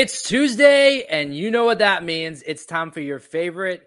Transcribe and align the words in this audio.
It's 0.00 0.22
Tuesday, 0.22 1.02
and 1.02 1.36
you 1.36 1.50
know 1.50 1.66
what 1.66 1.80
that 1.80 2.02
means. 2.02 2.42
It's 2.46 2.64
time 2.64 2.90
for 2.90 3.00
your 3.00 3.18
favorite. 3.18 3.86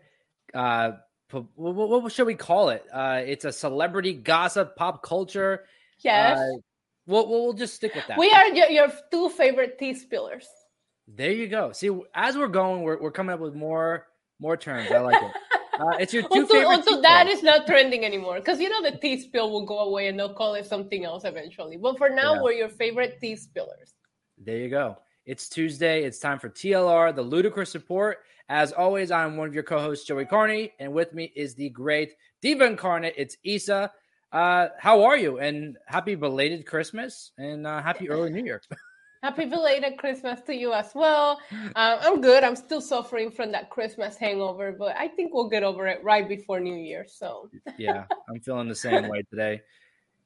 Uh, 0.54 0.91
what, 1.31 1.49
what, 1.55 2.11
should 2.11 2.27
we 2.27 2.36
call 2.36 2.70
it? 2.70 2.86
Uh, 2.93 3.23
it's 3.25 3.45
a 3.45 3.51
celebrity 3.51 4.13
gossip, 4.13 4.75
pop 4.75 5.02
culture. 5.02 5.63
Yes. 6.04 6.38
Uh, 6.38 6.59
we'll, 7.07 7.27
we'll 7.27 7.54
just 7.54 7.73
stick 7.73 7.95
with 7.95 8.05
that. 8.05 8.20
We 8.20 8.29
are 8.29 8.47
your, 8.49 8.70
your 8.70 8.91
two 9.09 9.29
favorite 9.29 9.79
tea 9.79 9.95
spillers. 9.95 10.45
There 11.07 11.31
you 11.31 11.47
go. 11.47 11.71
See, 11.71 11.89
as 12.14 12.38
we're 12.38 12.48
going, 12.48 12.84
we're, 12.84 13.02
we're 13.02 13.09
coming 13.09 13.34
up 13.34 13.39
with 13.39 13.55
more 13.55 14.05
more 14.39 14.55
terms. 14.55 14.91
I 14.91 15.00
like 15.00 15.20
it. 15.20 15.32
Uh, 15.80 15.98
it's 16.00 16.14
your 16.14 16.21
two 16.32 16.45
favorite. 16.45 16.68
Also, 16.68 17.02
that 17.02 17.25
is 17.25 17.41
not 17.41 17.66
trending 17.66 18.05
anymore 18.05 18.36
because 18.36 18.59
you 18.59 18.70
know 18.70 18.84
the 18.84 19.00
tea 19.00 19.20
spill 19.20 19.50
will 19.50 19.66
go 19.66 19.80
away 19.80 20.09
and 20.09 20.20
they'll 20.20 20.36
call 20.36 20.54
it 20.54 20.68
something 20.68 21.05
else 21.05 21.23
eventually. 21.25 21.75
But 21.75 21.97
for 21.97 22.11
now, 22.11 22.36
yeah. 22.36 22.41
we're 22.43 22.54
your 22.54 22.69
favorite 22.69 23.18
tea 23.19 23.33
spillers. 23.33 23.93
There 24.37 24.57
you 24.57 24.69
go. 24.69 24.97
It's 25.25 25.47
Tuesday. 25.47 26.04
It's 26.04 26.19
time 26.19 26.37
for 26.37 26.50
TLR, 26.50 27.15
the 27.15 27.21
ludicrous 27.21 27.73
report. 27.75 28.18
As 28.50 28.73
always, 28.73 29.09
I'm 29.09 29.37
one 29.37 29.47
of 29.47 29.54
your 29.54 29.64
co-hosts, 29.64 30.05
Joey 30.05 30.25
Karni, 30.25 30.71
and 30.79 30.91
with 30.91 31.14
me 31.14 31.31
is 31.33 31.55
the 31.55 31.69
great 31.69 32.14
Diva 32.41 32.66
Incarnate. 32.66 33.14
It's 33.16 33.38
Isa. 33.44 33.89
Uh, 34.33 34.67
how 34.78 35.03
are 35.03 35.16
you? 35.16 35.39
And 35.39 35.78
happy 35.88 36.16
belated 36.16 36.66
Christmas 36.66 37.31
and 37.38 37.66
uh, 37.66 37.81
happy 37.81 38.09
early 38.09 38.31
New 38.31 38.44
Year. 38.44 38.61
happy 39.23 39.45
belated 39.45 39.97
Christmas 39.97 40.41
to 40.41 40.53
you 40.53 40.73
as 40.73 40.91
well. 40.94 41.39
Uh, 41.73 42.00
I'm 42.02 42.19
good. 42.19 42.44
I'm 42.44 42.58
still 42.58 42.81
suffering 42.81 43.31
from 43.31 43.53
that 43.53 43.69
Christmas 43.69 44.17
hangover, 44.17 44.75
but 44.78 44.97
I 44.97 45.08
think 45.08 45.33
we'll 45.33 45.47
get 45.47 45.64
over 45.64 45.88
it 45.88 46.03
right 46.03 46.28
before 46.28 46.59
New 46.59 46.75
Year. 46.75 47.05
So 47.08 47.50
yeah, 47.78 48.03
I'm 48.30 48.42
feeling 48.42 48.67
the 48.67 48.75
same 48.75 49.08
way 49.09 49.23
today. 49.30 49.61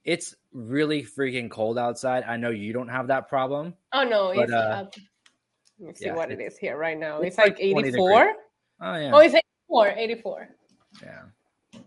It's 0.08 0.34
really 0.54 1.04
freaking 1.04 1.52
cold 1.52 1.78
outside. 1.78 2.24
I 2.24 2.38
know 2.38 2.50
you 2.50 2.72
don't 2.72 2.88
have 2.88 3.08
that 3.08 3.28
problem. 3.28 3.74
Oh 3.92 4.04
no, 4.04 4.32
but, 4.34 4.50
uh, 4.50 4.86
let 5.80 5.88
me 5.88 5.94
see 5.94 6.06
yeah, 6.06 6.16
what 6.16 6.32
it 6.32 6.40
is 6.40 6.58
here 6.58 6.78
right 6.78 6.98
now. 6.98 7.20
It's, 7.20 7.38
it's 7.38 7.38
like, 7.38 7.58
84. 7.60 8.34
Oh 8.82 8.96
yeah. 8.96 9.12
Oh, 9.14 9.20
it's 9.20 9.36
84. 9.36 9.90
84. 9.90 10.48
Yeah. 11.04 11.24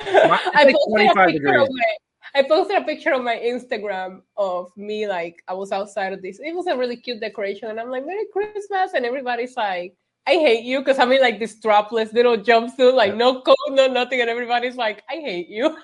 I 0.00 0.64
like 0.64 0.74
25 0.88 1.32
degrees. 1.32 1.68
My, 1.70 1.96
I 2.34 2.42
posted 2.42 2.82
a 2.82 2.84
picture 2.84 3.14
on 3.14 3.22
my 3.22 3.36
Instagram 3.36 4.22
of 4.36 4.76
me 4.76 5.06
like 5.06 5.40
I 5.46 5.54
was 5.54 5.70
outside 5.70 6.12
of 6.12 6.20
this. 6.20 6.40
It 6.40 6.52
was 6.52 6.66
a 6.66 6.76
really 6.76 6.96
cute 6.96 7.20
decoration, 7.20 7.70
and 7.70 7.78
I'm 7.78 7.90
like, 7.90 8.04
"Merry 8.04 8.26
Christmas!" 8.32 8.94
And 8.94 9.06
everybody's 9.06 9.56
like, 9.56 9.94
I 10.26 10.32
hate 10.32 10.64
you 10.64 10.80
because 10.80 10.98
I'm 10.98 11.12
in 11.12 11.20
like 11.20 11.38
this 11.38 11.58
strapless 11.58 12.12
little 12.12 12.36
jumpsuit, 12.36 12.94
like 12.94 13.14
no 13.14 13.40
coat, 13.42 13.56
no 13.70 13.86
nothing, 13.86 14.20
and 14.20 14.28
everybody's 14.28 14.76
like, 14.76 15.04
I 15.08 15.14
hate 15.14 15.48
you. 15.48 15.76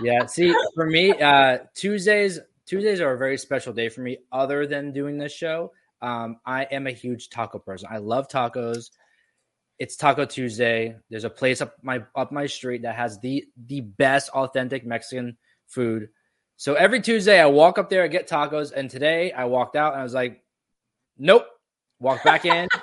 yeah, 0.00 0.26
see, 0.26 0.54
for 0.74 0.86
me, 0.86 1.10
uh, 1.10 1.58
Tuesdays 1.74 2.38
Tuesdays 2.66 3.00
are 3.00 3.12
a 3.12 3.18
very 3.18 3.36
special 3.36 3.72
day 3.72 3.88
for 3.88 4.02
me. 4.02 4.18
Other 4.30 4.64
than 4.66 4.92
doing 4.92 5.18
this 5.18 5.32
show, 5.32 5.72
um, 6.00 6.38
I 6.46 6.62
am 6.64 6.86
a 6.86 6.92
huge 6.92 7.28
taco 7.28 7.58
person. 7.58 7.88
I 7.90 7.98
love 7.98 8.28
tacos. 8.28 8.90
It's 9.80 9.96
Taco 9.96 10.26
Tuesday. 10.26 10.94
There's 11.08 11.24
a 11.24 11.30
place 11.30 11.60
up 11.60 11.74
my 11.82 12.04
up 12.14 12.30
my 12.30 12.46
street 12.46 12.82
that 12.82 12.94
has 12.94 13.18
the 13.18 13.46
the 13.66 13.80
best 13.80 14.28
authentic 14.30 14.86
Mexican 14.86 15.36
food. 15.66 16.10
So 16.56 16.74
every 16.74 17.00
Tuesday 17.00 17.40
I 17.40 17.46
walk 17.46 17.78
up 17.78 17.90
there, 17.90 18.04
I 18.04 18.08
get 18.08 18.28
tacos, 18.28 18.70
and 18.70 18.88
today 18.88 19.32
I 19.32 19.46
walked 19.46 19.74
out 19.74 19.94
and 19.94 20.00
I 20.00 20.04
was 20.04 20.14
like, 20.14 20.44
nope. 21.18 21.46
Walk 21.98 22.22
back 22.22 22.44
in. 22.44 22.68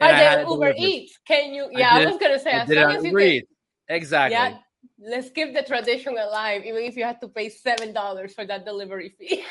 I 0.00 0.36
did 0.36 0.48
Uber 0.48 0.74
Eats. 0.76 1.18
Can 1.26 1.52
you? 1.52 1.68
Yeah, 1.72 1.94
I, 1.94 2.02
I 2.02 2.06
was 2.06 2.18
gonna 2.18 2.38
say 2.38 2.50
as 2.50 2.68
long 2.68 2.96
as 2.96 3.04
you 3.04 3.16
can. 3.16 3.42
Exactly. 3.88 4.34
Yeah, 4.34 4.58
let's 4.98 5.30
keep 5.30 5.54
the 5.54 5.62
tradition 5.62 6.16
alive, 6.18 6.62
even 6.64 6.82
if 6.82 6.96
you 6.96 7.04
have 7.04 7.20
to 7.20 7.28
pay 7.28 7.48
seven 7.48 7.92
dollars 7.92 8.34
for 8.34 8.44
that 8.46 8.64
delivery 8.64 9.14
fee. 9.18 9.44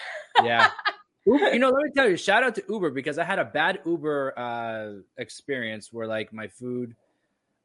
yeah. 0.44 0.69
Uber, 1.25 1.52
you 1.52 1.59
know, 1.59 1.69
let 1.69 1.83
me 1.83 1.91
tell 1.94 2.09
you, 2.09 2.16
shout 2.16 2.44
out 2.44 2.56
to 2.56 2.63
Uber 2.69 2.91
because 2.91 3.18
I 3.18 3.25
had 3.25 3.38
a 3.38 3.44
bad 3.44 3.79
Uber 3.85 4.40
uh, 4.40 5.01
experience 5.18 5.91
where 5.91 6.07
like 6.07 6.31
my 6.31 6.47
food. 6.47 6.95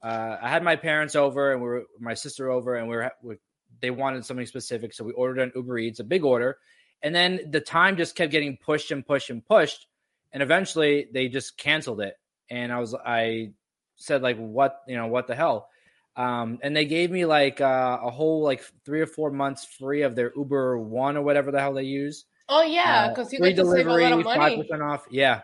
Uh, 0.03 0.37
I 0.43 0.49
had 0.49 0.65
my 0.65 0.75
parents 0.75 1.15
over 1.15 1.53
and 1.53 1.63
we 1.63 1.69
were 1.69 1.85
my 2.01 2.15
sister 2.15 2.51
over 2.51 2.75
and 2.75 2.89
we 2.89 2.97
were, 2.97 3.13
we, 3.23 3.37
they 3.81 3.91
wanted 3.91 4.25
something 4.25 4.47
specific, 4.47 4.93
so 4.93 5.05
we 5.05 5.13
ordered 5.13 5.39
an 5.39 5.53
Uber 5.55 5.79
Eats, 5.79 6.01
a 6.01 6.05
big 6.05 6.25
order, 6.25 6.59
and 7.05 7.15
then 7.15 7.39
the 7.53 7.61
time 7.61 7.97
just 7.97 8.17
kept 8.17 8.33
getting 8.33 8.57
pushed 8.57 8.91
and 8.91 9.07
pushed 9.07 9.31
and 9.31 9.47
pushed 9.47 9.87
and 10.33 10.43
eventually 10.43 11.09
they 11.13 11.29
just 11.29 11.57
canceled 11.57 12.01
it 12.01 12.15
and 12.53 12.73
i 12.73 12.79
was 12.79 12.95
i 13.07 13.51
said 13.97 14.23
like 14.23 14.37
what 14.37 14.83
you 14.87 14.97
know 14.97 15.07
what 15.07 15.27
the 15.27 15.35
hell 15.35 15.69
um, 16.15 16.59
and 16.63 16.77
they 16.77 16.85
gave 16.85 17.11
me 17.11 17.25
like 17.25 17.63
uh, 17.63 17.99
a 18.03 18.11
whole 18.11 18.43
like 18.43 18.63
three 18.85 19.01
or 19.01 19.07
four 19.07 19.31
months 19.31 19.65
free 19.65 20.03
of 20.03 20.15
their 20.15 20.31
uber 20.37 20.79
one 20.79 21.17
or 21.17 21.23
whatever 21.23 21.51
the 21.51 21.59
hell 21.59 21.73
they 21.73 21.85
use 21.85 22.27
oh 22.51 22.63
yeah 22.63 23.09
because 23.09 23.29
uh, 23.29 23.31
you 23.33 23.39
get 23.39 23.57
to 23.57 23.71
save 23.71 23.87
a 23.87 23.91
lot 23.91 24.13
of 24.13 24.25
money 24.25 24.63
5% 24.71 24.83
off 24.83 25.07
yeah 25.11 25.41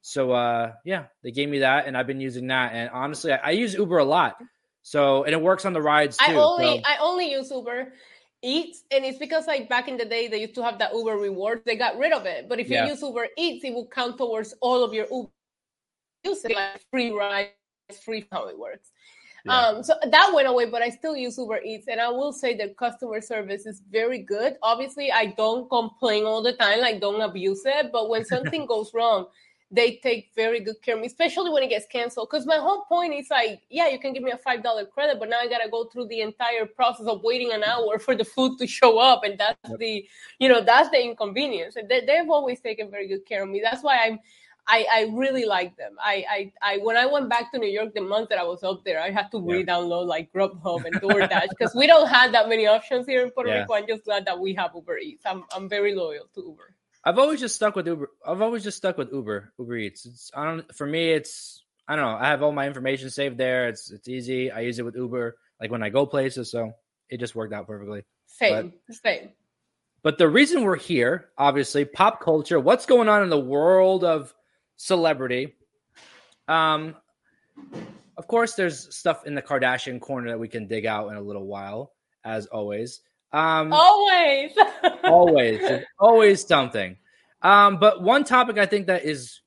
so 0.00 0.32
uh 0.32 0.72
yeah 0.84 1.04
they 1.22 1.32
gave 1.32 1.50
me 1.50 1.58
that 1.58 1.86
and 1.86 1.96
i've 1.98 2.06
been 2.06 2.20
using 2.20 2.46
that 2.46 2.72
and 2.72 2.88
honestly 2.90 3.32
i, 3.32 3.36
I 3.36 3.50
use 3.50 3.74
uber 3.74 3.98
a 3.98 4.04
lot 4.04 4.36
so 4.80 5.24
and 5.24 5.34
it 5.34 5.42
works 5.42 5.66
on 5.66 5.74
the 5.74 5.82
rides 5.82 6.16
too 6.16 6.32
i 6.32 6.34
only 6.34 6.78
so. 6.78 6.82
i 6.86 6.96
only 7.00 7.30
use 7.30 7.50
uber 7.50 7.92
Eats, 8.42 8.84
and 8.90 9.04
it's 9.04 9.18
because 9.18 9.46
like 9.46 9.68
back 9.68 9.88
in 9.88 9.96
the 9.96 10.04
day 10.04 10.28
they 10.28 10.40
used 10.40 10.54
to 10.54 10.62
have 10.62 10.78
that 10.78 10.92
Uber 10.94 11.16
rewards. 11.16 11.62
They 11.64 11.74
got 11.74 11.98
rid 11.98 12.12
of 12.12 12.26
it, 12.26 12.48
but 12.48 12.60
if 12.60 12.68
you 12.68 12.76
yeah. 12.76 12.86
use 12.86 13.00
Uber 13.02 13.28
Eats, 13.36 13.64
it 13.64 13.72
will 13.72 13.88
count 13.88 14.18
towards 14.18 14.54
all 14.60 14.84
of 14.84 14.92
your 14.92 15.06
Uber 15.10 15.30
usage, 16.26 16.54
like 16.54 16.82
free 16.90 17.10
rides, 17.10 17.50
free 18.04 18.26
how 18.32 18.48
it 18.48 18.58
works. 18.58 18.90
Yeah. 19.44 19.58
Um, 19.58 19.82
so 19.82 19.94
that 20.02 20.32
went 20.34 20.48
away, 20.48 20.66
but 20.66 20.82
I 20.82 20.88
still 20.88 21.16
use 21.16 21.38
Uber 21.38 21.60
Eats, 21.62 21.86
and 21.86 22.00
I 22.00 22.08
will 22.08 22.32
say 22.32 22.56
that 22.56 22.76
customer 22.76 23.20
service 23.20 23.64
is 23.64 23.80
very 23.90 24.18
good. 24.18 24.56
Obviously, 24.62 25.12
I 25.12 25.26
don't 25.26 25.68
complain 25.70 26.24
all 26.24 26.42
the 26.42 26.52
time, 26.52 26.80
like 26.80 27.00
don't 27.00 27.20
abuse 27.20 27.62
it, 27.64 27.92
but 27.92 28.08
when 28.08 28.24
something 28.34 28.66
goes 28.66 28.92
wrong, 28.92 29.26
they 29.70 29.96
take 30.02 30.30
very 30.36 30.60
good 30.60 30.80
care 30.82 30.94
of 30.94 31.00
me, 31.00 31.06
especially 31.06 31.50
when 31.50 31.62
it 31.62 31.68
gets 31.68 31.86
canceled. 31.86 32.28
Because 32.30 32.46
my 32.46 32.56
whole 32.56 32.84
point 32.84 33.14
is 33.14 33.28
like, 33.30 33.62
yeah, 33.68 33.88
you 33.88 33.98
can 33.98 34.12
give 34.12 34.22
me 34.22 34.30
a 34.30 34.36
five 34.36 34.62
dollar 34.62 34.84
credit, 34.84 35.18
but 35.18 35.28
now 35.28 35.38
I 35.40 35.48
gotta 35.48 35.68
go 35.68 35.84
through 35.84 36.06
the 36.08 36.20
entire 36.20 36.66
process 36.66 37.06
of 37.06 37.22
waiting 37.22 37.52
an 37.52 37.64
hour 37.64 37.98
for 38.06 38.14
the 38.14 38.24
food 38.24 38.58
to 38.58 38.66
show 38.66 38.98
up, 38.98 39.22
and 39.24 39.38
that's 39.38 39.58
yep. 39.68 39.78
the, 39.78 40.08
you 40.38 40.48
know, 40.48 40.60
that's 40.60 40.90
the 40.90 41.02
inconvenience. 41.02 41.76
And 41.76 41.88
they, 41.88 42.04
they've 42.04 42.30
always 42.30 42.60
taken 42.60 42.90
very 42.90 43.08
good 43.08 43.26
care 43.26 43.42
of 43.42 43.48
me. 43.48 43.60
That's 43.62 43.82
why 43.82 43.98
I'm. 44.04 44.18
I, 44.68 44.86
I 44.92 45.12
really 45.14 45.44
like 45.44 45.76
them. 45.76 45.96
I, 46.00 46.24
I, 46.28 46.52
I 46.62 46.78
when 46.78 46.96
I 46.96 47.06
went 47.06 47.28
back 47.28 47.52
to 47.52 47.58
New 47.58 47.68
York 47.68 47.94
the 47.94 48.00
month 48.00 48.30
that 48.30 48.38
I 48.38 48.42
was 48.42 48.64
up 48.64 48.84
there, 48.84 49.00
I 49.00 49.10
had 49.10 49.30
to 49.30 49.40
re-download 49.40 50.06
like 50.06 50.32
Grubhub 50.32 50.84
and 50.84 50.94
DoorDash 51.02 51.50
because 51.50 51.74
we 51.74 51.86
don't 51.86 52.08
have 52.08 52.32
that 52.32 52.48
many 52.48 52.66
options 52.66 53.06
here 53.06 53.24
in 53.24 53.30
Puerto 53.30 53.50
yeah. 53.50 53.60
Rico. 53.60 53.74
I'm 53.74 53.86
just 53.86 54.04
glad 54.04 54.24
that 54.26 54.40
we 54.40 54.54
have 54.54 54.72
Uber 54.74 54.98
Eats. 54.98 55.24
I'm 55.24 55.44
I'm 55.54 55.68
very 55.68 55.94
loyal 55.94 56.24
to 56.34 56.40
Uber. 56.40 56.74
I've 57.04 57.18
always 57.18 57.38
just 57.38 57.54
stuck 57.54 57.76
with 57.76 57.86
Uber. 57.86 58.10
I've 58.26 58.42
always 58.42 58.64
just 58.64 58.76
stuck 58.76 58.98
with 58.98 59.12
Uber. 59.12 59.52
Uber 59.58 59.76
Eats. 59.76 60.06
It's 60.06 60.30
I 60.34 60.44
don't 60.44 60.74
for 60.74 60.86
me. 60.86 61.12
It's 61.12 61.62
I 61.86 61.94
don't 61.94 62.04
know. 62.04 62.16
I 62.16 62.26
have 62.26 62.42
all 62.42 62.52
my 62.52 62.66
information 62.66 63.10
saved 63.10 63.38
there. 63.38 63.68
It's 63.68 63.92
it's 63.92 64.08
easy. 64.08 64.50
I 64.50 64.60
use 64.60 64.80
it 64.80 64.84
with 64.84 64.96
Uber 64.96 65.36
like 65.60 65.70
when 65.70 65.84
I 65.84 65.90
go 65.90 66.06
places, 66.06 66.50
so 66.50 66.72
it 67.08 67.20
just 67.20 67.36
worked 67.36 67.54
out 67.54 67.68
perfectly. 67.68 68.02
Same, 68.26 68.72
but, 68.88 68.96
same. 68.96 69.30
But 70.02 70.18
the 70.18 70.28
reason 70.28 70.62
we're 70.62 70.76
here, 70.76 71.30
obviously, 71.38 71.84
pop 71.84 72.20
culture. 72.20 72.60
What's 72.60 72.86
going 72.86 73.08
on 73.08 73.22
in 73.22 73.28
the 73.28 73.38
world 73.38 74.04
of 74.04 74.34
celebrity? 74.76 75.54
Um, 76.48 76.94
of 78.16 78.26
course, 78.26 78.54
there's 78.54 78.94
stuff 78.94 79.26
in 79.26 79.34
the 79.34 79.42
Kardashian 79.42 80.00
corner 80.00 80.30
that 80.30 80.38
we 80.38 80.48
can 80.48 80.66
dig 80.66 80.86
out 80.86 81.08
in 81.08 81.16
a 81.16 81.20
little 81.20 81.46
while, 81.46 81.92
as 82.24 82.46
always. 82.46 83.00
Um, 83.32 83.72
always, 83.72 84.52
always, 85.04 85.84
always 85.98 86.46
something. 86.46 86.96
Um, 87.42 87.78
but 87.78 88.02
one 88.02 88.24
topic 88.24 88.58
I 88.58 88.66
think 88.66 88.86
that 88.86 89.04
is 89.04 89.40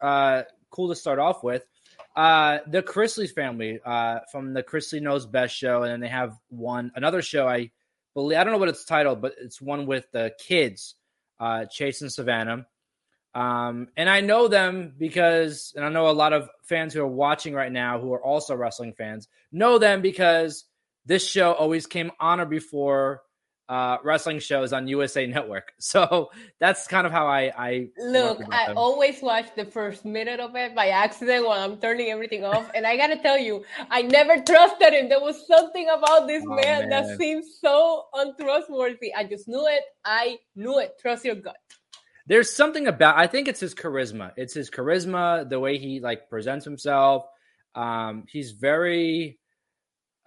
uh, 0.00 0.42
cool 0.70 0.88
to 0.88 0.94
start 0.94 1.18
off 1.18 1.42
with 1.42 1.64
uh, 2.14 2.58
the 2.66 2.82
Chrisley 2.82 3.30
family 3.30 3.80
uh, 3.84 4.20
from 4.30 4.52
the 4.52 4.62
Chrisley 4.62 5.00
Knows 5.00 5.26
Best 5.26 5.56
show, 5.56 5.82
and 5.82 5.92
then 5.92 6.00
they 6.00 6.08
have 6.08 6.36
one 6.48 6.92
another 6.94 7.22
show. 7.22 7.48
I 7.48 7.70
believe 8.14 8.38
I 8.38 8.44
don't 8.44 8.52
know 8.52 8.58
what 8.58 8.68
it's 8.68 8.84
titled, 8.84 9.20
but 9.20 9.34
it's 9.40 9.60
one 9.60 9.86
with 9.86 10.10
the 10.12 10.32
kids, 10.38 10.94
uh, 11.40 11.64
Chase 11.66 12.02
and 12.02 12.12
Savannah. 12.12 12.66
Um, 13.34 13.88
and 13.96 14.10
I 14.10 14.20
know 14.20 14.48
them 14.48 14.94
because, 14.98 15.72
and 15.74 15.84
I 15.84 15.88
know 15.88 16.08
a 16.08 16.12
lot 16.12 16.32
of 16.32 16.48
fans 16.64 16.92
who 16.92 17.00
are 17.00 17.06
watching 17.06 17.54
right 17.54 17.72
now 17.72 17.98
who 17.98 18.12
are 18.12 18.22
also 18.22 18.54
wrestling 18.54 18.92
fans 18.92 19.28
know 19.50 19.78
them 19.78 20.02
because 20.02 20.64
this 21.06 21.26
show 21.26 21.52
always 21.52 21.86
came 21.86 22.10
on 22.20 22.40
or 22.40 22.46
before 22.46 23.22
uh, 23.68 23.96
wrestling 24.04 24.38
shows 24.38 24.74
on 24.74 24.86
USA 24.86 25.26
Network. 25.26 25.72
So 25.78 26.30
that's 26.58 26.86
kind 26.86 27.06
of 27.06 27.12
how 27.12 27.26
I, 27.26 27.52
I 27.56 27.88
look. 27.98 28.40
I 28.50 28.68
them. 28.68 28.78
always 28.78 29.20
watch 29.20 29.46
the 29.56 29.64
first 29.64 30.04
minute 30.04 30.40
of 30.40 30.54
it 30.56 30.74
by 30.74 30.88
accident 30.88 31.46
while 31.46 31.60
I'm 31.60 31.78
turning 31.78 32.10
everything 32.10 32.44
off. 32.44 32.70
and 32.74 32.86
I 32.86 32.96
gotta 32.96 33.16
tell 33.16 33.38
you, 33.38 33.64
I 33.90 34.02
never 34.02 34.40
trusted 34.42 34.92
him. 34.92 35.08
There 35.08 35.20
was 35.20 35.46
something 35.46 35.88
about 35.88 36.28
this 36.28 36.44
oh, 36.46 36.54
man, 36.54 36.88
man, 36.88 36.90
that 36.90 37.18
seemed 37.18 37.44
so 37.60 38.04
untrustworthy. 38.14 39.14
I 39.14 39.24
just 39.24 39.48
knew 39.48 39.66
it. 39.66 39.82
I 40.04 40.38
knew 40.54 40.78
it. 40.78 40.98
Trust 41.00 41.24
your 41.24 41.36
gut. 41.36 41.56
There's 42.26 42.54
something 42.54 42.86
about. 42.86 43.18
I 43.18 43.26
think 43.26 43.48
it's 43.48 43.60
his 43.60 43.74
charisma. 43.74 44.32
It's 44.36 44.54
his 44.54 44.70
charisma, 44.70 45.48
the 45.48 45.60
way 45.60 45.78
he 45.78 46.00
like 46.00 46.28
presents 46.28 46.64
himself. 46.64 47.24
Um, 47.74 48.24
he's 48.28 48.52
very 48.52 49.38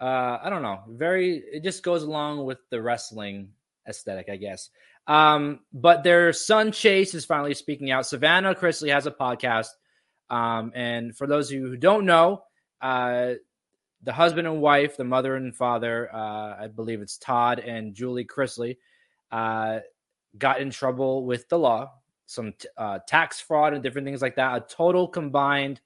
uh, 0.00 0.38
I 0.42 0.50
don't 0.50 0.62
know, 0.62 0.80
very. 0.88 1.42
It 1.52 1.64
just 1.64 1.82
goes 1.82 2.02
along 2.02 2.44
with 2.44 2.58
the 2.70 2.82
wrestling 2.82 3.50
aesthetic, 3.88 4.28
I 4.28 4.36
guess. 4.36 4.68
Um, 5.06 5.60
but 5.72 6.02
their 6.02 6.32
son 6.32 6.72
Chase 6.72 7.14
is 7.14 7.24
finally 7.24 7.54
speaking 7.54 7.90
out. 7.90 8.06
Savannah 8.06 8.54
Chrisley 8.54 8.92
has 8.92 9.06
a 9.06 9.10
podcast. 9.10 9.68
Um, 10.28 10.72
and 10.74 11.16
for 11.16 11.26
those 11.26 11.50
of 11.50 11.56
you 11.56 11.66
who 11.66 11.76
don't 11.76 12.04
know, 12.04 12.42
uh, 12.82 13.34
the 14.02 14.12
husband 14.12 14.46
and 14.46 14.60
wife, 14.60 14.96
the 14.96 15.04
mother 15.04 15.34
and 15.36 15.56
father, 15.56 16.12
uh, 16.12 16.56
I 16.60 16.66
believe 16.66 17.00
it's 17.00 17.16
Todd 17.16 17.60
and 17.60 17.94
Julie 17.94 18.26
Chrisley, 18.26 18.76
uh, 19.30 19.78
got 20.38 20.60
in 20.60 20.70
trouble 20.70 21.24
with 21.24 21.48
the 21.48 21.58
law, 21.58 21.92
some 22.26 22.52
t- 22.58 22.68
uh, 22.76 22.98
tax 23.06 23.40
fraud 23.40 23.74
and 23.74 23.82
different 23.82 24.06
things 24.06 24.22
like 24.22 24.36
that. 24.36 24.56
A 24.56 24.60
total 24.60 25.08
combined 25.08 25.80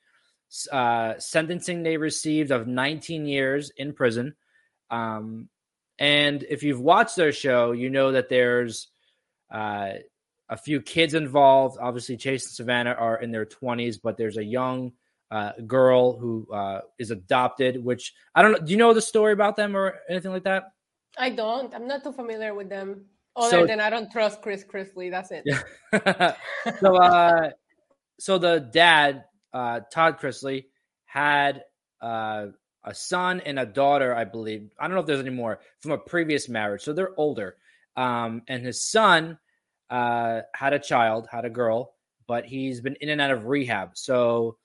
uh, 0.73 1.15
sentencing 1.19 1.83
they 1.83 1.97
received 1.97 2.51
of 2.51 2.67
19 2.67 3.27
years 3.27 3.71
in 3.77 3.93
prison. 3.93 4.35
Um, 4.91 5.49
and 5.99 6.43
if 6.49 6.63
you've 6.63 6.81
watched 6.81 7.17
their 7.17 7.33
show, 7.33 7.73
you 7.73 7.91
know 7.91 8.13
that 8.13 8.29
there's 8.29 8.89
uh, 9.51 9.93
a 10.49 10.57
few 10.57 10.81
kids 10.81 11.15
involved. 11.15 11.79
Obviously, 11.81 12.17
Chase 12.17 12.47
and 12.47 12.53
Savannah 12.53 12.93
are 12.99 13.21
in 13.21 13.31
their 13.31 13.47
20s, 13.47 13.99
but 14.03 14.17
there's 14.17 14.39
a 14.39 14.45
young 14.45 14.93
uh, 15.31 15.53
girl 15.67 16.19
who 16.19 16.49
uh, 16.53 16.81
is 16.99 17.11
adopted. 17.11 17.85
Which 17.85 18.15
I 18.35 18.43
don't 18.43 18.53
know. 18.53 18.59
Do 18.59 18.73
you 18.73 18.79
know 18.79 18.95
the 18.95 19.03
story 19.03 19.33
about 19.33 19.57
them 19.57 19.77
or 19.77 19.99
anything 20.09 20.33
like 20.33 20.45
that? 20.45 20.73
I 21.19 21.31
don't. 21.31 21.73
I'm 21.75 21.87
not 21.87 22.03
too 22.03 22.13
familiar 22.13 22.55
with 22.55 22.69
them. 22.69 23.05
Other 23.37 23.51
so, 23.51 23.67
than 23.67 23.81
I 23.81 23.91
don't 23.91 24.11
trust 24.11 24.43
Chris 24.43 24.65
Chrisley. 24.65 25.11
That's 25.11 25.31
it. 25.31 25.45
Yeah. 25.47 26.35
so, 26.81 26.97
uh, 26.97 27.51
so 28.19 28.39
the 28.39 28.69
dad, 28.73 29.25
uh, 29.53 29.81
Todd 29.93 30.19
Chrisley, 30.19 30.67
had 31.05 31.63
uh, 32.01 32.47
a 32.85 32.95
son 32.95 33.41
and 33.41 33.59
a 33.59 33.67
daughter, 33.67 34.15
I 34.15 34.25
believe. 34.25 34.71
I 34.79 34.87
don't 34.87 34.95
know 34.95 35.01
if 35.01 35.07
there's 35.07 35.21
any 35.21 35.31
more 35.31 35.61
from 35.81 35.93
a 35.93 35.99
previous 35.99 36.49
marriage. 36.49 36.83
So 36.83 36.93
they're 36.93 37.15
older. 37.17 37.57
Um, 37.97 38.43
and 38.49 38.65
his 38.65 38.85
son 38.85 39.39
uh, 39.91 40.43
had 40.55 40.73
a 40.73 40.79
child, 40.79 41.29
had 41.31 41.45
a 41.45 41.51
girl, 41.51 41.95
but 42.27 42.45
he's 42.45 42.81
been 42.81 42.97
in 43.01 43.09
and 43.09 43.21
out 43.21 43.31
of 43.31 43.47
rehab. 43.47 43.91
So 43.95 44.57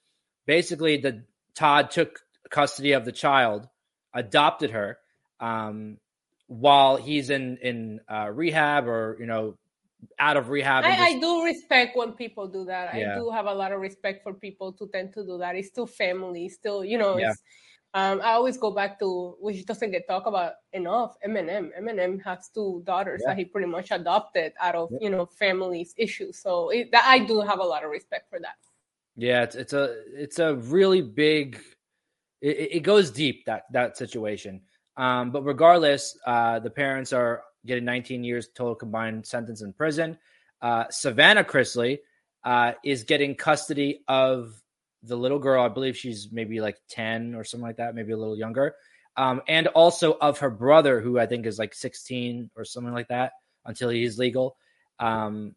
basically, 0.45 0.97
the 0.97 1.23
Todd 1.56 1.91
took 1.91 2.19
custody 2.50 2.94
of 2.94 3.06
the 3.06 3.12
child, 3.12 3.67
adopted 4.13 4.71
her, 4.71 4.97
um, 5.39 5.97
while 6.47 6.97
he's 6.97 7.30
in 7.30 7.57
in 7.57 8.00
uh, 8.07 8.30
rehab 8.31 8.88
or 8.88 9.18
you 9.19 9.25
know 9.25 9.57
out 10.19 10.38
of 10.38 10.50
rehab. 10.50 10.83
I, 10.83 10.92
just... 10.92 11.01
I, 11.01 11.19
do 11.19 11.44
respect 11.44 11.97
when 11.97 12.12
people 12.13 12.47
do 12.47 12.65
that. 12.65 12.95
Yeah. 12.95 13.13
I 13.13 13.15
do 13.15 13.30
have 13.31 13.45
a 13.45 13.53
lot 13.53 13.71
of 13.71 13.80
respect 13.80 14.24
for 14.24 14.33
people 14.33 14.71
to 14.74 14.88
tend 14.88 15.13
to 15.13 15.25
do 15.25 15.38
that. 15.39 15.56
It's 15.56 15.69
still 15.69 15.88
family, 15.88 16.50
still 16.50 16.83
you 16.83 16.97
know. 16.97 17.18
Yeah. 17.18 17.33
Um, 17.94 18.19
I 18.21 18.33
always 18.33 18.57
go 18.57 18.71
back 18.71 19.00
to 19.00 19.38
which 19.39 19.65
doesn't 19.65 19.92
get 19.92 20.06
talked 20.06 20.27
about 20.27 20.53
enough. 20.74 21.15
Eminem. 21.25 21.69
Eminem 21.80 22.21
has 22.25 22.50
two 22.53 22.83
daughters 22.86 23.21
yeah. 23.24 23.31
that 23.31 23.38
he 23.38 23.45
pretty 23.45 23.69
much 23.69 23.89
adopted 23.91 24.51
out 24.59 24.75
of 24.75 24.91
you 25.00 25.09
know 25.09 25.25
families 25.25 25.94
issues. 25.98 26.38
So 26.38 26.69
it, 26.69 26.91
that, 26.91 27.06
I 27.06 27.19
do 27.19 27.39
have 27.41 27.59
a 27.59 27.63
lot 27.63 27.86
of 27.86 27.89
respect 27.89 28.30
for 28.30 28.39
that. 28.39 28.57
Yeah, 29.15 29.44
it's 29.44 29.56
it's 29.56 29.74
a 29.74 30.03
it's 30.13 30.39
a 30.39 30.56
really 30.56 31.01
big. 31.01 31.62
It, 32.41 32.75
it 32.75 32.80
goes 32.83 33.12
deep 33.12 33.45
that 33.45 33.63
that 33.71 33.95
situation. 33.95 34.62
Um, 34.97 35.31
but 35.31 35.44
regardless, 35.44 36.18
uh, 36.25 36.59
the 36.59 36.69
parents 36.69 37.13
are 37.13 37.44
getting 37.65 37.86
19 37.86 38.24
years 38.24 38.47
total 38.56 38.75
combined 38.75 39.25
sentence 39.25 39.62
in 39.62 39.74
prison. 39.74 40.18
Uh, 40.62 40.86
Savannah 40.89 41.44
Chrisley 41.44 42.00
uh, 42.44 42.74
is 42.83 43.03
getting 43.03 43.36
custody 43.36 44.03
of 44.07 44.62
the 45.03 45.15
little 45.15 45.39
girl. 45.39 45.63
I 45.63 45.69
believe 45.69 45.97
she's 45.97 46.30
maybe 46.31 46.62
like 46.62 46.77
10 46.89 47.36
or 47.36 47.44
something 47.44 47.65
like 47.65 47.77
that, 47.77 47.95
maybe 47.95 48.13
a 48.13 48.18
little 48.18 48.38
younger. 48.38 48.75
Um, 49.18 49.42
and 49.47 49.68
also 49.68 50.13
of 50.13 50.39
her 50.39 50.50
brother, 50.50 51.00
who 51.00 51.19
I 51.19 51.25
think 51.25 51.45
is 51.45 51.57
like 51.57 51.74
16 51.74 52.51
or 52.56 52.65
something 52.65 52.94
like 52.94 53.07
that 53.09 53.33
until 53.65 53.89
he's 53.89 54.19
legal. 54.19 54.57
Um, 55.00 55.56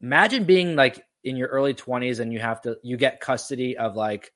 imagine 0.00 0.44
being 0.44 0.76
like 0.76 1.04
in 1.24 1.36
your 1.36 1.48
early 1.48 1.74
20s 1.74 2.20
and 2.20 2.32
you 2.32 2.38
have 2.38 2.62
to, 2.62 2.78
you 2.82 2.96
get 2.96 3.20
custody 3.20 3.76
of 3.76 3.96
like 3.96 4.32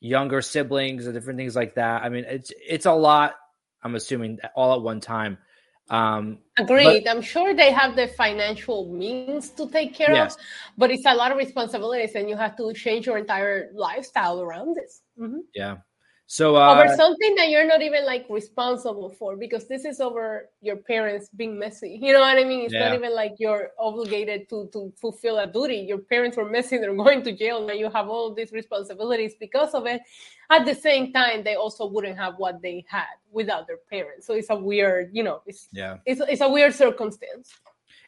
younger 0.00 0.42
siblings 0.42 1.06
and 1.06 1.14
different 1.14 1.38
things 1.38 1.56
like 1.56 1.74
that. 1.74 2.02
I 2.02 2.08
mean, 2.08 2.24
it's 2.24 2.52
it's 2.66 2.86
a 2.86 2.92
lot. 2.92 3.34
I'm 3.82 3.94
assuming 3.94 4.38
all 4.54 4.74
at 4.74 4.82
one 4.82 5.00
time. 5.00 5.38
Um, 5.90 6.38
Agreed. 6.58 7.04
But, 7.04 7.10
I'm 7.10 7.22
sure 7.22 7.54
they 7.54 7.72
have 7.72 7.96
the 7.96 8.08
financial 8.08 8.92
means 8.92 9.50
to 9.50 9.70
take 9.70 9.94
care 9.94 10.12
yes. 10.12 10.34
of, 10.34 10.40
but 10.76 10.90
it's 10.90 11.06
a 11.06 11.14
lot 11.14 11.32
of 11.32 11.38
responsibilities, 11.38 12.14
and 12.14 12.28
you 12.28 12.36
have 12.36 12.56
to 12.58 12.72
change 12.74 13.06
your 13.06 13.16
entire 13.16 13.70
lifestyle 13.74 14.42
around 14.42 14.76
this. 14.76 15.00
Mm-hmm. 15.18 15.38
Yeah. 15.54 15.76
So 16.30 16.56
uh, 16.56 16.74
over 16.74 16.94
something 16.94 17.36
that 17.36 17.48
you're 17.48 17.66
not 17.66 17.80
even 17.80 18.04
like 18.04 18.26
responsible 18.28 19.08
for 19.08 19.34
because 19.34 19.66
this 19.66 19.86
is 19.86 19.98
over 19.98 20.50
your 20.60 20.76
parents 20.76 21.30
being 21.34 21.58
messy. 21.58 21.98
You 22.02 22.12
know 22.12 22.20
what 22.20 22.36
I 22.36 22.44
mean? 22.44 22.66
It's 22.66 22.74
yeah. 22.74 22.90
not 22.90 22.94
even 22.94 23.14
like 23.14 23.36
you're 23.38 23.70
obligated 23.78 24.46
to 24.50 24.68
to 24.74 24.92
fulfill 25.00 25.38
a 25.38 25.46
duty. 25.46 25.76
Your 25.88 25.96
parents 25.96 26.36
were 26.36 26.44
messy, 26.44 26.76
they're 26.76 26.94
going 26.94 27.22
to 27.22 27.32
jail, 27.32 27.66
and 27.66 27.80
you 27.80 27.88
have 27.88 28.10
all 28.10 28.34
these 28.34 28.52
responsibilities 28.52 29.36
because 29.40 29.72
of 29.72 29.86
it. 29.86 30.02
At 30.50 30.66
the 30.66 30.74
same 30.74 31.14
time, 31.14 31.44
they 31.44 31.54
also 31.54 31.86
wouldn't 31.86 32.18
have 32.18 32.34
what 32.36 32.60
they 32.60 32.84
had 32.86 33.16
without 33.32 33.66
their 33.66 33.80
parents. 33.88 34.26
So 34.26 34.34
it's 34.34 34.50
a 34.50 34.56
weird, 34.56 35.08
you 35.14 35.22
know, 35.22 35.40
it's 35.46 35.68
yeah, 35.72 35.96
it's 36.04 36.20
it's 36.28 36.42
a 36.42 36.48
weird 36.48 36.74
circumstance. 36.74 37.54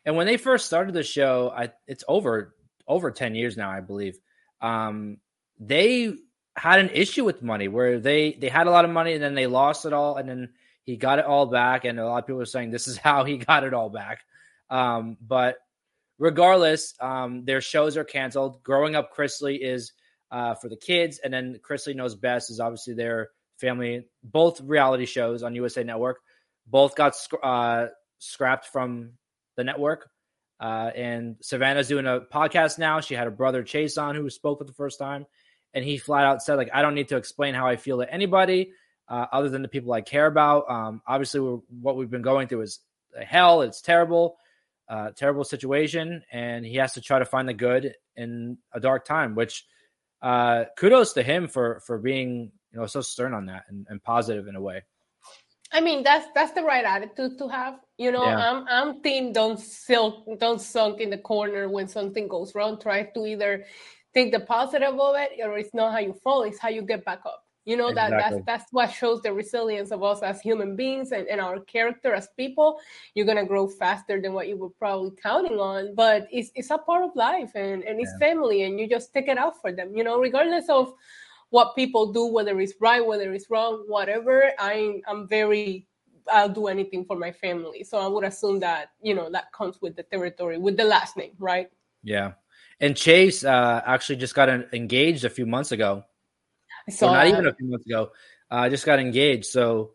And 0.04 0.14
when 0.14 0.26
they 0.26 0.36
first 0.36 0.66
started 0.66 0.92
the 0.92 1.02
show, 1.02 1.54
I 1.56 1.70
it's 1.86 2.04
over 2.06 2.54
over 2.86 3.10
10 3.10 3.34
years 3.34 3.56
now, 3.56 3.70
I 3.70 3.80
believe. 3.80 4.18
Um, 4.60 5.16
they 5.58 6.16
had 6.56 6.80
an 6.80 6.90
issue 6.90 7.24
with 7.24 7.42
money 7.42 7.68
where 7.68 7.98
they 7.98 8.32
they 8.32 8.48
had 8.48 8.66
a 8.66 8.70
lot 8.70 8.84
of 8.84 8.90
money 8.90 9.14
and 9.14 9.22
then 9.22 9.34
they 9.34 9.46
lost 9.46 9.86
it 9.86 9.92
all 9.92 10.16
and 10.16 10.28
then 10.28 10.50
he 10.82 10.96
got 10.96 11.18
it 11.18 11.24
all 11.24 11.46
back 11.46 11.84
and 11.84 11.98
a 11.98 12.04
lot 12.04 12.18
of 12.18 12.26
people 12.26 12.40
are 12.40 12.46
saying 12.46 12.70
this 12.70 12.88
is 12.88 12.96
how 12.98 13.24
he 13.24 13.38
got 13.38 13.64
it 13.64 13.74
all 13.74 13.90
back. 13.90 14.20
Um, 14.68 15.16
but 15.20 15.56
regardless 16.18 16.94
um, 17.00 17.44
their 17.44 17.60
shows 17.60 17.96
are 17.96 18.04
canceled. 18.04 18.62
Growing 18.62 18.94
up 18.94 19.14
chrisley 19.14 19.58
is 19.60 19.92
uh, 20.30 20.54
for 20.54 20.68
the 20.68 20.76
kids 20.76 21.18
and 21.18 21.32
then 21.32 21.58
chrisley 21.66 21.94
knows 21.94 22.14
best 22.14 22.50
is 22.50 22.60
obviously 22.60 22.94
their 22.94 23.30
family 23.58 24.04
both 24.22 24.60
reality 24.60 25.06
shows 25.06 25.42
on 25.42 25.54
usa 25.54 25.84
network. 25.84 26.18
Both 26.66 26.94
got 26.94 27.14
uh, 27.42 27.86
scrapped 28.18 28.66
from 28.66 29.12
the 29.56 29.64
network. 29.64 30.08
Uh, 30.60 30.90
and 30.94 31.36
savannah's 31.40 31.88
doing 31.88 32.06
a 32.06 32.20
podcast 32.20 32.78
now. 32.78 33.00
She 33.00 33.14
had 33.14 33.26
a 33.26 33.30
brother 33.30 33.62
chase 33.62 33.96
on 33.96 34.14
who 34.14 34.28
spoke 34.28 34.58
for 34.58 34.64
the 34.64 34.74
first 34.74 34.98
time 34.98 35.26
and 35.74 35.84
he 35.84 35.98
flat 35.98 36.24
out 36.24 36.42
said 36.42 36.56
like 36.56 36.70
I 36.72 36.82
don't 36.82 36.94
need 36.94 37.08
to 37.08 37.16
explain 37.16 37.54
how 37.54 37.66
I 37.66 37.76
feel 37.76 37.98
to 37.98 38.12
anybody 38.12 38.72
uh, 39.08 39.26
other 39.32 39.48
than 39.48 39.62
the 39.62 39.68
people 39.68 39.92
I 39.92 40.00
care 40.00 40.26
about. 40.26 40.70
Um, 40.70 41.02
obviously, 41.06 41.40
what 41.80 41.96
we've 41.96 42.10
been 42.10 42.22
going 42.22 42.48
through 42.48 42.62
is 42.62 42.80
hell. 43.26 43.62
It's 43.62 43.80
terrible, 43.80 44.36
uh, 44.88 45.10
terrible 45.16 45.44
situation, 45.44 46.22
and 46.32 46.64
he 46.64 46.76
has 46.76 46.94
to 46.94 47.00
try 47.00 47.18
to 47.18 47.24
find 47.24 47.48
the 47.48 47.54
good 47.54 47.94
in 48.16 48.58
a 48.72 48.80
dark 48.80 49.04
time. 49.04 49.34
Which 49.34 49.66
uh, 50.22 50.64
kudos 50.76 51.12
to 51.14 51.22
him 51.22 51.48
for 51.48 51.80
for 51.86 51.98
being 51.98 52.52
you 52.72 52.78
know 52.78 52.86
so 52.86 53.00
stern 53.00 53.34
on 53.34 53.46
that 53.46 53.64
and, 53.68 53.86
and 53.90 54.02
positive 54.02 54.46
in 54.46 54.56
a 54.56 54.60
way. 54.60 54.82
I 55.72 55.80
mean 55.80 56.02
that's 56.02 56.26
that's 56.34 56.52
the 56.52 56.62
right 56.62 56.84
attitude 56.84 57.38
to 57.38 57.48
have. 57.48 57.80
You 57.96 58.12
know, 58.12 58.24
yeah. 58.24 58.50
I'm 58.50 58.66
I'm 58.68 59.02
team 59.02 59.32
don't 59.32 59.58
silk 59.58 60.26
don't 60.38 60.60
sunk 60.60 61.00
in 61.00 61.10
the 61.10 61.18
corner 61.18 61.68
when 61.68 61.88
something 61.88 62.28
goes 62.28 62.54
wrong. 62.54 62.78
Try 62.80 63.04
to 63.04 63.26
either 63.26 63.64
think 64.12 64.32
the 64.32 64.40
positive 64.40 64.98
of 64.98 65.16
it, 65.16 65.32
or 65.42 65.58
it's 65.58 65.74
not 65.74 65.92
how 65.92 65.98
you 65.98 66.12
fall, 66.12 66.42
it's 66.42 66.58
how 66.58 66.68
you 66.68 66.82
get 66.82 67.04
back 67.04 67.20
up. 67.24 67.44
You 67.66 67.76
know 67.76 67.88
exactly. 67.88 68.16
that 68.16 68.30
that's 68.30 68.44
that's 68.46 68.72
what 68.72 68.90
shows 68.90 69.20
the 69.20 69.32
resilience 69.32 69.90
of 69.90 70.02
us 70.02 70.22
as 70.22 70.40
human 70.40 70.76
beings 70.76 71.12
and, 71.12 71.28
and 71.28 71.40
our 71.40 71.60
character 71.60 72.14
as 72.14 72.28
people. 72.36 72.80
You're 73.14 73.26
gonna 73.26 73.44
grow 73.44 73.68
faster 73.68 74.20
than 74.20 74.32
what 74.32 74.48
you 74.48 74.56
were 74.56 74.70
probably 74.70 75.12
counting 75.22 75.60
on, 75.60 75.94
but 75.94 76.26
it's 76.32 76.50
it's 76.54 76.70
a 76.70 76.78
part 76.78 77.04
of 77.04 77.14
life 77.14 77.52
and, 77.54 77.84
and 77.84 78.00
it's 78.00 78.12
yeah. 78.18 78.28
family 78.28 78.62
and 78.62 78.80
you 78.80 78.88
just 78.88 79.12
take 79.12 79.28
it 79.28 79.36
out 79.36 79.60
for 79.60 79.72
them, 79.72 79.94
you 79.94 80.02
know, 80.02 80.18
regardless 80.18 80.68
of 80.70 80.94
what 81.50 81.76
people 81.76 82.12
do, 82.12 82.26
whether 82.26 82.58
it's 82.60 82.74
right, 82.80 83.04
whether 83.04 83.32
it's 83.34 83.50
wrong, 83.50 83.84
whatever. 83.86 84.52
i'm 84.58 85.02
I'm 85.06 85.28
very 85.28 85.86
I'll 86.32 86.48
do 86.48 86.66
anything 86.68 87.04
for 87.04 87.16
my 87.16 87.32
family. 87.32 87.84
So 87.84 87.98
I 87.98 88.06
would 88.06 88.24
assume 88.24 88.60
that, 88.60 88.90
you 89.02 89.14
know, 89.14 89.30
that 89.30 89.52
comes 89.52 89.80
with 89.82 89.96
the 89.96 90.02
territory, 90.04 90.58
with 90.58 90.76
the 90.76 90.84
last 90.84 91.16
name, 91.16 91.32
right? 91.38 91.68
Yeah. 92.02 92.32
And 92.80 92.96
Chase 92.96 93.44
uh, 93.44 93.82
actually 93.84 94.16
just 94.16 94.34
got 94.34 94.48
engaged 94.48 95.24
a 95.24 95.30
few 95.30 95.46
months 95.46 95.72
ago. 95.72 96.04
I 96.88 96.92
saw 96.92 97.12
not 97.12 97.24
that. 97.24 97.28
even 97.28 97.46
a 97.46 97.54
few 97.54 97.68
months 97.68 97.86
ago. 97.86 98.12
I 98.50 98.66
uh, 98.66 98.70
just 98.70 98.86
got 98.86 98.98
engaged. 98.98 99.46
So 99.46 99.92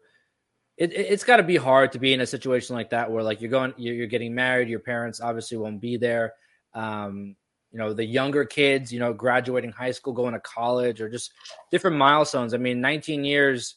it, 0.78 0.94
it, 0.94 1.10
has 1.10 1.24
got 1.24 1.38
to 1.38 1.44
be 1.44 1.58
hard 1.58 1.94
to 1.94 2.00
be 2.00 2.14
in 2.14 2.22
a 2.22 2.28
situation 2.28 2.76
like 2.76 2.92
that 2.92 3.12
where 3.12 3.24
like 3.24 3.42
you're 3.42 3.50
going, 3.50 3.74
you're, 3.78 3.96
you're 3.96 4.08
getting 4.08 4.36
married. 4.36 4.70
Your 4.70 4.80
parents 4.80 5.20
obviously 5.20 5.58
won't 5.58 5.82
be 5.82 5.98
there. 5.98 6.34
Um, 6.74 7.36
you 7.72 7.80
know, 7.80 7.94
the 7.94 8.06
younger 8.06 8.46
kids, 8.46 8.94
you 8.94 9.00
know, 9.00 9.14
graduating 9.14 9.72
high 9.72 9.92
school, 9.92 10.14
going 10.14 10.34
to 10.34 10.40
college, 10.40 11.02
or 11.02 11.10
just 11.10 11.32
different 11.72 11.98
milestones. 11.98 12.54
I 12.54 12.58
mean, 12.58 12.80
19 12.80 13.26
years, 13.26 13.76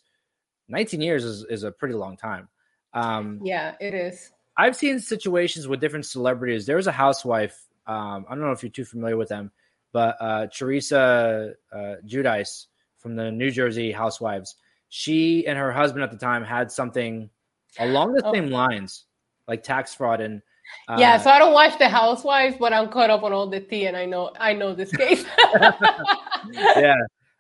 19 0.69 1.01
years 1.01 1.25
is, 1.25 1.45
is 1.45 1.63
a 1.65 1.73
pretty 1.73 1.95
long 1.95 2.17
time. 2.17 2.49
Um, 2.93 3.41
yeah, 3.43 3.75
it 3.81 3.95
is. 3.95 4.31
I've 4.57 4.77
seen 4.77 5.01
situations 5.01 5.67
with 5.67 5.81
different 5.81 6.07
celebrities. 6.07 6.67
There 6.67 6.77
was 6.77 6.87
a 6.87 6.93
housewife 6.93 7.68
um, 7.89 8.27
I 8.29 8.35
don't 8.35 8.41
know 8.41 8.53
if 8.53 8.63
you're 8.63 8.71
too 8.71 8.85
familiar 8.85 9.17
with 9.17 9.29
them, 9.29 9.51
but 9.93 10.17
uh, 10.21 10.47
Teresa 10.47 11.55
uh, 11.73 11.95
Giudice 12.07 12.67
from 12.99 13.17
the 13.17 13.31
New 13.31 13.51
Jersey 13.51 13.91
Housewives, 13.91 14.57
she 14.91 15.47
and 15.47 15.59
her 15.59 15.73
husband 15.73 16.05
at 16.05 16.11
the 16.11 16.17
time 16.17 16.45
had 16.45 16.71
something 16.71 17.31
along 17.79 18.13
the 18.13 18.25
oh. 18.25 18.33
same 18.33 18.51
lines, 18.51 19.05
like 19.47 19.63
tax 19.63 19.95
fraud, 19.95 20.21
and 20.21 20.43
Uh, 20.87 20.97
yeah, 20.99 21.17
so 21.17 21.31
I 21.31 21.39
don't 21.39 21.55
watch 21.55 21.79
The 21.79 21.89
Housewives, 21.89 22.57
but 22.59 22.75
I'm 22.75 22.89
caught 22.89 23.09
up 23.09 23.23
on 23.23 23.33
all 23.33 23.47
the 23.47 23.61
tea, 23.61 23.87
and 23.87 23.97
I 23.97 24.05
know 24.05 24.33
I 24.39 24.53
know 24.53 24.75
this 24.75 24.93
case. 24.93 25.25
yeah, 26.53 26.95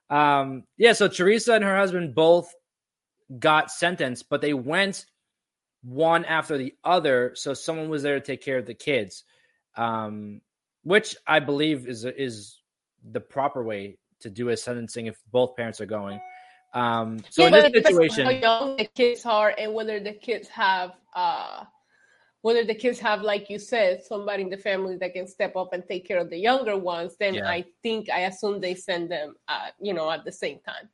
um, 0.08 0.64
yeah. 0.78 0.94
So 0.94 1.08
Teresa 1.08 1.54
and 1.54 1.64
her 1.64 1.76
husband 1.76 2.14
both 2.14 2.50
got 3.38 3.70
sentenced, 3.70 4.30
but 4.30 4.40
they 4.40 4.54
went 4.54 5.04
one 5.82 6.24
after 6.24 6.56
the 6.56 6.74
other. 6.84 7.32
So 7.34 7.52
someone 7.52 7.90
was 7.90 8.02
there 8.02 8.18
to 8.18 8.24
take 8.24 8.42
care 8.42 8.56
of 8.56 8.66
the 8.66 8.74
kids, 8.74 9.24
um, 9.78 10.42
which 10.82 11.16
I 11.26 11.40
believe 11.40 11.88
is 11.88 12.04
is 12.04 12.60
the 13.10 13.20
proper 13.20 13.62
way 13.62 13.96
to 14.20 14.28
do 14.28 14.48
a 14.50 14.56
sentencing 14.56 15.06
if 15.06 15.16
both 15.30 15.56
parents 15.56 15.80
are 15.80 15.86
going. 15.86 16.20
Um, 16.74 17.20
so 17.30 17.46
yeah, 17.46 17.66
in 17.66 17.72
this 17.72 17.84
situation, 17.84 18.24
how 18.26 18.30
young 18.30 18.76
the 18.76 18.84
kids 18.84 19.24
are 19.24 19.54
and 19.56 19.72
whether 19.72 20.00
the 20.00 20.12
kids 20.12 20.48
have, 20.48 20.92
uh, 21.14 21.64
whether 22.42 22.64
the 22.64 22.74
kids 22.74 22.98
have, 22.98 23.22
like 23.22 23.48
you 23.48 23.58
said, 23.58 24.02
somebody 24.04 24.42
in 24.42 24.50
the 24.50 24.58
family 24.58 24.96
that 24.96 25.14
can 25.14 25.26
step 25.26 25.56
up 25.56 25.72
and 25.72 25.84
take 25.88 26.06
care 26.06 26.18
of 26.18 26.28
the 26.28 26.36
younger 26.36 26.76
ones, 26.76 27.16
then 27.18 27.34
yeah. 27.34 27.48
I 27.48 27.64
think 27.82 28.10
I 28.10 28.20
assume 28.20 28.60
they 28.60 28.74
send 28.74 29.10
them, 29.10 29.34
uh, 29.46 29.68
you 29.80 29.94
know, 29.94 30.10
at 30.10 30.24
the 30.24 30.32
same 30.32 30.58
time. 30.60 30.88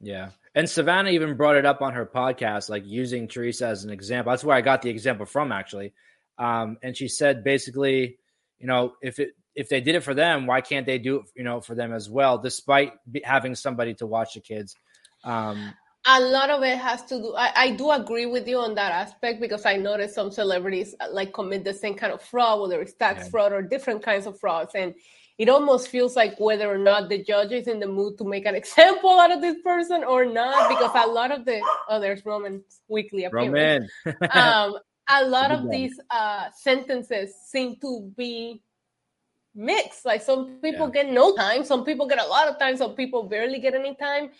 Yeah. 0.00 0.30
And 0.54 0.68
Savannah 0.68 1.10
even 1.10 1.36
brought 1.36 1.56
it 1.56 1.66
up 1.66 1.80
on 1.80 1.92
her 1.92 2.06
podcast, 2.06 2.68
like 2.68 2.84
using 2.86 3.28
Teresa 3.28 3.66
as 3.66 3.84
an 3.84 3.90
example. 3.90 4.32
That's 4.32 4.42
where 4.42 4.56
I 4.56 4.62
got 4.62 4.82
the 4.82 4.90
example 4.90 5.26
from, 5.26 5.52
actually. 5.52 5.92
Um, 6.38 6.78
and 6.82 6.96
she 6.96 7.06
said 7.06 7.44
basically, 7.44 8.18
you 8.60 8.66
know, 8.66 8.94
if 9.02 9.18
it 9.18 9.30
if 9.54 9.68
they 9.68 9.80
did 9.80 9.94
it 9.94 10.02
for 10.02 10.14
them, 10.14 10.46
why 10.46 10.60
can't 10.60 10.86
they 10.86 10.98
do 10.98 11.16
it, 11.16 11.22
you 11.34 11.42
know, 11.42 11.60
for 11.60 11.74
them 11.74 11.92
as 11.92 12.08
well, 12.08 12.38
despite 12.38 12.92
having 13.24 13.54
somebody 13.54 13.94
to 13.94 14.06
watch 14.06 14.34
the 14.34 14.40
kids? 14.40 14.76
Um, 15.24 15.74
a 16.06 16.20
lot 16.20 16.50
of 16.50 16.62
it 16.62 16.78
has 16.78 17.02
to 17.06 17.18
do. 17.18 17.34
I, 17.36 17.52
I 17.54 17.70
do 17.72 17.90
agree 17.90 18.26
with 18.26 18.48
you 18.48 18.58
on 18.58 18.74
that 18.76 18.92
aspect 18.92 19.40
because 19.40 19.66
I 19.66 19.76
noticed 19.76 20.14
some 20.14 20.30
celebrities 20.30 20.94
uh, 21.00 21.08
like 21.10 21.32
commit 21.32 21.64
the 21.64 21.74
same 21.74 21.94
kind 21.94 22.12
of 22.12 22.22
fraud, 22.22 22.60
whether 22.60 22.80
it's 22.80 22.94
tax 22.94 23.24
yeah. 23.24 23.30
fraud 23.30 23.52
or 23.52 23.62
different 23.62 24.02
kinds 24.02 24.26
of 24.26 24.38
frauds, 24.38 24.72
and 24.74 24.94
it 25.36 25.48
almost 25.48 25.88
feels 25.88 26.16
like 26.16 26.38
whether 26.38 26.72
or 26.72 26.78
not 26.78 27.08
the 27.08 27.22
judge 27.22 27.52
is 27.52 27.66
in 27.66 27.80
the 27.80 27.86
mood 27.86 28.18
to 28.18 28.24
make 28.24 28.46
an 28.46 28.54
example 28.62 29.18
out 29.18 29.30
of 29.30 29.40
this 29.40 29.56
person 29.62 30.04
or 30.04 30.24
not, 30.24 30.68
because 30.68 30.90
a 30.94 31.08
lot 31.10 31.32
of 31.32 31.44
the 31.44 31.60
oh, 31.88 32.00
there's 32.00 32.24
Roman 32.24 32.62
weekly 32.88 33.26
Roman. 33.30 33.88
um, 34.30 34.78
a 35.12 35.24
lot 35.24 35.50
of 35.50 35.70
these 35.70 35.98
uh, 36.10 36.46
sentences 36.54 37.34
seem 37.46 37.76
to 37.80 38.12
be 38.16 38.62
mixed. 39.54 40.04
Like 40.04 40.22
some 40.22 40.58
people 40.62 40.90
yeah. 40.94 41.02
get 41.02 41.12
no 41.12 41.34
time, 41.34 41.64
some 41.64 41.84
people 41.84 42.06
get 42.06 42.20
a 42.20 42.26
lot 42.26 42.48
of 42.48 42.58
time, 42.58 42.76
some 42.76 42.94
people 42.94 43.24
barely 43.24 43.58
get 43.58 43.74
any 43.74 43.94
time, 43.94 44.30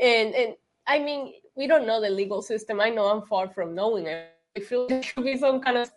and 0.00 0.34
and 0.34 0.54
I 0.86 0.98
mean 0.98 1.34
we 1.56 1.66
don't 1.66 1.86
know 1.86 2.00
the 2.00 2.10
legal 2.10 2.42
system. 2.42 2.80
I 2.80 2.90
know 2.90 3.06
I'm 3.06 3.22
far 3.22 3.48
from 3.48 3.74
knowing 3.74 4.06
it. 4.06 4.30
I 4.56 4.60
feel 4.60 4.88
there 4.88 5.02
should 5.02 5.24
be 5.24 5.36
some 5.36 5.60
kind 5.60 5.78
of 5.78 5.90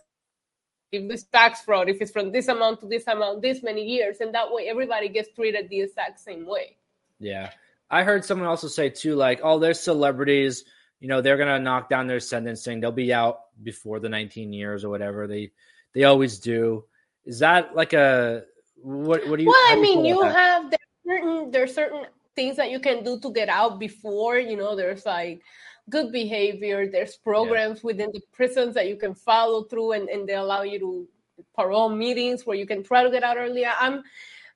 if 0.91 1.09
this 1.09 1.23
tax 1.23 1.61
fraud, 1.61 1.89
if 1.89 2.01
it's 2.01 2.11
from 2.11 2.31
this 2.31 2.47
amount 2.47 2.79
to 2.81 2.85
this 2.85 3.07
amount, 3.07 3.41
this 3.41 3.63
many 3.63 3.83
years, 3.83 4.17
and 4.19 4.33
that 4.35 4.51
way 4.51 4.67
everybody 4.69 5.09
gets 5.09 5.29
treated 5.33 5.67
the 5.69 5.81
exact 5.81 6.19
same 6.19 6.45
way. 6.45 6.77
Yeah. 7.19 7.49
I 7.89 8.03
heard 8.03 8.23
someone 8.23 8.47
also 8.47 8.67
say 8.67 8.89
too, 8.89 9.15
like, 9.15 9.39
oh, 9.43 9.59
there's 9.59 9.79
celebrities, 9.79 10.63
you 10.99 11.07
know, 11.07 11.21
they're 11.21 11.37
gonna 11.37 11.59
knock 11.59 11.89
down 11.89 12.07
their 12.07 12.19
sentencing. 12.19 12.79
They'll 12.79 12.91
be 12.91 13.13
out 13.13 13.39
before 13.61 13.99
the 13.99 14.09
19 14.09 14.51
years 14.53 14.83
or 14.83 14.89
whatever. 14.89 15.27
They 15.27 15.51
they 15.93 16.05
always 16.05 16.39
do. 16.39 16.85
Is 17.25 17.39
that 17.39 17.75
like 17.75 17.93
a 17.93 18.43
what? 18.81 19.27
What 19.27 19.37
do 19.37 19.43
you? 19.43 19.49
Well, 19.49 19.65
I 19.69 19.79
mean, 19.79 20.05
you, 20.05 20.15
you 20.15 20.23
have 20.23 20.71
there's 20.71 20.81
certain 21.05 21.51
there's 21.51 21.73
certain 21.73 22.05
things 22.35 22.57
that 22.57 22.71
you 22.71 22.79
can 22.79 23.03
do 23.03 23.19
to 23.19 23.31
get 23.31 23.49
out 23.49 23.79
before. 23.79 24.37
You 24.37 24.57
know, 24.57 24.75
there's 24.75 25.05
like 25.05 25.41
good 25.89 26.11
behavior. 26.11 26.87
There's 26.87 27.15
programs 27.15 27.79
yeah. 27.79 27.87
within 27.87 28.11
the 28.11 28.21
prisons 28.31 28.73
that 28.73 28.87
you 28.87 28.95
can 28.95 29.13
follow 29.13 29.63
through, 29.63 29.93
and, 29.93 30.09
and 30.09 30.27
they 30.27 30.35
allow 30.35 30.63
you 30.63 30.79
to 30.79 31.07
parole 31.55 31.89
meetings 31.89 32.45
where 32.45 32.57
you 32.57 32.65
can 32.65 32.83
try 32.83 33.03
to 33.03 33.09
get 33.09 33.23
out 33.23 33.37
earlier. 33.37 33.71
I'm 33.79 34.03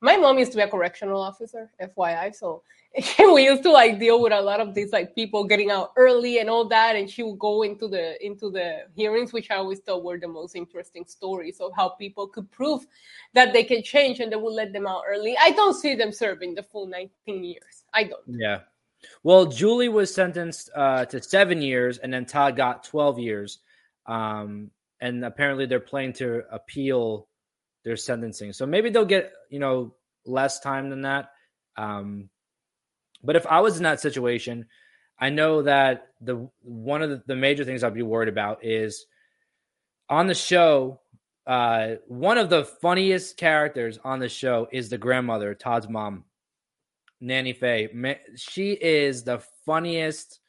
my 0.01 0.17
mom 0.17 0.37
used 0.37 0.51
to 0.51 0.57
be 0.57 0.63
a 0.63 0.67
correctional 0.67 1.21
officer, 1.21 1.71
FYI. 1.81 2.35
So 2.35 2.61
we 3.19 3.45
used 3.45 3.63
to 3.63 3.71
like 3.71 3.99
deal 3.99 4.21
with 4.21 4.33
a 4.33 4.41
lot 4.41 4.59
of 4.59 4.73
these 4.73 4.91
like 4.91 5.13
people 5.13 5.43
getting 5.43 5.69
out 5.69 5.91
early 5.97 6.39
and 6.39 6.49
all 6.49 6.65
that, 6.67 6.95
and 6.95 7.09
she 7.09 7.21
would 7.21 7.37
go 7.37 7.61
into 7.61 7.87
the 7.87 8.23
into 8.25 8.49
the 8.49 8.85
hearings, 8.95 9.33
which 9.33 9.51
I 9.51 9.57
always 9.57 9.79
thought 9.79 10.03
were 10.03 10.17
the 10.17 10.27
most 10.27 10.55
interesting 10.55 11.05
stories 11.05 11.59
of 11.59 11.71
how 11.75 11.89
people 11.89 12.27
could 12.27 12.51
prove 12.51 12.85
that 13.33 13.53
they 13.53 13.63
can 13.63 13.83
change 13.83 14.19
and 14.19 14.31
they 14.31 14.35
would 14.35 14.53
let 14.53 14.73
them 14.73 14.87
out 14.87 15.03
early. 15.07 15.37
I 15.39 15.51
don't 15.51 15.75
see 15.75 15.93
them 15.93 16.11
serving 16.11 16.55
the 16.55 16.63
full 16.63 16.87
19 16.87 17.43
years. 17.43 17.83
I 17.93 18.05
don't. 18.05 18.23
Yeah. 18.27 18.61
Well, 19.21 19.45
Julie 19.45 19.89
was 19.89 20.13
sentenced 20.13 20.71
uh, 20.75 21.05
to 21.05 21.21
seven 21.21 21.61
years, 21.61 21.99
and 21.99 22.11
then 22.11 22.25
Todd 22.25 22.55
got 22.55 22.83
12 22.83 23.19
years. 23.19 23.59
Um, 24.07 24.71
and 24.99 25.23
apparently, 25.23 25.67
they're 25.67 25.79
planning 25.79 26.13
to 26.13 26.43
appeal 26.51 27.27
their 27.83 27.95
sentencing. 27.95 28.53
So 28.53 28.65
maybe 28.65 28.89
they'll 28.89 29.05
get 29.05 29.33
you 29.51 29.59
know 29.59 29.93
less 30.25 30.59
time 30.59 30.89
than 30.89 31.03
that. 31.03 31.29
Um, 31.75 32.29
but 33.27 33.35
if 33.35 33.45
I 33.45 33.59
was 33.59 33.75
in 33.75 33.83
that 33.83 33.99
situation, 33.99 34.65
I 35.19 35.29
know 35.29 35.61
that 35.63 36.07
the 36.21 36.49
one 36.63 37.01
of 37.01 37.09
the, 37.09 37.21
the 37.27 37.35
major 37.35 37.65
things 37.65 37.83
I'd 37.83 37.93
be 37.93 38.01
worried 38.01 38.29
about 38.29 38.63
is 38.63 39.05
on 40.09 40.27
the 40.27 40.33
show. 40.33 41.01
Uh, 41.45 41.95
one 42.07 42.37
of 42.37 42.49
the 42.49 42.63
funniest 42.63 43.35
characters 43.35 43.99
on 44.03 44.19
the 44.19 44.29
show 44.29 44.67
is 44.71 44.89
the 44.89 44.97
grandmother, 44.97 45.53
Todd's 45.53 45.89
mom. 45.89 46.23
Nanny 47.19 47.51
Faye. 47.51 47.89
She 48.35 48.73
is 48.73 49.23
the 49.23 49.39
funniest. 49.65 50.39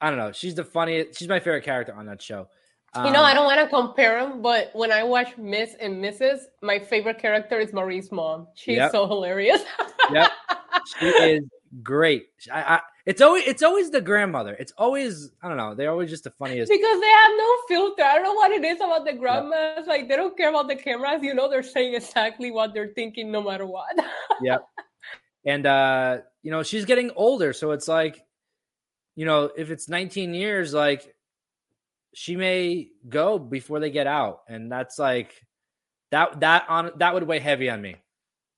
I 0.00 0.08
don't 0.10 0.18
know. 0.18 0.30
She's 0.30 0.54
the 0.54 0.64
funniest. 0.64 1.18
She's 1.18 1.28
my 1.28 1.40
favorite 1.40 1.64
character 1.64 1.94
on 1.94 2.06
that 2.06 2.22
show. 2.22 2.48
Um, 2.94 3.06
you 3.06 3.12
know, 3.12 3.22
I 3.22 3.30
um, 3.30 3.36
don't 3.36 3.46
want 3.46 3.60
to 3.60 3.68
compare 3.68 4.20
them, 4.20 4.42
but 4.42 4.70
when 4.74 4.92
I 4.92 5.02
watch 5.02 5.36
Miss 5.38 5.74
and 5.80 6.04
Mrs., 6.04 6.40
my 6.60 6.78
favorite 6.78 7.18
character 7.18 7.58
is 7.58 7.72
Marie's 7.72 8.12
mom. 8.12 8.46
She's 8.54 8.76
yep. 8.76 8.92
so 8.92 9.08
hilarious. 9.08 9.62
yep, 10.12 10.30
she 11.00 11.06
is 11.06 11.42
great. 11.82 12.26
I, 12.52 12.62
I, 12.62 12.80
it's 13.06 13.20
always 13.20 13.44
it's 13.46 13.62
always 13.62 13.90
the 13.90 14.00
grandmother. 14.00 14.56
It's 14.58 14.72
always 14.78 15.30
I 15.42 15.48
don't 15.48 15.56
know. 15.56 15.74
They're 15.74 15.90
always 15.90 16.10
just 16.10 16.24
the 16.24 16.30
funniest 16.30 16.70
because 16.70 17.00
they 17.00 17.06
have 17.06 17.32
no 17.36 17.56
filter. 17.68 18.02
I 18.02 18.14
don't 18.14 18.24
know 18.24 18.34
what 18.34 18.50
it 18.50 18.64
is 18.64 18.76
about 18.76 19.04
the 19.04 19.14
grandmas. 19.14 19.78
Yep. 19.78 19.86
Like 19.86 20.08
they 20.08 20.16
don't 20.16 20.36
care 20.36 20.50
about 20.50 20.68
the 20.68 20.76
cameras. 20.76 21.22
You 21.22 21.34
know, 21.34 21.48
they're 21.48 21.62
saying 21.62 21.94
exactly 21.94 22.50
what 22.50 22.74
they're 22.74 22.92
thinking, 22.94 23.32
no 23.32 23.42
matter 23.42 23.66
what. 23.66 23.96
yep 24.42 24.66
and 25.44 25.66
uh 25.66 26.18
you 26.42 26.50
know 26.50 26.62
she's 26.62 26.84
getting 26.84 27.10
older 27.16 27.52
so 27.52 27.72
it's 27.72 27.88
like 27.88 28.24
you 29.16 29.26
know 29.26 29.50
if 29.56 29.70
it's 29.70 29.88
19 29.88 30.34
years 30.34 30.72
like 30.72 31.14
she 32.14 32.36
may 32.36 32.88
go 33.08 33.38
before 33.38 33.80
they 33.80 33.90
get 33.90 34.06
out 34.06 34.40
and 34.48 34.70
that's 34.70 34.98
like 34.98 35.34
that 36.10 36.40
that 36.40 36.66
on 36.68 36.90
that 36.96 37.14
would 37.14 37.24
weigh 37.24 37.40
heavy 37.40 37.70
on 37.70 37.80
me 37.80 37.96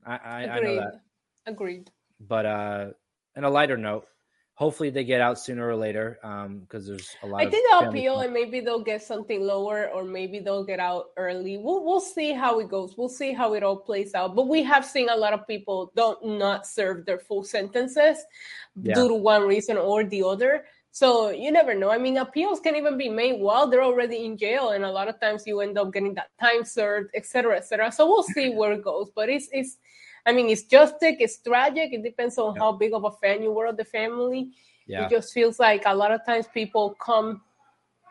i 0.05 0.17
i, 0.17 0.49
I 0.49 0.61
know 0.61 0.77
that 0.77 1.01
agreed 1.47 1.91
but 2.21 2.47
uh 2.47 2.87
in 3.37 3.45
a 3.45 3.51
lighter 3.51 3.77
note 3.77 4.07
hopefully 4.55 4.89
they 4.89 5.05
get 5.05 5.21
out 5.21 5.39
sooner 5.39 5.69
or 5.69 5.77
later 5.77 6.19
Um, 6.23 6.61
because 6.61 6.89
um, 6.89 6.97
there's 6.97 7.17
a 7.23 7.27
lot. 7.27 7.43
I 7.43 7.51
think 7.51 7.69
they'll 7.69 7.89
appeal 7.91 8.21
and 8.21 8.33
maybe 8.33 8.61
they'll 8.61 8.83
get 8.83 9.03
something 9.03 9.43
lower 9.43 9.91
or 9.91 10.05
maybe 10.05 10.39
they'll 10.39 10.65
get 10.65 10.81
out 10.81 11.07
early. 11.17 11.59
We'll 11.59 11.85
we'll 11.85 12.01
see 12.01 12.33
how 12.33 12.61
it 12.61 12.69
goes. 12.69 12.97
We'll 12.97 13.09
see 13.09 13.33
how 13.33 13.55
it 13.55 13.63
all 13.63 13.77
plays 13.77 14.15
out. 14.15 14.35
But 14.35 14.49
we 14.49 14.63
have 14.63 14.85
seen 14.85 15.09
a 15.09 15.17
lot 15.17 15.33
of 15.33 15.47
people 15.47 15.93
don't 15.97 16.39
not 16.39 16.67
serve 16.67 17.05
their 17.05 17.19
full 17.19 17.43
sentences 17.43 18.19
yeah. 18.81 18.95
due 18.95 19.09
to 19.09 19.15
one 19.15 19.43
reason 19.43 19.77
or 19.77 20.05
the 20.05 20.23
other. 20.23 20.65
So 20.93 21.31
you 21.31 21.51
never 21.51 21.75
know. 21.75 21.91
I 21.91 21.99
mean, 21.99 22.19
appeals 22.19 22.61
can 22.61 22.77
even 22.77 22.97
be 22.97 23.09
made 23.09 23.41
while 23.41 23.67
they're 23.67 23.83
already 23.83 24.25
in 24.25 24.37
jail, 24.37 24.71
and 24.71 24.85
a 24.85 24.93
lot 24.93 25.09
of 25.09 25.19
times 25.19 25.43
you 25.45 25.61
end 25.61 25.77
up 25.77 25.93
getting 25.93 26.15
that 26.15 26.31
time 26.41 26.65
served, 26.65 27.11
etc., 27.17 27.57
etc. 27.57 27.91
So 27.91 28.07
we'll 28.07 28.23
see 28.23 28.51
where 28.51 28.73
it 28.75 28.85
goes. 28.85 29.11
But 29.13 29.29
it's 29.29 29.49
it's 29.51 29.77
I 30.27 30.33
mean, 30.33 30.49
it's 30.49 30.65
justic, 30.65 31.17
it's 31.21 31.39
tragic. 31.39 31.93
It 31.93 32.03
depends 32.03 32.39
on 32.39 32.55
yeah. 32.55 32.63
how 32.63 32.73
big 32.73 32.93
of 32.95 33.05
a 33.05 33.11
fan 33.11 33.43
you 33.43 33.53
were 33.53 33.67
of 33.67 33.77
the 33.77 33.85
family. 33.85 34.53
Yeah. 34.87 35.07
It 35.07 35.11
just 35.11 35.33
feels 35.33 35.59
like 35.59 35.83
a 35.87 35.95
lot 35.95 36.13
of 36.13 36.25
times 36.25 36.47
people 36.53 36.95
come 37.01 37.43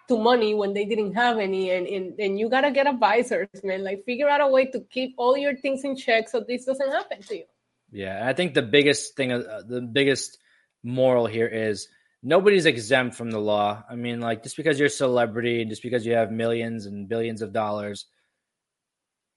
to 0.08 0.18
money 0.18 0.54
when 0.54 0.74
they 0.74 0.86
didn't 0.86 1.14
have 1.14 1.40
any, 1.40 1.72
and, 1.72 1.88
and, 1.88 2.20
and 2.20 2.40
you 2.40 2.50
gotta 2.50 2.72
get 2.72 2.88
advisors, 2.88 3.48
man. 3.64 3.84
Like 3.84 4.04
figure 4.06 4.28
out 4.28 4.42
a 4.42 4.48
way 4.48 4.66
to 4.66 4.82
keep 4.82 5.16
all 5.18 5.38
your 5.38 5.56
things 5.56 5.84
in 5.84 5.96
check 5.96 6.30
so 6.30 6.44
this 6.46 6.66
doesn't 6.66 6.92
happen 6.92 7.22
to 7.22 7.38
you. 7.38 7.44
Yeah, 7.92 8.28
I 8.28 8.34
think 8.34 8.54
the 8.54 8.64
biggest 8.64 9.16
thing, 9.16 9.32
uh, 9.32 9.62
the 9.66 9.82
biggest 9.82 10.40
moral 10.84 11.26
here 11.28 11.48
is 11.48 11.88
nobody's 12.24 12.66
exempt 12.66 13.16
from 13.16 13.32
the 13.32 13.40
law. 13.40 13.84
I 13.88 13.96
mean, 13.96 14.20
like 14.20 14.44
just 14.44 14.58
because 14.58 14.80
you're 14.80 14.88
a 14.88 14.90
celebrity, 14.90 15.62
and 15.62 15.70
just 15.70 15.84
because 15.84 16.06
you 16.06 16.16
have 16.16 16.32
millions 16.32 16.86
and 16.86 17.08
billions 17.08 17.42
of 17.42 17.54
dollars, 17.54 18.06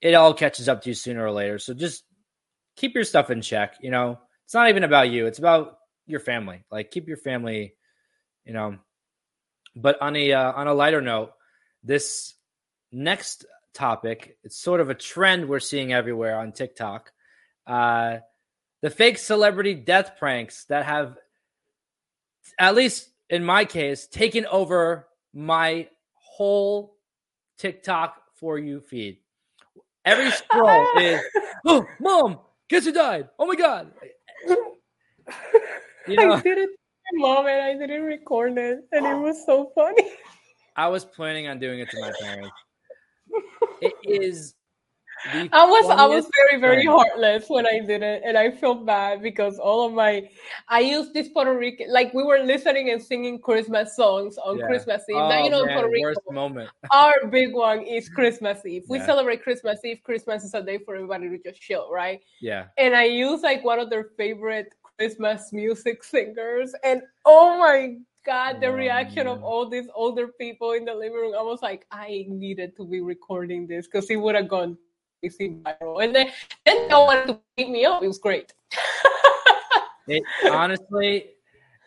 it 0.01 0.15
all 0.15 0.35
catches 0.35 0.69
up 0.69 0.83
to 0.83 0.91
you 0.91 0.95
sooner 0.95 1.25
or 1.25 1.33
later. 1.33 1.59
So 1.59 1.75
just 1.75 2.05
keep 2.77 2.95
your 2.95 3.05
stuff 3.05 3.31
in 3.31 3.41
check. 3.43 3.77
You 3.81 3.91
know, 3.91 4.19
it's 4.45 4.55
not 4.55 4.69
even 4.69 4.85
about 4.85 5.11
you; 5.11 5.27
it's 5.27 5.39
about 5.39 5.79
your 6.07 6.21
family. 6.21 6.65
Like, 6.71 6.91
keep 6.91 7.09
your 7.09 7.17
family. 7.17 7.75
You 8.45 8.53
know, 8.53 8.77
but 9.75 10.01
on 10.01 10.17
a 10.17 10.33
uh, 10.33 10.53
on 10.53 10.69
a 10.69 10.75
lighter 10.75 11.01
note, 11.01 11.33
this 11.83 12.35
next 12.93 13.45
topic 13.75 14.39
it's 14.43 14.57
sort 14.57 14.81
of 14.81 14.89
a 14.89 14.95
trend 14.95 15.49
we're 15.49 15.61
seeing 15.61 15.93
everywhere 15.93 16.39
on 16.39 16.53
TikTok. 16.53 17.13
Uh, 17.67 18.19
the 18.83 18.91
fake 18.91 19.19
celebrity 19.19 19.75
death 19.75 20.13
pranks 20.19 20.65
that 20.67 20.85
have, 20.85 21.17
at 22.59 22.75
least 22.75 23.09
in 23.29 23.45
my 23.45 23.65
case, 23.65 24.07
taken 24.07 24.47
over 24.47 25.09
my 25.35 25.89
whole 26.13 26.97
TikTok 27.59 28.17
for 28.37 28.59
you 28.59 28.81
feed. 28.81 29.19
Every 30.05 30.31
scroll 30.31 30.87
is, 30.99 31.21
oh, 31.67 31.85
mom, 32.01 32.39
guess 32.69 32.85
who 32.85 32.93
died? 32.93 33.29
Oh 33.39 33.47
my 33.47 33.57
god. 33.57 33.93
You 36.09 36.15
know, 36.17 36.35
I 36.35 36.41
did 36.41 36.59
it 36.59 36.67
to 36.67 36.77
my 37.15 37.29
mom 37.29 37.47
and 37.49 37.61
I 37.61 37.75
didn't 37.75 38.05
record 38.05 38.57
it, 38.59 38.79
and 38.93 39.07
it 39.07 39.15
was 39.15 39.45
so 39.45 39.73
funny. 39.75 40.09
I 40.77 40.87
was 40.87 41.05
planning 41.05 41.49
on 41.49 41.59
doing 41.59 41.81
it 41.81 41.91
to 41.91 42.01
my 42.01 42.13
parents. 42.21 42.55
It 43.83 43.95
is 44.05 44.55
I 45.33 45.65
was 45.67 45.91
I 45.91 46.07
was 46.07 46.29
very 46.37 46.61
very 46.61 46.85
heartless 46.85 47.47
when 47.49 47.67
I 47.67 47.81
did 47.81 48.03
it, 48.03 48.23
and 48.25 48.37
I 48.37 48.51
felt 48.51 48.87
bad 48.87 49.23
because 49.23 49.59
all 49.59 49.87
of 49.87 49.93
my 49.93 50.29
I 50.69 50.81
used 50.81 51.15
this 51.15 51.29
Puerto 51.29 51.57
Rican 51.57 51.93
like 51.93 52.13
we 52.15 52.23
were 52.23 52.39
listening 52.39 52.91
and 52.91 53.03
singing 53.03 53.41
Christmas 53.41 53.97
songs 53.97 54.39
on 54.39 54.59
yeah. 54.59 54.67
Christmas 54.67 55.03
Eve. 55.09 55.17
Oh, 55.17 55.29
now 55.29 55.43
you 55.43 55.51
know 55.51 55.65
man, 55.65 55.79
Puerto 55.79 55.91
Rico, 55.91 56.33
moment. 56.33 56.71
our 56.93 57.27
big 57.27 57.55
one 57.55 57.83
is 57.83 58.09
Christmas 58.09 58.65
Eve. 58.65 58.85
We 58.89 58.99
yeah. 58.99 59.07
celebrate 59.07 59.43
Christmas 59.43 59.85
Eve. 59.85 60.01
Christmas 60.05 60.45
is 60.45 60.55
a 60.55 60.63
day 60.63 60.79
for 60.79 60.95
everybody 60.95 61.29
to 61.29 61.39
just 61.39 61.61
chill, 61.61 61.91
right? 61.91 62.21
Yeah. 62.41 62.67
And 62.79 62.95
I 62.95 63.05
use 63.05 63.43
like 63.43 63.65
one 63.65 63.79
of 63.79 63.91
their 63.91 64.11
favorite 64.17 64.75
Christmas 64.99 65.53
music 65.53 66.05
singers, 66.05 66.75
and 66.85 67.03
oh 67.25 67.59
my 67.59 67.97
God, 68.27 68.61
the 68.61 68.67
oh, 68.67 68.73
reaction 68.73 69.29
of 69.29 69.45
all 69.45 69.69
these 69.69 69.87
older 69.95 70.27
people 70.27 70.73
in 70.73 70.85
the 70.85 70.93
living 70.93 71.13
room, 71.13 71.35
I 71.39 71.43
was 71.43 71.63
like, 71.63 71.87
I 71.93 72.27
needed 72.29 72.77
to 72.77 72.85
be 72.85 73.01
recording 73.01 73.69
this 73.69 73.87
because 73.87 74.11
it 74.11 74.17
would 74.17 74.35
have 74.35 74.49
gone 74.49 74.77
viral. 75.25 76.03
And 76.03 76.15
then, 76.15 76.31
then 76.65 76.89
wanted 76.91 77.27
to 77.29 77.41
beat 77.57 77.71
me 77.71 77.85
up. 77.85 78.03
It 78.03 78.09
was 78.09 78.19
great. 78.19 78.53
it, 80.09 80.23
honestly, 80.51 81.31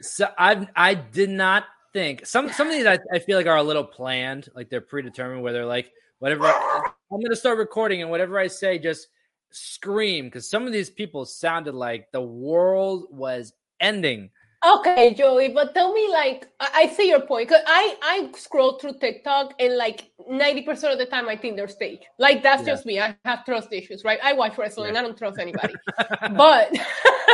so 0.01 0.29
I 0.37 0.67
I 0.75 0.93
did 0.93 1.29
not 1.29 1.65
think 1.93 2.25
some 2.25 2.49
some 2.49 2.67
of 2.67 2.73
these 2.73 2.85
I, 2.85 2.99
I 3.13 3.19
feel 3.19 3.37
like 3.37 3.47
are 3.47 3.57
a 3.57 3.63
little 3.63 3.83
planned, 3.83 4.49
like 4.55 4.69
they're 4.69 4.81
predetermined. 4.81 5.43
Where 5.43 5.53
they're 5.53 5.65
like, 5.65 5.91
whatever 6.19 6.45
I'm 6.45 7.19
going 7.19 7.29
to 7.29 7.35
start 7.35 7.57
recording, 7.57 8.01
and 8.01 8.11
whatever 8.11 8.39
I 8.39 8.47
say, 8.47 8.79
just 8.79 9.07
scream 9.51 10.25
because 10.25 10.49
some 10.49 10.67
of 10.67 10.73
these 10.73 10.89
people 10.89 11.25
sounded 11.25 11.73
like 11.73 12.11
the 12.11 12.21
world 12.21 13.07
was 13.09 13.53
ending 13.79 14.29
Okay, 14.65 15.13
Joey, 15.13 15.49
but 15.49 15.73
tell 15.73 15.93
me, 15.93 16.09
like, 16.11 16.49
I, 16.59 16.87
see 16.87 17.07
your 17.07 17.21
point. 17.21 17.47
Cause 17.47 17.61
I 17.65 17.95
I 18.01 18.29
scroll 18.37 18.77
through 18.77 18.99
TikTok 18.99 19.53
and 19.57 19.77
like 19.77 20.11
ninety 20.27 20.63
percent 20.63 20.91
of 20.91 20.99
the 20.99 21.05
time 21.05 21.29
I 21.29 21.37
think 21.37 21.55
they're 21.55 21.69
staged. 21.69 22.03
Like 22.17 22.43
that's 22.43 22.63
yeah. 22.63 22.73
just 22.73 22.85
me. 22.85 22.99
I 22.99 23.15
have 23.23 23.45
trust 23.45 23.71
issues, 23.71 24.03
right? 24.03 24.19
I 24.21 24.33
watch 24.33 24.57
wrestling. 24.57 24.93
Yeah. 24.93 24.99
I 24.99 25.03
don't 25.03 25.17
trust 25.17 25.39
anybody. 25.39 25.75
but 26.35 26.77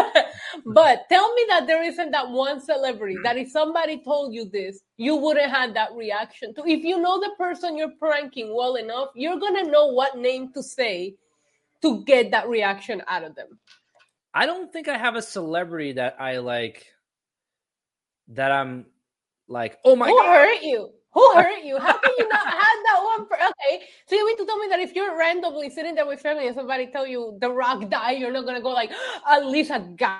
but 0.65 1.05
tell 1.10 1.34
me 1.34 1.46
that 1.50 1.65
there 1.65 1.84
isn't 1.84 2.12
that 2.12 2.29
one 2.29 2.62
celebrity 2.62 3.17
that 3.24 3.38
if 3.38 3.50
somebody 3.50 4.03
told 4.03 4.34
you 4.36 4.46
this, 4.46 4.82
you 4.98 5.15
wouldn't 5.15 5.50
have 5.50 5.74
that 5.74 5.94
reaction 5.96 6.53
to. 6.53 6.63
If 6.67 6.84
you 6.84 7.00
know 7.01 7.20
the 7.20 7.32
person 7.39 7.75
you're 7.75 7.96
pranking 7.98 8.55
well 8.55 8.75
enough, 8.75 9.10
you're 9.15 9.39
gonna 9.39 9.63
know 9.63 9.88
what 9.88 10.15
name 10.15 10.53
to 10.53 10.62
say 10.62 11.15
to 11.82 12.03
get 12.03 12.29
that 12.32 12.48
reaction 12.48 13.01
out 13.08 13.24
of 13.24 13.34
them. 13.34 13.60
I 14.36 14.46
don't 14.46 14.72
think 14.72 14.88
I 14.88 14.98
have 14.98 15.15
a 15.15 15.22
celebrity 15.22 15.94
that 15.94 16.17
I 16.20 16.38
like 16.38 16.86
that 18.29 18.51
I'm 18.51 18.86
like, 19.48 19.77
oh 19.84 19.96
my 19.96 20.08
Who 20.08 20.17
god, 20.17 20.25
hurt 20.25 20.63
you? 20.63 20.89
Who 21.13 21.34
hurt 21.34 21.63
you? 21.63 21.77
How 21.79 21.98
can 21.98 22.12
you 22.17 22.27
not 22.27 22.46
have 22.46 22.77
that 22.86 23.01
one? 23.03 23.27
Per- 23.27 23.36
okay, 23.36 23.86
so 24.08 24.15
you 24.15 24.25
mean 24.25 24.38
to 24.38 24.46
tell 24.46 24.58
me 24.58 24.67
that 24.70 24.79
if 24.79 24.94
you're 24.94 25.17
randomly 25.17 25.70
sitting 25.70 25.96
there 25.96 26.05
with 26.05 26.20
family 26.20 26.48
and 26.48 26.55
somebody 26.55 26.88
tell 26.88 27.08
you 27.08 27.38
The 27.39 27.50
Rock 27.50 27.89
died, 27.89 28.20
you're 28.20 28.34
not 28.34 28.46
gonna 28.46 28.62
go 28.62 28.72
like, 28.72 28.91
at 29.29 29.46
least 29.46 29.72
a 29.72 29.79
guy. 29.96 30.20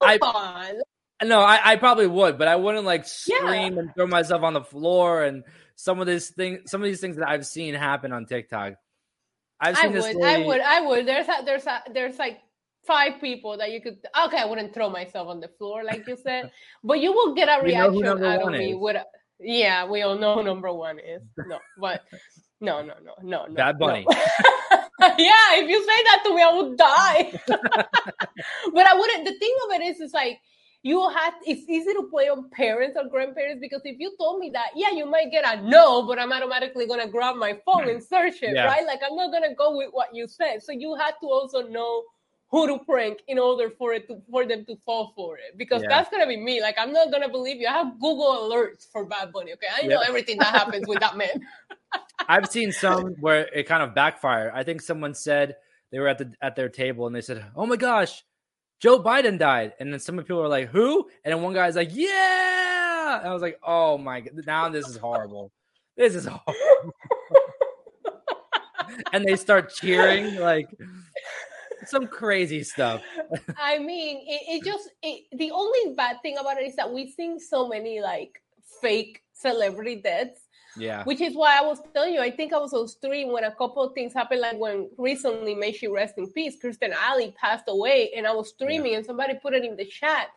I, 0.00 0.16
on. 0.16 1.28
No, 1.28 1.40
I, 1.40 1.60
I, 1.62 1.76
probably 1.76 2.08
would, 2.08 2.36
but 2.36 2.48
I 2.48 2.56
wouldn't 2.56 2.84
like 2.84 3.06
scream 3.06 3.74
yeah. 3.74 3.78
and 3.78 3.94
throw 3.94 4.08
myself 4.08 4.42
on 4.42 4.52
the 4.52 4.62
floor 4.62 5.22
and 5.22 5.44
some 5.76 6.00
of 6.00 6.06
this 6.06 6.30
thing, 6.30 6.62
some 6.66 6.82
of 6.82 6.86
these 6.86 7.00
things 7.00 7.16
that 7.16 7.28
I've 7.28 7.46
seen 7.46 7.74
happen 7.74 8.12
on 8.12 8.26
TikTok. 8.26 8.74
I've 9.60 9.76
seen 9.76 9.90
I 9.90 9.94
would, 9.94 10.02
lady, 10.02 10.22
I 10.22 10.38
would, 10.38 10.60
I 10.60 10.80
would. 10.80 11.06
There's 11.06 11.28
a, 11.28 11.44
there's 11.44 11.66
a, 11.66 11.82
there's 11.94 12.18
like 12.18 12.40
five 12.86 13.20
people 13.20 13.56
that 13.56 13.70
you 13.70 13.80
could 13.80 13.98
okay 14.24 14.38
i 14.38 14.44
wouldn't 14.44 14.74
throw 14.74 14.90
myself 14.90 15.28
on 15.28 15.40
the 15.40 15.48
floor 15.58 15.84
like 15.84 16.06
you 16.06 16.16
said 16.16 16.50
but 16.84 17.00
you 17.00 17.12
will 17.12 17.34
get 17.34 17.48
a 17.48 17.62
reaction 17.62 18.24
out 18.24 18.42
of 18.42 18.50
me 18.50 18.74
with 18.74 18.96
yeah 19.40 19.84
we 19.88 20.02
all 20.02 20.18
know 20.18 20.36
who 20.36 20.42
number 20.42 20.72
one 20.72 20.98
is. 20.98 21.22
No 21.46 21.58
but 21.78 22.02
no 22.60 22.82
no 22.82 22.94
no 23.04 23.14
no 23.22 23.46
no 23.46 23.54
bad 23.54 23.78
bunny. 23.78 24.06
No. 24.08 24.16
yeah 25.18 25.58
if 25.58 25.68
you 25.68 25.80
say 25.80 26.02
that 26.04 26.22
to 26.24 26.34
me 26.34 26.42
i 26.42 26.52
would 26.52 26.76
die. 26.76 27.32
But 27.46 28.86
i 28.86 28.94
wouldn't 28.94 29.24
the 29.24 29.38
thing 29.38 29.54
of 29.64 29.80
it 29.80 29.82
is 29.84 30.00
is 30.00 30.12
like 30.12 30.38
you 30.84 31.08
have 31.10 31.34
it's 31.46 31.68
easy 31.68 31.92
to 31.92 32.08
play 32.10 32.28
on 32.28 32.50
parents 32.50 32.98
or 33.00 33.08
grandparents 33.08 33.60
because 33.60 33.82
if 33.84 34.00
you 34.00 34.12
told 34.18 34.40
me 34.40 34.50
that 34.52 34.70
yeah 34.74 34.90
you 34.90 35.06
might 35.06 35.30
get 35.30 35.44
a 35.46 35.62
no 35.62 36.04
but 36.04 36.18
i'm 36.18 36.32
automatically 36.32 36.86
gonna 36.86 37.06
grab 37.06 37.36
my 37.36 37.56
phone 37.64 37.88
and 37.88 38.02
search 38.02 38.42
it 38.42 38.54
yeah. 38.54 38.64
right? 38.64 38.84
Like 38.84 39.00
i'm 39.08 39.16
not 39.16 39.30
gonna 39.30 39.54
go 39.54 39.76
with 39.76 39.90
what 39.92 40.08
you 40.12 40.26
said. 40.26 40.62
So 40.62 40.72
you 40.72 40.96
had 40.96 41.14
to 41.20 41.26
also 41.26 41.68
know 41.68 42.02
who 42.52 42.66
to 42.66 42.84
prank 42.84 43.20
in 43.28 43.38
order 43.38 43.70
for 43.70 43.94
it 43.94 44.06
to 44.06 44.20
for 44.30 44.46
them 44.46 44.64
to 44.66 44.76
fall 44.84 45.12
for 45.16 45.38
it 45.38 45.56
because 45.56 45.82
yeah. 45.82 45.88
that's 45.88 46.10
gonna 46.10 46.26
be 46.26 46.36
me. 46.36 46.60
Like 46.60 46.76
I'm 46.78 46.92
not 46.92 47.10
gonna 47.10 47.30
believe 47.30 47.56
you. 47.56 47.66
I 47.66 47.72
have 47.72 47.98
Google 47.98 48.48
alerts 48.48 48.86
for 48.92 49.06
Bad 49.06 49.32
Bunny. 49.32 49.54
Okay, 49.54 49.66
I 49.82 49.86
know 49.86 50.00
everything 50.06 50.38
that 50.38 50.54
happens 50.54 50.86
with 50.86 51.00
that 51.00 51.16
man. 51.16 51.40
I've 52.28 52.48
seen 52.48 52.70
some 52.70 53.14
where 53.20 53.48
it 53.54 53.66
kind 53.66 53.82
of 53.82 53.94
backfired. 53.94 54.52
I 54.54 54.62
think 54.62 54.82
someone 54.82 55.14
said 55.14 55.56
they 55.90 55.98
were 55.98 56.08
at 56.08 56.18
the 56.18 56.32
at 56.42 56.54
their 56.54 56.68
table 56.68 57.06
and 57.06 57.16
they 57.16 57.22
said, 57.22 57.42
"Oh 57.56 57.64
my 57.64 57.76
gosh, 57.76 58.22
Joe 58.80 59.02
Biden 59.02 59.38
died," 59.38 59.72
and 59.80 59.90
then 59.90 59.98
some 59.98 60.18
people 60.18 60.36
were 60.36 60.48
like, 60.48 60.68
"Who?" 60.68 61.08
And 61.24 61.32
then 61.32 61.42
one 61.42 61.54
guy's 61.54 61.74
like, 61.74 61.90
"Yeah," 61.92 63.18
and 63.18 63.28
I 63.28 63.32
was 63.32 63.40
like, 63.42 63.58
"Oh 63.66 63.96
my 63.96 64.20
god, 64.20 64.34
now 64.46 64.68
this 64.68 64.86
is 64.86 64.98
horrible. 64.98 65.50
This 65.96 66.14
is 66.14 66.26
horrible." 66.26 66.92
and 69.14 69.24
they 69.24 69.36
start 69.36 69.72
cheering 69.72 70.36
like 70.36 70.68
some 71.86 72.06
crazy 72.06 72.62
stuff. 72.62 73.02
I 73.58 73.78
mean, 73.78 74.18
it, 74.26 74.42
it 74.48 74.64
just 74.64 74.88
it, 75.02 75.24
the 75.32 75.50
only 75.50 75.94
bad 75.94 76.16
thing 76.22 76.38
about 76.38 76.58
it 76.58 76.66
is 76.66 76.76
that 76.76 76.92
we've 76.92 77.12
seen 77.12 77.38
so 77.38 77.68
many 77.68 78.00
like 78.00 78.42
fake 78.80 79.22
celebrity 79.32 79.96
deaths. 79.96 80.40
Yeah. 80.74 81.04
Which 81.04 81.20
is 81.20 81.34
why 81.34 81.58
I 81.58 81.62
was 81.62 81.82
telling 81.92 82.14
you, 82.14 82.20
I 82.20 82.30
think 82.30 82.54
I 82.54 82.58
was 82.58 82.72
on 82.72 82.88
stream 82.88 83.30
when 83.30 83.44
a 83.44 83.54
couple 83.54 83.82
of 83.82 83.92
things 83.92 84.14
happened, 84.14 84.40
like 84.40 84.58
when 84.58 84.88
recently, 84.96 85.54
may 85.54 85.70
she 85.70 85.86
rest 85.86 86.14
in 86.16 86.26
peace, 86.32 86.56
Kirstie 86.62 86.90
Alley 86.92 87.34
passed 87.38 87.64
away, 87.68 88.10
and 88.16 88.26
I 88.26 88.32
was 88.32 88.48
streaming 88.48 88.92
yeah. 88.92 88.98
and 88.98 89.06
somebody 89.06 89.34
put 89.34 89.52
it 89.52 89.66
in 89.66 89.76
the 89.76 89.84
chat. 89.84 90.28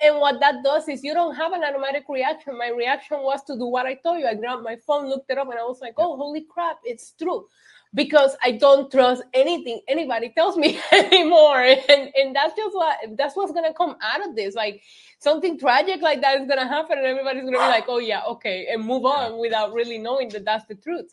And 0.00 0.18
what 0.18 0.38
that 0.38 0.62
does 0.62 0.88
is 0.88 1.02
you 1.02 1.14
don't 1.14 1.34
have 1.34 1.52
an 1.52 1.64
automatic 1.64 2.04
reaction. 2.08 2.56
My 2.56 2.68
reaction 2.68 3.18
was 3.22 3.42
to 3.48 3.56
do 3.56 3.66
what 3.66 3.86
I 3.86 3.94
told 3.94 4.20
you. 4.20 4.26
I 4.26 4.34
grabbed 4.34 4.62
my 4.62 4.76
phone, 4.86 5.08
looked 5.08 5.30
it 5.30 5.38
up, 5.38 5.50
and 5.50 5.58
I 5.58 5.64
was 5.64 5.80
like, 5.80 5.94
oh, 5.98 6.16
holy 6.16 6.46
crap, 6.48 6.78
it's 6.84 7.14
true 7.20 7.48
because 7.94 8.36
I 8.42 8.52
don't 8.52 8.90
trust 8.90 9.22
anything 9.34 9.80
anybody 9.86 10.32
tells 10.34 10.56
me 10.56 10.80
anymore. 10.92 11.60
And 11.60 12.10
and 12.14 12.34
that's 12.34 12.54
just 12.56 12.74
what 12.74 12.96
that's 13.16 13.36
what's 13.36 13.52
gonna 13.52 13.74
come 13.74 13.96
out 14.02 14.26
of 14.26 14.34
this. 14.34 14.54
Like 14.54 14.82
something 15.18 15.58
tragic 15.58 16.00
like 16.00 16.20
that 16.22 16.40
is 16.40 16.48
gonna 16.48 16.66
happen, 16.66 16.98
and 16.98 17.06
everybody's 17.06 17.42
gonna 17.44 17.52
be 17.52 17.58
like, 17.58 17.84
"Oh 17.88 17.98
yeah, 17.98 18.22
okay," 18.28 18.68
and 18.70 18.84
move 18.84 19.04
on 19.04 19.38
without 19.38 19.72
really 19.72 19.98
knowing 19.98 20.28
that 20.30 20.44
that's 20.44 20.66
the 20.66 20.74
truth. 20.74 21.12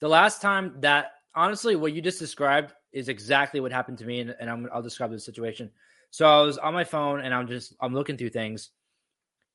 The 0.00 0.08
last 0.08 0.42
time 0.42 0.74
that 0.80 1.12
honestly, 1.34 1.76
what 1.76 1.92
you 1.92 2.02
just 2.02 2.18
described 2.18 2.72
is 2.92 3.08
exactly 3.08 3.60
what 3.60 3.70
happened 3.70 3.98
to 3.98 4.04
me, 4.04 4.20
and, 4.20 4.34
and 4.40 4.50
I'm, 4.50 4.68
I'll 4.72 4.82
describe 4.82 5.12
the 5.12 5.20
situation. 5.20 5.70
So 6.10 6.26
I 6.26 6.42
was 6.42 6.58
on 6.58 6.74
my 6.74 6.84
phone, 6.84 7.20
and 7.20 7.32
I'm 7.32 7.46
just 7.46 7.74
I'm 7.80 7.94
looking 7.94 8.16
through 8.16 8.30
things, 8.30 8.70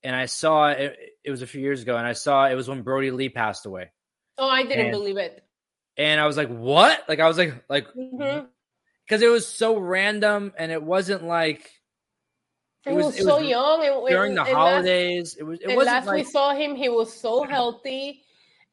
and 0.04 0.16
I 0.16 0.28
saw 0.28 0.70
it. 0.70 0.98
It 1.24 1.32
was 1.32 1.42
a 1.42 1.48
few 1.48 1.60
years 1.60 1.82
ago, 1.82 1.98
and 1.98 2.08
I 2.08 2.14
saw 2.14 2.46
it 2.46 2.56
was 2.56 2.70
when 2.70 2.82
Brodie 2.82 3.12
Lee 3.12 3.28
passed 3.28 3.66
away. 3.66 3.92
Oh, 4.38 4.50
I 4.50 4.64
didn't 4.64 4.88
and, 4.88 4.92
believe 4.92 5.18
it 5.18 5.46
and 5.98 6.20
I 6.20 6.28
was 6.28 6.38
like, 6.38 6.50
"What?" 6.50 7.04
Like 7.08 7.20
I 7.20 7.28
was 7.28 7.38
like, 7.38 7.64
like 7.70 7.88
because 7.94 8.12
mm-hmm. 8.12 9.24
it 9.24 9.30
was 9.30 9.48
so 9.48 9.78
random, 9.78 10.54
and 10.58 10.72
it 10.72 10.84
wasn't 10.84 11.24
like 11.24 11.72
it 12.86 12.94
was, 12.94 13.06
was, 13.06 13.18
so 13.18 13.40
was 13.40 13.48
young 13.48 13.86
and, 13.86 14.08
during 14.08 14.36
the 14.36 14.44
holidays. 14.44 15.36
Last, 15.36 15.40
it 15.40 15.44
was. 15.44 15.60
It 15.62 15.78
was 15.78 15.86
last 15.86 16.08
like, 16.08 16.18
we 16.18 16.24
saw 16.24 16.54
him, 16.54 16.76
he 16.76 16.90
was 16.90 17.14
so 17.14 17.44
healthy, 17.44 18.24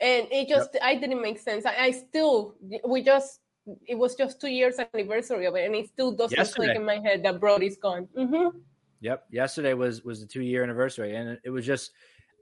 and 0.01 0.27
it 0.31 0.49
just 0.49 0.71
yep. 0.75 0.83
I 0.85 0.97
didn't 0.97 1.23
make 1.23 1.39
sense. 1.39 1.65
I, 1.65 1.77
I, 1.77 1.91
still 1.93 2.57
we 2.87 3.03
just 3.03 3.41
it 3.87 3.95
was 3.97 4.15
just 4.15 4.41
two 4.41 4.49
years 4.51 4.79
anniversary 4.93 5.47
of 5.47 5.55
it, 5.55 5.65
and 5.65 5.75
it 5.75 5.89
still 5.89 6.13
doesn't 6.13 6.37
Yesterday. 6.37 6.67
click 6.67 6.77
in 6.77 6.85
my 6.85 6.99
head 6.99 7.23
that 7.25 7.41
Brodie's 7.41 7.79
gone. 7.79 8.09
Mm-hmm. 8.17 8.59
Yep, 9.01 9.25
yesterday 9.31 9.75
was 9.75 10.03
was 10.03 10.21
the 10.21 10.27
two 10.27 10.43
year 10.43 10.63
anniversary, 10.63 11.17
and 11.17 11.39
it 11.43 11.51
was 11.51 11.65
just 11.65 11.93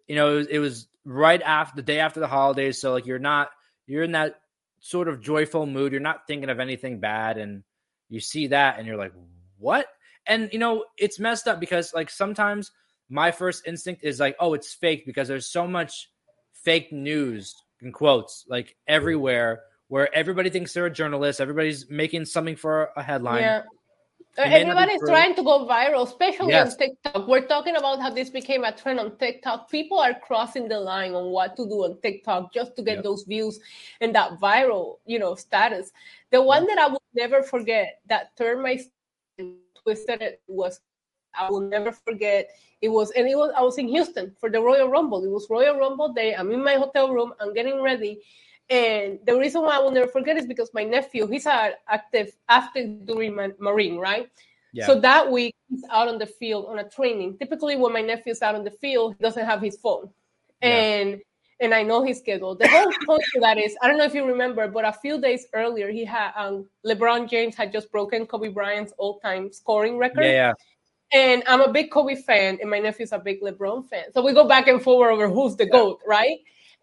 you 0.08 0.16
know 0.16 0.32
it 0.32 0.36
was, 0.36 0.46
it 0.48 0.58
was 0.58 0.88
right 1.04 1.40
after 1.42 1.76
the 1.76 1.82
day 1.82 2.00
after 2.00 2.18
the 2.18 2.28
holidays, 2.28 2.80
so 2.80 2.92
like 2.92 3.06
you're 3.06 3.18
not 3.18 3.50
you're 3.86 4.02
in 4.02 4.12
that 4.12 4.40
sort 4.80 5.08
of 5.08 5.20
joyful 5.20 5.66
mood. 5.66 5.92
You're 5.92 6.00
not 6.00 6.26
thinking 6.26 6.50
of 6.50 6.60
anything 6.60 6.98
bad, 6.98 7.38
and 7.38 7.62
you 8.08 8.20
see 8.20 8.48
that, 8.48 8.78
and 8.78 8.86
you're 8.86 8.96
like, 8.96 9.12
"What?" 9.58 9.86
And 10.26 10.52
you 10.52 10.58
know, 10.58 10.84
it's 10.98 11.18
messed 11.18 11.46
up 11.46 11.60
because 11.60 11.94
like 11.94 12.10
sometimes 12.10 12.72
my 13.08 13.30
first 13.30 13.66
instinct 13.66 14.04
is 14.04 14.20
like, 14.20 14.36
"Oh, 14.40 14.54
it's 14.54 14.74
fake," 14.74 15.06
because 15.06 15.28
there's 15.28 15.50
so 15.50 15.66
much 15.66 16.10
fake 16.52 16.92
news 16.92 17.54
in 17.80 17.92
quotes 17.92 18.44
like 18.48 18.76
everywhere 18.86 19.62
where 19.88 20.14
everybody 20.14 20.50
thinks 20.50 20.72
they're 20.72 20.86
a 20.86 20.90
journalist, 20.90 21.40
everybody's 21.40 21.90
making 21.90 22.24
something 22.24 22.56
for 22.56 22.90
a 22.96 23.02
headline. 23.02 23.42
Yeah. 23.42 23.62
Uh, 24.38 24.42
everybody's 24.42 25.00
trying 25.00 25.34
to 25.34 25.42
go 25.42 25.66
viral, 25.66 26.06
especially 26.06 26.50
yes. 26.50 26.72
on 26.72 26.78
TikTok. 26.78 27.26
We're 27.26 27.46
talking 27.46 27.76
about 27.76 28.00
how 28.00 28.10
this 28.10 28.30
became 28.30 28.62
a 28.64 28.72
trend 28.72 29.00
on 29.00 29.16
TikTok. 29.16 29.70
People 29.70 29.98
are 29.98 30.14
crossing 30.14 30.68
the 30.68 30.78
line 30.78 31.14
on 31.14 31.26
what 31.30 31.56
to 31.56 31.66
do 31.66 31.84
on 31.84 32.00
TikTok 32.00 32.52
just 32.52 32.76
to 32.76 32.82
get 32.82 32.96
yep. 32.96 33.04
those 33.04 33.24
views 33.24 33.58
and 34.00 34.14
that 34.14 34.38
viral, 34.38 34.98
you 35.04 35.18
know, 35.18 35.34
status. 35.34 35.90
The 36.30 36.40
one 36.40 36.66
that 36.66 36.78
I 36.78 36.86
will 36.86 37.02
never 37.12 37.42
forget 37.42 38.00
that 38.08 38.36
turned 38.36 38.62
my 38.62 38.78
twisted 39.82 40.22
it 40.22 40.42
was 40.46 40.80
I 41.34 41.50
will 41.50 41.60
never 41.60 41.92
forget. 41.92 42.50
It 42.82 42.88
was 42.88 43.10
and 43.12 43.26
it 43.26 43.36
was 43.36 43.52
I 43.56 43.62
was 43.62 43.78
in 43.78 43.88
Houston 43.88 44.34
for 44.38 44.48
the 44.48 44.60
Royal 44.60 44.88
Rumble. 44.88 45.24
It 45.24 45.30
was 45.30 45.48
Royal 45.50 45.76
Rumble 45.76 46.12
day. 46.12 46.34
I'm 46.34 46.52
in 46.52 46.62
my 46.62 46.74
hotel 46.74 47.12
room. 47.12 47.32
I'm 47.40 47.52
getting 47.52 47.82
ready 47.82 48.20
and 48.70 49.18
the 49.26 49.36
reason 49.36 49.62
why 49.62 49.76
I 49.76 49.78
will 49.80 49.90
never 49.90 50.06
forget 50.06 50.36
is 50.36 50.46
because 50.46 50.70
my 50.72 50.84
nephew, 50.84 51.26
he's 51.26 51.44
an 51.44 51.72
active 51.88 52.32
active 52.48 53.04
duty 53.04 53.28
Marine, 53.58 53.98
right? 53.98 54.30
Yeah. 54.72 54.86
So 54.86 55.00
that 55.00 55.30
week 55.30 55.56
he's 55.68 55.82
out 55.90 56.06
on 56.06 56.18
the 56.18 56.26
field 56.26 56.66
on 56.66 56.78
a 56.78 56.88
training. 56.88 57.36
Typically, 57.38 57.74
when 57.76 57.92
my 57.92 58.00
nephew's 58.00 58.42
out 58.42 58.54
on 58.54 58.62
the 58.62 58.70
field, 58.70 59.16
he 59.18 59.22
doesn't 59.24 59.44
have 59.44 59.60
his 59.60 59.76
phone, 59.76 60.08
and 60.62 61.10
yeah. 61.10 61.16
and 61.58 61.74
I 61.74 61.82
know 61.82 62.04
his 62.04 62.18
schedule. 62.18 62.54
The 62.54 62.68
whole 62.68 62.92
point 63.06 63.24
to 63.34 63.40
that 63.40 63.58
is 63.58 63.76
I 63.82 63.88
don't 63.88 63.98
know 63.98 64.04
if 64.04 64.14
you 64.14 64.24
remember, 64.24 64.68
but 64.68 64.84
a 64.84 64.92
few 64.92 65.20
days 65.20 65.48
earlier 65.52 65.90
he 65.90 66.04
had 66.04 66.30
um, 66.36 66.66
LeBron 66.86 67.28
James 67.28 67.56
had 67.56 67.72
just 67.72 67.90
broken 67.90 68.24
Kobe 68.24 68.50
Bryant's 68.50 68.92
all-time 68.98 69.52
scoring 69.52 69.98
record. 69.98 70.26
Yeah, 70.26 70.52
yeah. 70.52 70.52
And 71.12 71.42
I'm 71.48 71.60
a 71.60 71.72
big 71.72 71.90
Kobe 71.90 72.14
fan, 72.14 72.58
and 72.60 72.70
my 72.70 72.78
nephew's 72.78 73.10
a 73.10 73.18
big 73.18 73.42
LeBron 73.42 73.88
fan. 73.88 74.12
So 74.14 74.22
we 74.22 74.32
go 74.32 74.46
back 74.46 74.68
and 74.68 74.80
forward 74.80 75.10
over 75.10 75.28
who's 75.28 75.56
the 75.56 75.64
yeah. 75.64 75.72
goat, 75.72 75.98
right? 76.06 76.38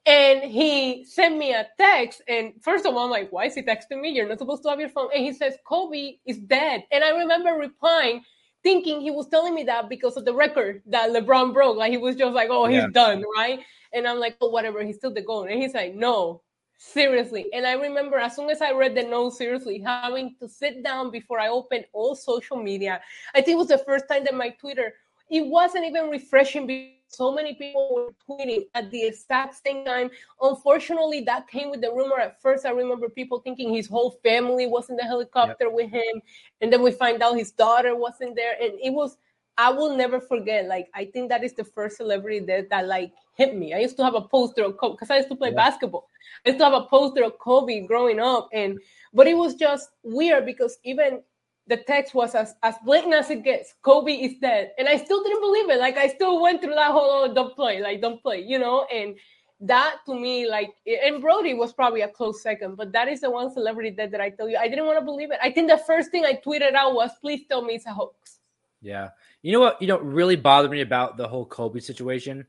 And 0.07 0.41
he 0.49 1.03
sent 1.03 1.37
me 1.37 1.53
a 1.53 1.67
text. 1.77 2.21
And 2.29 2.53
first 2.61 2.85
of 2.85 2.95
all, 2.95 3.05
I'm 3.05 3.11
like, 3.11 3.29
why 3.31 3.45
is 3.45 3.55
he 3.55 3.61
texting 3.61 3.99
me? 3.99 4.09
You're 4.09 4.27
not 4.27 4.39
supposed 4.39 4.63
to 4.63 4.69
have 4.69 4.79
your 4.79 4.87
phone. 4.87 5.09
And 5.13 5.23
he 5.23 5.33
says, 5.33 5.57
Kobe 5.67 6.13
is 6.25 6.37
dead. 6.37 6.85
And 6.93 7.03
I 7.03 7.09
remember 7.09 7.51
replying, 7.51 8.23
thinking 8.63 9.01
he 9.01 9.11
was 9.11 9.27
telling 9.27 9.53
me 9.53 9.63
that 9.63 9.89
because 9.89 10.15
of 10.15 10.23
the 10.23 10.33
record 10.33 10.81
that 10.87 11.09
LeBron 11.09 11.53
broke. 11.53 11.75
Like 11.75 11.91
he 11.91 11.97
was 11.97 12.15
just 12.15 12.33
like, 12.33 12.47
oh, 12.49 12.67
he's 12.67 12.83
yeah. 12.83 12.87
done, 12.93 13.23
right? 13.35 13.59
And 13.93 14.07
I'm 14.07 14.17
like, 14.17 14.37
oh, 14.39 14.49
whatever, 14.49 14.81
he's 14.83 14.95
still 14.95 15.13
the 15.13 15.21
goal. 15.21 15.43
And 15.43 15.61
he's 15.61 15.73
like, 15.73 15.93
no, 15.93 16.41
seriously. 16.77 17.47
And 17.53 17.65
I 17.65 17.73
remember 17.73 18.17
as 18.17 18.35
soon 18.35 18.49
as 18.49 18.61
I 18.61 18.71
read 18.71 18.95
the 18.95 19.03
note, 19.03 19.31
seriously, 19.31 19.79
having 19.85 20.35
to 20.39 20.47
sit 20.47 20.83
down 20.83 21.11
before 21.11 21.39
I 21.39 21.49
opened 21.49 21.85
all 21.91 22.15
social 22.15 22.55
media. 22.55 23.01
I 23.35 23.41
think 23.41 23.55
it 23.55 23.59
was 23.59 23.67
the 23.67 23.77
first 23.79 24.05
time 24.09 24.23
that 24.23 24.35
my 24.35 24.49
Twitter, 24.51 24.93
it 25.29 25.45
wasn't 25.45 25.85
even 25.85 26.09
refreshing 26.09 26.65
so 27.07 27.31
many 27.31 27.53
people 27.53 27.89
were 27.93 28.13
tweeting 28.27 28.65
at 28.75 28.91
the 28.91 29.03
exact 29.03 29.55
same 29.65 29.85
time. 29.85 30.09
Unfortunately, 30.41 31.21
that 31.21 31.47
came 31.47 31.69
with 31.69 31.81
the 31.81 31.91
rumor. 31.91 32.19
At 32.19 32.41
first, 32.41 32.65
I 32.65 32.71
remember 32.71 33.09
people 33.09 33.39
thinking 33.39 33.73
his 33.73 33.87
whole 33.87 34.19
family 34.23 34.67
was 34.67 34.89
in 34.89 34.97
the 34.97 35.03
helicopter 35.03 35.65
yep. 35.65 35.73
with 35.73 35.89
him, 35.89 36.21
and 36.61 36.71
then 36.71 36.83
we 36.83 36.91
find 36.91 37.21
out 37.23 37.37
his 37.37 37.51
daughter 37.51 37.95
wasn't 37.95 38.35
there, 38.35 38.53
and 38.61 38.73
it 38.81 38.91
was. 38.91 39.17
I 39.59 39.71
will 39.71 39.97
never 39.97 40.21
forget. 40.21 40.67
Like 40.67 40.87
I 40.93 41.05
think 41.05 41.29
that 41.29 41.43
is 41.43 41.53
the 41.53 41.63
first 41.63 41.97
celebrity 41.97 42.39
that, 42.45 42.69
that 42.69 42.87
like 42.87 43.11
hit 43.33 43.55
me. 43.55 43.73
I 43.73 43.79
used 43.79 43.97
to 43.97 44.03
have 44.03 44.13
a 44.13 44.21
poster 44.21 44.63
of 44.63 44.77
Kobe 44.77 44.93
because 44.93 45.09
I 45.09 45.17
used 45.17 45.29
to 45.29 45.35
play 45.35 45.49
yeah. 45.49 45.55
basketball. 45.55 46.07
I 46.45 46.49
used 46.49 46.59
to 46.59 46.65
have 46.65 46.75
a 46.75 46.85
poster 46.85 47.23
of 47.23 47.39
Kobe 47.39 47.87
growing 47.87 48.19
up, 48.19 48.49
and 48.53 48.77
but 49.13 49.25
it 49.25 49.35
was 49.35 49.55
just 49.55 49.89
weird 50.03 50.45
because 50.45 50.77
even 50.83 51.21
the 51.67 51.77
text 51.77 52.13
was 52.13 52.33
as, 52.33 52.55
as 52.63 52.75
blatant 52.85 53.13
as 53.13 53.29
it 53.29 53.43
gets. 53.43 53.73
Kobe 53.81 54.13
is 54.13 54.39
dead. 54.39 54.71
And 54.77 54.87
I 54.87 54.97
still 54.97 55.23
didn't 55.23 55.41
believe 55.41 55.69
it. 55.69 55.79
Like 55.79 55.97
I 55.97 56.07
still 56.07 56.41
went 56.41 56.61
through 56.61 56.75
that 56.75 56.91
whole 56.91 57.29
oh, 57.29 57.33
don't 57.33 57.55
play, 57.55 57.81
like 57.81 58.01
don't 58.01 58.21
play, 58.21 58.41
you 58.41 58.57
know? 58.57 58.85
And 58.93 59.15
that 59.59 59.97
to 60.05 60.15
me, 60.15 60.47
like 60.47 60.73
and 60.85 61.21
brodie 61.21 61.53
was 61.53 61.73
probably 61.73 62.01
a 62.01 62.07
close 62.07 62.41
second, 62.41 62.75
but 62.75 62.91
that 62.93 63.07
is 63.07 63.21
the 63.21 63.29
one 63.29 63.51
celebrity 63.51 63.91
dead 63.91 64.11
that 64.11 64.21
I 64.21 64.29
tell 64.29 64.47
you. 64.47 64.57
I 64.57 64.67
didn't 64.67 64.85
want 64.85 64.99
to 64.99 65.05
believe 65.05 65.31
it. 65.31 65.39
I 65.41 65.51
think 65.51 65.69
the 65.69 65.81
first 65.85 66.11
thing 66.11 66.25
I 66.25 66.33
tweeted 66.33 66.73
out 66.73 66.93
was 66.93 67.11
please 67.21 67.41
tell 67.49 67.61
me 67.63 67.75
it's 67.75 67.85
a 67.85 67.93
hoax. 67.93 68.39
Yeah. 68.81 69.09
You 69.41 69.51
know 69.51 69.59
what, 69.59 69.81
you 69.81 69.87
know, 69.87 69.99
really 69.99 70.35
bothered 70.35 70.71
me 70.71 70.81
about 70.81 71.17
the 71.17 71.27
whole 71.27 71.45
Kobe 71.45 71.79
situation? 71.79 72.45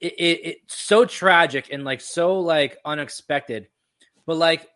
It, 0.00 0.14
it, 0.14 0.40
it's 0.44 0.80
so 0.80 1.04
tragic 1.04 1.68
and 1.70 1.84
like 1.84 2.00
so 2.00 2.38
like 2.38 2.78
unexpected. 2.84 3.68
But 4.24 4.36
like 4.36 4.68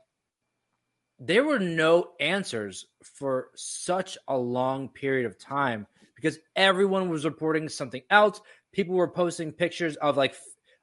there 1.18 1.44
were 1.44 1.58
no 1.58 2.10
answers 2.20 2.86
for 3.14 3.50
such 3.54 4.18
a 4.28 4.36
long 4.36 4.88
period 4.88 5.26
of 5.26 5.38
time 5.38 5.86
because 6.14 6.38
everyone 6.54 7.08
was 7.08 7.24
reporting 7.24 7.68
something 7.68 8.02
else. 8.10 8.40
People 8.72 8.94
were 8.94 9.08
posting 9.08 9.52
pictures 9.52 9.96
of 9.96 10.16
like 10.16 10.34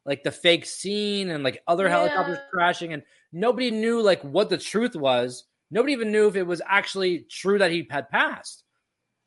like 0.05 0.23
the 0.23 0.31
fake 0.31 0.65
scene 0.65 1.29
and 1.29 1.43
like 1.43 1.61
other 1.67 1.85
yeah. 1.85 1.91
helicopters 1.91 2.37
crashing 2.51 2.93
and 2.93 3.03
nobody 3.31 3.71
knew 3.71 4.01
like 4.01 4.21
what 4.21 4.49
the 4.49 4.57
truth 4.57 4.95
was. 4.95 5.45
Nobody 5.71 5.93
even 5.93 6.11
knew 6.11 6.27
if 6.27 6.35
it 6.35 6.43
was 6.43 6.61
actually 6.67 7.25
true 7.29 7.57
that 7.57 7.71
he 7.71 7.87
had 7.89 8.09
passed. 8.09 8.63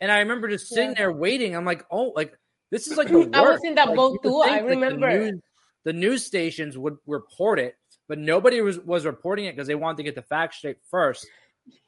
And 0.00 0.12
I 0.12 0.18
remember 0.18 0.48
just 0.48 0.68
sitting 0.68 0.90
yeah. 0.90 0.98
there 0.98 1.12
waiting. 1.12 1.56
I'm 1.56 1.64
like, 1.64 1.84
"Oh, 1.90 2.12
like 2.14 2.38
this 2.70 2.86
is 2.86 2.96
like 2.96 3.08
the 3.08 3.20
worst. 3.20 3.30
I 3.34 3.42
was 3.42 3.64
in 3.64 3.74
that 3.76 3.88
like, 3.88 3.96
boat 3.96 4.22
too. 4.22 4.42
I 4.42 4.58
remember. 4.58 5.10
the, 5.10 5.18
news, 5.18 5.40
the 5.84 5.92
news 5.92 6.26
stations 6.26 6.76
would 6.76 6.96
report 7.06 7.58
it 7.58 7.76
but 8.08 8.18
nobody 8.18 8.60
was 8.60 8.78
was 8.80 9.04
reporting 9.04 9.46
it 9.46 9.52
because 9.52 9.66
they 9.66 9.74
wanted 9.74 9.98
to 9.98 10.02
get 10.02 10.14
the 10.14 10.22
facts 10.22 10.58
straight 10.58 10.78
first. 10.90 11.26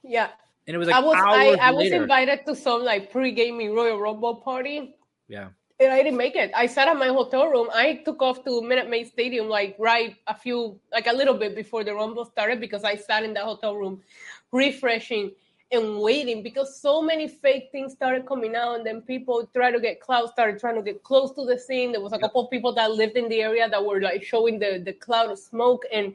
Yeah. 0.03 0.31
And 0.69 0.75
it 0.75 0.79
was 0.79 0.89
like 0.89 0.97
I 0.97 1.01
was 1.01 1.17
I, 1.17 1.69
I 1.69 1.71
was 1.71 1.91
invited 1.91 2.45
to 2.45 2.55
some 2.55 2.85
like 2.85 3.11
pre-gaming 3.11 3.75
Royal 3.75 3.99
Rumble 3.99 4.37
party. 4.37 4.95
Yeah. 5.27 5.49
And 5.81 5.91
I 5.93 6.03
didn't 6.03 6.19
make 6.19 6.37
it. 6.37 6.51
I 6.55 6.67
sat 6.67 6.89
at 6.89 6.99
my 6.99 7.07
hotel 7.07 7.49
room. 7.49 7.69
I 7.73 8.03
took 8.05 8.21
off 8.21 8.45
to 8.45 8.61
Minute 8.61 8.91
Maid 8.91 9.07
Stadium 9.07 9.49
like 9.49 9.77
right 9.79 10.15
a 10.27 10.35
few 10.35 10.79
like 10.93 11.07
a 11.07 11.13
little 11.13 11.35
bit 11.35 11.57
before 11.57 11.85
the 11.85 11.95
Rumble 11.95 12.27
started 12.27 12.61
because 12.61 12.85
I 12.85 12.97
sat 12.97 13.25
in 13.25 13.33
that 13.35 13.45
hotel 13.45 13.77
room 13.77 14.03
refreshing 14.53 15.33
and 15.73 16.01
waiting 16.01 16.43
because 16.43 16.79
so 16.79 17.01
many 17.01 17.29
fake 17.29 17.69
things 17.73 17.93
started 17.93 18.27
coming 18.27 18.55
out 18.55 18.77
and 18.77 18.85
then 18.85 19.01
people 19.03 19.49
try 19.55 19.71
to 19.71 19.81
get 19.81 20.01
cloud 20.01 20.29
started 20.31 20.59
trying 20.59 20.75
to 20.75 20.83
get 20.83 21.03
close 21.03 21.31
to 21.33 21.45
the 21.45 21.59
scene 21.59 21.93
there 21.93 22.01
was 22.01 22.15
a 22.15 22.19
couple 22.19 22.43
of 22.43 22.51
people 22.51 22.73
that 22.73 22.91
lived 22.91 23.19
in 23.19 23.29
the 23.29 23.43
area 23.43 23.69
that 23.69 23.85
were 23.85 24.01
like 24.01 24.23
showing 24.23 24.59
the 24.59 24.81
the 24.83 24.95
cloud 24.95 25.31
of 25.31 25.39
smoke 25.39 25.85
and 25.93 26.15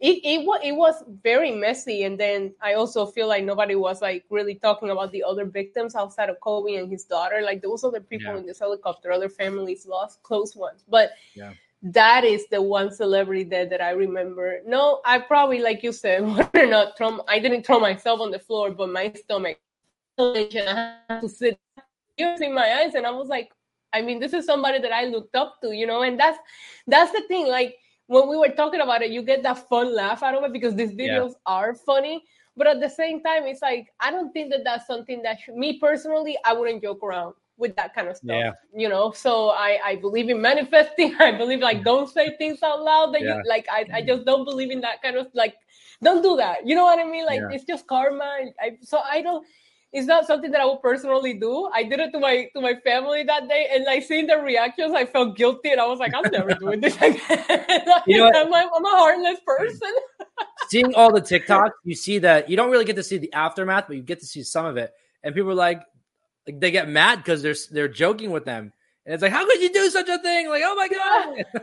it, 0.00 0.20
it, 0.24 0.46
was 0.46 0.60
it 0.62 0.72
was 0.72 1.02
very 1.22 1.50
messy 1.50 2.04
and 2.04 2.18
then 2.18 2.54
i 2.62 2.74
also 2.74 3.04
feel 3.04 3.26
like 3.26 3.44
nobody 3.44 3.74
was 3.74 4.00
like 4.00 4.24
really 4.30 4.54
talking 4.54 4.90
about 4.90 5.10
the 5.12 5.22
other 5.22 5.44
victims 5.44 5.94
outside 5.94 6.28
of 6.28 6.38
kobe 6.40 6.76
and 6.76 6.90
his 6.90 7.04
daughter 7.04 7.40
like 7.42 7.60
those 7.62 7.82
other 7.84 8.00
people 8.00 8.32
yeah. 8.32 8.38
in 8.38 8.46
this 8.46 8.60
helicopter 8.60 9.10
other 9.10 9.28
families 9.28 9.86
lost 9.86 10.22
close 10.22 10.54
ones 10.54 10.84
but 10.88 11.10
yeah 11.34 11.52
that 11.82 12.24
is 12.24 12.46
the 12.48 12.60
one 12.60 12.92
celebrity 12.92 13.44
that, 13.44 13.70
that 13.70 13.80
I 13.80 13.90
remember. 13.90 14.60
No, 14.66 15.00
I 15.04 15.20
probably, 15.20 15.60
like 15.60 15.82
you 15.82 15.92
said, 15.92 16.22
whether 16.26 16.64
or 16.64 16.66
not 16.66 16.96
throw, 16.98 17.20
I 17.28 17.38
didn't 17.38 17.64
throw 17.64 17.78
myself 17.78 18.20
on 18.20 18.30
the 18.30 18.38
floor, 18.38 18.70
but 18.72 18.90
my 18.90 19.12
stomach, 19.14 19.58
I 20.18 20.96
had 21.08 21.20
to 21.20 21.28
sit 21.28 21.58
tears 22.16 22.40
in 22.40 22.52
my 22.52 22.82
eyes, 22.82 22.94
and 22.94 23.06
I 23.06 23.10
was 23.10 23.28
like, 23.28 23.52
I 23.92 24.02
mean, 24.02 24.18
this 24.18 24.32
is 24.32 24.44
somebody 24.44 24.80
that 24.80 24.92
I 24.92 25.04
looked 25.04 25.36
up 25.36 25.60
to, 25.62 25.72
you 25.72 25.86
know, 25.86 26.02
and 26.02 26.18
that's 26.18 26.38
that's 26.86 27.12
the 27.12 27.22
thing. 27.28 27.46
Like 27.46 27.76
when 28.08 28.28
we 28.28 28.36
were 28.36 28.48
talking 28.48 28.80
about 28.80 29.02
it, 29.02 29.10
you 29.10 29.22
get 29.22 29.42
that 29.44 29.68
fun 29.68 29.94
laugh 29.94 30.22
out 30.22 30.34
of 30.34 30.42
it 30.42 30.52
because 30.52 30.74
these 30.74 30.92
videos 30.92 31.30
yeah. 31.30 31.46
are 31.46 31.74
funny. 31.74 32.24
But 32.56 32.66
at 32.66 32.80
the 32.80 32.88
same 32.88 33.22
time, 33.22 33.44
it's 33.44 33.62
like 33.62 33.92
I 34.00 34.10
don't 34.10 34.32
think 34.32 34.50
that 34.50 34.64
that's 34.64 34.86
something 34.86 35.22
that 35.22 35.40
should, 35.40 35.54
me 35.54 35.78
personally, 35.78 36.36
I 36.44 36.54
wouldn't 36.54 36.82
joke 36.82 37.04
around 37.04 37.34
with 37.58 37.76
that 37.76 37.94
kind 37.94 38.08
of 38.08 38.16
stuff. 38.16 38.30
Yeah. 38.30 38.52
You 38.74 38.88
know, 38.88 39.12
so 39.12 39.50
I 39.50 39.78
I 39.84 39.96
believe 39.96 40.28
in 40.30 40.40
manifesting. 40.40 41.14
I 41.20 41.36
believe 41.36 41.60
like 41.60 41.78
mm-hmm. 41.78 41.84
don't 41.84 42.08
say 42.08 42.36
things 42.36 42.62
out 42.62 42.82
loud 42.82 43.14
that 43.14 43.22
yeah. 43.22 43.36
you 43.36 43.42
like. 43.46 43.66
I 43.70 43.80
I 43.80 43.84
mm-hmm. 43.84 44.08
just 44.08 44.24
don't 44.24 44.44
believe 44.44 44.70
in 44.70 44.80
that 44.80 45.02
kind 45.02 45.16
of 45.16 45.28
like. 45.34 45.54
Don't 46.02 46.22
do 46.22 46.36
that. 46.36 46.64
You 46.64 46.76
know 46.76 46.84
what 46.84 47.00
I 47.00 47.04
mean? 47.04 47.26
Like 47.26 47.42
it's 47.50 47.64
just 47.64 47.86
karma. 47.86 48.24
I, 48.60 48.78
so 48.82 48.98
I 48.98 49.20
don't. 49.20 49.44
It's 49.92 50.06
not 50.06 50.26
something 50.26 50.50
that 50.50 50.60
I 50.60 50.66
would 50.66 50.82
personally 50.82 51.32
do. 51.34 51.70
I 51.72 51.82
did 51.82 51.98
it 51.98 52.12
to 52.12 52.20
my 52.20 52.48
to 52.54 52.60
my 52.60 52.74
family 52.84 53.22
that 53.22 53.48
day, 53.48 53.68
and 53.72 53.84
like 53.86 54.02
seeing 54.02 54.26
the 54.26 54.36
reactions, 54.36 54.92
I 54.94 55.06
felt 55.06 55.36
guilty, 55.36 55.70
and 55.70 55.80
I 55.80 55.86
was 55.86 55.98
like, 55.98 56.12
I'm 56.14 56.30
never 56.30 56.52
doing 56.54 56.80
this 56.80 56.94
again. 57.00 57.18
like, 57.28 58.02
you 58.06 58.18
know 58.18 58.28
I'm, 58.28 58.52
I'm 58.52 58.84
a 58.84 58.88
heartless 58.88 59.40
person. 59.46 59.92
seeing 60.68 60.94
all 60.94 61.10
the 61.10 61.22
TikToks, 61.22 61.70
you 61.84 61.94
see 61.94 62.18
that 62.18 62.50
you 62.50 62.56
don't 62.56 62.70
really 62.70 62.84
get 62.84 62.96
to 62.96 63.02
see 63.02 63.16
the 63.16 63.32
aftermath, 63.32 63.86
but 63.88 63.96
you 63.96 64.02
get 64.02 64.20
to 64.20 64.26
see 64.26 64.42
some 64.42 64.66
of 64.66 64.76
it. 64.76 64.92
And 65.22 65.34
people 65.34 65.50
are 65.52 65.54
like, 65.54 65.82
like 66.46 66.60
they 66.60 66.70
get 66.70 66.88
mad 66.88 67.16
because 67.16 67.40
they're 67.40 67.56
they're 67.70 67.88
joking 67.88 68.30
with 68.30 68.44
them, 68.44 68.74
and 69.06 69.14
it's 69.14 69.22
like, 69.22 69.32
how 69.32 69.46
could 69.46 69.62
you 69.62 69.72
do 69.72 69.88
such 69.88 70.08
a 70.10 70.18
thing? 70.18 70.50
Like, 70.50 70.62
oh 70.66 70.74
my 70.74 70.88
god. 70.88 71.62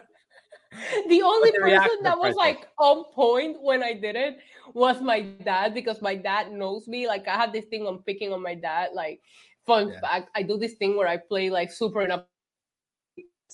the 1.10 1.22
only 1.22 1.52
person 1.52 2.02
that 2.02 2.18
was 2.18 2.34
like 2.36 2.68
on 2.80 3.04
point 3.14 3.62
when 3.62 3.84
I 3.84 3.94
did 3.94 4.16
it 4.16 4.40
was 4.76 5.02
my 5.02 5.22
dad 5.22 5.74
because 5.74 6.02
my 6.02 6.16
dad 6.16 6.52
knows 6.52 6.88
me. 6.88 7.08
Like 7.08 7.28
I 7.28 7.36
have 7.36 7.54
this 7.54 7.66
thing 7.66 7.88
on 7.88 8.00
picking 8.00 8.34
on 8.34 8.42
my 8.42 8.56
dad. 8.56 8.90
Like 8.94 9.22
fun 9.66 9.90
yeah. 9.90 10.00
fact, 10.02 10.30
I 10.36 10.44
do 10.44 10.58
this 10.58 10.74
thing 10.74 10.98
where 10.98 11.08
I 11.08 11.18
play 11.18 11.50
like 11.50 11.72
super 11.72 12.02
in 12.02 12.12
a 12.12 12.26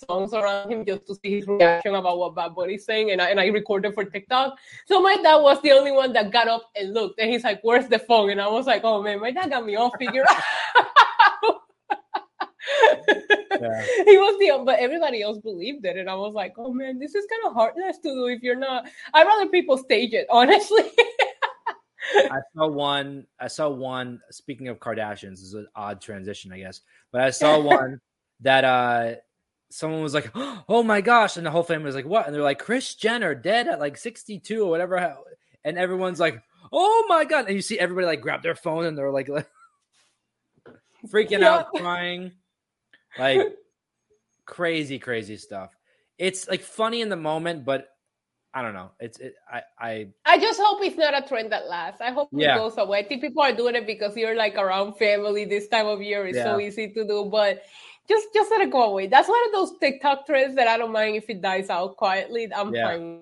songs 0.07 0.33
around 0.33 0.71
him 0.71 0.85
just 0.85 1.05
to 1.07 1.15
see 1.15 1.35
his 1.35 1.47
reaction 1.47 1.95
about 1.95 2.17
what 2.17 2.35
Bad 2.35 2.55
Bunny's 2.55 2.85
saying, 2.85 3.11
and 3.11 3.21
I, 3.21 3.29
and 3.29 3.39
I 3.39 3.47
recorded 3.47 3.93
for 3.93 4.03
TikTok. 4.03 4.57
So 4.87 5.01
my 5.01 5.15
dad 5.17 5.37
was 5.37 5.61
the 5.61 5.71
only 5.71 5.91
one 5.91 6.13
that 6.13 6.31
got 6.31 6.47
up 6.47 6.63
and 6.75 6.93
looked, 6.93 7.19
and 7.19 7.29
he's 7.29 7.43
like, 7.43 7.59
"Where's 7.61 7.87
the 7.87 7.99
phone?" 7.99 8.31
And 8.31 8.41
I 8.41 8.47
was 8.47 8.65
like, 8.65 8.83
"Oh 8.83 9.01
man, 9.01 9.19
my 9.19 9.31
dad 9.31 9.49
got 9.49 9.65
me 9.65 9.75
all 9.75 9.91
figured 9.97 10.25
out." 10.29 11.61
Yeah. 13.59 13.85
He 14.05 14.17
was 14.17 14.39
the 14.39 14.63
but 14.65 14.79
everybody 14.79 15.21
else 15.21 15.37
believed 15.37 15.85
it, 15.85 15.97
and 15.97 16.09
I 16.09 16.15
was 16.15 16.33
like, 16.33 16.53
"Oh 16.57 16.73
man, 16.73 16.99
this 16.99 17.15
is 17.15 17.27
kind 17.29 17.41
of 17.45 17.53
heartless 17.53 17.97
to 17.99 18.09
do 18.09 18.25
if 18.27 18.41
you're 18.41 18.55
not." 18.55 18.85
I'd 19.13 19.27
rather 19.27 19.49
people 19.49 19.77
stage 19.77 20.13
it, 20.13 20.25
honestly. 20.29 20.83
I 22.15 22.39
saw 22.55 22.67
one. 22.67 23.27
I 23.39 23.47
saw 23.47 23.69
one. 23.69 24.21
Speaking 24.31 24.67
of 24.67 24.79
Kardashians, 24.79 25.31
this 25.31 25.41
is 25.41 25.53
an 25.53 25.67
odd 25.75 26.01
transition, 26.01 26.51
I 26.51 26.59
guess. 26.59 26.81
But 27.11 27.21
I 27.21 27.29
saw 27.29 27.59
one 27.61 28.01
that 28.41 28.63
uh 28.63 29.15
someone 29.69 30.01
was 30.01 30.13
like, 30.13 30.31
"Oh 30.35 30.83
my 30.83 31.01
gosh!" 31.01 31.37
and 31.37 31.45
the 31.45 31.51
whole 31.51 31.63
family 31.63 31.85
was 31.85 31.95
like, 31.95 32.05
"What?" 32.05 32.25
and 32.25 32.35
they're 32.35 32.43
like, 32.43 32.59
kris 32.59 32.95
Jenner 32.95 33.35
dead 33.35 33.67
at 33.67 33.79
like 33.79 33.97
62 33.97 34.63
or 34.63 34.69
whatever," 34.69 35.17
and 35.63 35.77
everyone's 35.77 36.19
like, 36.19 36.41
"Oh 36.71 37.05
my 37.07 37.25
god!" 37.25 37.45
and 37.45 37.55
you 37.55 37.61
see 37.61 37.79
everybody 37.79 38.07
like 38.07 38.21
grab 38.21 38.43
their 38.43 38.55
phone 38.55 38.85
and 38.85 38.97
they're 38.97 39.11
like, 39.11 39.27
freaking 41.07 41.41
yeah. 41.41 41.49
out, 41.49 41.73
crying, 41.73 42.31
like 43.17 43.57
crazy, 44.45 44.99
crazy 44.99 45.37
stuff. 45.37 45.75
It's 46.17 46.47
like 46.47 46.61
funny 46.61 47.01
in 47.01 47.09
the 47.09 47.15
moment, 47.15 47.65
but 47.65 47.87
I 48.53 48.61
don't 48.61 48.73
know. 48.73 48.91
It's 48.99 49.17
it, 49.19 49.35
I 49.51 49.61
I 49.79 50.07
I 50.25 50.37
just 50.37 50.59
hope 50.61 50.83
it's 50.83 50.97
not 50.97 51.17
a 51.17 51.25
trend 51.25 51.51
that 51.51 51.67
lasts. 51.67 52.01
I 52.01 52.11
hope 52.11 52.29
yeah. 52.31 52.55
it 52.55 52.57
goes 52.57 52.77
away. 52.77 52.99
I 52.99 53.07
think 53.07 53.21
people 53.21 53.41
are 53.41 53.53
doing 53.53 53.75
it 53.75 53.87
because 53.87 54.15
you're 54.17 54.35
like 54.35 54.55
around 54.55 54.97
family 54.97 55.45
this 55.45 55.67
time 55.67 55.87
of 55.87 56.01
year. 56.01 56.27
It's 56.27 56.37
yeah. 56.37 56.43
so 56.43 56.59
easy 56.59 56.89
to 56.89 57.07
do, 57.07 57.29
but 57.31 57.63
just 58.09 58.27
just 58.33 58.51
let 58.51 58.61
it 58.61 58.71
go 58.71 58.83
away. 58.83 59.07
That's 59.07 59.29
one 59.29 59.41
of 59.47 59.53
those 59.53 59.77
TikTok 59.79 60.25
trends 60.25 60.55
that 60.55 60.67
I 60.67 60.77
don't 60.77 60.91
mind 60.91 61.15
if 61.15 61.29
it 61.29 61.41
dies 61.41 61.69
out 61.69 61.95
quietly. 61.95 62.53
I'm 62.53 62.73
yeah. 62.75 62.87
fine. 62.87 63.21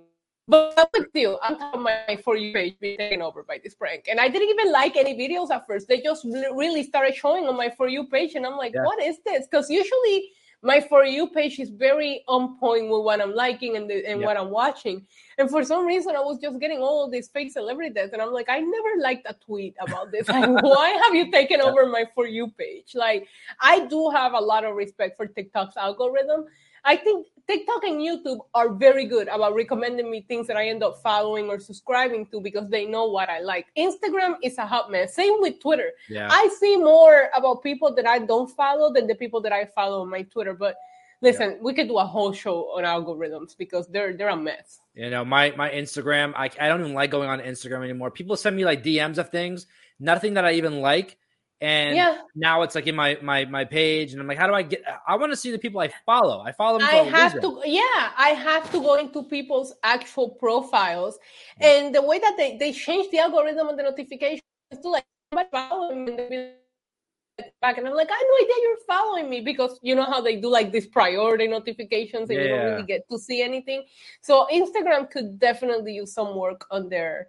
But 0.49 0.73
I'm 0.77 0.88
with 0.93 1.12
you. 1.13 1.38
I'm 1.43 1.57
talking 1.57 1.83
my 1.83 2.19
for 2.23 2.35
you 2.35 2.51
page 2.51 2.75
being 2.79 2.97
taken 2.97 3.21
over 3.21 3.43
by 3.43 3.59
this 3.63 3.75
prank, 3.75 4.07
and 4.09 4.19
I 4.19 4.27
didn't 4.27 4.49
even 4.49 4.71
like 4.71 4.97
any 4.97 5.13
videos 5.13 5.51
at 5.51 5.67
first. 5.67 5.88
They 5.88 6.01
just 6.01 6.25
really 6.25 6.83
started 6.83 7.13
showing 7.15 7.45
on 7.45 7.55
my 7.55 7.69
for 7.69 7.88
you 7.88 8.07
page, 8.07 8.33
and 8.33 8.45
I'm 8.47 8.57
like, 8.57 8.73
what 8.73 9.01
is 9.01 9.19
this? 9.23 9.45
Because 9.45 9.69
usually 9.69 10.31
my 10.62 10.81
for 10.81 11.05
you 11.05 11.27
page 11.29 11.59
is 11.59 11.69
very 11.69 12.23
on 12.27 12.57
point 12.57 12.89
with 12.89 13.03
what 13.03 13.21
I'm 13.21 13.33
liking 13.33 13.77
and, 13.77 13.89
the, 13.89 14.05
and 14.05 14.19
yep. 14.19 14.27
what 14.27 14.38
I'm 14.38 14.49
watching. 14.49 15.05
And 15.38 15.49
for 15.49 15.63
some 15.63 15.85
reason, 15.85 16.15
I 16.15 16.19
was 16.19 16.38
just 16.39 16.59
getting 16.59 16.79
all 16.79 17.09
these 17.09 17.29
fake 17.29 17.51
celebrities, 17.51 18.09
and 18.12 18.21
I'm 18.21 18.33
like, 18.33 18.49
I 18.49 18.59
never 18.59 18.89
liked 18.99 19.27
a 19.29 19.35
tweet 19.45 19.75
about 19.79 20.12
this. 20.12 20.27
Like, 20.27 20.49
why 20.63 20.89
have 21.03 21.13
you 21.13 21.31
taken 21.31 21.62
over 21.62 21.85
my 21.85 22.05
for 22.15 22.27
you 22.27 22.49
page? 22.57 22.95
Like, 22.95 23.27
I 23.62 23.85
do 23.85 24.09
have 24.09 24.33
a 24.33 24.39
lot 24.39 24.65
of 24.65 24.75
respect 24.75 25.15
for 25.15 25.27
TikTok's 25.27 25.77
algorithm. 25.77 26.45
I 26.86 26.96
think 26.96 27.28
TikTok 27.50 27.84
and 27.84 28.00
YouTube 28.00 28.39
are 28.54 28.70
very 28.70 29.06
good 29.06 29.28
about 29.28 29.56
recommending 29.56 30.12
me 30.12 30.22
things 30.28 30.46
that 30.46 30.56
I 30.56 30.68
end 30.68 30.84
up 30.84 31.02
following 31.02 31.50
or 31.50 31.60
subscribing 31.60 32.28
to 32.28 32.39
because 32.39 32.70
they 32.70 32.86
know 32.86 33.06
what 33.06 33.28
I 33.28 33.39
like. 33.39 33.65
Instagram 33.76 34.36
is 34.44 34.60
a 34.60 34.68
hot 34.68 34.92
mess. 34.92 35.15
Same 35.15 35.42
with 35.42 35.60
Twitter. 35.60 35.92
Yeah. 36.10 36.28
I 36.30 36.48
see 36.60 36.78
more 36.78 37.30
about 37.36 37.63
people 37.63 37.94
that 37.96 38.06
I 38.06 38.20
don't 38.20 38.50
follow 38.52 38.94
than 38.94 39.08
the 39.08 39.15
people 39.15 39.42
that 39.42 39.52
I 39.52 39.65
follow 39.65 40.02
on 40.02 40.12
my 40.12 40.22
Twitter. 40.22 40.54
But 40.54 40.76
listen, 41.22 41.52
yeah. 41.52 41.58
we 41.60 41.74
could 41.74 41.88
do 41.88 41.98
a 41.98 42.06
whole 42.06 42.34
show 42.34 42.65
on 42.78 42.84
algorithms 42.84 43.58
because 43.58 43.88
they're 43.88 44.15
they're 44.15 44.30
a 44.30 44.38
mess. 44.38 44.80
You 44.94 45.10
know, 45.10 45.26
my 45.26 45.52
my 45.58 45.72
Instagram, 45.72 46.34
I 46.36 46.52
I 46.60 46.68
don't 46.68 46.82
even 46.82 46.94
like 46.94 47.10
going 47.10 47.30
on 47.30 47.39
Instagram 47.39 47.84
anymore. 47.84 48.12
People 48.12 48.36
send 48.36 48.56
me 48.56 48.63
like 48.63 48.84
DMs 48.84 49.18
of 49.18 49.30
things, 49.30 49.65
nothing 50.00 50.36
that 50.36 50.46
I 50.46 50.54
even 50.54 50.82
like 50.82 51.18
and 51.62 51.95
yeah. 51.95 52.17
now 52.36 52.62
it's 52.62 52.76
like 52.76 52.88
in 52.88 52.95
my 52.95 53.17
my 53.22 53.43
my 53.45 53.65
page 53.65 54.13
and 54.13 54.22
i'm 54.22 54.28
like 54.28 54.38
how 54.38 54.48
do 54.48 54.54
i 54.54 54.62
get 54.62 54.82
i 55.08 55.15
want 55.15 55.32
to 55.32 55.36
see 55.36 55.52
the 55.52 55.58
people 55.58 55.80
i 55.80 55.89
follow 56.06 56.41
i 56.41 56.52
follow 56.52 56.80
them 56.80 56.88
i 56.89 56.95
have 56.95 57.34
reason. 57.34 57.52
to 57.52 57.62
yeah 57.65 58.12
i 58.17 58.30
have 58.30 58.72
to 58.72 58.80
go 58.80 58.95
into 58.95 59.24
people's 59.24 59.74
actual 59.84 60.30
profiles 60.30 61.19
yeah. 61.60 61.67
and 61.67 61.95
the 61.95 62.02
way 62.02 62.17
that 62.19 62.36
they 62.38 62.58
they 62.58 62.72
change 62.72 63.12
the 63.12 63.19
algorithm 63.19 63.67
and 63.67 63.78
the 63.78 63.84
notifications 63.84 64.41
to 64.82 64.89
like 64.89 65.06
follow 65.52 65.89
them 65.89 66.06
back 67.62 67.78
and 67.78 67.88
i'm 67.88 67.95
like 67.95 68.10
i 68.10 68.13
had 68.13 68.26
no 68.30 68.45
idea 68.45 68.56
you're 68.63 68.78
following 68.88 69.30
me 69.30 69.41
because 69.41 69.80
you 69.82 69.95
know 69.95 70.06
how 70.06 70.22
they 70.22 70.38
do 70.38 70.50
like 70.50 70.72
these 70.72 70.88
priority 70.88 71.48
notifications 71.48 72.30
and 72.30 72.39
yeah. 72.39 72.43
you 72.43 72.50
don't 72.50 72.65
really 72.65 72.84
get 72.84 73.02
to 73.10 73.17
see 73.17 73.41
anything 73.41 73.84
so 74.22 74.48
instagram 74.52 75.10
could 75.10 75.39
definitely 75.39 75.93
use 75.93 76.13
some 76.13 76.36
work 76.36 76.65
on 76.72 76.89
their 76.89 77.28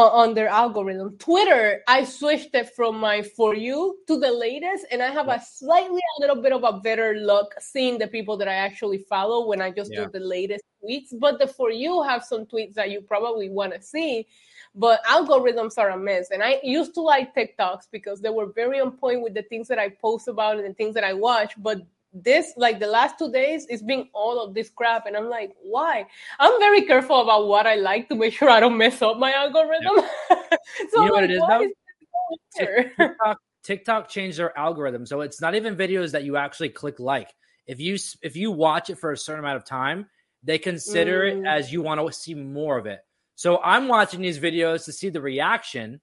on 0.00 0.34
their 0.34 0.48
algorithm. 0.48 1.16
Twitter, 1.18 1.82
I 1.88 2.04
switched 2.04 2.54
it 2.54 2.74
from 2.74 2.98
my 2.98 3.22
for 3.22 3.54
you 3.54 3.98
to 4.06 4.18
the 4.18 4.30
latest, 4.30 4.86
and 4.90 5.02
I 5.02 5.10
have 5.10 5.28
a 5.28 5.40
slightly 5.40 6.00
a 6.18 6.20
little 6.20 6.42
bit 6.42 6.52
of 6.52 6.64
a 6.64 6.80
better 6.80 7.14
look 7.14 7.54
seeing 7.58 7.98
the 7.98 8.06
people 8.06 8.36
that 8.36 8.48
I 8.48 8.54
actually 8.54 8.98
follow 8.98 9.46
when 9.46 9.60
I 9.62 9.70
just 9.70 9.92
yeah. 9.92 10.04
do 10.04 10.10
the 10.10 10.20
latest 10.20 10.64
tweets. 10.84 11.18
But 11.18 11.38
the 11.38 11.46
for 11.46 11.70
you 11.70 12.02
have 12.02 12.24
some 12.24 12.46
tweets 12.46 12.74
that 12.74 12.90
you 12.90 13.00
probably 13.00 13.48
want 13.48 13.74
to 13.74 13.82
see. 13.82 14.26
But 14.74 15.02
algorithms 15.04 15.78
are 15.78 15.90
a 15.90 15.96
mess. 15.98 16.30
And 16.30 16.42
I 16.42 16.60
used 16.62 16.92
to 16.94 17.00
like 17.00 17.34
TikToks 17.34 17.88
because 17.90 18.20
they 18.20 18.28
were 18.28 18.52
very 18.52 18.78
on 18.78 18.92
point 18.92 19.22
with 19.22 19.32
the 19.32 19.42
things 19.42 19.68
that 19.68 19.78
I 19.78 19.88
post 19.88 20.28
about 20.28 20.58
and 20.58 20.66
the 20.68 20.74
things 20.74 20.94
that 20.94 21.04
I 21.04 21.14
watch. 21.14 21.54
But 21.56 21.80
this 22.22 22.52
like 22.56 22.80
the 22.80 22.86
last 22.86 23.18
two 23.18 23.30
days 23.30 23.66
it's 23.68 23.82
been 23.82 24.08
all 24.14 24.42
of 24.42 24.54
this 24.54 24.70
crap 24.70 25.06
and 25.06 25.16
i'm 25.16 25.28
like 25.28 25.52
why? 25.62 26.06
I'm 26.38 26.58
very 26.58 26.82
careful 26.82 27.20
about 27.20 27.46
what 27.46 27.66
i 27.66 27.74
like 27.74 28.08
to 28.08 28.14
make 28.14 28.32
sure 28.32 28.48
i 28.48 28.60
don't 28.60 28.76
mess 28.76 29.02
up 29.02 29.18
my 29.18 29.32
algorithm. 29.32 30.04
So 30.90 31.02
you 31.02 31.08
know 31.08 31.14
what 31.14 31.24
it 31.24 31.30
is 31.30 31.42
though 31.48 31.68
TikTok, 32.56 33.38
TikTok 33.62 34.08
changed 34.08 34.38
their 34.38 34.56
algorithm 34.58 35.06
so 35.06 35.20
it's 35.20 35.40
not 35.40 35.54
even 35.54 35.76
videos 35.76 36.12
that 36.12 36.24
you 36.24 36.36
actually 36.36 36.70
click 36.70 36.98
like. 36.98 37.32
If 37.66 37.80
you 37.80 37.96
if 38.22 38.36
you 38.36 38.50
watch 38.50 38.90
it 38.90 38.98
for 38.98 39.12
a 39.12 39.16
certain 39.16 39.44
amount 39.44 39.56
of 39.56 39.64
time 39.64 40.06
they 40.42 40.58
consider 40.58 41.24
mm. 41.24 41.40
it 41.40 41.46
as 41.46 41.72
you 41.72 41.82
want 41.82 42.00
to 42.00 42.12
see 42.12 42.34
more 42.34 42.78
of 42.78 42.86
it. 42.86 43.00
So 43.34 43.60
i'm 43.62 43.88
watching 43.88 44.22
these 44.22 44.38
videos 44.38 44.84
to 44.86 44.92
see 44.92 45.10
the 45.10 45.20
reaction. 45.20 46.00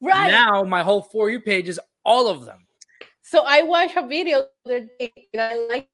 Right. 0.00 0.30
Now 0.30 0.62
my 0.64 0.82
whole 0.82 1.02
for 1.02 1.28
you 1.30 1.40
page 1.40 1.68
is 1.68 1.80
all 2.04 2.28
of 2.28 2.46
them 2.46 2.66
so 3.22 3.44
I 3.46 3.62
watched 3.62 3.96
a 3.96 4.06
video 4.06 4.44
the 4.64 4.88
day 4.98 5.12
and 5.32 5.42
I 5.42 5.66
like 5.68 5.88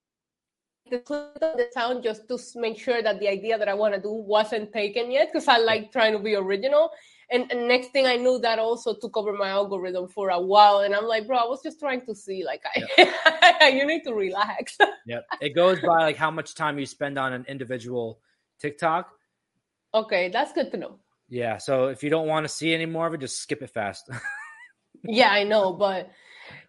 the 0.91 0.99
clip 0.99 1.39
of 1.43 1.57
the 1.57 1.67
sound 1.73 2.03
just 2.03 2.29
to 2.29 2.39
make 2.57 2.79
sure 2.79 3.03
that 3.03 3.19
the 3.19 3.29
idea 3.29 3.59
that 3.59 3.69
I 3.69 3.75
want 3.75 3.95
to 3.95 4.01
do 4.01 4.13
wasn't 4.13 4.73
taken 4.73 5.11
yet 5.11 5.29
because 5.33 5.49
I 5.49 5.59
like 5.59 5.93
trying 5.93 6.13
to 6.13 6.19
be 6.19 6.35
original. 6.35 6.91
And, 7.29 7.51
and, 7.51 7.67
next 7.67 7.89
thing 7.89 8.07
I 8.07 8.15
knew, 8.15 8.39
that 8.39 8.61
also 8.61 8.95
took 8.95 9.17
over 9.17 9.33
my 9.33 9.49
algorithm 9.49 10.07
for 10.07 10.31
a 10.31 10.41
while. 10.41 10.81
And 10.81 10.95
I'm 10.95 11.07
like, 11.07 11.27
bro, 11.27 11.39
I 11.39 11.45
was 11.45 11.61
just 11.61 11.81
trying 11.81 12.07
to 12.07 12.15
see, 12.15 12.45
like, 12.45 12.63
I, 12.65 13.69
you 13.75 13.85
need 13.85 14.05
to 14.05 14.15
relax. 14.15 14.79
yep. 15.07 15.27
It 15.41 15.53
goes 15.53 15.81
by 15.81 16.05
like 16.05 16.17
how 16.17 16.31
much 16.31 16.55
time 16.55 16.79
you 16.79 16.87
spend 16.87 17.19
on 17.19 17.33
an 17.33 17.45
individual 17.49 18.21
TikTok. 18.61 19.11
Okay, 19.93 20.29
that's 20.29 20.53
good 20.53 20.71
to 20.71 20.77
know. 20.77 21.01
Yeah. 21.29 21.59
So 21.59 21.89
if 21.89 22.05
you 22.05 22.11
don't 22.11 22.29
want 22.29 22.45
to 22.45 22.49
see 22.49 22.73
any 22.73 22.87
more 22.87 23.09
of 23.09 23.15
it, 23.15 23.21
just 23.21 23.41
skip 23.41 23.61
it 23.61 23.71
fast. 23.71 24.09
yeah, 25.03 25.31
I 25.31 25.43
know, 25.43 25.73
but 25.73 26.11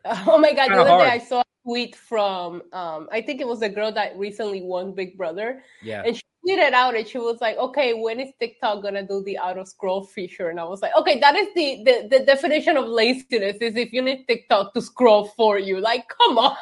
Oh 0.27 0.37
my 0.37 0.53
god! 0.53 0.69
The 0.69 0.81
other 0.81 0.89
hard. 0.89 1.07
day 1.07 1.11
I 1.11 1.17
saw 1.19 1.41
a 1.41 1.43
tweet 1.65 1.95
from 1.95 2.63
um, 2.73 3.07
I 3.11 3.21
think 3.21 3.41
it 3.41 3.47
was 3.47 3.61
a 3.61 3.69
girl 3.69 3.91
that 3.91 4.17
recently 4.17 4.61
won 4.61 4.93
Big 4.93 5.17
Brother. 5.17 5.63
Yeah. 5.81 6.03
And 6.05 6.15
she 6.15 6.23
tweeted 6.47 6.73
out 6.73 6.95
and 6.95 7.07
she 7.07 7.17
was 7.17 7.41
like, 7.41 7.57
"Okay, 7.57 7.93
when 7.93 8.19
is 8.19 8.31
TikTok 8.39 8.83
gonna 8.83 9.05
do 9.05 9.23
the 9.23 9.37
auto 9.37 9.63
scroll 9.63 10.03
feature?" 10.03 10.49
And 10.49 10.59
I 10.59 10.63
was 10.63 10.81
like, 10.81 10.95
"Okay, 10.97 11.19
that 11.19 11.35
is 11.35 11.47
the, 11.55 11.83
the 11.83 12.17
the 12.17 12.25
definition 12.25 12.77
of 12.77 12.85
laziness 12.85 13.57
is 13.57 13.75
if 13.75 13.91
you 13.91 14.01
need 14.01 14.25
TikTok 14.27 14.73
to 14.73 14.81
scroll 14.81 15.25
for 15.37 15.59
you. 15.59 15.79
Like, 15.79 16.05
come 16.09 16.37
on." 16.37 16.55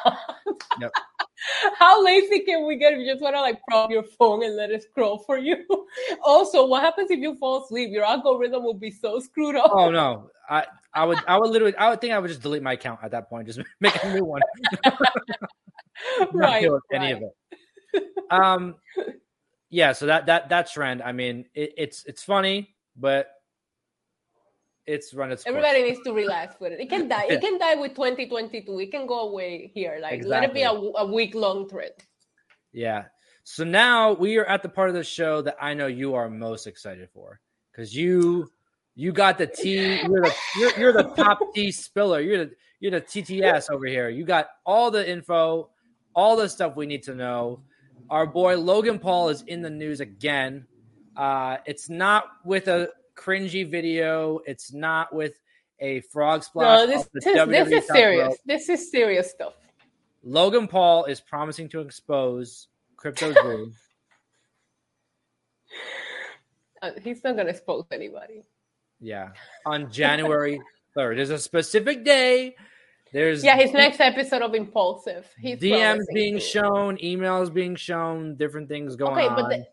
Yep. 0.80 0.92
How 1.78 2.02
lazy 2.02 2.40
can 2.40 2.66
we 2.66 2.76
get 2.76 2.94
if 2.94 3.00
you 3.00 3.06
just 3.12 3.22
want 3.22 3.36
to 3.36 3.40
like 3.40 3.60
prop 3.68 3.90
your 3.90 4.02
phone 4.02 4.42
and 4.42 4.56
let 4.56 4.70
it 4.70 4.82
scroll 4.82 5.18
for 5.18 5.38
you? 5.38 5.64
also, 6.24 6.66
what 6.66 6.82
happens 6.82 7.10
if 7.10 7.20
you 7.20 7.36
fall 7.36 7.64
asleep? 7.64 7.90
Your 7.90 8.04
algorithm 8.04 8.64
will 8.64 8.74
be 8.74 8.90
so 8.90 9.20
screwed 9.20 9.56
up. 9.56 9.70
Oh 9.72 9.90
no, 9.90 10.30
I 10.48 10.64
I 10.96 11.04
would 11.04 11.18
I 11.28 11.38
would 11.38 11.50
literally 11.50 11.76
I 11.76 11.90
would 11.90 12.00
think 12.00 12.14
I 12.14 12.18
would 12.18 12.28
just 12.28 12.42
delete 12.42 12.62
my 12.62 12.72
account 12.72 13.00
at 13.02 13.10
that 13.10 13.28
point, 13.28 13.46
just 13.46 13.60
make 13.80 14.02
a 14.02 14.14
new 14.14 14.24
one. 14.24 14.40
right, 16.32 16.68
any 16.92 17.12
right. 17.12 17.16
of 17.16 17.22
it. 17.22 18.04
Um, 18.30 18.76
yeah. 19.70 19.92
So 19.92 20.06
that 20.06 20.26
that 20.26 20.48
that 20.48 20.70
trend. 20.70 21.02
I 21.02 21.12
mean, 21.12 21.44
it, 21.54 21.74
it's 21.76 22.04
it's 22.06 22.22
funny, 22.22 22.74
but 22.96 23.28
it's 24.86 25.12
run 25.12 25.30
its. 25.30 25.46
Everybody 25.46 25.80
course. 25.80 25.90
needs 25.90 26.00
to 26.04 26.12
relax 26.12 26.58
with 26.60 26.72
it. 26.72 26.80
It 26.80 26.88
can 26.88 27.08
die. 27.08 27.26
It 27.28 27.40
can 27.40 27.58
die 27.58 27.74
with 27.74 27.92
2022. 27.92 28.80
It 28.80 28.90
can 28.90 29.06
go 29.06 29.28
away 29.28 29.70
here. 29.74 29.98
Like 30.00 30.14
exactly. 30.14 30.30
let 30.30 30.44
it 30.44 30.54
be 30.54 30.62
a, 30.62 30.70
a 30.70 31.06
week 31.06 31.34
long 31.34 31.68
trend. 31.68 31.92
Yeah. 32.72 33.04
So 33.44 33.64
now 33.64 34.12
we 34.12 34.38
are 34.38 34.44
at 34.44 34.62
the 34.62 34.68
part 34.68 34.88
of 34.88 34.94
the 34.94 35.04
show 35.04 35.42
that 35.42 35.56
I 35.60 35.74
know 35.74 35.86
you 35.86 36.14
are 36.14 36.28
most 36.28 36.66
excited 36.66 37.08
for 37.12 37.40
because 37.70 37.94
you 37.94 38.50
you 38.96 39.12
got 39.12 39.36
the 39.36 39.46
T. 39.46 40.00
You're 40.02 40.22
the 40.22 40.34
you're, 40.58 40.78
you're 40.78 40.92
the 40.92 41.12
top 41.14 41.38
T 41.54 41.70
spiller. 41.70 42.20
You're 42.20 42.46
the 42.46 42.50
you're 42.80 42.90
the 42.90 43.02
TTS 43.02 43.70
over 43.70 43.86
here. 43.86 44.08
You 44.08 44.24
got 44.24 44.48
all 44.64 44.90
the 44.90 45.08
info, 45.08 45.68
all 46.14 46.36
the 46.36 46.48
stuff 46.48 46.76
we 46.76 46.86
need 46.86 47.02
to 47.04 47.14
know. 47.14 47.60
Our 48.08 48.26
boy 48.26 48.58
Logan 48.58 48.98
Paul 48.98 49.28
is 49.28 49.42
in 49.42 49.60
the 49.60 49.70
news 49.70 50.00
again. 50.00 50.66
Uh, 51.14 51.58
it's 51.66 51.90
not 51.90 52.24
with 52.44 52.68
a 52.68 52.88
cringy 53.14 53.68
video. 53.68 54.40
It's 54.46 54.72
not 54.72 55.14
with 55.14 55.38
a 55.80 56.00
frog 56.00 56.42
splash. 56.42 56.80
No, 56.80 56.86
this, 56.86 57.08
this, 57.12 57.24
this 57.24 57.68
is 57.68 57.86
serious. 57.88 58.28
Rope. 58.28 58.36
This 58.46 58.68
is 58.68 58.90
serious 58.90 59.30
stuff. 59.30 59.54
Logan 60.22 60.68
Paul 60.68 61.04
is 61.04 61.20
promising 61.20 61.68
to 61.70 61.80
expose 61.80 62.68
CryptoZoo. 62.96 63.72
uh, 66.82 66.90
he's 67.02 67.22
not 67.22 67.34
going 67.34 67.46
to 67.46 67.52
expose 67.52 67.84
anybody. 67.92 68.42
Yeah, 69.00 69.30
on 69.64 69.90
January 69.90 70.60
third. 70.94 71.18
There's 71.18 71.30
a 71.30 71.38
specific 71.38 72.04
day. 72.04 72.56
There's 73.12 73.44
yeah, 73.44 73.56
his 73.56 73.72
next 73.72 74.00
episode 74.00 74.42
of 74.42 74.54
Impulsive. 74.54 75.26
He's 75.38 75.58
DMs 75.58 76.04
being 76.12 76.38
shown, 76.38 76.96
emails 76.98 77.52
being 77.52 77.76
shown, 77.76 78.36
different 78.36 78.68
things 78.68 78.96
going 78.96 79.12
okay, 79.12 79.28
on. 79.28 79.36
But 79.36 79.66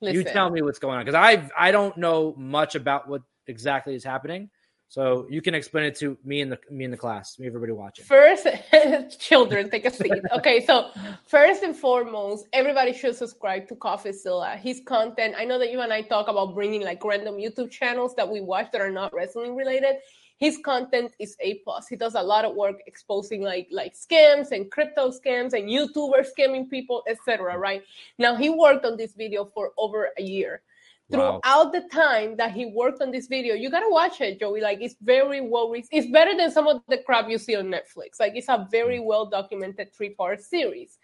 the, 0.00 0.12
you 0.12 0.24
tell 0.24 0.50
me 0.50 0.62
what's 0.62 0.78
going 0.78 0.98
on 0.98 1.04
because 1.04 1.16
I 1.16 1.48
I 1.58 1.70
don't 1.70 1.96
know 1.96 2.34
much 2.36 2.74
about 2.76 3.08
what 3.08 3.22
exactly 3.46 3.94
is 3.94 4.04
happening. 4.04 4.50
So 4.90 5.28
you 5.30 5.40
can 5.40 5.54
explain 5.54 5.84
it 5.84 5.94
to 6.00 6.18
me 6.24 6.40
in 6.40 6.50
the 6.50 6.58
me 6.68 6.84
in 6.84 6.90
the 6.90 6.96
class, 6.96 7.38
me 7.38 7.46
everybody 7.46 7.70
watching. 7.70 8.04
First, 8.04 8.48
children, 9.20 9.70
take 9.70 9.84
a 9.84 9.90
seat. 9.90 10.10
Okay, 10.32 10.66
so 10.66 10.90
first 11.28 11.62
and 11.62 11.76
foremost, 11.76 12.48
everybody 12.52 12.92
should 12.92 13.14
subscribe 13.14 13.68
to 13.68 13.76
CoffeeZilla. 13.76 14.58
His 14.58 14.82
content. 14.84 15.36
I 15.38 15.44
know 15.44 15.60
that 15.60 15.70
you 15.70 15.80
and 15.80 15.92
I 15.92 16.02
talk 16.02 16.26
about 16.26 16.56
bringing 16.56 16.82
like 16.82 17.04
random 17.04 17.36
YouTube 17.36 17.70
channels 17.70 18.16
that 18.16 18.28
we 18.28 18.40
watch 18.40 18.72
that 18.72 18.80
are 18.80 18.90
not 18.90 19.14
wrestling 19.14 19.54
related. 19.54 19.98
His 20.38 20.58
content 20.58 21.12
is 21.20 21.36
a 21.38 21.60
plus. 21.62 21.86
He 21.86 21.94
does 21.94 22.16
a 22.16 22.22
lot 22.22 22.44
of 22.44 22.56
work 22.56 22.80
exposing 22.88 23.42
like 23.42 23.68
like 23.70 23.94
scams 23.94 24.50
and 24.50 24.72
crypto 24.72 25.12
scams 25.12 25.52
and 25.52 25.70
YouTubers 25.70 26.30
scamming 26.36 26.68
people, 26.68 27.04
etc. 27.06 27.56
Right 27.56 27.84
now, 28.18 28.34
he 28.34 28.50
worked 28.50 28.84
on 28.84 28.96
this 28.96 29.12
video 29.14 29.44
for 29.54 29.70
over 29.78 30.08
a 30.18 30.22
year 30.22 30.62
throughout 31.10 31.40
wow. 31.44 31.70
the 31.72 31.82
time 31.92 32.36
that 32.36 32.52
he 32.52 32.66
worked 32.66 33.02
on 33.02 33.10
this 33.10 33.26
video. 33.26 33.54
You 33.54 33.70
gotta 33.70 33.90
watch 33.90 34.20
it, 34.20 34.40
Joey. 34.40 34.60
Like 34.60 34.78
it's 34.80 34.96
very 35.02 35.40
well. 35.40 35.72
It's 35.74 36.10
better 36.10 36.36
than 36.36 36.50
some 36.50 36.66
of 36.66 36.82
the 36.88 36.98
crap 36.98 37.28
you 37.28 37.38
see 37.38 37.56
on 37.56 37.66
Netflix. 37.66 38.18
Like 38.18 38.32
it's 38.34 38.48
a 38.48 38.66
very 38.70 38.98
mm. 38.98 39.04
well 39.04 39.26
documented 39.26 39.94
three 39.94 40.10
part 40.10 40.40
series. 40.42 40.98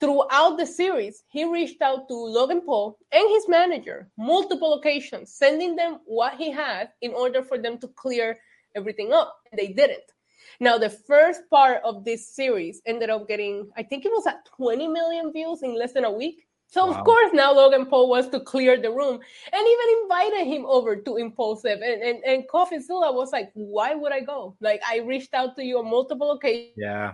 Throughout 0.00 0.58
the 0.58 0.66
series, 0.66 1.22
he 1.28 1.44
reached 1.44 1.80
out 1.80 2.08
to 2.08 2.14
Logan 2.14 2.62
Paul 2.62 2.98
and 3.12 3.28
his 3.30 3.48
manager 3.48 4.08
multiple 4.18 4.74
occasions, 4.74 5.32
sending 5.32 5.76
them 5.76 6.00
what 6.04 6.34
he 6.34 6.50
had 6.50 6.90
in 7.00 7.12
order 7.12 7.42
for 7.42 7.58
them 7.58 7.78
to 7.78 7.88
clear 7.88 8.36
everything 8.74 9.12
up. 9.12 9.36
They 9.56 9.68
didn't. 9.68 10.02
Now, 10.60 10.78
the 10.78 10.90
first 10.90 11.42
part 11.50 11.80
of 11.84 12.04
this 12.04 12.28
series 12.28 12.80
ended 12.86 13.10
up 13.10 13.26
getting, 13.26 13.70
I 13.76 13.82
think 13.82 14.04
it 14.04 14.12
was 14.12 14.26
at 14.26 14.46
20 14.56 14.88
million 14.88 15.32
views 15.32 15.62
in 15.62 15.76
less 15.78 15.92
than 15.92 16.04
a 16.04 16.10
week. 16.10 16.46
So 16.74 16.86
wow. 16.86 16.94
of 16.94 17.04
course 17.04 17.30
now 17.32 17.52
Logan 17.52 17.86
Paul 17.86 18.08
wants 18.08 18.30
to 18.30 18.40
clear 18.40 18.76
the 18.76 18.90
room 18.90 19.20
and 19.52 19.62
even 19.74 20.02
invited 20.02 20.44
him 20.52 20.66
over 20.66 20.96
to 20.96 21.16
Impulsive 21.18 21.78
and 21.80 22.02
and, 22.02 22.18
and 22.24 22.48
CoffeeZilla 22.48 23.14
was 23.14 23.30
like, 23.30 23.52
why 23.54 23.94
would 23.94 24.12
I 24.12 24.18
go? 24.18 24.56
Like 24.60 24.82
I 24.84 24.98
reached 24.98 25.34
out 25.34 25.54
to 25.54 25.62
you 25.64 25.78
on 25.78 25.88
multiple 25.88 26.32
occasions. 26.32 26.74
Yeah. 26.76 27.12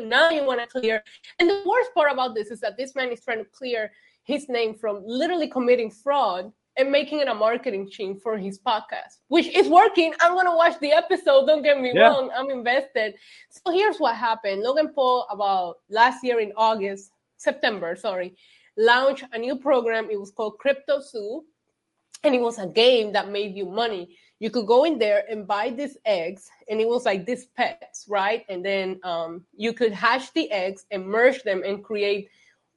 Now 0.00 0.30
you 0.30 0.44
want 0.44 0.60
to 0.62 0.66
clear. 0.66 1.04
And 1.38 1.48
the 1.48 1.62
worst 1.64 1.94
part 1.94 2.10
about 2.10 2.34
this 2.34 2.50
is 2.50 2.58
that 2.58 2.76
this 2.76 2.96
man 2.96 3.12
is 3.12 3.22
trying 3.22 3.38
to 3.38 3.44
clear 3.44 3.92
his 4.24 4.48
name 4.48 4.74
from 4.74 5.04
literally 5.06 5.46
committing 5.46 5.88
fraud 5.88 6.52
and 6.76 6.90
making 6.90 7.20
it 7.20 7.28
a 7.28 7.34
marketing 7.34 7.84
machine 7.84 8.18
for 8.18 8.36
his 8.36 8.58
podcast, 8.58 9.18
which 9.28 9.46
is 9.46 9.68
working. 9.68 10.12
I'm 10.20 10.34
gonna 10.34 10.56
watch 10.56 10.80
the 10.80 10.90
episode. 10.90 11.46
Don't 11.46 11.62
get 11.62 11.80
me 11.80 11.92
yeah. 11.94 12.08
wrong, 12.08 12.32
I'm 12.36 12.50
invested. 12.50 13.14
So 13.48 13.70
here's 13.70 13.98
what 13.98 14.16
happened: 14.16 14.62
Logan 14.62 14.90
Paul, 14.92 15.26
about 15.30 15.76
last 15.88 16.24
year 16.24 16.40
in 16.40 16.52
August, 16.56 17.12
September, 17.36 17.94
sorry, 17.94 18.34
launched 18.76 19.24
a 19.32 19.38
new 19.38 19.56
program. 19.56 20.08
It 20.10 20.18
was 20.18 20.30
called 20.30 20.58
CryptoZoo, 20.58 21.42
and 22.24 22.34
it 22.34 22.40
was 22.40 22.58
a 22.58 22.66
game 22.66 23.12
that 23.12 23.30
made 23.30 23.56
you 23.56 23.66
money. 23.66 24.16
You 24.38 24.50
could 24.50 24.66
go 24.66 24.84
in 24.84 24.98
there 24.98 25.24
and 25.30 25.46
buy 25.46 25.70
these 25.70 25.96
eggs, 26.04 26.48
and 26.68 26.80
it 26.80 26.88
was 26.88 27.04
like 27.04 27.26
these 27.26 27.46
pets, 27.46 28.06
right? 28.08 28.44
And 28.48 28.64
then 28.64 29.00
um, 29.04 29.44
you 29.56 29.72
could 29.72 29.92
hatch 29.92 30.32
the 30.32 30.50
eggs 30.50 30.84
and 30.90 31.06
merge 31.06 31.42
them 31.42 31.62
and 31.64 31.82
create 31.84 32.28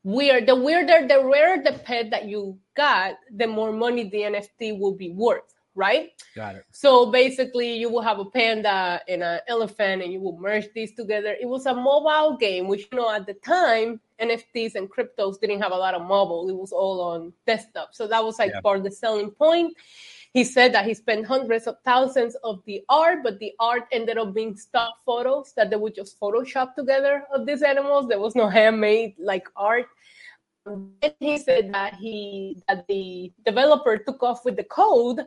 weird. 0.04 0.48
The 0.48 0.56
weirder, 0.56 1.08
the 1.08 1.24
rarer 1.26 1.64
the 1.64 1.74
pet 1.80 2.12
that 2.12 2.26
you 2.26 2.60
got, 2.76 3.16
the 3.36 3.48
more 3.48 3.72
money 3.72 4.10
the 4.10 4.22
NFT 4.22 4.80
will 4.80 4.94
be 4.94 5.10
worth 5.10 5.56
right? 5.76 6.12
Got 6.36 6.56
it. 6.56 6.66
So 6.72 7.12
basically, 7.12 7.76
you 7.76 7.90
will 7.90 8.02
have 8.02 8.20
a 8.20 8.26
panda 8.26 9.02
and 9.08 9.22
an 9.22 9.42
elephant, 9.48 10.02
and 10.02 10.12
you 10.12 10.20
will 10.20 10.38
merge 10.38 10.68
these 10.74 10.96
together. 10.96 11.36
It 11.40 11.48
was 11.48 11.66
a 11.66 11.74
mobile 11.74 12.38
game, 12.38 12.68
which 12.68 12.88
you 12.92 12.98
know 12.98 13.12
at 13.12 13.28
the 13.28 13.34
time 13.34 14.00
NFTs 14.22 14.76
and 14.76 14.90
cryptos 14.90 15.40
didn't 15.40 15.62
have 15.62 15.72
a 15.72 15.78
lot 15.78 15.94
of 15.94 16.02
mobile; 16.02 16.50
it 16.50 16.56
was 16.56 16.72
all 16.72 17.02
on 17.02 17.34
desktop. 17.46 17.90
So 17.94 18.08
that 18.08 18.24
was 18.24 18.40
like 18.40 18.52
yeah. 18.52 18.62
part 18.62 18.80
of 18.80 18.84
the 18.84 18.92
selling 18.92 19.32
point. 19.32 19.76
He 20.34 20.44
said 20.44 20.74
that 20.74 20.86
he 20.86 20.94
spent 20.94 21.26
hundreds 21.26 21.66
of 21.66 21.78
thousands 21.86 22.36
of 22.44 22.62
the 22.66 22.84
art, 22.90 23.20
but 23.24 23.40
the 23.40 23.54
art 23.58 23.84
ended 23.94 24.18
up 24.18 24.34
being 24.34 24.58
stock 24.58 24.96
photos 25.06 25.54
that 25.56 25.70
they 25.70 25.78
would 25.78 25.96
just 25.96 26.20
Photoshop 26.20 26.76
together 26.76 27.24
of 27.34 27.46
these 27.46 27.62
animals. 27.62 28.10
There 28.10 28.20
was 28.20 28.36
no 28.36 28.50
handmade 28.50 29.16
like 29.18 29.48
art. 29.56 29.88
And 30.66 30.92
he 31.22 31.38
said 31.38 31.74
that 31.74 31.94
he 31.94 32.62
that 32.68 32.86
the 32.88 33.32
developer 33.46 33.98
took 33.98 34.24
off 34.24 34.44
with 34.44 34.58
the 34.58 34.66
code 34.66 35.26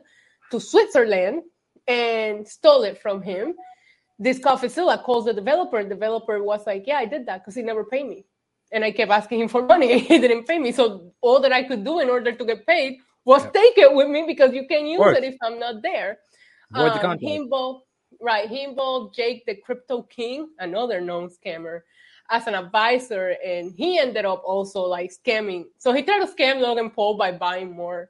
to 0.51 0.59
Switzerland 0.59 1.43
and 1.87 2.47
stole 2.47 2.83
it 2.83 3.01
from 3.01 3.21
him. 3.21 3.55
This 4.17 4.39
CoffeeZilla 4.39 5.03
calls 5.03 5.25
the 5.25 5.33
developer. 5.33 5.83
The 5.83 5.89
developer 5.89 6.43
was 6.43 6.65
like, 6.67 6.83
"Yeah, 6.85 6.97
I 6.97 7.05
did 7.05 7.25
that 7.27 7.39
because 7.39 7.55
he 7.55 7.61
never 7.61 7.85
paid 7.85 8.07
me." 8.07 8.25
And 8.71 8.83
I 8.83 8.91
kept 8.91 9.11
asking 9.11 9.39
him 9.41 9.47
for 9.47 9.65
money, 9.73 9.99
he 9.99 10.19
didn't 10.19 10.45
pay 10.45 10.59
me. 10.59 10.71
So 10.71 11.11
all 11.21 11.39
that 11.41 11.51
I 11.53 11.63
could 11.63 11.83
do 11.83 11.99
in 11.99 12.09
order 12.09 12.31
to 12.31 12.45
get 12.45 12.67
paid 12.67 12.99
was 13.25 13.43
yeah. 13.43 13.51
take 13.51 13.77
it 13.77 13.93
with 13.93 14.09
me 14.09 14.25
because 14.27 14.53
you 14.53 14.67
can 14.67 14.85
use 14.85 15.01
it 15.17 15.23
if 15.23 15.35
I'm 15.41 15.59
not 15.59 15.81
there. 15.81 16.19
Um, 16.73 17.17
he 17.19 17.35
involved, 17.35 17.85
right? 18.21 18.47
He 18.47 18.63
involved 18.63 19.15
Jake, 19.15 19.45
the 19.45 19.55
crypto 19.55 20.03
king, 20.03 20.49
another 20.59 21.01
known 21.01 21.29
scammer, 21.29 21.81
as 22.29 22.45
an 22.45 22.53
advisor, 22.53 23.35
and 23.43 23.73
he 23.75 23.97
ended 23.97 24.25
up 24.25 24.43
also 24.45 24.81
like 24.81 25.11
scamming. 25.11 25.65
So 25.79 25.93
he 25.93 26.03
tried 26.03 26.19
to 26.19 26.27
scam 26.27 26.61
Logan 26.61 26.91
Paul 26.91 27.17
by 27.17 27.31
buying 27.31 27.75
more 27.75 28.09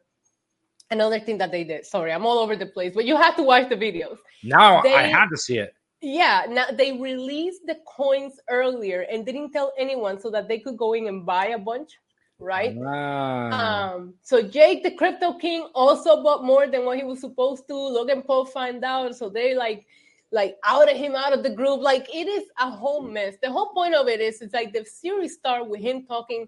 another 0.91 1.19
thing 1.19 1.37
that 1.37 1.51
they 1.51 1.63
did. 1.63 1.85
Sorry, 1.85 2.11
I'm 2.11 2.25
all 2.25 2.39
over 2.39 2.55
the 2.55 2.65
place, 2.65 2.93
but 2.95 3.05
you 3.05 3.15
have 3.15 3.35
to 3.37 3.43
watch 3.43 3.69
the 3.69 3.75
videos. 3.75 4.17
Now 4.43 4.81
they, 4.81 4.93
I 4.93 5.03
had 5.03 5.27
to 5.29 5.37
see 5.37 5.57
it. 5.57 5.73
Yeah, 6.01 6.45
now 6.49 6.67
they 6.71 6.93
released 6.93 7.65
the 7.65 7.77
coins 7.85 8.39
earlier 8.49 9.01
and 9.11 9.25
didn't 9.25 9.51
tell 9.51 9.73
anyone 9.77 10.19
so 10.19 10.29
that 10.31 10.47
they 10.47 10.59
could 10.59 10.77
go 10.77 10.93
in 10.93 11.07
and 11.07 11.25
buy 11.25 11.47
a 11.47 11.59
bunch, 11.59 11.91
right? 12.39 12.75
Ah. 12.85 13.91
Um, 13.93 14.13
so 14.21 14.41
Jake, 14.41 14.83
the 14.83 14.91
crypto 14.91 15.33
king, 15.33 15.67
also 15.75 16.23
bought 16.23 16.45
more 16.45 16.67
than 16.67 16.85
what 16.85 16.97
he 16.97 17.03
was 17.03 17.19
supposed 17.19 17.67
to. 17.67 17.75
Logan 17.75 18.21
Paul 18.21 18.45
find 18.45 18.83
out, 18.83 19.15
so 19.15 19.29
they 19.29 19.55
like 19.55 19.85
like 20.31 20.57
out 20.63 20.89
of 20.89 20.95
him 20.95 21.15
out 21.15 21.33
of 21.33 21.43
the 21.43 21.49
group. 21.49 21.81
Like 21.81 22.07
it 22.13 22.27
is 22.27 22.43
a 22.59 22.69
whole 22.69 23.01
mess. 23.01 23.35
The 23.41 23.51
whole 23.51 23.73
point 23.73 23.93
of 23.93 24.07
it 24.07 24.21
is 24.21 24.41
it's 24.41 24.53
like 24.53 24.73
the 24.73 24.85
series 24.85 25.33
start 25.33 25.67
with 25.67 25.81
him 25.81 26.05
talking 26.05 26.47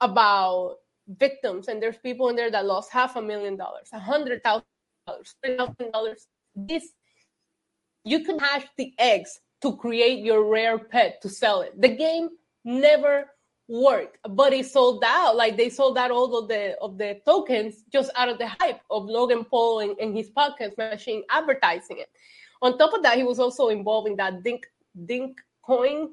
about 0.00 0.76
victims, 1.16 1.68
and 1.68 1.82
there's 1.82 1.98
people 1.98 2.28
in 2.28 2.36
there 2.36 2.50
that 2.50 2.66
lost 2.66 2.90
half 2.92 3.16
a 3.16 3.22
million 3.22 3.56
dollars, 3.56 3.88
a 3.92 3.98
hundred 3.98 4.42
thousand 4.42 4.66
dollars, 5.06 5.34
three 5.44 5.56
thousand 5.56 5.92
dollars. 5.92 6.26
This 6.54 6.92
you 8.04 8.24
can 8.24 8.38
hash 8.38 8.66
the 8.76 8.92
eggs 8.98 9.40
to 9.62 9.76
create 9.76 10.24
your 10.24 10.44
rare 10.44 10.78
pet 10.78 11.20
to 11.22 11.28
sell 11.28 11.62
it. 11.62 11.78
The 11.80 11.88
game 11.88 12.30
never 12.64 13.30
worked, 13.68 14.18
but 14.30 14.52
it 14.52 14.66
sold 14.66 15.02
out. 15.04 15.36
Like 15.36 15.56
they 15.56 15.68
sold 15.68 15.98
out 15.98 16.10
all 16.10 16.38
of 16.38 16.48
the 16.48 16.76
of 16.80 16.98
the 16.98 17.20
tokens 17.24 17.84
just 17.92 18.10
out 18.16 18.28
of 18.28 18.38
the 18.38 18.48
hype 18.60 18.80
of 18.90 19.04
Logan 19.04 19.44
Paul 19.44 19.80
and, 19.80 19.98
and 19.98 20.16
his 20.16 20.30
podcast 20.30 20.76
machine 20.78 21.22
advertising 21.30 21.98
it. 21.98 22.08
On 22.62 22.76
top 22.76 22.92
of 22.94 23.02
that, 23.02 23.16
he 23.16 23.24
was 23.24 23.38
also 23.38 23.68
involved 23.68 24.08
in 24.08 24.16
that 24.16 24.42
Dink 24.42 24.66
Doink 25.06 25.34
coin 25.62 26.10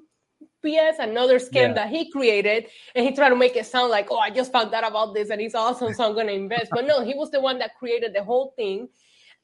PS, 0.66 1.00
another 1.00 1.38
scam 1.40 1.70
yeah. 1.70 1.74
that 1.74 1.90
he 1.90 2.10
created, 2.12 2.68
and 2.96 3.06
he 3.06 3.14
tried 3.14 3.30
to 3.30 3.36
make 3.36 3.56
it 3.56 3.66
sound 3.66 3.92
like, 3.92 4.08
oh, 4.10 4.18
I 4.18 4.30
just 4.30 4.52
found 4.52 4.74
out 4.74 4.88
about 4.88 5.14
this 5.14 5.30
and 5.30 5.40
it's 5.40 5.56
awesome, 5.56 5.94
so 5.94 6.08
I'm 6.08 6.16
gonna 6.16 6.32
invest. 6.32 6.72
But 6.72 6.86
no, 6.86 7.04
he 7.04 7.14
was 7.14 7.32
the 7.32 7.42
one 7.42 7.60
that 7.60 7.78
created 7.78 8.14
the 8.16 8.24
whole 8.24 8.54
thing. 8.56 8.90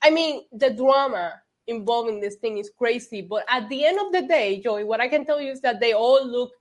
I 0.02 0.10
mean, 0.10 0.44
the 0.52 0.72
drama 0.72 1.34
involving 1.68 2.20
this 2.20 2.36
thing 2.36 2.58
is 2.58 2.72
crazy. 2.76 3.22
But 3.22 3.46
at 3.48 3.70
the 3.70 3.86
end 3.86 4.00
of 4.00 4.12
the 4.12 4.28
day, 4.28 4.60
Joey, 4.60 4.84
what 4.84 5.00
I 5.00 5.08
can 5.08 5.26
tell 5.26 5.40
you 5.40 5.52
is 5.52 5.62
that 5.62 5.80
they 5.80 5.94
all 5.94 6.26
look 6.26 6.52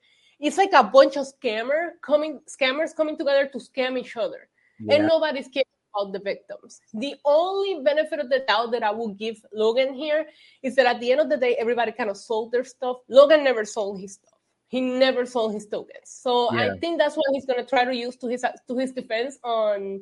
it's 0.41 0.57
like 0.57 0.73
a 0.73 0.83
bunch 0.83 1.17
of 1.17 1.27
scammer 1.27 1.91
coming 2.03 2.41
scammers 2.49 2.97
coming 2.97 3.17
together 3.17 3.47
to 3.47 3.59
scam 3.59 3.99
each 3.99 4.17
other. 4.17 4.49
Yeah. 4.81 4.97
And 4.97 5.07
nobody's 5.07 5.49
caring 5.49 5.67
about 5.95 6.13
the 6.13 6.19
victims. 6.19 6.81
The 6.95 7.15
only 7.27 7.83
benefit 7.85 8.21
of 8.21 8.31
the 8.31 8.43
doubt 8.49 8.73
that 8.73 8.83
I 8.83 8.91
will 8.91 9.13
give 9.15 9.37
Logan 9.53 9.93
here 9.93 10.27
is 10.63 10.75
that 10.77 10.87
at 10.87 10.99
the 11.01 11.13
end 11.13 11.21
of 11.21 11.29
the 11.29 11.37
day, 11.37 11.57
everybody 11.57 11.93
kind 11.93 12.09
of 12.09 12.17
sold 12.17 12.53
their 12.53 12.65
stuff. 12.65 12.99
Logan 13.09 13.45
never 13.45 13.67
sold 13.67 14.01
his 14.01 14.15
stuff 14.15 14.30
he 14.71 14.81
never 14.81 15.27
sold 15.27 15.53
his 15.53 15.67
tokens. 15.67 16.07
So 16.07 16.55
yeah. 16.55 16.73
I 16.73 16.79
think 16.79 16.99
that's 16.99 17.17
what 17.17 17.27
he's 17.33 17.45
gonna 17.45 17.67
try 17.67 17.85
to 17.85 17.95
use 17.95 18.17
to 18.17 18.29
his 18.29 18.47
to 18.69 18.79
his 18.79 18.93
defense 18.93 19.37
on 19.43 20.01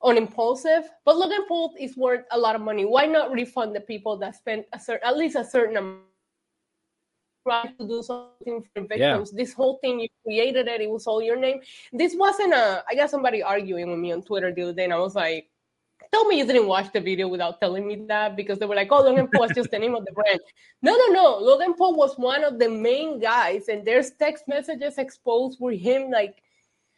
on 0.00 0.16
impulsive. 0.16 0.88
But 1.04 1.18
Logan 1.18 1.44
Paul 1.46 1.74
is 1.78 1.94
worth 1.94 2.24
a 2.30 2.38
lot 2.38 2.56
of 2.56 2.62
money. 2.62 2.86
Why 2.86 3.04
not 3.04 3.32
refund 3.32 3.76
the 3.76 3.82
people 3.82 4.16
that 4.16 4.34
spent 4.34 4.64
a 4.72 4.80
certain 4.80 5.06
at 5.06 5.16
least 5.18 5.36
a 5.36 5.44
certain 5.44 5.76
amount 5.76 6.04
trying 7.46 7.76
to 7.76 7.86
do 7.86 8.02
something 8.02 8.64
for 8.72 8.80
victims? 8.80 9.30
Yeah. 9.30 9.36
This 9.36 9.52
whole 9.52 9.76
thing 9.82 10.00
you 10.00 10.08
created 10.24 10.66
it, 10.66 10.80
it 10.80 10.88
was 10.88 11.06
all 11.06 11.20
your 11.20 11.36
name. 11.36 11.60
This 11.92 12.14
wasn't 12.16 12.54
a 12.54 12.82
I 12.88 12.94
got 12.94 13.10
somebody 13.10 13.42
arguing 13.42 13.90
with 13.90 13.98
me 13.98 14.12
on 14.12 14.22
Twitter 14.22 14.50
the 14.54 14.62
other 14.62 14.72
day, 14.72 14.84
and 14.84 14.94
I 14.94 14.98
was 14.98 15.14
like, 15.14 15.49
tell 16.12 16.24
me 16.26 16.38
you 16.38 16.46
didn't 16.46 16.66
watch 16.66 16.92
the 16.92 17.00
video 17.00 17.28
without 17.28 17.60
telling 17.60 17.86
me 17.86 18.04
that 18.08 18.36
because 18.36 18.58
they 18.58 18.66
were 18.66 18.74
like, 18.74 18.88
oh, 18.90 19.02
Logan 19.02 19.28
Paul 19.32 19.44
is 19.44 19.52
just 19.54 19.70
the 19.70 19.78
name 19.78 19.94
of 19.94 20.04
the 20.04 20.12
brand. 20.12 20.40
No, 20.82 20.96
no, 20.96 21.06
no. 21.06 21.38
Logan 21.38 21.74
Paul 21.74 21.96
was 21.96 22.16
one 22.16 22.44
of 22.44 22.58
the 22.58 22.68
main 22.68 23.20
guys, 23.20 23.68
and 23.68 23.84
there's 23.86 24.10
text 24.12 24.44
messages 24.48 24.98
exposed 24.98 25.58
with 25.60 25.78
him 25.80 26.10
like 26.10 26.42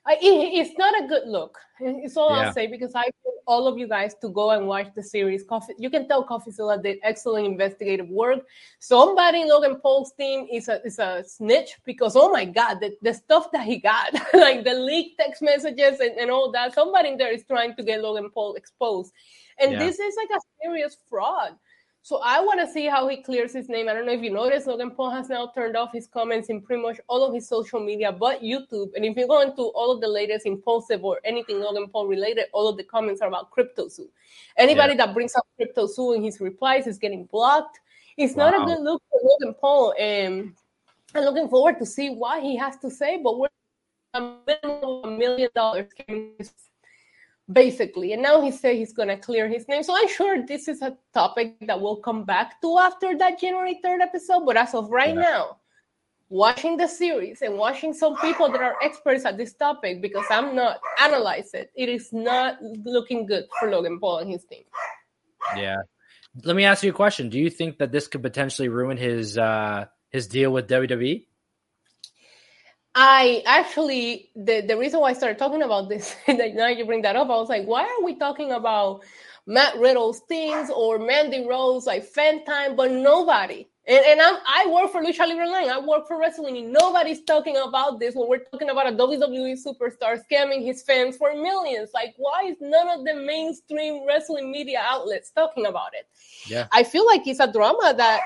I, 0.05 0.15
it, 0.15 0.67
it's 0.67 0.77
not 0.79 1.01
a 1.01 1.07
good 1.07 1.29
look. 1.29 1.59
It's 1.81 2.17
all 2.17 2.31
yeah. 2.31 2.47
I'll 2.47 2.53
say 2.53 2.67
because 2.67 2.93
I 2.95 3.11
want 3.25 3.41
all 3.47 3.69
of 3.69 3.79
you 3.79 3.87
guys 3.87 4.15
to 4.21 4.29
go 4.31 4.51
and 4.51 4.67
watch 4.67 4.89
the 4.97 5.03
series. 5.03 5.45
Coffee, 5.45 5.75
you 5.79 5.91
can 5.91 6.09
tell 6.09 6.27
CoffeeZilla 6.27 6.83
did 6.83 6.99
excellent 7.03 7.47
investigative 7.47 8.09
work. 8.09 8.41
Somebody 8.81 9.43
in 9.43 9.49
Logan 9.49 9.77
Paul's 9.81 10.13
team 10.13 10.49
is 10.51 10.69
a 10.69 10.83
is 10.85 10.99
a 10.99 11.25
snitch 11.27 11.77
because 11.85 12.17
oh 12.17 12.31
my 12.33 12.45
god, 12.45 12.81
the, 12.81 12.97
the 13.03 13.15
stuff 13.15 13.53
that 13.53 13.65
he 13.65 13.79
got, 13.79 14.13
like 14.35 14.65
the 14.65 14.75
leaked 14.75 15.21
text 15.21 15.41
messages 15.41 16.01
and, 16.01 16.19
and 16.19 16.31
all 16.31 16.51
that. 16.51 16.75
Somebody 16.75 17.11
in 17.11 17.19
there 17.19 17.33
is 17.33 17.45
trying 17.45 17.77
to 17.77 17.83
get 17.83 18.03
Logan 18.03 18.31
Paul 18.31 18.55
exposed, 18.55 19.13
and 19.61 19.73
yeah. 19.73 19.79
this 19.79 20.01
is 20.01 20.15
like 20.17 20.31
a 20.37 20.41
serious 20.63 20.97
fraud. 21.09 21.57
So 22.05 22.21
I 22.25 22.41
want 22.41 22.59
to 22.59 22.67
see 22.67 22.87
how 22.87 23.07
he 23.07 23.23
clears 23.23 23.53
his 23.53 23.69
name. 23.69 23.89
I 23.89 23.93
don't 23.95 24.07
know 24.07 24.13
if 24.13 24.23
you 24.23 24.33
noticed, 24.33 24.67
Logan 24.67 24.91
Paul 24.91 25.11
has 25.11 25.29
now 25.29 25.53
turned 25.55 25.77
off 25.77 25.93
his 25.93 26.09
comments 26.09 26.49
in 26.49 26.61
pretty 26.61 26.83
much 26.83 26.99
all 27.07 27.25
of 27.25 27.33
his 27.33 27.47
social 27.47 27.79
media, 27.79 28.11
but 28.11 28.43
YouTube. 28.43 28.91
And 28.97 29.05
if 29.05 29.17
you 29.17 29.29
go 29.29 29.41
into 29.41 29.63
all 29.63 29.93
of 29.93 30.01
the 30.01 30.09
latest 30.09 30.45
impulsive 30.45 31.05
or 31.05 31.21
anything 31.25 31.61
Logan 31.61 31.87
Paul 31.87 32.09
related, 32.09 32.47
all 32.53 32.67
of 32.67 32.77
the 32.77 32.83
comments 32.83 33.23
are 33.23 33.29
about 33.29 33.53
CryptoZoo. 33.53 34.09
Anybody 34.57 34.95
yeah. 34.95 35.07
that 35.07 35.15
brings 35.15 35.37
up 35.37 35.47
CryptoZoo 35.61 36.17
in 36.17 36.25
his 36.25 36.41
replies 36.41 36.89
is 36.89 36.99
getting 36.99 37.27
blocked. 37.27 37.79
It's 38.17 38.35
wow. 38.35 38.51
not 38.51 38.63
a 38.63 38.65
good 38.65 38.83
look 38.83 39.01
for 39.09 39.21
Logan 39.23 39.55
Paul. 39.61 39.95
And 39.97 40.55
I'm 41.15 41.23
looking 41.23 41.49
forward 41.49 41.79
to 41.79 41.87
see 41.87 42.11
what 42.11 42.43
he 42.43 42.57
has 42.57 42.79
to 42.79 42.91
say, 42.91 43.21
but 43.23 43.39
we're 43.39 43.49
a 44.15 44.21
a 45.05 45.11
million 45.11 45.51
dollars 45.55 45.89
basically. 47.53 48.13
And 48.13 48.23
now 48.23 48.41
he 48.41 48.51
said 48.51 48.77
he's 48.77 48.93
going 48.93 49.09
to 49.09 49.17
clear 49.17 49.49
his 49.49 49.69
name. 49.69 49.83
So 49.83 49.95
I'm 49.97 50.09
sure 50.09 50.45
this 50.45 50.69
is 50.69 50.83
a 50.83 50.97
topic 51.13 51.57
that 51.67 51.81
we'll 51.81 51.97
come 51.97 52.25
back 52.25 52.61
to 52.63 52.79
after 52.79 53.17
that 53.19 53.39
January 53.41 53.81
3rd 53.85 54.01
episode. 54.01 54.45
But 54.45 54.57
as 54.57 54.75
of 54.75 54.91
right 54.91 55.15
yeah. 55.15 55.21
now, 55.21 55.57
watching 56.29 56.77
the 56.77 56.89
series 56.89 57.43
and 57.43 57.59
watching 57.59 57.93
some 57.93 58.17
people 58.17 58.51
that 58.51 58.63
are 58.63 58.77
experts 58.83 59.25
at 59.25 59.37
this 59.37 59.55
topic, 59.55 60.01
because 60.01 60.25
I'm 60.31 60.55
not 60.57 60.81
analyze 61.01 61.53
it, 61.55 61.71
it 61.77 61.89
is 61.89 62.13
not 62.13 62.57
looking 62.63 63.27
good 63.27 63.45
for 63.59 63.71
Logan 63.71 64.01
Paul 64.01 64.19
and 64.19 64.31
his 64.31 64.45
team. 64.45 64.65
Yeah. 65.57 65.77
Let 66.45 66.57
me 66.57 66.65
ask 66.65 66.83
you 66.83 66.91
a 66.91 66.95
question. 66.95 67.29
Do 67.29 67.39
you 67.39 67.51
think 67.51 67.79
that 67.79 67.93
this 67.93 68.09
could 68.09 68.23
potentially 68.23 68.69
ruin 68.69 68.97
his 68.97 69.37
uh 69.37 69.87
his 70.11 70.27
deal 70.27 70.51
with 70.51 70.69
WWE? 70.69 71.27
I 72.95 73.43
actually 73.47 74.31
the, 74.37 74.61
the 74.61 74.77
reason 74.77 75.01
why 75.01 75.11
I 75.11 75.13
started 75.15 75.39
talking 75.39 75.63
about 75.63 75.89
this 75.89 76.15
that 76.27 76.55
now 76.55 76.69
you 76.69 76.85
bring 76.85 77.03
that 77.03 77.17
up, 77.17 77.29
I 77.29 77.37
was 77.37 77.49
like, 77.49 77.65
why 77.65 77.83
are 77.85 78.05
we 78.05 78.15
talking 78.17 78.53
about 78.53 79.03
Matt 79.47 79.77
Riddle's 79.79 80.21
things 80.21 80.71
or 80.71 80.99
Mandy 80.99 81.47
Rose 81.47 81.87
like 81.87 82.05
fan 82.05 82.45
time, 82.45 82.77
but 82.77 82.91
nobody. 82.91 83.67
And, 83.89 84.05
and 84.07 84.21
I'm, 84.21 84.37
I 84.47 84.67
work 84.71 84.93
for 84.93 85.03
Lucha 85.03 85.27
Libre 85.27 85.45
Online. 85.45 85.69
I 85.69 85.81
work 85.81 86.07
for 86.07 86.17
wrestling, 86.17 86.57
and 86.57 86.73
nobody's 86.73 87.23
talking 87.25 87.57
about 87.57 87.99
this 87.99 88.15
when 88.15 88.29
we're 88.29 88.45
talking 88.45 88.71
about 88.71 88.87
a 88.87 88.93
WWE 88.93 89.59
superstar 89.59 90.21
scamming 90.31 90.65
his 90.65 90.85
fans 90.85 91.17
for 91.17 91.35
millions. 91.35 91.91
Like, 91.93 92.15
why 92.17 92.45
is 92.45 92.57
none 92.61 92.89
of 92.89 93.05
the 93.05 93.15
mainstream 93.15 94.07
wrestling 94.07 94.53
media 94.53 94.81
outlets 94.85 95.33
talking 95.33 95.67
about 95.67 95.95
it? 95.95 96.07
Yeah, 96.47 96.69
I 96.71 96.85
feel 96.85 97.05
like 97.05 97.27
it's 97.27 97.41
a 97.41 97.51
drama 97.51 97.93
that 97.97 98.21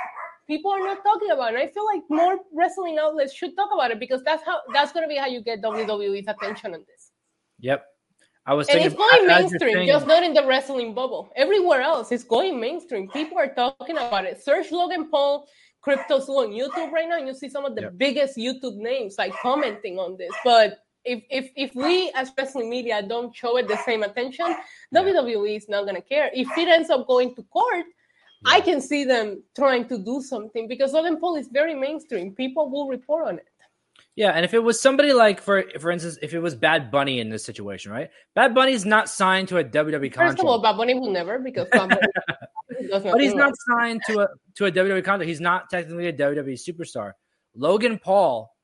people 0.47 0.71
are 0.71 0.81
not 0.81 1.03
talking 1.03 1.31
about 1.31 1.55
it. 1.55 1.61
I 1.61 1.67
feel 1.69 1.85
like 1.85 2.03
more 2.09 2.39
wrestling 2.53 2.99
outlets 2.99 3.35
should 3.35 3.57
talk 3.57 3.71
about 3.73 3.91
it 3.91 4.01
because 4.01 4.23
that's 4.25 4.45
how 4.45 4.61
that's 4.73 4.93
going 4.93 5.05
to 5.05 5.09
be 5.09 5.17
how 5.17 5.27
you 5.27 5.43
get 5.43 5.63
WWE's 5.63 6.29
attention 6.29 6.75
on 6.75 6.85
this. 6.87 7.11
Yep. 7.61 7.85
I 8.49 8.55
was 8.55 8.69
and 8.69 8.81
it's 8.81 8.95
going 8.95 9.27
mainstream, 9.27 9.87
just 9.87 10.07
not 10.07 10.23
in 10.23 10.33
the 10.33 10.47
wrestling 10.47 10.95
bubble. 10.95 11.33
Everywhere 11.35 11.81
else, 11.81 12.13
it's 12.13 12.23
going 12.23 12.61
mainstream. 12.61 13.09
People 13.09 13.39
are 13.39 13.53
talking 13.53 13.97
about 13.97 14.25
it. 14.25 14.41
Search 14.41 14.71
Logan 14.71 15.11
Paul 15.11 15.49
CryptoZoo 15.85 16.29
on 16.29 16.51
YouTube 16.51 16.93
right 16.93 17.09
now, 17.09 17.19
and 17.19 17.27
you 17.27 17.35
see 17.35 17.49
some 17.49 17.65
of 17.65 17.75
the 17.75 17.83
yep. 17.83 17.99
biggest 17.99 18.37
YouTube 18.37 18.77
names 18.77 19.17
like 19.19 19.33
commenting 19.43 19.99
on 19.99 20.17
this. 20.17 20.31
But 20.45 20.79
if 21.05 21.25
if 21.29 21.51
if 21.57 21.75
we 21.75 22.13
as 22.15 22.31
wrestling 22.39 22.71
media 22.71 23.03
don't 23.03 23.35
show 23.35 23.57
it 23.57 23.67
the 23.67 23.79
same 23.79 24.05
attention, 24.05 24.47
yeah. 24.47 25.03
WWE 25.03 25.57
is 25.57 25.69
not 25.69 25.85
gonna 25.85 26.01
care. 26.01 26.31
If 26.33 26.47
it 26.57 26.69
ends 26.69 26.89
up 26.89 27.09
going 27.09 27.35
to 27.35 27.43
court, 27.45 27.87
yeah. 28.45 28.53
I 28.53 28.61
can 28.61 28.81
see 28.81 29.05
them 29.05 29.43
trying 29.55 29.89
to 29.89 29.99
do 29.99 30.21
something 30.21 30.69
because 30.69 30.93
Logan 30.93 31.19
Paul 31.19 31.37
is 31.37 31.49
very 31.49 31.75
mainstream. 31.75 32.35
People 32.35 32.71
will 32.71 32.89
report 32.89 33.29
on 33.29 33.39
it. 33.39 33.47
Yeah, 34.15 34.31
and 34.31 34.47
if 34.47 34.55
it 34.55 34.63
was 34.63 34.81
somebody 34.81 35.13
like, 35.13 35.43
for 35.43 35.65
for 35.79 35.91
instance, 35.91 36.19
if 36.23 36.33
it 36.33 36.41
was 36.41 36.55
Bad 36.55 36.91
Bunny 36.91 37.21
in 37.21 37.29
this 37.29 37.45
situation, 37.45 37.93
right? 37.93 38.09
Bad 38.35 38.55
Bunny's 38.55 38.87
not 38.87 39.11
signed 39.11 39.49
to 39.49 39.59
a 39.59 39.65
WWE 39.65 40.11
contract. 40.13 40.15
First 40.15 40.41
of 40.41 40.47
all, 40.47 40.63
Bad 40.63 40.79
Bunny 40.79 40.95
will 40.95 41.11
never 41.11 41.39
because 41.39 41.69
but 41.73 43.21
he's 43.21 43.35
not 43.35 43.53
signed 43.69 44.01
to 44.07 44.21
a 44.21 44.29
to 44.55 44.67
a 44.67 44.73
WWE 44.73 45.05
contract. 45.05 45.29
He's 45.29 45.41
not 45.41 45.69
technically 45.69 46.07
a 46.09 46.15
WWE 46.15 46.59
superstar. 46.59 47.13
Logan 47.55 47.99
Paul 47.99 48.56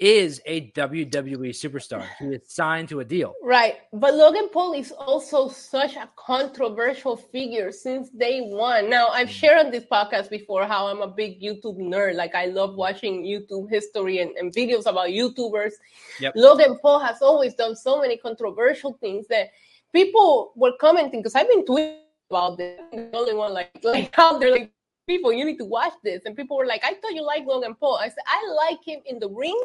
is 0.00 0.40
a 0.46 0.70
WWE 0.70 1.50
superstar. 1.50 2.06
He 2.18 2.24
is 2.26 2.40
signed 2.46 2.88
to 2.88 3.00
a 3.00 3.04
deal. 3.04 3.34
Right. 3.42 3.76
But 3.92 4.14
Logan 4.14 4.48
Paul 4.50 4.72
is 4.72 4.92
also 4.92 5.48
such 5.48 5.94
a 5.96 6.08
controversial 6.16 7.16
figure 7.16 7.70
since 7.70 8.08
day 8.08 8.40
one. 8.40 8.88
Now, 8.88 9.08
I've 9.08 9.30
shared 9.30 9.66
on 9.66 9.70
this 9.70 9.84
podcast 9.84 10.30
before 10.30 10.64
how 10.64 10.86
I'm 10.86 11.02
a 11.02 11.06
big 11.06 11.42
YouTube 11.42 11.78
nerd. 11.78 12.14
Like, 12.14 12.34
I 12.34 12.46
love 12.46 12.76
watching 12.76 13.24
YouTube 13.24 13.68
history 13.68 14.20
and, 14.20 14.30
and 14.36 14.52
videos 14.54 14.86
about 14.86 15.08
YouTubers. 15.08 15.72
Yep. 16.20 16.32
Logan 16.34 16.78
Paul 16.80 17.00
has 17.00 17.20
always 17.20 17.54
done 17.54 17.76
so 17.76 18.00
many 18.00 18.16
controversial 18.16 18.94
things 19.02 19.26
that 19.28 19.50
people 19.92 20.52
were 20.56 20.72
commenting 20.80 21.20
because 21.20 21.34
I've 21.34 21.48
been 21.48 21.64
tweeting 21.66 21.98
about 22.30 22.56
this. 22.56 22.80
The 22.90 23.10
only 23.12 23.34
one, 23.34 23.52
like, 23.52 23.70
like 23.82 24.10
how 24.14 24.38
they're 24.38 24.50
like, 24.50 24.72
people, 25.06 25.30
you 25.30 25.44
need 25.44 25.58
to 25.58 25.64
watch 25.66 25.92
this. 26.02 26.22
And 26.24 26.34
people 26.34 26.56
were 26.56 26.66
like, 26.66 26.82
I 26.84 26.94
thought 26.94 27.14
you 27.14 27.22
liked 27.22 27.46
Logan 27.46 27.74
Paul. 27.74 27.98
I 27.98 28.08
said, 28.08 28.24
I 28.26 28.50
like 28.66 28.78
him 28.82 29.00
in 29.04 29.18
the 29.18 29.28
ring 29.28 29.60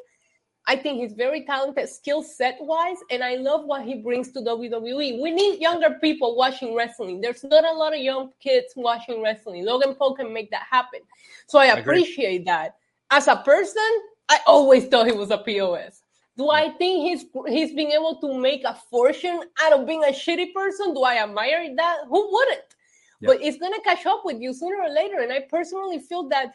I 0.68 0.76
think 0.76 1.00
he's 1.00 1.14
very 1.14 1.46
talented 1.46 1.88
skill 1.90 2.24
set 2.24 2.58
wise, 2.60 2.98
and 3.12 3.24
I 3.24 3.36
love 3.36 3.66
what 3.66 3.84
he 3.84 3.96
brings 3.96 4.32
to 4.32 4.40
WWE. 4.40 5.22
We 5.22 5.32
need 5.32 5.62
younger 5.62 5.92
people 6.02 6.36
watching 6.36 6.76
wrestling. 6.76 7.22
There's 7.22 7.44
not 7.44 7.66
a 7.66 7.72
lot 7.72 7.94
of 7.94 8.00
young 8.00 8.32
kids 8.40 8.74
watching 8.76 9.22
wrestling. 9.22 9.64
Logan 9.64 9.94
Paul 9.94 10.16
can 10.16 10.34
make 10.34 10.50
that 10.52 10.64
happen. 10.70 11.02
So 11.46 11.60
I, 11.60 11.66
I 11.66 11.78
appreciate 11.78 12.42
agree. 12.42 12.46
that. 12.46 12.78
As 13.12 13.28
a 13.28 13.36
person, 13.36 13.84
I 14.28 14.40
always 14.48 14.88
thought 14.88 15.06
he 15.06 15.12
was 15.12 15.30
a 15.30 15.38
POS. 15.38 16.02
Do 16.38 16.50
I 16.50 16.72
think 16.72 17.08
he's 17.08 17.26
he's 17.48 17.74
being 17.74 17.92
able 17.92 18.16
to 18.22 18.38
make 18.38 18.64
a 18.66 18.74
fortune 18.90 19.42
out 19.62 19.74
of 19.74 19.86
being 19.86 20.04
a 20.04 20.12
shitty 20.12 20.52
person? 20.54 20.94
Do 20.94 21.04
I 21.04 21.24
admire 21.24 21.74
that? 21.76 21.98
Who 22.10 22.32
wouldn't? 22.32 22.76
But 23.22 23.42
it's 23.42 23.58
gonna 23.58 23.80
catch 23.82 24.06
up 24.06 24.22
with 24.26 24.42
you 24.42 24.54
sooner 24.54 24.82
or 24.82 24.90
later. 24.90 25.20
And 25.20 25.32
I 25.32 25.42
personally 25.50 26.00
feel 26.00 26.28
that 26.30 26.54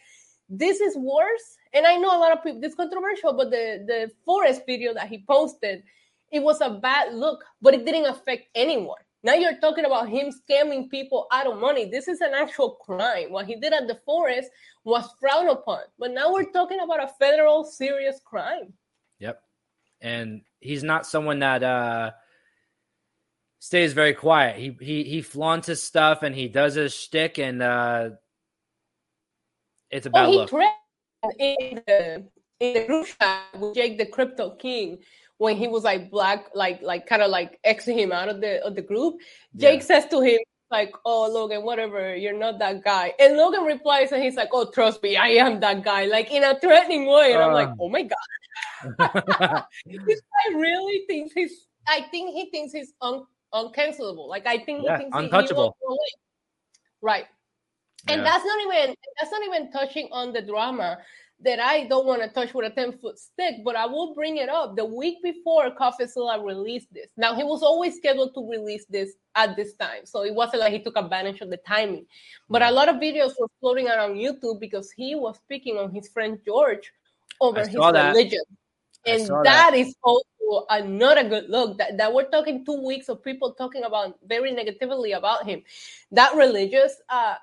this 0.49 0.81
is 0.81 0.97
worse 0.97 1.57
and 1.73 1.87
I 1.87 1.97
know 1.97 2.17
a 2.17 2.19
lot 2.19 2.33
of 2.33 2.43
people, 2.43 2.61
this 2.61 2.75
controversial, 2.75 3.33
but 3.33 3.51
the, 3.51 3.85
the 3.87 4.11
forest 4.25 4.63
video 4.67 4.93
that 4.95 5.09
he 5.09 5.25
posted, 5.27 5.83
it 6.33 6.43
was 6.43 6.61
a 6.61 6.71
bad 6.71 7.15
look, 7.15 7.45
but 7.63 7.75
it 7.75 7.85
didn't 7.85 8.07
affect 8.07 8.49
anyone. 8.55 9.01
Now 9.23 9.35
you're 9.35 9.59
talking 9.61 9.85
about 9.85 10.09
him 10.09 10.33
scamming 10.33 10.89
people 10.91 11.27
out 11.31 11.47
of 11.47 11.61
money. 11.61 11.85
This 11.85 12.09
is 12.09 12.21
an 12.21 12.33
actual 12.35 12.71
crime. 12.71 13.31
What 13.31 13.47
he 13.47 13.57
did 13.57 13.73
at 13.73 13.87
the 13.87 14.01
forest 14.07 14.51
was 14.85 15.09
frowned 15.21 15.51
upon. 15.51 15.81
But 15.99 16.13
now 16.13 16.33
we're 16.33 16.51
talking 16.51 16.81
about 16.81 17.05
a 17.05 17.09
federal 17.19 17.65
serious 17.65 18.19
crime. 18.25 18.73
Yep. 19.19 19.43
And 20.01 20.41
he's 20.61 20.83
not 20.83 21.07
someone 21.07 21.41
that 21.41 21.63
uh 21.63 22.13
stays 23.59 23.93
very 23.93 24.15
quiet. 24.15 24.57
He 24.57 24.75
he 24.81 25.05
he 25.05 25.21
flaunts 25.21 25.67
his 25.67 25.83
stuff 25.83 26.23
and 26.23 26.35
he 26.35 26.49
does 26.49 26.75
his 26.75 26.95
shtick 26.95 27.39
and 27.39 27.63
uh 27.63 28.11
it's 29.91 30.07
a 30.07 30.11
bad 30.11 30.29
oh, 30.29 30.31
look 30.31 30.51
in 31.39 31.83
the 31.87 32.25
in 32.61 32.75
the 32.75 32.85
group 32.87 33.07
chat 33.21 33.43
with 33.59 33.75
Jake 33.75 33.99
the 33.99 34.07
Crypto 34.07 34.51
King 34.57 34.99
when 35.39 35.57
he 35.57 35.69
was 35.69 35.85
like 35.85 36.11
black, 36.11 36.51
like 36.55 36.83
like 36.83 37.07
kind 37.07 37.23
of 37.23 37.31
like 37.31 37.59
Xing 37.67 37.99
him 37.99 38.13
out 38.13 38.29
of 38.29 38.41
the 38.41 38.63
of 38.65 38.75
the 38.75 38.83
group. 38.83 39.21
Jake 39.57 39.81
yeah. 39.81 39.87
says 39.87 40.07
to 40.07 40.21
him 40.21 40.39
like, 40.71 40.93
"Oh 41.05 41.31
Logan, 41.33 41.65
whatever, 41.65 42.15
you're 42.15 42.37
not 42.37 42.59
that 42.59 42.85
guy." 42.85 43.15
And 43.19 43.37
Logan 43.37 43.65
replies 43.65 44.13
and 44.13 44.23
he's 44.23 44.37
like, 44.37 44.51
"Oh, 44.53 44.71
trust 44.71 45.03
me, 45.03 45.17
I 45.17 45.29
am 45.29 45.61
that 45.61 45.83
guy," 45.83 46.05
like 46.05 46.31
in 46.31 46.45
a 46.45 46.59
threatening 46.61 47.07
way. 47.07 47.33
And 47.33 47.43
uh. 47.43 47.47
I'm 47.47 47.53
like, 47.55 47.69
uh. 47.69 47.75
"Oh 47.81 47.89
my 47.89 48.03
god." 48.03 48.19
this 49.87 50.21
guy 50.21 50.55
really 50.59 51.05
thinks 51.07 51.33
he's. 51.33 51.67
I 51.89 52.03
think 52.11 52.35
he 52.35 52.51
thinks 52.51 52.73
he's 52.73 52.93
un, 53.01 53.25
uncancelable. 53.55 54.29
Like 54.29 54.47
I 54.47 54.59
think 54.59 54.85
yeah, 54.85 54.99
he 54.99 55.05
thinks 55.05 55.17
he's 55.17 55.25
untouchable. 55.25 55.75
He, 55.81 55.95
he 55.95 56.17
right 57.03 57.25
and 58.09 58.25
that's 58.25 58.45
not 58.45 58.61
even 58.63 58.95
that's 59.19 59.31
not 59.31 59.43
even 59.45 59.71
touching 59.73 60.09
on 60.13 60.33
the 60.33 60.43
drama 60.43 60.99
that 61.43 61.59
I 61.59 61.87
don't 61.87 62.07
want 62.07 62.23
to 62.23 62.29
touch 62.29 62.53
with 62.53 62.71
a 62.71 62.75
10 62.75 62.99
foot 62.99 63.19
stick, 63.19 63.57
but 63.65 63.75
I 63.75 63.87
will 63.87 64.15
bring 64.15 64.37
it 64.37 64.49
up. 64.49 64.77
The 64.77 64.85
week 64.85 65.23
before 65.23 65.71
CoffeeZilla 65.71 66.45
released 66.45 66.93
this. 66.93 67.11
Now, 67.17 67.35
he 67.35 67.45
was 67.45 67.63
always 67.63 67.97
scheduled 67.97 68.35
to 68.35 68.49
release 68.49 68.85
this 68.87 69.13
at 69.35 69.57
this 69.57 69.75
time. 69.75 70.05
So 70.05 70.23
it 70.23 70.35
wasn't 70.35 70.61
like 70.61 70.73
he 70.73 70.81
took 70.81 70.99
advantage 70.99 71.41
of 71.41 71.49
the 71.51 71.57
timing. 71.59 72.07
But 72.49 72.63
a 72.63 72.71
lot 72.71 72.89
of 72.89 72.97
videos 72.97 73.33
were 73.41 73.49
floating 73.61 73.89
around 73.89 74.17
YouTube 74.17 74.61
because 74.61 74.91
he 74.91 75.15
was 75.15 75.37
speaking 75.39 75.79
on 75.79 75.93
his 75.93 76.09
friend 76.09 76.39
George 76.45 76.93
over 77.41 77.61
his 77.61 77.73
that. 77.73 78.11
religion. 78.11 78.43
And 79.07 79.27
that, 79.27 79.45
that 79.45 79.75
is 79.75 79.95
also 80.03 80.67
a, 80.69 80.83
not 80.83 81.17
a 81.17 81.25
good 81.25 81.49
look. 81.49 81.79
That, 81.79 81.97
that 81.97 82.13
we're 82.13 82.29
talking 82.29 82.67
two 82.67 82.85
weeks 82.85 83.09
of 83.09 83.25
people 83.25 83.55
talking 83.55 83.85
about 83.85 84.19
very 84.27 84.53
negatively 84.53 85.13
about 85.13 85.47
him. 85.47 85.63
That 86.13 86.35
religious 86.35 87.01
uh, 87.09 87.37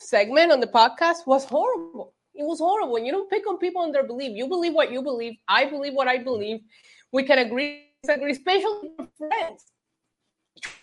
segment 0.00 0.50
on 0.50 0.60
the 0.60 0.66
podcast 0.66 1.26
was 1.26 1.44
horrible. 1.44 2.14
It 2.34 2.44
was 2.44 2.58
horrible. 2.58 2.98
You 2.98 3.12
don't 3.12 3.30
pick 3.30 3.46
on 3.48 3.58
people 3.58 3.82
on 3.82 3.92
their 3.92 4.04
belief. 4.04 4.36
You 4.36 4.48
believe 4.48 4.72
what 4.72 4.90
you 4.90 5.02
believe. 5.02 5.34
I 5.46 5.66
believe 5.66 5.94
what 5.94 6.08
I 6.08 6.18
believe. 6.18 6.60
We 7.12 7.22
can 7.22 7.38
agree 7.38 7.86
like, 8.06 8.22
especially 8.22 8.90
friends. 9.18 9.72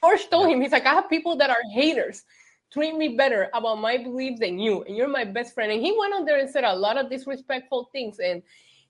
George 0.01 0.30
told 0.30 0.49
him, 0.49 0.61
he's 0.61 0.72
like, 0.72 0.86
I 0.86 0.93
have 0.93 1.09
people 1.09 1.36
that 1.38 1.49
are 1.49 1.61
haters 1.74 2.24
treat 2.72 2.95
me 2.95 3.15
better 3.15 3.49
about 3.53 3.80
my 3.80 3.97
beliefs 3.97 4.39
than 4.39 4.59
you, 4.59 4.84
and 4.84 4.95
you're 4.95 5.07
my 5.07 5.24
best 5.24 5.53
friend. 5.53 5.72
And 5.72 5.82
he 5.82 5.95
went 5.97 6.13
on 6.13 6.26
there 6.26 6.39
and 6.39 6.49
said 6.49 6.63
a 6.63 6.76
lot 6.76 6.97
of 6.97 7.09
disrespectful 7.09 7.89
things, 7.91 8.20
and 8.20 8.41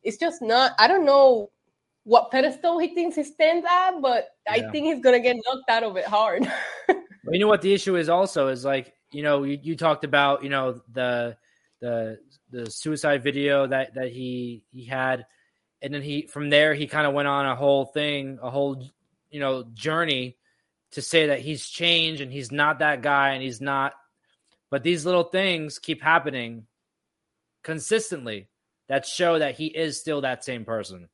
it's 0.03 0.17
just 0.17 0.41
not. 0.41 0.73
I 0.79 0.87
don't 0.87 1.05
know 1.05 1.51
what 2.03 2.31
pedestal 2.31 2.79
he 2.79 2.93
thinks 2.95 3.15
he 3.15 3.23
stands 3.23 3.65
at, 3.69 4.01
but 4.01 4.29
yeah. 4.45 4.53
I 4.53 4.71
think 4.71 4.85
he's 4.85 5.03
gonna 5.03 5.19
get 5.19 5.35
knocked 5.45 5.69
out 5.69 5.83
of 5.83 5.97
it 5.97 6.05
hard. 6.05 6.43
well, 6.87 6.97
you 7.31 7.39
know 7.39 7.47
what 7.47 7.61
the 7.61 7.73
issue 7.73 7.95
is 7.95 8.09
also 8.09 8.47
is 8.47 8.65
like 8.65 8.93
you 9.11 9.23
know 9.23 9.43
you, 9.43 9.59
you 9.61 9.75
talked 9.75 10.03
about 10.03 10.43
you 10.43 10.49
know 10.49 10.81
the 10.91 11.37
the 11.79 12.19
the 12.51 12.69
suicide 12.71 13.23
video 13.23 13.67
that 13.67 13.93
that 13.95 14.11
he 14.11 14.63
he 14.71 14.85
had, 14.85 15.25
and 15.81 15.93
then 15.93 16.01
he 16.01 16.23
from 16.23 16.49
there 16.49 16.73
he 16.73 16.87
kind 16.87 17.07
of 17.07 17.13
went 17.13 17.27
on 17.27 17.45
a 17.45 17.55
whole 17.55 17.85
thing, 17.85 18.39
a 18.41 18.49
whole 18.49 18.83
you 19.29 19.39
know 19.39 19.63
journey 19.73 20.37
to 20.91 21.01
say 21.01 21.27
that 21.27 21.41
he's 21.41 21.67
changed 21.67 22.21
and 22.21 22.31
he's 22.31 22.51
not 22.51 22.79
that 22.79 23.01
guy 23.01 23.31
and 23.31 23.43
he's 23.43 23.59
not 23.59 23.93
but 24.69 24.83
these 24.83 25.05
little 25.05 25.23
things 25.23 25.79
keep 25.79 26.01
happening 26.01 26.65
consistently 27.63 28.47
that 28.89 29.05
show 29.05 29.39
that 29.39 29.55
he 29.55 29.67
is 29.67 29.99
still 29.99 30.21
that 30.21 30.43
same 30.43 30.65
person. 30.65 31.09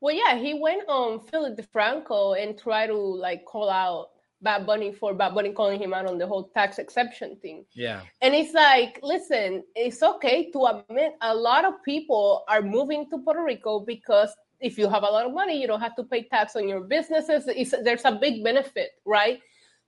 Well, 0.00 0.14
yeah, 0.14 0.36
he 0.36 0.54
went 0.54 0.88
um, 0.88 0.94
on 0.94 1.20
Philip 1.26 1.58
DeFranco 1.58 2.40
and 2.40 2.58
tried 2.58 2.88
to 2.88 2.96
like 2.96 3.44
call 3.44 3.68
out 3.68 4.10
Bad 4.40 4.66
Bunny 4.66 4.92
for 4.92 5.14
Bad 5.14 5.34
Bunny 5.34 5.52
calling 5.52 5.80
him 5.80 5.92
out 5.92 6.06
on 6.06 6.18
the 6.18 6.26
whole 6.26 6.50
tax 6.54 6.78
exception 6.78 7.36
thing. 7.42 7.64
Yeah. 7.74 8.02
And 8.20 8.34
it's 8.34 8.54
like, 8.54 9.00
listen, 9.02 9.64
it's 9.74 10.02
okay 10.02 10.50
to 10.52 10.66
admit 10.66 11.12
a 11.22 11.34
lot 11.34 11.64
of 11.64 11.82
people 11.84 12.44
are 12.48 12.62
moving 12.62 13.08
to 13.10 13.18
Puerto 13.18 13.42
Rico 13.42 13.80
because 13.80 14.34
if 14.60 14.78
you 14.78 14.88
have 14.88 15.02
a 15.02 15.06
lot 15.06 15.26
of 15.26 15.32
money, 15.32 15.60
you 15.60 15.66
don't 15.66 15.80
have 15.80 15.96
to 15.96 16.04
pay 16.04 16.24
tax 16.24 16.56
on 16.56 16.68
your 16.68 16.80
businesses. 16.80 17.44
It's, 17.48 17.74
there's 17.82 18.04
a 18.04 18.12
big 18.12 18.44
benefit, 18.44 18.90
right, 19.04 19.40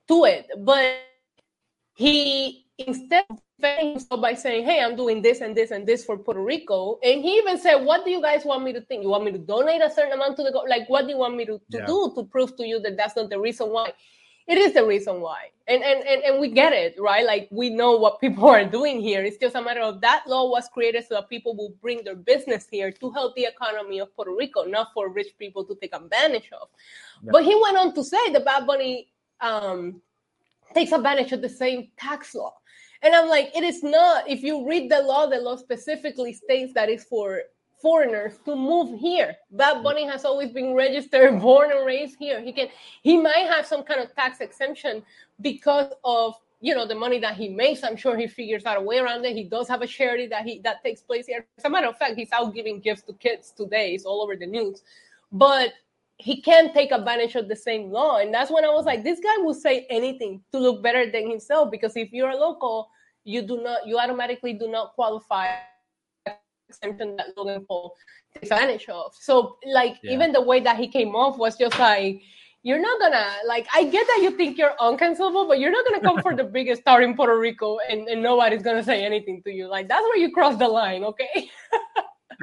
to 0.07 0.25
it. 0.25 0.47
But 0.59 0.95
he 1.95 2.65
instead 2.77 3.25
himself 3.61 4.21
by 4.21 4.33
saying, 4.33 4.65
"Hey, 4.65 4.81
I'm 4.81 4.95
doing 4.95 5.21
this 5.21 5.41
and 5.41 5.55
this 5.55 5.71
and 5.71 5.85
this 5.85 6.03
for 6.03 6.17
Puerto 6.17 6.41
Rico," 6.41 6.99
and 7.03 7.21
he 7.21 7.37
even 7.37 7.59
said, 7.59 7.75
"What 7.75 8.03
do 8.05 8.11
you 8.11 8.21
guys 8.21 8.43
want 8.43 8.63
me 8.63 8.73
to 8.73 8.81
think? 8.81 9.03
You 9.03 9.09
want 9.09 9.23
me 9.23 9.31
to 9.31 9.37
donate 9.37 9.81
a 9.81 9.89
certain 9.89 10.13
amount 10.13 10.37
to 10.37 10.43
the 10.43 10.51
go- 10.51 10.65
like? 10.67 10.89
What 10.89 11.05
do 11.05 11.11
you 11.11 11.17
want 11.17 11.35
me 11.35 11.45
to, 11.45 11.59
to 11.71 11.77
yeah. 11.77 11.85
do 11.85 12.11
to 12.15 12.23
prove 12.23 12.55
to 12.57 12.65
you 12.65 12.79
that 12.79 12.97
that's 12.97 13.15
not 13.15 13.29
the 13.29 13.39
reason 13.39 13.69
why?" 13.69 13.93
It 14.47 14.57
is 14.57 14.73
the 14.73 14.85
reason 14.85 15.21
why. 15.21 15.49
And, 15.67 15.83
and 15.83 16.05
and 16.05 16.23
and 16.23 16.39
we 16.39 16.49
get 16.49 16.73
it 16.73 16.95
right? 16.99 17.25
Like 17.25 17.47
we 17.51 17.69
know 17.69 17.95
what 17.95 18.19
people 18.19 18.47
are 18.55 18.65
doing 18.65 18.99
here. 18.99 19.23
It's 19.23 19.37
just 19.37 19.55
a 19.55 19.61
matter 19.61 19.81
of 19.81 20.01
that 20.01 20.23
law 20.27 20.49
was 20.49 20.67
created 20.73 21.05
so 21.07 21.15
that 21.15 21.29
people 21.29 21.55
will 21.55 21.73
bring 21.81 22.03
their 22.03 22.15
business 22.15 22.67
here 22.69 22.91
to 22.91 23.11
help 23.11 23.35
the 23.35 23.45
economy 23.45 23.99
of 23.99 24.13
puerto 24.15 24.35
rico 24.35 24.63
not 24.63 24.87
for 24.93 25.09
rich 25.09 25.29
people 25.39 25.63
to 25.65 25.75
take 25.75 25.95
advantage 25.95 26.49
of. 26.59 26.67
But 27.23 27.43
he 27.43 27.55
went 27.55 27.77
on 27.77 27.93
to 27.93 28.03
say 28.03 28.31
the 28.33 28.39
bad 28.39 28.65
bunny 28.65 29.09
um, 29.39 30.01
takes 30.73 30.91
advantage 30.91 31.31
of 31.31 31.41
the 31.41 31.49
same 31.49 31.89
tax 31.97 32.35
law. 32.35 32.53
And 33.03 33.15
i'm 33.15 33.29
like 33.29 33.51
it 33.55 33.63
is 33.63 33.81
not 33.81 34.29
if 34.29 34.43
you 34.43 34.67
read 34.67 34.91
the 34.91 35.01
law 35.01 35.25
the 35.25 35.37
law 35.37 35.55
specifically 35.55 36.33
states 36.33 36.73
that 36.73 36.89
it's 36.89 37.03
for 37.03 37.41
foreigners 37.81 38.39
to 38.45 38.55
move 38.55 38.99
here. 38.99 39.35
Bad 39.51 39.83
Bunny 39.83 40.05
has 40.05 40.25
always 40.25 40.51
been 40.51 40.73
registered, 40.73 41.39
born 41.41 41.71
and 41.71 41.85
raised 41.85 42.17
here. 42.19 42.41
He 42.41 42.53
can 42.53 42.67
he 43.01 43.17
might 43.17 43.47
have 43.47 43.65
some 43.65 43.83
kind 43.83 43.99
of 43.99 44.13
tax 44.15 44.39
exemption 44.39 45.03
because 45.41 45.91
of 46.03 46.35
you 46.59 46.75
know 46.75 46.87
the 46.87 46.95
money 46.95 47.19
that 47.19 47.35
he 47.35 47.49
makes. 47.49 47.83
I'm 47.83 47.95
sure 47.95 48.15
he 48.15 48.27
figures 48.27 48.65
out 48.65 48.77
a 48.77 48.81
way 48.81 48.99
around 48.99 49.25
it. 49.25 49.35
He 49.35 49.43
does 49.43 49.67
have 49.67 49.81
a 49.81 49.87
charity 49.87 50.27
that 50.27 50.45
he 50.45 50.59
that 50.59 50.83
takes 50.83 51.01
place 51.01 51.25
here. 51.27 51.45
As 51.57 51.65
a 51.65 51.69
matter 51.69 51.87
of 51.87 51.97
fact, 51.97 52.15
he's 52.15 52.31
out 52.31 52.53
giving 52.53 52.79
gifts 52.79 53.03
to 53.03 53.13
kids 53.13 53.51
today. 53.51 53.93
It's 53.93 54.05
all 54.05 54.21
over 54.21 54.35
the 54.35 54.47
news. 54.47 54.83
But 55.31 55.73
he 56.17 56.39
can't 56.39 56.71
take 56.71 56.91
advantage 56.91 57.33
of 57.35 57.47
the 57.47 57.55
same 57.55 57.89
law. 57.89 58.17
And 58.17 58.31
that's 58.31 58.51
when 58.51 58.63
I 58.63 58.69
was 58.69 58.85
like, 58.85 59.03
this 59.03 59.19
guy 59.19 59.37
will 59.37 59.55
say 59.55 59.87
anything 59.89 60.43
to 60.51 60.59
look 60.59 60.83
better 60.83 61.09
than 61.09 61.27
himself. 61.27 61.71
Because 61.71 61.97
if 61.97 62.13
you're 62.13 62.29
a 62.29 62.35
local, 62.35 62.91
you 63.23 63.41
do 63.41 63.61
not 63.61 63.87
you 63.87 63.97
automatically 63.97 64.53
do 64.53 64.67
not 64.67 64.93
qualify 64.93 65.47
exemption 66.77 67.15
that 67.17 67.27
Logan 67.37 67.65
Paul 67.67 67.95
takes 68.33 68.51
advantage 68.51 68.87
of. 68.89 69.13
So, 69.19 69.57
like, 69.65 69.97
yeah. 70.03 70.13
even 70.13 70.31
the 70.31 70.41
way 70.41 70.59
that 70.61 70.77
he 70.77 70.87
came 70.87 71.15
off 71.15 71.37
was 71.37 71.57
just 71.57 71.77
like, 71.79 72.21
you're 72.63 72.79
not 72.79 72.99
gonna 72.99 73.25
like 73.47 73.67
i 73.73 73.83
get 73.83 74.05
that 74.05 74.19
you 74.21 74.31
think 74.37 74.57
you're 74.57 74.75
uncancelable 74.79 75.47
but 75.47 75.59
you're 75.59 75.71
not 75.71 75.83
gonna 75.85 75.99
come 75.99 76.21
for 76.21 76.35
the 76.35 76.43
biggest 76.57 76.81
star 76.81 77.01
in 77.01 77.15
puerto 77.15 77.37
rico 77.37 77.79
and, 77.89 78.07
and 78.07 78.21
nobody's 78.21 78.61
gonna 78.61 78.83
say 78.83 79.03
anything 79.03 79.41
to 79.43 79.51
you 79.51 79.67
like 79.67 79.87
that's 79.87 80.03
where 80.03 80.17
you 80.17 80.31
cross 80.31 80.55
the 80.57 80.67
line 80.67 81.03
okay 81.03 81.49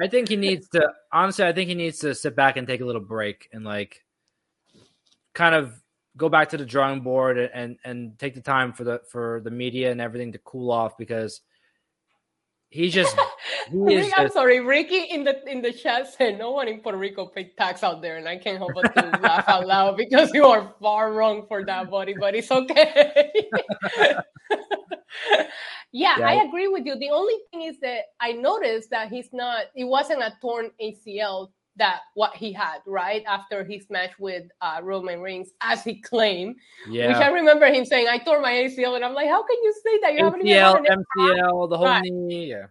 i 0.01 0.07
think 0.07 0.27
he 0.27 0.35
needs 0.47 0.67
to 0.67 0.85
honestly 1.13 1.45
i 1.45 1.53
think 1.53 1.69
he 1.69 1.75
needs 1.75 1.99
to 1.99 2.13
sit 2.13 2.35
back 2.35 2.57
and 2.57 2.67
take 2.67 2.81
a 2.81 2.85
little 2.85 3.01
break 3.01 3.47
and 3.53 3.63
like 3.63 4.03
kind 5.33 5.55
of 5.55 5.81
go 6.17 6.27
back 6.27 6.49
to 6.49 6.57
the 6.57 6.65
drawing 6.65 6.99
board 6.99 7.37
and 7.37 7.77
and 7.85 8.19
take 8.19 8.35
the 8.35 8.41
time 8.41 8.73
for 8.73 8.83
the 8.83 9.01
for 9.09 9.41
the 9.43 9.51
media 9.51 9.89
and 9.91 10.01
everything 10.01 10.33
to 10.33 10.39
cool 10.39 10.71
off 10.71 10.97
because 10.97 11.41
Just. 12.71 13.17
He 13.71 13.97
Rick, 13.97 14.13
I'm 14.17 14.29
sorry, 14.29 14.59
Ricky 14.59 15.03
in 15.11 15.23
the 15.23 15.47
in 15.47 15.61
the 15.61 15.71
chat 15.71 16.11
said 16.11 16.39
no 16.39 16.51
one 16.51 16.67
in 16.67 16.79
Puerto 16.81 16.97
Rico 16.97 17.27
paid 17.27 17.55
tax 17.55 17.83
out 17.83 18.01
there, 18.01 18.17
and 18.17 18.27
I 18.27 18.37
can't 18.37 18.57
help 18.57 18.71
but 18.73 18.93
to 18.95 19.19
laugh 19.21 19.47
out 19.47 19.67
loud 19.67 19.97
because 19.97 20.31
you 20.33 20.45
are 20.45 20.73
far 20.81 21.13
wrong 21.13 21.45
for 21.47 21.63
that, 21.65 21.89
buddy. 21.91 22.15
But 22.19 22.35
it's 22.35 22.51
okay. 22.51 23.31
yeah, 25.91 26.17
yeah, 26.17 26.27
I 26.27 26.43
agree 26.47 26.67
with 26.67 26.85
you. 26.85 26.97
The 26.97 27.09
only 27.11 27.35
thing 27.51 27.63
is 27.63 27.79
that 27.81 28.05
I 28.19 28.31
noticed 28.31 28.89
that 28.89 29.09
he's 29.09 29.29
not. 29.33 29.65
It 29.75 29.85
wasn't 29.85 30.21
a 30.21 30.33
torn 30.41 30.71
ACL 30.81 31.49
that 31.79 32.01
what 32.13 32.35
he 32.35 32.53
had 32.53 32.79
right 32.85 33.23
after 33.27 33.63
his 33.63 33.89
match 33.89 34.11
with 34.19 34.43
uh, 34.61 34.79
Roman 34.83 35.21
Reigns, 35.21 35.51
as 35.61 35.83
he 35.83 36.01
claimed. 36.01 36.55
Yeah. 36.87 37.07
Which 37.07 37.17
I 37.17 37.29
remember 37.29 37.65
him 37.67 37.85
saying, 37.85 38.07
"I 38.07 38.19
tore 38.19 38.41
my 38.41 38.51
ACL," 38.51 38.95
and 38.95 39.03
I'm 39.03 39.13
like, 39.13 39.27
"How 39.27 39.41
can 39.41 39.57
you 39.63 39.73
say 39.83 39.99
that? 40.01 40.13
You 40.13 40.23
haven't 40.25 40.45
even 40.45 40.85
MCL, 41.17 41.69
the 41.69 41.77
whole 41.77 41.87
right. 41.87 42.03
knee." 42.03 42.51
Yeah. 42.51 42.67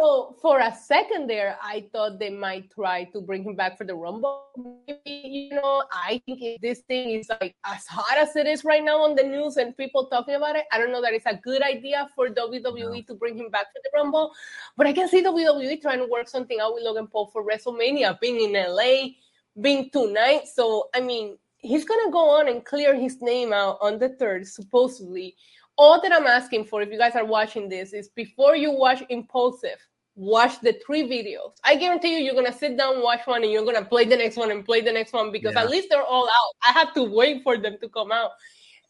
So 0.00 0.36
for 0.40 0.60
a 0.60 0.72
second 0.74 1.28
there, 1.28 1.58
I 1.60 1.86
thought 1.92 2.20
they 2.20 2.30
might 2.30 2.70
try 2.70 3.04
to 3.12 3.20
bring 3.20 3.42
him 3.42 3.56
back 3.56 3.76
for 3.76 3.84
the 3.84 3.94
Rumble. 3.94 4.44
Maybe, 4.86 5.00
you 5.06 5.50
know, 5.56 5.82
I 5.92 6.22
think 6.24 6.40
if 6.40 6.60
this 6.60 6.80
thing 6.80 7.10
is 7.10 7.28
like 7.40 7.56
as 7.64 7.84
hot 7.86 8.16
as 8.16 8.36
it 8.36 8.46
is 8.46 8.64
right 8.64 8.82
now 8.82 9.02
on 9.02 9.16
the 9.16 9.24
news 9.24 9.56
and 9.56 9.76
people 9.76 10.06
talking 10.06 10.36
about 10.36 10.54
it, 10.54 10.66
I 10.70 10.78
don't 10.78 10.92
know 10.92 11.02
that 11.02 11.14
it's 11.14 11.26
a 11.26 11.34
good 11.34 11.62
idea 11.62 12.08
for 12.14 12.28
WWE 12.28 13.06
to 13.08 13.14
bring 13.14 13.36
him 13.36 13.50
back 13.50 13.66
for 13.72 13.80
the 13.82 13.90
Rumble. 13.92 14.32
But 14.76 14.86
I 14.86 14.92
can 14.92 15.08
see 15.08 15.22
WWE 15.22 15.82
trying 15.82 15.98
to 15.98 16.06
work 16.06 16.28
something 16.28 16.60
out 16.60 16.74
with 16.74 16.84
Logan 16.84 17.08
Paul 17.08 17.26
for 17.32 17.44
WrestleMania, 17.44 18.20
being 18.20 18.40
in 18.40 18.52
LA, 18.52 19.14
being 19.60 19.90
tonight. 19.90 20.46
So 20.46 20.90
I 20.94 21.00
mean, 21.00 21.38
he's 21.58 21.84
gonna 21.84 22.12
go 22.12 22.30
on 22.38 22.48
and 22.48 22.64
clear 22.64 22.94
his 22.94 23.20
name 23.20 23.52
out 23.52 23.78
on 23.80 23.98
the 23.98 24.10
third, 24.10 24.46
supposedly 24.46 25.34
all 25.78 26.00
that 26.02 26.12
I'm 26.12 26.26
asking 26.26 26.64
for, 26.64 26.82
if 26.82 26.90
you 26.90 26.98
guys 26.98 27.14
are 27.14 27.24
watching 27.24 27.68
this, 27.68 27.92
is 27.92 28.08
before 28.08 28.56
you 28.56 28.72
watch 28.72 29.02
Impulsive, 29.08 29.78
watch 30.16 30.60
the 30.60 30.76
three 30.84 31.04
videos. 31.04 31.52
I 31.64 31.76
guarantee 31.76 32.18
you, 32.18 32.24
you're 32.24 32.34
gonna 32.34 32.52
sit 32.52 32.76
down, 32.76 33.02
watch 33.02 33.26
one, 33.26 33.44
and 33.44 33.52
you're 33.52 33.64
gonna 33.64 33.84
play 33.84 34.04
the 34.04 34.16
next 34.16 34.36
one 34.36 34.50
and 34.50 34.64
play 34.64 34.80
the 34.80 34.92
next 34.92 35.12
one 35.12 35.30
because 35.30 35.54
yeah. 35.54 35.62
at 35.62 35.70
least 35.70 35.88
they're 35.88 36.02
all 36.02 36.26
out. 36.26 36.54
I 36.68 36.72
have 36.72 36.92
to 36.94 37.04
wait 37.04 37.44
for 37.44 37.56
them 37.56 37.76
to 37.80 37.88
come 37.88 38.10
out 38.10 38.32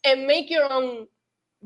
and 0.03 0.25
make 0.25 0.49
your 0.49 0.71
own 0.73 1.07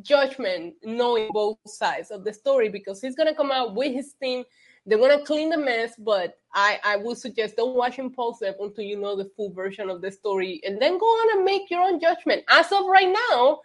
judgment, 0.01 0.75
knowing 0.83 1.29
both 1.31 1.57
sides 1.65 2.11
of 2.11 2.25
the 2.25 2.33
story 2.33 2.67
because 2.67 2.99
he's 3.01 3.15
gonna 3.15 3.35
come 3.35 3.51
out 3.51 3.73
with 3.73 3.93
his 3.93 4.13
team. 4.21 4.43
They're 4.85 4.97
gonna 4.97 5.23
clean 5.23 5.49
the 5.49 5.57
mess, 5.57 5.93
but 5.97 6.37
I 6.53 6.81
I 6.83 6.97
would 6.97 7.17
suggest 7.17 7.55
don't 7.55 7.77
watch 7.77 7.97
Impulsive 7.97 8.55
until 8.59 8.83
you 8.83 8.99
know 8.99 9.15
the 9.15 9.31
full 9.37 9.53
version 9.53 9.89
of 9.89 10.01
the 10.01 10.11
story, 10.11 10.59
and 10.65 10.81
then 10.81 10.97
go 10.97 11.05
on 11.05 11.37
and 11.37 11.45
make 11.45 11.69
your 11.69 11.81
own 11.81 12.01
judgment. 12.01 12.43
As 12.49 12.69
of 12.73 12.85
right 12.87 13.15
now 13.31 13.61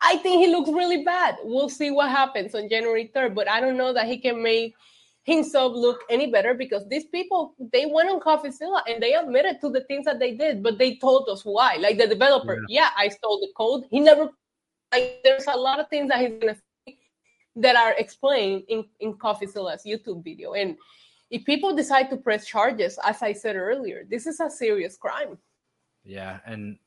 I 0.00 0.16
think 0.16 0.44
he 0.44 0.50
looks 0.50 0.70
really 0.70 1.04
bad. 1.04 1.36
We'll 1.42 1.68
see 1.68 1.90
what 1.90 2.10
happens 2.10 2.54
on 2.54 2.68
January 2.68 3.10
3rd, 3.14 3.34
but 3.34 3.48
I 3.48 3.60
don't 3.60 3.76
know 3.76 3.92
that 3.92 4.06
he 4.06 4.18
can 4.18 4.42
make 4.42 4.74
himself 5.24 5.74
look 5.74 6.00
any 6.08 6.30
better 6.30 6.54
because 6.54 6.88
these 6.88 7.04
people 7.04 7.54
they 7.72 7.86
went 7.86 8.08
on 8.08 8.20
CoffeeZilla 8.20 8.82
and 8.88 9.02
they 9.02 9.14
admitted 9.14 9.60
to 9.60 9.68
the 9.68 9.82
things 9.82 10.06
that 10.06 10.18
they 10.18 10.34
did, 10.34 10.62
but 10.62 10.78
they 10.78 10.96
told 10.96 11.28
us 11.28 11.44
why. 11.44 11.76
Like 11.76 11.98
the 11.98 12.06
developer, 12.06 12.64
yeah, 12.68 12.84
yeah 12.84 12.90
I 12.96 13.08
stole 13.08 13.40
the 13.40 13.52
code. 13.56 13.84
He 13.90 14.00
never 14.00 14.30
like 14.92 15.20
there's 15.22 15.46
a 15.46 15.56
lot 15.56 15.80
of 15.80 15.88
things 15.88 16.08
that 16.08 16.20
he's 16.20 16.40
gonna 16.40 16.56
say 16.86 16.98
that 17.56 17.76
are 17.76 17.92
explained 17.98 18.64
in, 18.68 18.84
in 19.00 19.14
CoffeeZilla's 19.14 19.84
YouTube 19.84 20.24
video. 20.24 20.54
And 20.54 20.76
if 21.30 21.44
people 21.44 21.76
decide 21.76 22.10
to 22.10 22.16
press 22.16 22.46
charges, 22.46 22.98
as 23.04 23.22
I 23.22 23.32
said 23.32 23.56
earlier, 23.56 24.04
this 24.08 24.26
is 24.26 24.40
a 24.40 24.50
serious 24.50 24.96
crime. 24.96 25.38
Yeah, 26.04 26.38
and 26.46 26.78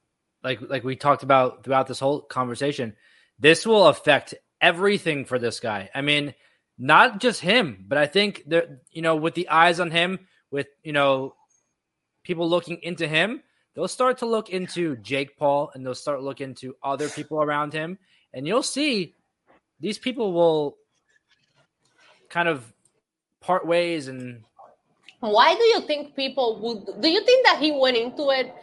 like 0.44 0.60
like 0.62 0.84
we 0.84 0.96
talked 0.96 1.24
about 1.24 1.64
throughout 1.64 1.88
this 1.88 2.00
whole 2.00 2.22
conversation, 2.22 2.96
this 3.40 3.66
will 3.66 3.88
affect 3.88 4.36
everything 4.62 5.26
for 5.26 5.40
this 5.40 5.60
guy. 5.60 5.90
I 5.94 6.02
mean, 6.02 6.34
not 6.78 7.20
just 7.20 7.42
him, 7.42 7.86
but 7.88 7.98
I 7.98 8.08
think 8.08 8.44
that 8.48 8.68
you 8.92 9.02
know, 9.02 9.16
with 9.16 9.36
the 9.36 9.50
eyes 9.50 9.80
on 9.80 9.92
him, 9.92 10.20
with 10.52 10.68
you 10.84 10.94
know, 10.94 11.36
people 12.24 12.50
looking 12.50 12.80
into 12.84 13.08
him, 13.08 13.42
they'll 13.76 13.88
start 13.88 14.20
to 14.20 14.26
look 14.26 14.50
into 14.50 14.98
Jake 14.98 15.38
Paul 15.38 15.72
and 15.74 15.86
they'll 15.86 15.96
start 15.96 16.22
looking 16.22 16.50
into 16.50 16.76
other 16.84 17.10
people 17.10 17.42
around 17.42 17.74
him, 17.74 17.98
and 18.34 18.48
you'll 18.48 18.64
see 18.64 19.16
these 19.80 19.98
people 19.98 20.34
will 20.34 20.78
kind 22.30 22.48
of 22.48 22.74
part 23.42 23.68
ways 23.68 24.08
and 24.08 24.42
why 25.20 25.54
do 25.54 25.64
you 25.64 25.82
think 25.82 26.16
people 26.16 26.60
would 26.62 27.02
do 27.02 27.10
you 27.10 27.24
think 27.24 27.46
that 27.46 27.60
he 27.60 27.72
went 27.72 27.96
into 27.96 28.30
it 28.30 28.54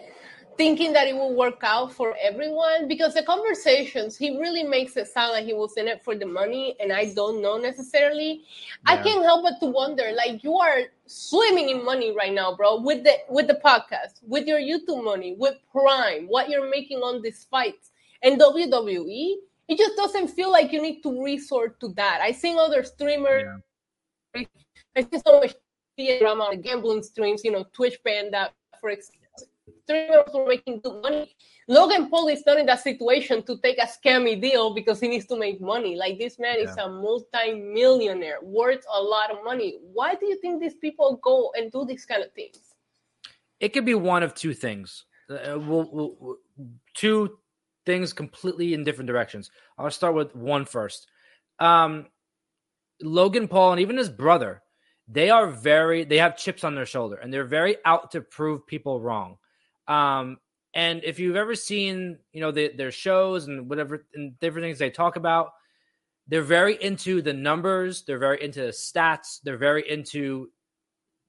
thinking 0.60 0.92
that 0.92 1.08
it 1.08 1.16
will 1.16 1.34
work 1.34 1.60
out 1.62 1.90
for 1.90 2.14
everyone 2.20 2.86
because 2.86 3.14
the 3.14 3.22
conversations 3.22 4.14
he 4.14 4.38
really 4.38 4.62
makes 4.62 4.94
it 4.94 5.08
sound 5.08 5.32
like 5.32 5.46
he 5.46 5.54
was 5.54 5.72
in 5.78 5.88
it 5.88 6.04
for 6.04 6.14
the 6.14 6.26
money 6.26 6.76
and 6.80 6.92
i 6.92 7.04
don't 7.14 7.40
know 7.40 7.56
necessarily 7.56 8.30
yeah. 8.32 8.92
i 8.92 8.96
can't 8.98 9.22
help 9.22 9.42
but 9.42 9.58
to 9.58 9.64
wonder 9.64 10.12
like 10.14 10.44
you 10.44 10.54
are 10.58 10.80
swimming 11.06 11.70
in 11.70 11.82
money 11.82 12.14
right 12.14 12.34
now 12.34 12.54
bro 12.54 12.78
with 12.78 13.02
the 13.04 13.14
with 13.30 13.46
the 13.46 13.58
podcast 13.64 14.20
with 14.20 14.46
your 14.46 14.60
youtube 14.60 15.02
money 15.02 15.34
with 15.38 15.54
prime 15.72 16.26
what 16.26 16.50
you're 16.50 16.68
making 16.68 16.98
on 16.98 17.22
these 17.22 17.46
fights 17.50 17.90
and 18.22 18.38
wwe 18.38 19.36
it 19.66 19.78
just 19.78 19.96
doesn't 19.96 20.28
feel 20.28 20.52
like 20.52 20.72
you 20.72 20.82
need 20.82 21.00
to 21.00 21.22
resort 21.24 21.80
to 21.80 21.88
that 22.00 22.20
i 22.20 22.30
seen 22.30 22.58
other 22.58 22.84
streamers 22.84 23.46
yeah. 24.34 24.44
i 24.94 25.00
see 25.00 25.22
so 25.26 25.40
much 25.40 25.54
drama 26.20 26.44
on 26.44 26.60
gambling 26.60 27.02
streams 27.02 27.42
you 27.44 27.50
know 27.50 27.64
twitch 27.72 27.96
banned 28.04 28.34
that 28.34 28.52
for 28.78 28.90
example 28.90 29.19
streamers 29.82 30.28
were 30.34 30.46
making 30.46 30.80
good 30.80 31.02
money. 31.02 31.34
Logan 31.68 32.08
Paul 32.10 32.28
is 32.28 32.42
not 32.46 32.58
in 32.58 32.66
that 32.66 32.82
situation 32.82 33.42
to 33.44 33.58
take 33.62 33.78
a 33.78 33.86
scammy 33.86 34.40
deal 34.40 34.74
because 34.74 35.00
he 35.00 35.08
needs 35.08 35.26
to 35.26 35.36
make 35.36 35.60
money. 35.60 35.96
Like 35.96 36.18
this 36.18 36.38
man 36.38 36.56
yeah. 36.58 36.70
is 36.70 36.76
a 36.76 36.88
multi-millionaire 36.88 38.38
worth 38.42 38.84
a 38.92 39.00
lot 39.00 39.30
of 39.30 39.44
money. 39.44 39.78
Why 39.92 40.14
do 40.14 40.26
you 40.26 40.40
think 40.40 40.60
these 40.60 40.74
people 40.74 41.20
go 41.22 41.52
and 41.56 41.70
do 41.70 41.84
these 41.84 42.04
kind 42.04 42.22
of 42.22 42.32
things? 42.32 42.58
It 43.60 43.70
could 43.72 43.84
be 43.84 43.94
one 43.94 44.22
of 44.22 44.34
two 44.34 44.54
things. 44.54 45.04
Uh, 45.28 45.58
we'll, 45.58 45.88
we'll, 45.92 46.16
we'll, 46.18 46.36
two 46.94 47.38
things 47.86 48.12
completely 48.12 48.74
in 48.74 48.84
different 48.84 49.06
directions. 49.06 49.50
I'll 49.78 49.90
start 49.90 50.14
with 50.14 50.34
one 50.34 50.64
first. 50.64 51.06
Um, 51.58 52.06
Logan 53.02 53.48
Paul 53.48 53.72
and 53.72 53.80
even 53.80 53.96
his 53.96 54.08
brother, 54.08 54.62
they 55.08 55.30
are 55.30 55.48
very 55.48 56.04
they 56.04 56.18
have 56.18 56.36
chips 56.36 56.64
on 56.64 56.74
their 56.74 56.86
shoulder 56.86 57.16
and 57.16 57.32
they're 57.32 57.44
very 57.44 57.76
out 57.84 58.10
to 58.12 58.20
prove 58.20 58.66
people 58.66 59.00
wrong. 59.00 59.36
Um, 59.90 60.38
and 60.72 61.02
if 61.02 61.18
you've 61.18 61.36
ever 61.36 61.56
seen, 61.56 62.18
you 62.32 62.40
know, 62.40 62.52
the, 62.52 62.70
their 62.76 62.92
shows 62.92 63.48
and 63.48 63.68
whatever 63.68 64.06
and 64.14 64.38
different 64.38 64.64
things 64.64 64.78
they 64.78 64.90
talk 64.90 65.16
about, 65.16 65.50
they're 66.28 66.42
very 66.42 66.80
into 66.80 67.22
the 67.22 67.32
numbers, 67.32 68.04
they're 68.04 68.20
very 68.20 68.42
into 68.42 68.60
the 68.60 68.68
stats, 68.68 69.40
they're 69.42 69.56
very 69.56 69.88
into 69.90 70.48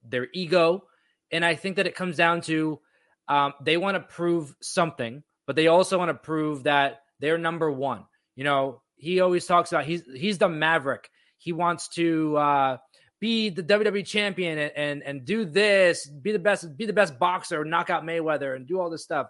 their 0.07 0.27
ego. 0.31 0.83
And 1.31 1.43
I 1.43 1.55
think 1.55 1.77
that 1.77 1.87
it 1.87 1.95
comes 1.95 2.17
down 2.17 2.41
to 2.41 2.79
um, 3.27 3.53
they 3.63 3.77
want 3.77 3.95
to 3.95 4.01
prove 4.01 4.55
something, 4.61 5.23
but 5.47 5.55
they 5.55 5.67
also 5.67 5.97
want 5.97 6.09
to 6.09 6.13
prove 6.13 6.63
that 6.63 6.99
they're 7.19 7.39
number 7.39 7.71
one. 7.71 8.05
You 8.35 8.43
know, 8.43 8.81
he 8.95 9.21
always 9.21 9.47
talks 9.47 9.71
about 9.71 9.85
he's 9.85 10.03
he's 10.15 10.37
the 10.37 10.49
maverick. 10.49 11.09
He 11.39 11.51
wants 11.51 11.87
to 11.95 12.37
uh, 12.37 12.77
be 13.21 13.49
the 13.49 13.63
WWE 13.63 14.05
champion 14.05 14.57
and, 14.57 14.71
and 14.75 15.03
and 15.03 15.25
do 15.25 15.45
this, 15.45 16.07
be 16.07 16.33
the 16.33 16.39
best, 16.39 16.75
be 16.75 16.85
the 16.85 16.91
best 16.91 17.17
boxer, 17.17 17.63
knock 17.63 17.89
out 17.89 18.03
Mayweather, 18.03 18.55
and 18.55 18.67
do 18.67 18.81
all 18.81 18.89
this 18.89 19.03
stuff. 19.03 19.27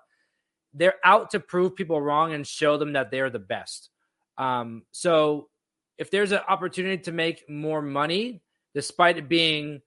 They're 0.73 0.95
out 1.03 1.31
to 1.31 1.39
prove 1.39 1.75
people 1.75 2.01
wrong 2.01 2.33
and 2.33 2.47
show 2.47 2.77
them 2.77 2.93
that 2.93 3.11
they're 3.11 3.29
the 3.29 3.39
best. 3.39 3.89
Um, 4.37 4.83
so 4.91 5.49
if 5.97 6.09
there's 6.09 6.31
an 6.31 6.39
opportunity 6.47 7.03
to 7.03 7.11
make 7.11 7.47
more 7.49 7.81
money, 7.81 8.41
despite 8.73 9.17
it 9.17 9.27
being 9.27 9.81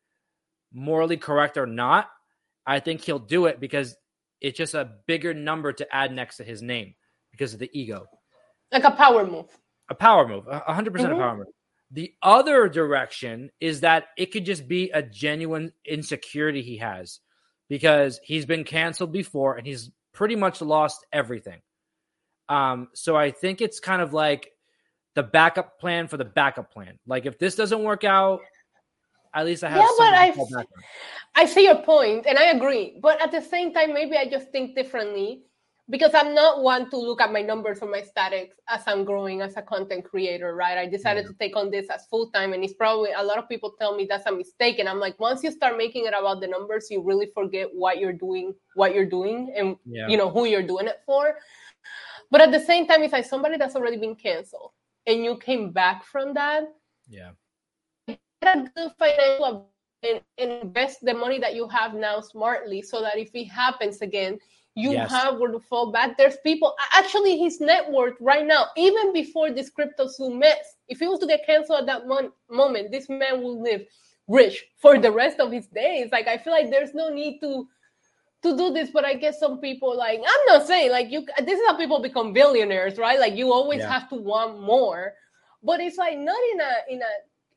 morally 0.73 1.17
correct 1.17 1.57
or 1.57 1.67
not, 1.67 2.11
I 2.67 2.81
think 2.81 3.01
he'll 3.01 3.19
do 3.19 3.47
it 3.47 3.59
because 3.59 3.97
it's 4.43 4.59
just 4.59 4.75
a 4.75 4.91
bigger 5.07 5.33
number 5.33 5.73
to 5.73 5.95
add 5.95 6.13
next 6.13 6.37
to 6.37 6.45
his 6.45 6.61
name 6.61 6.95
because 7.33 7.55
of 7.55 7.59
the 7.59 7.71
ego. 7.73 8.07
Like 8.71 8.85
a 8.85 8.91
power 8.91 9.27
move. 9.27 9.47
A 9.89 9.95
power 9.95 10.29
move, 10.29 10.47
a 10.47 10.61
100% 10.61 10.85
mm-hmm. 10.85 11.13
a 11.13 11.17
power 11.17 11.37
move. 11.39 11.47
The 11.95 12.13
other 12.23 12.69
direction 12.69 13.51
is 13.61 13.81
that 13.81 14.07
it 14.19 14.33
could 14.33 14.45
just 14.45 14.67
be 14.67 14.91
a 14.91 15.01
genuine 15.01 15.73
insecurity 15.87 16.61
he 16.61 16.79
has 16.79 17.21
because 17.69 18.19
he's 18.25 18.47
been 18.47 18.65
canceled 18.65 19.13
before 19.13 19.57
and 19.57 19.65
he's 19.65 19.93
pretty 20.13 20.35
much 20.35 20.61
lost 20.61 21.07
everything. 21.13 21.61
Um, 22.49 22.89
so 22.95 23.17
I 23.17 23.31
think 23.31 23.61
it's 23.61 23.79
kind 23.79 24.03
of 24.03 24.13
like 24.13 24.51
the 25.15 25.23
backup 25.23 25.79
plan 25.79 26.09
for 26.09 26.17
the 26.17 26.25
backup 26.25 26.73
plan. 26.73 26.99
Like 27.07 27.27
if 27.27 27.39
this 27.39 27.55
doesn't 27.55 27.85
work 27.85 28.03
out, 28.03 28.41
at 29.33 29.47
least 29.47 29.63
I 29.63 29.71
have. 29.71 29.79
Yeah, 29.79 29.89
but 29.97 30.15
I, 30.15 30.65
I 31.37 31.47
see 31.47 31.65
your 31.65 31.83
point, 31.83 32.27
and 32.27 32.39
I 32.39 32.47
agree. 32.47 32.99
But 33.01 33.23
at 33.23 33.31
the 33.31 33.41
same 33.41 33.73
time, 33.73 33.95
maybe 33.95 34.17
I 34.17 34.29
just 34.29 34.51
think 34.51 34.75
differently 34.75 35.43
because 35.91 36.13
I'm 36.15 36.35
not 36.35 36.63
one 36.63 36.89
to 36.91 36.97
look 36.97 37.21
at 37.21 37.33
my 37.33 37.43
numbers 37.43 37.81
or 37.83 37.91
my 37.91 38.01
statics 38.01 38.57
as 38.69 38.83
I'm 38.87 39.05
growing 39.05 39.43
as 39.43 39.57
a 39.57 39.63
content 39.63 40.05
creator, 40.05 40.55
right? 40.55 40.79
I 40.79 40.87
decided 40.87 41.27
to 41.27 41.35
take 41.35 41.57
on 41.57 41.71
this 41.71 41.91
as 41.91 42.07
full 42.07 42.31
time, 42.31 42.55
and 42.55 42.65
it's 42.65 42.73
probably 42.73 43.11
a 43.13 43.23
lot 43.23 43.39
of 43.39 43.49
people 43.49 43.75
tell 43.79 43.95
me 43.95 44.07
that's 44.09 44.27
a 44.27 44.33
mistake. 44.33 44.79
And 44.79 44.89
I'm 44.89 44.99
like, 44.99 45.21
once 45.21 45.43
you 45.43 45.51
start 45.51 45.77
making 45.77 46.07
it 46.07 46.15
about 46.19 46.41
the 46.41 46.47
numbers, 46.47 46.89
you 46.91 47.03
really 47.03 47.29
forget 47.35 47.69
what 47.73 47.99
you're 47.99 48.15
doing, 48.15 48.55
what 48.75 48.95
you're 48.95 49.05
doing, 49.05 49.53
and 49.57 49.77
yeah. 49.85 50.09
you 50.09 50.17
know 50.17 50.31
who 50.31 50.47
you're 50.47 50.67
doing 50.67 50.87
it 50.87 51.01
for. 51.05 51.37
But 52.31 52.41
at 52.41 52.51
the 52.51 52.61
same 52.61 52.87
time, 52.87 53.03
it's 53.03 53.13
like 53.13 53.27
somebody 53.27 53.59
that's 53.59 53.77
already 53.77 53.99
been 53.99 54.17
canceled, 54.17 54.71
and 55.07 55.23
you 55.23 55.37
came 55.37 55.71
back 55.71 56.05
from 56.05 56.33
that. 56.33 56.65
Yeah, 57.09 57.33
get 58.07 58.19
a 58.43 58.71
good 58.75 58.93
financial 58.99 59.69
and 60.03 60.21
invest 60.39 60.99
the 61.03 61.15
money 61.15 61.39
that 61.39 61.55
you 61.55 61.69
have 61.69 61.93
now 61.93 62.21
smartly, 62.21 62.81
so 62.81 63.03
that 63.03 63.19
if 63.19 63.31
it 63.35 63.47
happens 63.47 64.01
again 64.01 64.39
you 64.75 64.93
yes. 64.93 65.11
have 65.11 65.39
where 65.39 65.53
to 65.53 65.61
fall 65.61 65.93
back. 65.93 66.19
There's 66.19 66.37
people 66.39 66.75
actually 66.93 67.39
his 67.39 67.61
net 67.61 67.91
worth 67.91 68.15
right 68.21 68.47
now, 68.47 68.67
even 68.77 69.13
before 69.13 69.51
this 69.51 69.71
CryptoZoo 69.71 70.37
mess, 70.37 70.77
if 70.89 70.99
he 70.99 71.07
was 71.07 71.21
to 71.21 71.27
get 71.27 71.47
canceled 71.47 71.81
at 71.81 71.87
that 71.87 72.07
mon- 72.07 72.33
moment, 72.51 72.91
this 72.91 73.09
man 73.09 73.41
will 73.43 73.63
live 73.63 73.83
rich 74.27 74.65
for 74.79 74.99
the 74.99 75.13
rest 75.13 75.39
of 75.39 75.53
his 75.53 75.67
days. 75.69 76.11
Like 76.11 76.27
I 76.27 76.39
feel 76.39 76.53
like 76.53 76.71
there's 76.71 76.95
no 76.95 77.09
need 77.09 77.41
to 77.41 77.69
to 78.43 78.57
do 78.57 78.73
this, 78.73 78.91
but 78.91 79.05
I 79.05 79.15
guess 79.15 79.39
some 79.39 79.59
people 79.59 79.97
like 79.97 80.19
I'm 80.19 80.47
not 80.47 80.67
saying 80.67 80.91
like 80.91 81.11
you. 81.11 81.25
This 81.39 81.61
is 81.61 81.67
how 81.67 81.77
people 81.77 82.01
become 82.01 82.33
billionaires, 82.33 82.99
right? 82.99 83.19
Like 83.21 83.35
you 83.35 83.53
always 83.53 83.81
yeah. 83.81 83.93
have 83.93 84.09
to 84.11 84.17
want 84.17 84.61
more, 84.61 85.15
but 85.63 85.81
it's 85.81 85.97
like 85.97 86.19
not 86.19 86.39
in 86.53 86.61
a 86.61 86.73
in 86.91 87.01
a 87.01 87.13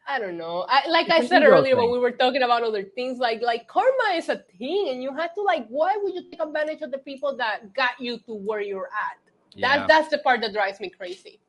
I 0.08 0.20
don't 0.20 0.38
know. 0.38 0.66
I, 0.70 0.88
like 0.88 1.08
it's 1.10 1.26
I 1.26 1.28
said 1.28 1.44
earlier 1.44 1.76
thing. 1.76 1.84
when 1.84 1.92
we 1.92 2.00
were 2.00 2.12
talking 2.12 2.42
about 2.42 2.64
other 2.64 2.84
things, 2.84 3.20
like 3.20 3.42
like 3.42 3.68
karma 3.68 4.16
is 4.16 4.30
a 4.30 4.38
thing, 4.58 4.88
and 4.90 5.04
you 5.04 5.14
have 5.16 5.34
to 5.36 5.42
like. 5.42 5.68
Why 5.68 5.98
would 6.02 6.14
you 6.14 6.30
take 6.30 6.42
advantage 6.42 6.82
of 6.82 6.92
the 6.92 7.00
people 7.00 7.36
that 7.38 7.74
got 7.74 8.00
you 8.00 8.18
to 8.20 8.34
where 8.34 8.62
you're 8.62 8.88
at? 8.88 9.18
Yeah. 9.54 9.80
That 9.80 9.88
that's 9.88 10.08
the 10.10 10.20
part 10.20 10.42
that 10.42 10.54
drives 10.54 10.80
me 10.80 10.90
crazy. 10.90 11.42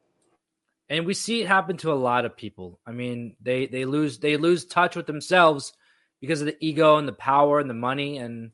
And 0.91 1.07
we 1.07 1.15
see 1.15 1.43
it 1.43 1.47
happen 1.47 1.77
to 1.79 1.93
a 1.93 1.95
lot 1.95 2.25
of 2.25 2.37
people. 2.37 2.81
I 2.87 2.93
mean, 2.93 3.37
they 3.41 3.67
they 3.67 3.85
lose 3.85 4.19
they 4.19 4.37
lose 4.37 4.65
touch 4.65 4.97
with 4.97 5.07
themselves 5.07 5.73
because 6.21 6.41
of 6.41 6.47
the 6.47 6.57
ego 6.61 6.97
and 6.97 7.07
the 7.07 7.13
power 7.13 7.61
and 7.61 7.71
the 7.71 7.75
money 7.75 8.19
and 8.19 8.51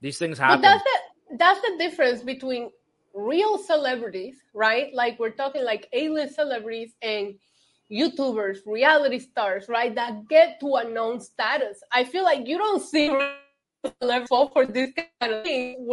these 0.00 0.18
things 0.18 0.38
happen. 0.38 0.62
But 0.62 0.68
that's 0.68 0.82
the 0.82 1.36
that's 1.36 1.60
the 1.60 1.76
difference 1.78 2.22
between 2.22 2.70
real 3.14 3.58
celebrities, 3.58 4.36
right? 4.54 4.94
Like 4.94 5.18
we're 5.18 5.30
talking 5.30 5.64
like 5.64 5.88
A-list 5.92 6.36
celebrities 6.36 6.94
and 7.02 7.34
YouTubers, 7.92 8.58
reality 8.64 9.18
stars, 9.18 9.68
right, 9.68 9.94
that 9.94 10.28
get 10.28 10.58
to 10.60 10.74
a 10.76 10.88
known 10.88 11.20
status. 11.20 11.82
I 11.92 12.04
feel 12.04 12.24
like 12.24 12.48
you 12.48 12.56
don't 12.58 12.82
see 12.82 13.14
level 14.00 14.48
for 14.48 14.66
this 14.66 14.90
kind 15.20 15.32
of 15.32 15.44
thing. 15.44 15.86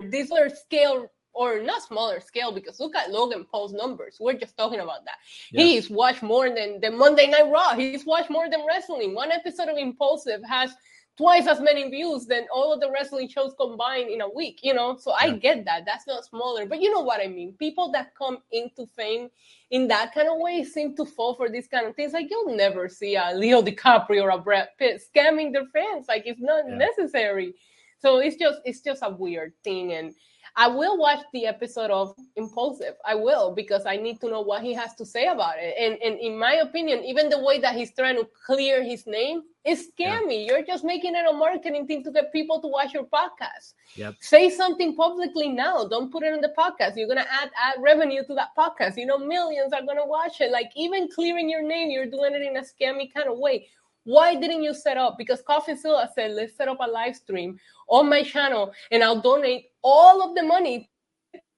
This 0.00 0.30
other 0.30 0.50
scale 0.50 1.10
or 1.32 1.60
not 1.60 1.82
smaller 1.82 2.20
scale 2.20 2.52
because 2.52 2.80
look 2.80 2.96
at 2.96 3.10
Logan 3.10 3.46
Paul's 3.50 3.72
numbers. 3.72 4.16
We're 4.20 4.34
just 4.34 4.56
talking 4.56 4.80
about 4.80 5.04
that. 5.04 5.18
Yes. 5.52 5.64
He's 5.64 5.90
watched 5.90 6.22
more 6.22 6.48
than 6.48 6.80
the 6.80 6.90
Monday 6.90 7.28
Night 7.28 7.48
Raw. 7.50 7.74
He's 7.74 8.04
watched 8.04 8.30
more 8.30 8.50
than 8.50 8.66
wrestling. 8.66 9.14
One 9.14 9.30
episode 9.30 9.68
of 9.68 9.76
Impulsive 9.76 10.42
has 10.48 10.74
twice 11.18 11.48
as 11.48 11.60
many 11.60 11.90
views 11.90 12.26
than 12.26 12.46
all 12.54 12.72
of 12.72 12.80
the 12.80 12.90
wrestling 12.90 13.28
shows 13.28 13.52
combined 13.58 14.08
in 14.08 14.20
a 14.20 14.30
week, 14.30 14.60
you 14.62 14.72
know? 14.72 14.96
So 14.96 15.10
yeah. 15.10 15.32
I 15.32 15.36
get 15.36 15.64
that. 15.64 15.82
That's 15.84 16.06
not 16.06 16.24
smaller, 16.24 16.64
but 16.64 16.80
you 16.80 16.92
know 16.92 17.00
what 17.00 17.20
I 17.20 17.26
mean. 17.26 17.54
People 17.58 17.90
that 17.92 18.14
come 18.16 18.38
into 18.52 18.86
fame 18.86 19.28
in 19.72 19.88
that 19.88 20.14
kind 20.14 20.28
of 20.28 20.38
way 20.38 20.62
seem 20.62 20.94
to 20.96 21.04
fall 21.04 21.34
for 21.34 21.50
these 21.50 21.66
kind 21.66 21.86
of 21.86 21.96
things. 21.96 22.12
Like 22.12 22.30
you'll 22.30 22.56
never 22.56 22.88
see 22.88 23.16
a 23.16 23.32
Leo 23.34 23.60
DiCaprio 23.60 24.22
or 24.22 24.30
a 24.30 24.38
Brad 24.38 24.68
Pitt 24.78 25.02
scamming 25.02 25.52
their 25.52 25.66
fans. 25.66 26.06
Like 26.08 26.22
it's 26.24 26.40
not 26.40 26.64
yeah. 26.68 26.76
necessary. 26.76 27.54
So 27.98 28.18
it's 28.18 28.36
just 28.36 28.60
it's 28.64 28.80
just 28.80 29.02
a 29.02 29.10
weird 29.10 29.54
thing 29.64 29.94
and 29.94 30.14
I 30.58 30.66
will 30.66 30.98
watch 30.98 31.20
the 31.32 31.46
episode 31.46 31.92
of 31.92 32.16
Impulsive. 32.34 32.94
I 33.06 33.14
will 33.14 33.54
because 33.54 33.86
I 33.86 33.96
need 33.96 34.20
to 34.22 34.28
know 34.28 34.40
what 34.40 34.60
he 34.60 34.74
has 34.74 34.92
to 34.96 35.06
say 35.06 35.28
about 35.28 35.54
it. 35.58 35.76
And 35.78 36.02
and 36.02 36.18
in 36.18 36.36
my 36.36 36.54
opinion, 36.54 37.04
even 37.04 37.28
the 37.28 37.38
way 37.38 37.60
that 37.60 37.76
he's 37.76 37.94
trying 37.94 38.16
to 38.16 38.28
clear 38.44 38.82
his 38.82 39.06
name 39.06 39.42
is 39.64 39.92
scammy. 39.92 40.46
Yeah. 40.46 40.46
You're 40.48 40.66
just 40.66 40.82
making 40.82 41.14
it 41.14 41.24
a 41.30 41.32
marketing 41.32 41.86
thing 41.86 42.02
to 42.02 42.10
get 42.10 42.32
people 42.32 42.60
to 42.62 42.66
watch 42.66 42.92
your 42.92 43.04
podcast. 43.04 43.74
Yep. 43.94 44.16
Say 44.20 44.50
something 44.50 44.96
publicly 44.96 45.48
now. 45.48 45.84
Don't 45.84 46.10
put 46.10 46.24
it 46.24 46.34
in 46.34 46.40
the 46.40 46.52
podcast. 46.58 46.96
You're 46.96 47.08
gonna 47.08 47.30
add 47.40 47.50
add 47.56 47.76
revenue 47.80 48.24
to 48.26 48.34
that 48.34 48.48
podcast. 48.58 48.96
You 48.96 49.06
know, 49.06 49.18
millions 49.18 49.72
are 49.72 49.86
gonna 49.86 50.06
watch 50.06 50.40
it. 50.40 50.50
Like 50.50 50.72
even 50.74 51.06
clearing 51.14 51.48
your 51.48 51.62
name, 51.62 51.88
you're 51.88 52.10
doing 52.10 52.34
it 52.34 52.42
in 52.42 52.56
a 52.56 52.62
scammy 52.62 53.14
kind 53.14 53.28
of 53.28 53.38
way. 53.38 53.68
Why 54.08 54.34
didn't 54.36 54.62
you 54.62 54.72
set 54.72 54.96
up? 54.96 55.18
Because 55.18 55.42
CoffeeZilla 55.42 56.08
said, 56.14 56.30
let's 56.30 56.56
set 56.56 56.66
up 56.66 56.78
a 56.80 56.90
live 56.90 57.14
stream 57.14 57.58
on 57.88 58.08
my 58.08 58.22
channel 58.22 58.72
and 58.90 59.04
I'll 59.04 59.20
donate 59.20 59.66
all 59.82 60.22
of 60.26 60.34
the 60.34 60.42
money. 60.44 60.88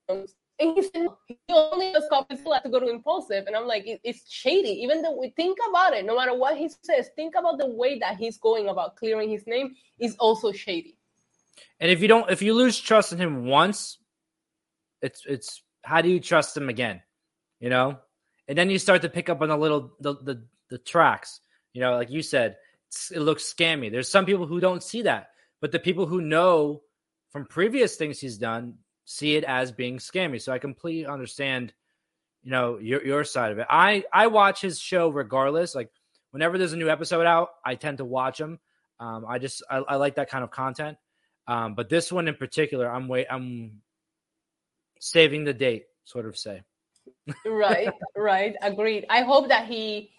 And 0.09 0.26
he 0.59 0.82
said, 0.82 1.07
he 1.28 1.38
only 1.48 1.92
does 1.92 2.09
CoffeeZilla 2.11 2.61
to 2.64 2.68
go 2.68 2.80
to 2.80 2.88
Impulsive. 2.88 3.46
And 3.46 3.55
I'm 3.55 3.68
like, 3.68 3.84
it's 3.86 4.28
shady. 4.28 4.70
Even 4.82 5.01
though 5.01 5.16
we 5.16 5.28
think 5.36 5.59
about 5.68 5.94
it, 5.94 6.05
no 6.05 6.16
matter 6.16 6.34
what 6.34 6.57
he 6.57 6.68
says, 6.82 7.11
think 7.14 7.36
about 7.38 7.59
the 7.59 7.68
way 7.70 8.01
that 8.01 8.16
he's 8.16 8.36
going 8.36 8.68
about 8.68 8.96
clearing 8.96 9.30
his 9.30 9.46
name 9.46 9.76
is 10.01 10.16
also 10.16 10.51
shady. 10.51 10.98
And 11.78 11.88
if 11.88 12.03
you 12.03 12.09
don't, 12.09 12.28
if 12.32 12.42
you 12.42 12.55
lose 12.55 12.80
trust 12.80 13.12
in 13.12 13.18
him 13.18 13.44
once, 13.44 13.98
it's 15.03 15.22
it's 15.24 15.62
how 15.84 16.03
do 16.03 16.09
you 16.09 16.18
trust 16.18 16.57
him 16.57 16.68
again? 16.68 17.01
You 17.61 17.70
know, 17.70 17.98
and 18.48 18.59
then 18.59 18.70
you 18.70 18.80
start 18.80 19.03
to 19.03 19.09
pick 19.09 19.28
up 19.28 19.40
on 19.40 19.51
the 19.51 19.57
little 19.57 19.92
the 20.01 20.14
the, 20.14 20.42
the 20.68 20.78
tracks. 20.78 21.40
You 21.72 21.80
know, 21.80 21.94
like 21.94 22.10
you 22.10 22.22
said, 22.22 22.56
it 23.12 23.20
looks 23.20 23.52
scammy. 23.52 23.90
There's 23.90 24.08
some 24.08 24.26
people 24.26 24.46
who 24.46 24.60
don't 24.60 24.82
see 24.82 25.02
that, 25.02 25.30
but 25.60 25.72
the 25.72 25.78
people 25.78 26.06
who 26.06 26.20
know 26.20 26.82
from 27.30 27.46
previous 27.46 27.96
things 27.96 28.18
he's 28.18 28.38
done 28.38 28.78
see 29.04 29.36
it 29.36 29.44
as 29.44 29.72
being 29.72 29.98
scammy. 29.98 30.40
So 30.40 30.52
I 30.52 30.58
completely 30.58 31.06
understand, 31.06 31.72
you 32.42 32.50
know, 32.50 32.78
your 32.78 33.04
your 33.04 33.24
side 33.24 33.52
of 33.52 33.58
it. 33.58 33.66
I 33.70 34.04
I 34.12 34.26
watch 34.28 34.60
his 34.60 34.80
show 34.80 35.08
regardless. 35.08 35.74
Like 35.74 35.90
whenever 36.30 36.58
there's 36.58 36.72
a 36.72 36.76
new 36.76 36.90
episode 36.90 37.26
out, 37.26 37.50
I 37.64 37.74
tend 37.76 37.98
to 37.98 38.04
watch 38.04 38.38
them. 38.38 38.58
Um, 38.98 39.24
I 39.26 39.38
just 39.38 39.62
I, 39.70 39.78
I 39.78 39.96
like 39.96 40.16
that 40.16 40.30
kind 40.30 40.44
of 40.44 40.50
content. 40.50 40.98
Um, 41.46 41.74
but 41.74 41.88
this 41.88 42.12
one 42.12 42.28
in 42.28 42.34
particular, 42.34 42.88
I'm 42.90 43.08
wait 43.08 43.26
I'm 43.30 43.80
saving 45.00 45.44
the 45.44 45.54
date, 45.54 45.86
sort 46.04 46.26
of 46.26 46.36
say. 46.36 46.62
right, 47.46 47.88
right. 48.16 48.54
Agreed. 48.62 49.06
I 49.08 49.22
hope 49.22 49.48
that 49.48 49.66
he 49.66 50.10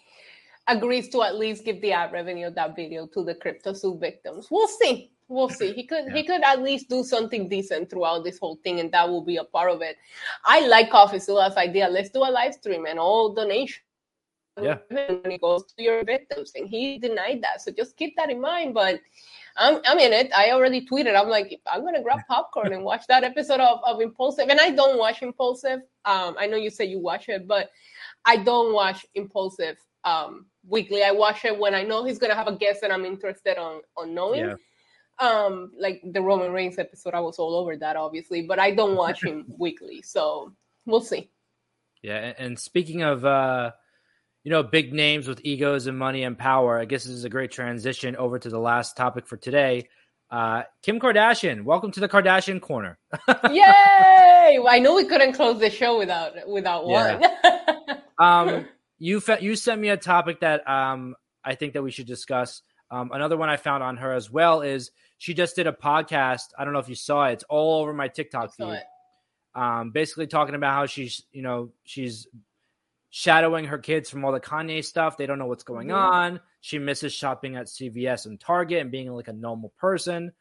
agrees 0.68 1.08
to 1.10 1.22
at 1.22 1.36
least 1.36 1.64
give 1.64 1.80
the 1.80 1.92
ad 1.92 2.12
revenue 2.12 2.46
of 2.46 2.54
that 2.54 2.76
video 2.76 3.06
to 3.08 3.24
the 3.24 3.34
CryptoZoo 3.34 3.98
victims. 4.00 4.48
We'll 4.50 4.68
see. 4.68 5.10
We'll 5.28 5.48
see. 5.48 5.72
He 5.72 5.86
could 5.86 6.04
yeah. 6.08 6.14
he 6.14 6.24
could 6.24 6.42
at 6.42 6.62
least 6.62 6.88
do 6.88 7.02
something 7.02 7.48
decent 7.48 7.88
throughout 7.88 8.22
this 8.22 8.38
whole 8.38 8.56
thing, 8.62 8.80
and 8.80 8.92
that 8.92 9.08
will 9.08 9.24
be 9.24 9.38
a 9.38 9.44
part 9.44 9.70
of 9.70 9.80
it. 9.80 9.96
I 10.44 10.66
like 10.66 10.90
CoffeeZilla's 10.90 11.56
idea. 11.56 11.88
Let's 11.88 12.10
do 12.10 12.20
a 12.20 12.30
live 12.30 12.54
stream 12.54 12.86
and 12.86 12.98
all 12.98 13.32
donations 13.32 13.80
yeah. 14.60 14.78
when 14.88 15.32
it 15.32 15.40
goes 15.40 15.64
to 15.64 15.82
your 15.82 16.04
victims, 16.04 16.52
and 16.54 16.68
he 16.68 16.98
denied 16.98 17.40
that. 17.42 17.62
So 17.62 17.72
just 17.72 17.96
keep 17.96 18.14
that 18.16 18.30
in 18.30 18.40
mind. 18.40 18.74
But 18.74 19.00
I'm, 19.56 19.80
I'm 19.86 19.98
in 19.98 20.12
it. 20.12 20.30
I 20.36 20.50
already 20.50 20.86
tweeted. 20.86 21.18
I'm 21.18 21.28
like, 21.28 21.58
I'm 21.70 21.82
gonna 21.82 22.02
grab 22.02 22.20
popcorn 22.28 22.72
and 22.72 22.84
watch 22.84 23.06
that 23.08 23.24
episode 23.24 23.60
of, 23.60 23.80
of 23.86 24.00
Impulsive. 24.00 24.48
And 24.48 24.60
I 24.60 24.70
don't 24.70 24.98
watch 24.98 25.22
Impulsive. 25.22 25.80
Um, 26.04 26.36
I 26.38 26.46
know 26.46 26.56
you 26.56 26.70
say 26.70 26.84
you 26.84 26.98
watch 26.98 27.28
it, 27.28 27.48
but 27.48 27.70
I 28.24 28.36
don't 28.36 28.74
watch 28.74 29.06
Impulsive 29.14 29.78
um, 30.04 30.46
weekly. 30.66 31.02
I 31.02 31.10
watch 31.10 31.44
it 31.44 31.58
when 31.58 31.74
I 31.74 31.82
know 31.82 32.04
he's 32.04 32.18
gonna 32.18 32.34
have 32.34 32.48
a 32.48 32.56
guest 32.56 32.82
and 32.82 32.92
I'm 32.92 33.04
interested 33.04 33.58
on 33.58 33.80
on 33.96 34.14
knowing. 34.14 34.46
Yeah. 34.46 34.54
Um, 35.18 35.72
like 35.78 36.02
the 36.04 36.22
Roman 36.22 36.52
Reigns 36.52 36.78
episode, 36.78 37.14
I 37.14 37.20
was 37.20 37.38
all 37.38 37.54
over 37.54 37.76
that, 37.76 37.96
obviously, 37.96 38.42
but 38.42 38.58
I 38.58 38.72
don't 38.72 38.96
watch 38.96 39.22
him 39.22 39.44
weekly, 39.58 40.02
so 40.02 40.52
we'll 40.86 41.00
see. 41.00 41.30
Yeah, 42.02 42.32
and 42.38 42.58
speaking 42.58 43.02
of 43.02 43.24
uh 43.24 43.72
you 44.44 44.50
know, 44.50 44.62
big 44.62 44.92
names 44.92 45.28
with 45.28 45.40
egos 45.44 45.86
and 45.86 45.96
money 45.96 46.24
and 46.24 46.36
power. 46.36 46.78
I 46.78 46.84
guess 46.84 47.04
this 47.04 47.12
is 47.12 47.24
a 47.24 47.28
great 47.28 47.52
transition 47.52 48.16
over 48.16 48.38
to 48.38 48.48
the 48.48 48.58
last 48.58 48.96
topic 48.96 49.26
for 49.26 49.36
today. 49.36 49.88
Uh, 50.30 50.62
Kim 50.82 50.98
Kardashian, 50.98 51.62
welcome 51.62 51.92
to 51.92 52.00
the 52.00 52.08
Kardashian 52.08 52.60
Corner. 52.60 52.98
Yay! 53.50 54.58
I 54.66 54.78
know 54.80 54.96
we 54.96 55.04
couldn't 55.04 55.34
close 55.34 55.60
the 55.60 55.70
show 55.70 55.98
without 55.98 56.32
without 56.48 56.86
one. 56.86 57.22
um, 58.18 58.66
you 59.02 59.20
fe- 59.20 59.40
you 59.40 59.56
sent 59.56 59.80
me 59.80 59.88
a 59.88 59.96
topic 59.96 60.40
that 60.40 60.66
um 60.68 61.16
I 61.44 61.56
think 61.56 61.72
that 61.72 61.82
we 61.82 61.90
should 61.90 62.06
discuss. 62.06 62.62
Um, 62.88 63.10
another 63.12 63.36
one 63.36 63.48
I 63.48 63.56
found 63.56 63.82
on 63.82 63.96
her 63.96 64.12
as 64.12 64.30
well 64.30 64.60
is 64.60 64.92
she 65.18 65.34
just 65.34 65.56
did 65.56 65.66
a 65.66 65.72
podcast. 65.72 66.50
I 66.56 66.64
don't 66.64 66.72
know 66.72 66.78
if 66.78 66.88
you 66.88 66.94
saw 66.94 67.24
it. 67.24 67.32
It's 67.32 67.44
all 67.48 67.80
over 67.80 67.92
my 67.92 68.06
TikTok 68.06 68.54
feed. 68.54 68.80
Um, 69.54 69.90
basically 69.90 70.28
talking 70.28 70.54
about 70.54 70.74
how 70.74 70.86
she's 70.86 71.24
you 71.32 71.42
know 71.42 71.72
she's 71.84 72.28
shadowing 73.10 73.64
her 73.66 73.78
kids 73.78 74.08
from 74.08 74.24
all 74.24 74.30
the 74.30 74.40
Kanye 74.40 74.84
stuff. 74.84 75.16
They 75.16 75.26
don't 75.26 75.38
know 75.38 75.46
what's 75.46 75.64
going 75.64 75.88
mm-hmm. 75.88 75.96
on. 75.96 76.40
She 76.60 76.78
misses 76.78 77.12
shopping 77.12 77.56
at 77.56 77.66
CVS 77.66 78.26
and 78.26 78.38
Target 78.38 78.80
and 78.82 78.92
being 78.92 79.12
like 79.12 79.28
a 79.28 79.32
normal 79.32 79.72
person. 79.78 80.32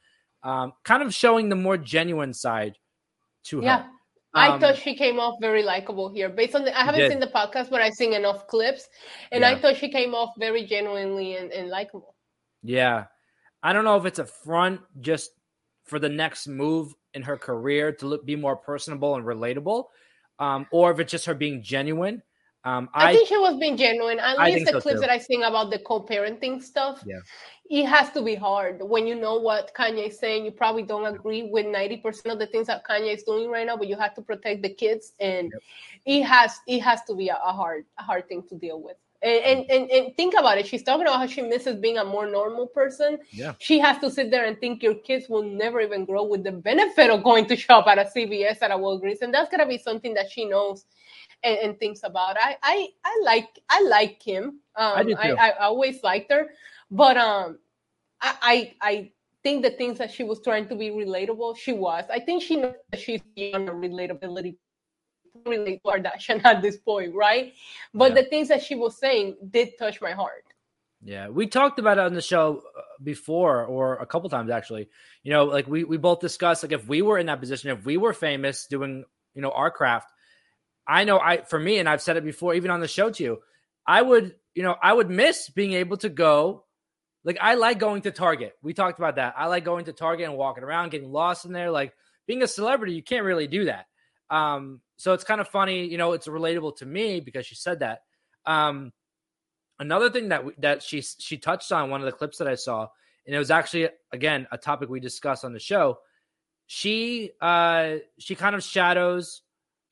Um, 0.44 0.74
kind 0.84 1.02
of 1.02 1.16
showing 1.16 1.50
the 1.50 1.56
more 1.56 1.78
genuine 1.78 2.34
side 2.34 2.78
to 3.46 3.62
yeah. 3.62 3.84
her. 3.84 3.90
I 4.34 4.50
um, 4.50 4.60
thought 4.60 4.78
she 4.78 4.96
came 4.96 5.20
off 5.20 5.36
very 5.42 5.64
likable 5.64 6.10
here. 6.10 6.30
Based 6.30 6.56
on 6.56 6.64
the, 6.64 6.78
I 6.78 6.86
haven't 6.86 7.10
seen 7.10 7.20
the 7.20 7.28
podcast, 7.28 7.70
but 7.70 7.82
I've 7.82 7.94
seen 7.94 8.14
enough 8.14 8.48
clips, 8.48 8.88
and 9.32 9.42
yeah. 9.42 9.50
I 9.50 9.60
thought 9.60 9.76
she 9.76 9.90
came 9.90 10.16
off 10.16 10.32
very 10.40 10.66
genuinely 10.66 11.36
and, 11.36 11.52
and 11.52 11.70
likable. 11.70 12.16
Yeah, 12.64 13.06
I 13.62 13.74
don't 13.74 13.84
know 13.84 13.98
if 13.98 14.06
it's 14.06 14.20
a 14.20 14.26
front 14.26 14.82
just 15.02 15.32
for 15.84 16.00
the 16.00 16.10
next 16.10 16.48
move 16.48 16.94
in 17.14 17.24
her 17.24 17.38
career 17.38 17.92
to 17.92 18.08
look, 18.08 18.26
be 18.26 18.36
more 18.36 18.56
personable 18.56 19.16
and 19.16 19.26
relatable, 19.26 19.86
um, 20.40 20.66
or 20.72 20.92
if 20.92 21.00
it's 21.00 21.12
just 21.12 21.26
her 21.26 21.34
being 21.34 21.62
genuine. 21.62 22.22
Um, 22.64 22.90
I, 22.94 23.10
I, 23.10 23.14
think 23.14 23.28
she 23.28 23.38
was 23.38 23.58
being 23.60 23.76
genuine. 23.76 24.20
At 24.20 24.38
least 24.40 24.68
the 24.68 24.74
so 24.74 24.82
clips 24.82 24.98
too. 24.98 25.02
that 25.02 25.10
I 25.10 25.18
sing 25.18 25.44
about 25.44 25.72
the 25.72 25.80
co-parenting 25.80 26.62
stuff. 26.62 27.04
Yeah. 27.06 27.20
It 27.70 27.86
has 27.86 28.12
to 28.12 28.22
be 28.22 28.36
hard 28.36 28.82
when 28.82 29.08
you 29.08 29.16
know 29.16 29.40
what 29.40 29.74
Kanye 29.74 30.10
is 30.10 30.20
saying. 30.20 30.46
You 30.46 30.52
probably 30.52 30.84
don't 30.84 31.06
agree 31.06 31.44
with 31.44 31.66
ninety 31.66 31.98
percent 31.98 32.34
of 32.34 32.38
the 32.40 32.46
things 32.46 32.68
that 32.68 32.84
Kanye 32.88 33.16
is 33.16 33.24
doing 33.24 33.50
right 33.50 33.66
now, 33.66 33.78
but 33.78 33.88
you 33.88 33.96
have 33.96 34.14
to 34.16 34.22
protect 34.22 34.62
the 34.62 34.70
kids, 34.70 35.14
and 35.20 35.52
yep. 35.52 35.62
it 36.06 36.24
has 36.24 36.60
it 36.68 36.82
has 36.82 37.02
to 37.06 37.16
be 37.16 37.30
a, 37.30 37.36
a 37.44 37.52
hard 37.52 37.86
a 37.98 38.04
hard 38.04 38.28
thing 38.28 38.44
to 38.50 38.56
deal 38.56 38.82
with. 38.82 38.98
And, 39.24 39.70
and, 39.70 39.92
and 39.92 40.18
think 40.18 40.34
about 40.34 40.58
it. 40.58 40.66
She's 40.66 40.82
talking 40.82 41.06
about 41.06 41.20
how 41.20 41.28
she 41.28 41.44
misses 41.44 41.76
being 41.76 42.00
a 42.00 42.04
more 42.04 42.26
normal 42.26 42.66
person. 42.66 43.20
Yeah. 43.30 43.54
She 43.60 43.78
has 43.78 44.00
to 44.00 44.10
sit 44.10 44.32
there 44.32 44.46
and 44.46 44.60
think 44.60 44.82
your 44.82 44.96
kids 44.96 45.30
will 45.30 45.44
never 45.44 45.80
even 45.80 46.06
grow 46.06 46.24
with 46.24 46.44
the 46.44 46.52
benefit 46.52 47.12
of 47.12 47.24
going 47.24 47.46
to 47.46 47.56
shop 47.56 47.86
at 47.86 48.00
a 48.00 48.06
CVS 48.06 48.64
at 48.64 48.72
a 48.72 48.76
Walgreens, 48.76 49.22
and 49.22 49.32
that's 49.32 49.50
gonna 49.50 49.68
be 49.68 49.78
something 49.78 50.16
that 50.16 50.32
she 50.32 50.46
knows 50.46 50.86
and, 51.44 51.58
and 51.58 51.80
thinks 51.80 52.02
about. 52.04 52.38
I, 52.40 52.58
I 52.62 52.88
I 53.04 53.22
like 53.24 53.60
I 53.70 53.82
like 53.84 54.20
Kim. 54.20 54.60
Um, 54.76 54.94
I, 54.96 55.04
do 55.04 55.16
too. 55.16 55.20
I, 55.20 55.50
I 55.50 55.66
always 55.66 56.04
liked 56.04 56.32
her, 56.32 56.50
but 56.90 57.18
um, 57.18 57.60
I, 58.22 58.36
I 58.42 58.74
I 58.82 59.12
think 59.44 59.64
the 59.64 59.72
things 59.72 59.98
that 59.98 60.12
she 60.12 60.24
was 60.24 60.42
trying 60.42 60.68
to 60.70 60.76
be 60.76 60.90
relatable, 60.90 61.58
she 61.58 61.74
was. 61.74 62.06
I 62.10 62.20
think 62.20 62.44
she 62.44 62.58
knows 62.58 62.76
that 62.92 63.00
she's 63.00 63.22
beyond 63.36 63.68
her 63.68 63.76
relatability 63.76 64.56
relate 65.46 65.82
to 65.84 65.90
Kardashian 65.90 66.44
at 66.44 66.62
this 66.62 66.78
point, 66.78 67.14
right? 67.16 67.54
But 67.94 68.10
yeah. 68.10 68.22
the 68.22 68.30
things 68.30 68.48
that 68.50 68.62
she 68.62 68.76
was 68.76 68.98
saying 68.98 69.38
did 69.50 69.78
touch 69.78 70.02
my 70.02 70.12
heart. 70.12 70.44
Yeah, 71.04 71.30
we 71.30 71.48
talked 71.48 71.80
about 71.80 71.98
it 71.98 72.02
on 72.02 72.14
the 72.14 72.22
show 72.22 72.62
uh, 72.78 72.82
before, 73.04 73.66
or 73.66 73.96
a 73.96 74.06
couple 74.06 74.30
times 74.30 74.52
actually. 74.52 74.88
You 75.24 75.32
know, 75.32 75.46
like 75.46 75.68
we 75.68 75.84
we 75.84 75.98
both 75.98 76.20
discussed, 76.20 76.64
like 76.64 76.74
if 76.74 76.88
we 76.88 77.02
were 77.02 77.18
in 77.18 77.26
that 77.26 77.40
position, 77.40 77.72
if 77.72 77.86
we 77.86 77.98
were 77.98 78.14
famous 78.14 78.68
doing, 78.68 79.04
you 79.34 79.42
know, 79.42 79.50
our 79.52 79.72
craft, 79.72 80.12
I 80.88 81.04
know 81.04 81.20
I 81.20 81.42
for 81.42 81.60
me, 81.60 81.80
and 81.80 81.88
I've 81.88 82.02
said 82.02 82.18
it 82.18 82.24
before, 82.24 82.54
even 82.54 82.72
on 82.72 82.80
the 82.80 82.88
show 82.88 83.10
to 83.10 83.24
you, 83.24 83.40
I 83.86 84.02
would, 84.02 84.36
you 84.56 84.64
know, 84.64 84.76
I 84.82 84.94
would 84.94 85.10
miss 85.10 85.50
being 85.50 85.74
able 85.74 85.98
to 85.98 86.10
go. 86.10 86.66
Like 87.24 87.38
I 87.40 87.54
like 87.56 87.78
going 87.78 88.02
to 88.04 88.12
Target. 88.12 88.54
We 88.64 88.74
talked 88.74 88.98
about 88.98 89.18
that. 89.18 89.36
I 89.38 89.46
like 89.46 89.64
going 89.64 89.86
to 89.86 89.94
Target 89.94 90.28
and 90.28 90.38
walking 90.38 90.64
around, 90.64 90.90
getting 90.90 91.12
lost 91.12 91.46
in 91.46 91.54
there. 91.54 91.70
Like 91.70 91.94
being 92.26 92.42
a 92.42 92.48
celebrity, 92.48 92.94
you 92.94 93.04
can't 93.04 93.26
really 93.26 93.48
do 93.48 93.66
that. 93.66 93.86
Um, 94.32 94.82
so 94.98 95.14
it's 95.14 95.24
kind 95.24 95.42
of 95.42 95.48
funny, 95.48 95.86
you 95.86 95.98
know, 95.98 96.14
it's 96.14 96.28
relatable 96.28 96.78
to 96.78 96.86
me 96.86 97.20
because 97.20 97.46
she 97.46 97.56
said 97.56 97.80
that. 97.80 98.02
Um, 98.46 98.92
another 99.80 100.10
thing 100.10 100.30
that 100.30 100.44
that 100.60 100.84
she 100.84 101.02
she 101.02 101.38
touched 101.38 101.72
on 101.72 101.90
one 101.90 102.02
of 102.02 102.06
the 102.06 102.12
clips 102.12 102.38
that 102.38 102.48
I 102.48 102.56
saw, 102.56 102.88
and 103.26 103.36
it 103.36 103.40
was 103.40 103.52
actually 103.52 103.90
again 104.12 104.48
a 104.52 104.58
topic 104.58 104.90
we 104.90 105.00
discussed 105.00 105.44
on 105.44 105.54
the 105.54 105.60
show. 105.60 106.00
She 106.68 107.32
uh 107.42 107.96
she 108.18 108.36
kind 108.36 108.56
of 108.56 108.64
shadows 108.64 109.42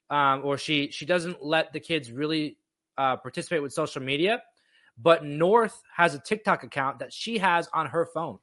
um, 0.10 0.42
or 0.44 0.58
she 0.58 0.90
she 0.92 1.06
doesn't 1.06 1.44
let 1.44 1.72
the 1.74 1.80
kids 1.80 2.12
really 2.12 2.58
uh, 2.98 3.16
participate 3.18 3.62
with 3.62 3.74
social 3.74 4.02
media. 4.02 4.42
But 5.02 5.24
North 5.24 5.82
has 5.96 6.14
a 6.14 6.20
TikTok 6.20 6.64
account 6.64 7.00
that 7.00 7.14
she 7.14 7.38
has 7.38 7.70
on 7.74 7.86
her 7.86 8.06
phone. 8.14 8.40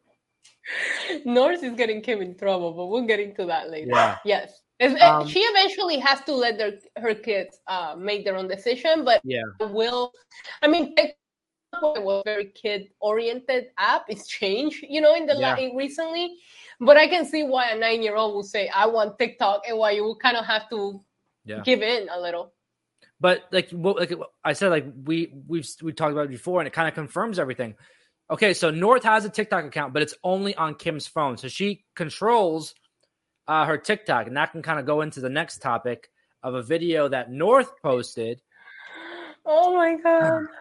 North 1.24 1.62
is 1.62 1.74
getting 1.74 2.00
Kim 2.00 2.22
in 2.22 2.34
trouble, 2.34 2.72
but 2.72 2.86
we'll 2.86 3.06
get 3.06 3.20
into 3.20 3.44
that 3.46 3.70
later. 3.70 3.90
Yeah. 3.92 4.18
Yes. 4.24 4.62
Um, 5.00 5.26
she 5.26 5.40
eventually 5.40 5.98
has 5.98 6.20
to 6.22 6.34
let 6.34 6.58
their 6.58 6.72
her 6.98 7.14
kids 7.14 7.60
uh, 7.66 7.94
make 7.98 8.24
their 8.24 8.36
own 8.36 8.46
decision, 8.46 9.04
but 9.04 9.22
yeah, 9.24 9.42
will. 9.60 10.12
I 10.62 10.68
mean, 10.68 10.92
it 10.98 11.16
was 11.72 12.22
very 12.26 12.46
kid 12.46 12.88
oriented 13.00 13.68
app. 13.78 14.04
It's 14.08 14.26
changed, 14.28 14.84
you 14.86 15.00
know, 15.00 15.14
in 15.14 15.26
the 15.26 15.36
yeah. 15.36 15.56
recently. 15.74 16.36
But 16.78 16.98
I 16.98 17.08
can 17.08 17.24
see 17.24 17.42
why 17.42 17.70
a 17.70 17.78
nine 17.78 18.02
year 18.02 18.16
old 18.16 18.34
will 18.34 18.42
say, 18.42 18.68
"I 18.68 18.86
want 18.86 19.18
TikTok," 19.18 19.62
and 19.66 19.78
why 19.78 19.92
you 19.92 20.04
will 20.04 20.16
kind 20.16 20.36
of 20.36 20.44
have 20.44 20.68
to 20.68 21.02
yeah. 21.46 21.62
give 21.64 21.82
in 21.82 22.08
a 22.08 22.20
little. 22.20 22.52
But 23.18 23.44
like 23.50 23.70
what 23.70 23.96
like 23.96 24.12
I 24.44 24.52
said, 24.52 24.68
like 24.68 24.86
we 25.04 25.32
we've 25.46 25.66
we 25.82 25.92
talked 25.92 26.12
about 26.12 26.26
it 26.26 26.30
before, 26.30 26.60
and 26.60 26.66
it 26.66 26.74
kind 26.74 26.88
of 26.88 26.94
confirms 26.94 27.38
everything. 27.38 27.76
Okay, 28.28 28.52
so 28.52 28.70
North 28.70 29.04
has 29.04 29.24
a 29.24 29.30
TikTok 29.30 29.64
account, 29.64 29.92
but 29.94 30.02
it's 30.02 30.14
only 30.24 30.54
on 30.56 30.74
Kim's 30.74 31.06
phone, 31.06 31.36
so 31.38 31.48
she 31.48 31.84
controls 31.94 32.74
uh, 33.46 33.64
her 33.64 33.78
TikTok, 33.78 34.26
and 34.26 34.36
that 34.36 34.52
can 34.52 34.62
kind 34.62 34.80
of 34.80 34.84
go 34.84 35.00
into 35.00 35.20
the 35.20 35.28
next 35.28 35.62
topic 35.62 36.10
of 36.42 36.54
a 36.54 36.62
video 36.62 37.08
that 37.08 37.30
North 37.30 37.70
posted. 37.82 38.42
Oh 39.44 39.74
my 39.74 39.96
god! 39.96 40.42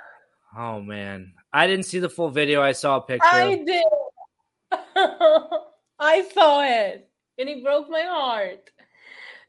Oh 0.58 0.80
man, 0.80 1.34
I 1.52 1.68
didn't 1.68 1.84
see 1.84 2.00
the 2.00 2.08
full 2.08 2.30
video. 2.30 2.62
I 2.62 2.72
saw 2.72 2.96
a 2.96 3.02
picture. 3.02 3.28
I 3.30 3.56
did. 3.56 3.84
I 6.00 6.22
saw 6.34 6.64
it, 6.64 7.10
and 7.38 7.50
it 7.50 7.62
broke 7.62 7.90
my 7.90 8.04
heart. 8.04 8.70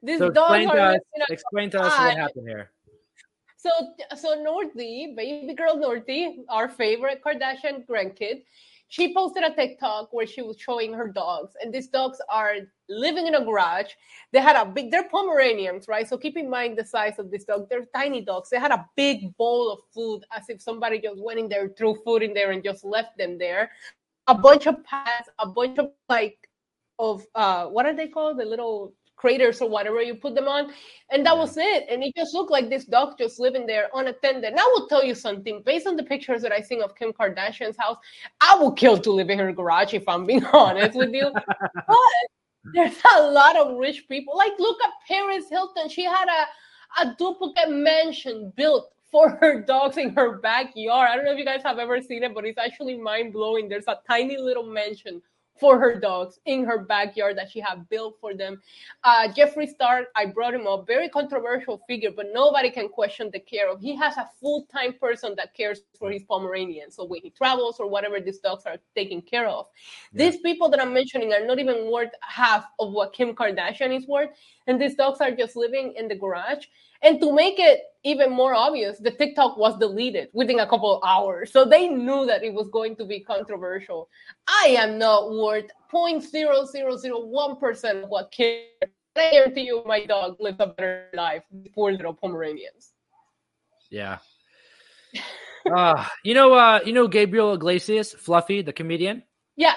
This 0.03 0.19
so 0.19 0.27
explain 0.27 0.69
to 0.69 0.83
us, 0.83 1.01
explain 1.31 1.71
to 1.71 1.81
us 1.81 1.99
what 1.99 2.17
happened 2.17 2.49
here. 2.49 2.71
So, 3.57 3.71
so 4.17 4.37
Northy, 4.37 5.17
baby 5.17 5.55
girl 5.55 5.77
Northy, 5.77 6.45
our 6.49 6.69
favorite 6.69 7.23
Kardashian 7.25 7.85
grandkid, 7.87 8.43
she 8.89 9.13
posted 9.13 9.43
a 9.43 9.53
TikTok 9.53 10.13
where 10.13 10.27
she 10.27 10.43
was 10.43 10.57
showing 10.59 10.93
her 10.93 11.09
dogs, 11.09 11.55
and 11.61 11.75
these 11.75 11.89
dogs 11.89 12.19
are 12.31 12.55
living 12.89 13.27
in 13.27 13.35
a 13.35 13.45
garage. 13.45 13.91
They 14.33 14.41
had 14.41 14.55
a 14.55 14.65
big, 14.65 14.93
they're 14.93 15.09
Pomeranians, 15.09 15.89
right? 15.89 16.09
So 16.09 16.17
keep 16.17 16.37
in 16.37 16.49
mind 16.49 16.79
the 16.79 16.85
size 16.85 17.19
of 17.19 17.31
this 17.31 17.45
dog. 17.45 17.69
They're 17.69 17.87
tiny 17.95 18.21
dogs. 18.21 18.51
They 18.51 18.61
had 18.61 18.71
a 18.71 18.87
big 18.95 19.37
bowl 19.37 19.73
of 19.73 19.81
food 19.93 20.23
as 20.31 20.49
if 20.49 20.63
somebody 20.63 21.01
just 21.01 21.21
went 21.21 21.41
in 21.41 21.49
there, 21.49 21.69
threw 21.71 21.97
food 22.05 22.23
in 22.23 22.33
there, 22.33 22.53
and 22.53 22.63
just 22.63 22.85
left 22.85 23.19
them 23.19 23.39
there. 23.39 23.73
A 24.29 24.35
bunch 24.35 24.67
of 24.69 24.85
pads, 24.85 25.29
a 25.41 25.47
bunch 25.49 25.79
of 25.79 25.91
like, 26.09 26.39
of 26.99 27.27
uh, 27.35 27.67
what 27.67 27.87
are 27.87 27.95
they 27.95 28.07
called? 28.07 28.39
The 28.39 28.45
little 28.45 28.95
craters 29.27 29.61
or 29.61 29.69
whatever 29.69 30.01
you 30.01 30.15
put 30.15 30.37
them 30.37 30.47
on. 30.47 30.73
And 31.11 31.27
that 31.27 31.37
was 31.37 31.57
it. 31.57 31.87
And 31.91 32.05
it 32.05 32.15
just 32.17 32.33
looked 32.33 32.53
like 32.53 32.71
this 32.71 32.85
dog 32.85 33.19
just 33.19 33.41
living 33.41 33.67
there 33.67 33.89
unattended. 33.93 34.45
And 34.45 34.61
I 34.61 34.67
will 34.73 34.87
tell 34.87 35.05
you 35.05 35.17
something 35.17 35.63
based 35.67 35.89
on 35.89 35.97
the 35.97 36.05
pictures 36.05 36.43
that 36.43 36.53
I 36.53 36.61
seen 36.61 36.81
of 36.81 36.95
Kim 36.95 37.13
Kardashian's 37.13 37.77
house, 37.77 37.99
I 38.41 38.57
would 38.61 38.77
kill 38.77 38.99
to 38.99 39.11
live 39.11 39.29
in 39.29 39.41
her 39.41 39.53
garage 39.53 39.95
if 39.95 40.09
I'm 40.09 40.27
being 40.27 40.45
honest 40.53 40.97
with 40.97 41.13
you. 41.13 41.29
but 41.33 41.97
there's 42.73 43.03
a 43.17 43.23
lot 43.23 43.57
of 43.57 43.77
rich 43.77 44.05
people. 44.09 44.37
Like, 44.37 44.53
look 44.61 44.79
at 44.85 44.93
Paris 45.09 45.47
Hilton. 45.51 45.89
She 45.89 46.05
had 46.05 46.29
a, 46.29 47.03
a 47.03 47.17
duplicate 47.19 47.71
mansion 47.71 48.53
built 48.57 48.93
for 49.11 49.31
her 49.41 49.61
dogs 49.61 49.97
in 49.97 50.11
her 50.11 50.39
backyard. 50.39 51.11
I 51.11 51.17
don't 51.17 51.25
know 51.25 51.33
if 51.33 51.39
you 51.39 51.45
guys 51.45 51.63
have 51.65 51.81
ever 51.81 52.01
seen 52.01 52.23
it, 52.23 52.33
but 52.33 52.45
it's 52.45 52.59
actually 52.59 52.97
mind 52.97 53.33
blowing. 53.33 53.69
There's 53.69 53.89
a 53.89 53.99
tiny 54.09 54.37
little 54.37 54.67
mansion 54.67 55.21
for 55.59 55.79
her 55.79 55.99
dogs 55.99 56.39
in 56.47 56.65
her 56.65 56.79
backyard 56.79 57.37
that 57.39 57.51
she 57.51 57.61
had 57.61 57.89
built 57.89 58.17
for 58.21 58.35
them. 58.35 58.61
Uh, 59.05 59.29
Jeffree 59.29 59.69
Star, 59.69 60.07
I 60.15 60.27
brought 60.27 60.55
him 60.55 60.67
up, 60.67 60.87
very 60.87 61.09
controversial 61.09 61.83
figure, 61.87 62.11
but 62.15 62.27
nobody 62.33 62.71
can 62.71 62.89
question 62.89 63.31
the 63.33 63.41
care 63.41 63.71
of. 63.71 63.81
He 63.81 63.97
has 63.97 64.17
a 64.17 64.29
full 64.41 64.67
time 64.73 64.95
person 64.95 65.35
that 65.37 65.55
cares 65.55 65.81
for 65.99 66.11
his 66.11 66.23
Pomeranian. 66.25 66.91
So 66.91 67.05
when 67.05 67.21
he 67.23 67.31
travels 67.31 67.81
or 67.81 67.89
whatever, 67.89 68.21
these 68.21 68.39
dogs 68.39 68.65
are 68.67 68.77
taken 68.95 69.23
care 69.23 69.49
of. 69.49 69.67
Yeah. 70.13 70.31
These 70.31 70.41
people 70.41 70.69
that 70.71 70.81
I'm 70.81 70.93
mentioning 70.93 71.33
are 71.33 71.47
not 71.47 71.59
even 71.59 71.91
worth 71.91 72.13
half 72.21 72.67
of 72.79 72.93
what 72.93 73.13
Kim 73.13 73.35
Kardashian 73.35 73.97
is 73.97 74.07
worth, 74.07 74.31
and 74.67 74.81
these 74.81 74.95
dogs 74.95 75.21
are 75.21 75.31
just 75.31 75.57
living 75.57 75.95
in 75.97 76.09
the 76.09 76.15
garage. 76.15 76.67
And 77.03 77.21
to 77.21 77.33
make 77.33 77.59
it 77.59 77.81
even 78.05 78.33
more 78.33 78.55
obvious, 78.55 78.99
the 78.99 79.11
TikTok 79.11 79.57
was 79.57 79.79
deleted 79.79 80.29
within 80.33 80.61
a 80.61 80.67
couple 80.67 80.97
of 80.97 81.03
hours. 81.05 81.53
So 81.53 81.65
they 81.65 81.89
knew 81.89 82.27
that 82.27 82.43
it 82.43 82.55
was 82.55 82.69
going 82.71 82.97
to 82.97 83.05
be 83.05 83.21
controversial. 83.21 84.09
I 84.49 84.77
am 84.79 84.99
not 84.99 85.31
worth 85.31 85.67
0.0001% 85.93 88.03
of 88.03 88.09
what 88.09 88.31
Kim. 88.31 88.63
I 89.15 89.31
guarantee 89.31 89.63
you 89.63 89.83
my 89.87 90.05
dog 90.05 90.37
lives 90.41 90.59
a 90.61 90.67
better 90.67 91.09
life. 91.15 91.43
Poor 91.75 91.93
little 91.93 92.15
Pomeranians. 92.15 92.93
Yeah. 93.91 94.19
uh, 95.75 96.05
you 96.23 96.35
know, 96.35 96.55
uh, 96.55 96.81
you 96.85 96.93
know 96.93 97.09
Gabriel 97.09 97.55
Iglesias, 97.55 98.13
Fluffy, 98.13 98.63
the 98.63 98.73
comedian. 98.73 99.23
Yeah. 99.57 99.77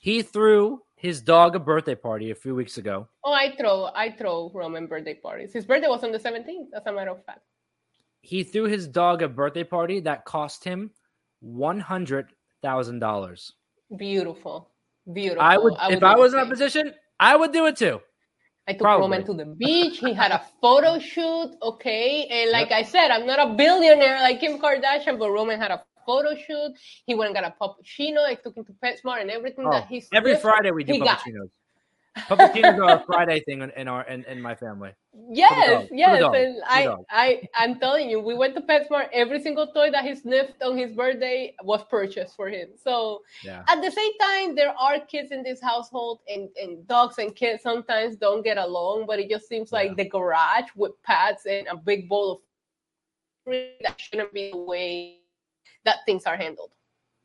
He 0.00 0.22
threw 0.22 0.82
his 1.00 1.22
dog 1.22 1.56
a 1.56 1.58
birthday 1.58 1.94
party 1.94 2.30
a 2.30 2.34
few 2.34 2.54
weeks 2.54 2.76
ago. 2.76 3.08
Oh, 3.24 3.32
I 3.32 3.56
throw 3.56 3.88
I 3.94 4.10
throw 4.10 4.50
Roman 4.54 4.86
birthday 4.86 5.14
parties. 5.14 5.50
His 5.50 5.64
birthday 5.64 5.88
was 5.88 6.04
on 6.04 6.12
the 6.12 6.18
17th, 6.18 6.68
as 6.76 6.82
a 6.84 6.92
matter 6.92 7.12
of 7.12 7.24
fact. 7.24 7.40
He 8.20 8.44
threw 8.44 8.64
his 8.64 8.86
dog 8.86 9.22
a 9.22 9.28
birthday 9.28 9.64
party 9.64 10.00
that 10.00 10.26
cost 10.26 10.62
him 10.62 10.90
one 11.40 11.80
hundred 11.80 12.34
thousand 12.60 12.98
dollars. 12.98 13.54
Beautiful. 13.96 14.68
Beautiful. 15.10 15.42
I 15.42 15.56
would, 15.56 15.74
I 15.78 15.88
would 15.88 15.96
if 15.96 16.02
I 16.02 16.16
was 16.16 16.34
in 16.34 16.40
that 16.40 16.50
position, 16.50 16.92
I 17.18 17.34
would 17.34 17.52
do 17.52 17.64
it 17.64 17.76
too. 17.76 18.02
I 18.68 18.72
took 18.72 18.82
Probably. 18.82 19.04
Roman 19.04 19.24
to 19.24 19.32
the 19.32 19.46
beach. 19.46 20.00
He 20.00 20.12
had 20.12 20.32
a 20.32 20.42
photo 20.60 20.98
shoot. 20.98 21.56
Okay. 21.62 22.26
And 22.30 22.50
like 22.50 22.68
yep. 22.68 22.80
I 22.80 22.82
said, 22.82 23.10
I'm 23.10 23.26
not 23.26 23.40
a 23.40 23.54
billionaire 23.54 24.20
like 24.20 24.38
Kim 24.40 24.58
Kardashian, 24.58 25.18
but 25.18 25.30
Roman 25.30 25.58
had 25.58 25.70
a 25.70 25.82
photo 26.10 26.34
shoot. 26.34 26.72
He 27.06 27.14
went 27.14 27.28
and 27.30 27.36
got 27.38 27.46
a 27.50 27.54
puppuccino. 27.60 28.20
I 28.24 28.34
took 28.34 28.56
him 28.56 28.64
to 28.64 28.74
PetSmart 28.84 29.20
and 29.22 29.30
everything 29.30 29.66
oh, 29.66 29.70
that 29.70 29.86
he's 29.86 30.08
every 30.12 30.36
Friday 30.36 30.70
we 30.70 30.84
do 30.84 30.94
puppuccinos. 30.94 31.50
Puppuccinos 32.28 32.78
are 32.84 32.96
a 33.00 33.04
Friday 33.10 33.40
thing 33.46 33.62
in, 33.62 33.70
in 33.76 33.86
our 33.86 34.02
in, 34.06 34.24
in 34.24 34.40
my 34.42 34.54
family. 34.54 34.90
Yes, 35.30 35.88
yes, 35.92 36.22
and 36.34 36.60
I 36.66 36.80
I 37.10 37.48
I'm 37.54 37.78
telling 37.78 38.10
you, 38.10 38.18
we 38.20 38.34
went 38.34 38.54
to 38.56 38.62
PetSmart. 38.62 39.08
Every 39.12 39.40
single 39.40 39.68
toy 39.68 39.90
that 39.92 40.04
he 40.04 40.14
sniffed 40.16 40.60
on 40.62 40.76
his 40.76 40.92
birthday 40.92 41.54
was 41.62 41.82
purchased 41.88 42.34
for 42.34 42.48
him. 42.48 42.68
So 42.82 43.22
yeah. 43.44 43.62
at 43.68 43.80
the 43.80 43.90
same 43.90 44.14
time, 44.18 44.54
there 44.56 44.74
are 44.76 44.98
kids 45.14 45.30
in 45.30 45.42
this 45.44 45.60
household, 45.62 46.20
and 46.28 46.48
and 46.60 46.86
dogs 46.88 47.18
and 47.18 47.34
kids 47.34 47.62
sometimes 47.62 48.16
don't 48.16 48.42
get 48.42 48.58
along. 48.58 49.06
But 49.06 49.20
it 49.20 49.30
just 49.30 49.48
seems 49.48 49.70
like 49.70 49.90
yeah. 49.90 50.02
the 50.02 50.08
garage 50.08 50.70
with 50.74 51.00
pads 51.04 51.46
and 51.46 51.68
a 51.68 51.76
big 51.76 52.08
bowl 52.08 52.32
of 52.32 52.38
that 53.46 54.00
shouldn't 54.00 54.32
be 54.32 54.50
the 54.52 54.58
way 54.58 55.19
that 55.84 55.98
things 56.06 56.24
are 56.24 56.36
handled. 56.36 56.70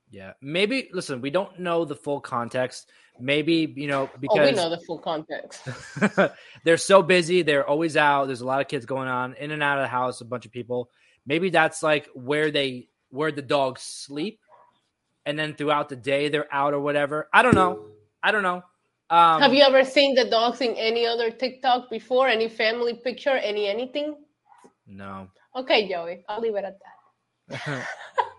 Yeah, 0.09 0.33
maybe. 0.41 0.89
Listen, 0.93 1.21
we 1.21 1.29
don't 1.29 1.59
know 1.59 1.83
the 1.85 1.95
full 1.95 2.21
context. 2.21 2.89
Maybe 3.19 3.73
you 3.75 3.87
know 3.87 4.09
because 4.19 4.39
oh, 4.39 4.45
we 4.45 4.51
know 4.51 4.69
the 4.69 4.81
full 4.85 4.99
context. 4.99 5.67
they're 6.63 6.77
so 6.77 7.01
busy. 7.01 7.41
They're 7.41 7.67
always 7.67 7.97
out. 7.97 8.25
There's 8.25 8.41
a 8.41 8.45
lot 8.45 8.61
of 8.61 8.67
kids 8.67 8.85
going 8.85 9.07
on 9.07 9.33
in 9.35 9.51
and 9.51 9.63
out 9.63 9.77
of 9.77 9.83
the 9.83 9.87
house. 9.87 10.21
A 10.21 10.25
bunch 10.25 10.45
of 10.45 10.51
people. 10.51 10.89
Maybe 11.25 11.49
that's 11.49 11.81
like 11.81 12.07
where 12.13 12.51
they 12.51 12.89
where 13.09 13.31
the 13.31 13.41
dogs 13.41 13.81
sleep, 13.81 14.39
and 15.25 15.39
then 15.39 15.55
throughout 15.55 15.89
the 15.89 15.95
day 15.95 16.29
they're 16.29 16.53
out 16.53 16.73
or 16.73 16.79
whatever. 16.79 17.29
I 17.33 17.41
don't 17.41 17.55
know. 17.55 17.87
I 18.21 18.31
don't 18.31 18.43
know. 18.43 18.63
Um, 19.09 19.41
Have 19.41 19.53
you 19.53 19.63
ever 19.63 19.83
seen 19.83 20.15
the 20.15 20.25
dogs 20.25 20.61
in 20.61 20.75
any 20.75 21.05
other 21.05 21.29
TikTok 21.29 21.89
before? 21.89 22.27
Any 22.27 22.49
family 22.49 22.95
picture? 22.95 23.37
Any 23.37 23.67
anything? 23.67 24.15
No. 24.87 25.27
Okay, 25.55 25.87
Joey. 25.87 26.23
I'll 26.27 26.41
leave 26.41 26.55
it 26.55 26.65
at 26.65 26.77
that. 27.49 27.87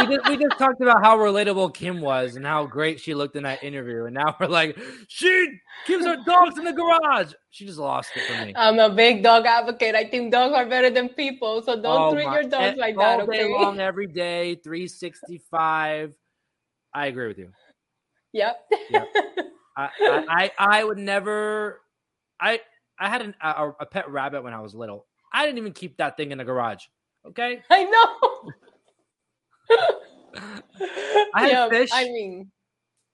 we, 0.00 0.16
just, 0.16 0.28
we 0.28 0.36
just 0.36 0.58
talked 0.58 0.80
about 0.80 1.02
how 1.02 1.16
relatable 1.18 1.74
Kim 1.74 2.00
was 2.00 2.36
and 2.36 2.46
how 2.46 2.66
great 2.66 3.00
she 3.00 3.14
looked 3.14 3.36
in 3.36 3.42
that 3.42 3.62
interview, 3.62 4.04
and 4.04 4.14
now 4.14 4.36
we're 4.40 4.46
like, 4.46 4.78
she 5.08 5.48
keeps 5.86 6.04
her 6.04 6.16
dogs 6.24 6.58
in 6.58 6.64
the 6.64 6.72
garage. 6.72 7.32
She 7.50 7.66
just 7.66 7.78
lost 7.78 8.10
it 8.16 8.22
for 8.24 8.44
me. 8.44 8.52
I'm 8.56 8.78
a 8.78 8.90
big 8.90 9.22
dog 9.22 9.46
advocate. 9.46 9.94
I 9.94 10.04
think 10.04 10.32
dogs 10.32 10.54
are 10.54 10.66
better 10.66 10.90
than 10.90 11.08
people, 11.10 11.62
so 11.62 11.80
don't 11.80 12.00
oh 12.00 12.14
treat 12.14 12.24
your 12.24 12.42
dogs 12.44 12.76
eh, 12.78 12.80
like 12.80 12.96
all 12.96 13.02
that. 13.02 13.20
All 13.20 13.26
day 13.26 13.52
long, 13.52 13.80
every 13.80 14.06
day, 14.06 14.56
365. 14.56 16.14
I 16.94 17.06
agree 17.06 17.28
with 17.28 17.38
you. 17.38 17.50
Yep. 18.32 18.56
yep. 18.90 19.08
I, 19.76 19.88
I, 20.00 20.24
I, 20.28 20.50
I 20.58 20.84
would 20.84 20.98
never. 20.98 21.80
I 22.40 22.60
I 22.98 23.08
had 23.08 23.22
an, 23.22 23.34
a, 23.40 23.70
a 23.80 23.86
pet 23.86 24.10
rabbit 24.10 24.42
when 24.42 24.52
I 24.52 24.60
was 24.60 24.74
little. 24.74 25.06
I 25.32 25.46
didn't 25.46 25.58
even 25.58 25.72
keep 25.72 25.96
that 25.96 26.16
thing 26.16 26.32
in 26.32 26.38
the 26.38 26.44
garage. 26.44 26.84
Okay. 27.26 27.62
I 27.70 27.84
know. 27.84 28.52
I 31.34 31.42
had 31.42 31.50
yeah, 31.50 31.68
fish. 31.68 31.90
I 31.92 32.04
mean, 32.04 32.50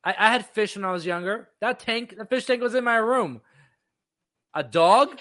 I, 0.05 0.15
I, 0.19 0.31
had 0.31 0.47
fish 0.47 0.77
when 0.77 0.85
I 0.85 0.93
was 0.93 1.05
younger. 1.05 1.49
That 1.61 1.81
tank, 1.81 2.15
the 2.17 2.25
fish 2.25 2.47
tank 2.47 2.63
was 2.63 2.75
in 2.75 2.85
my 2.85 2.97
room. 2.97 3.41
A 4.55 4.63
dog, 4.63 5.19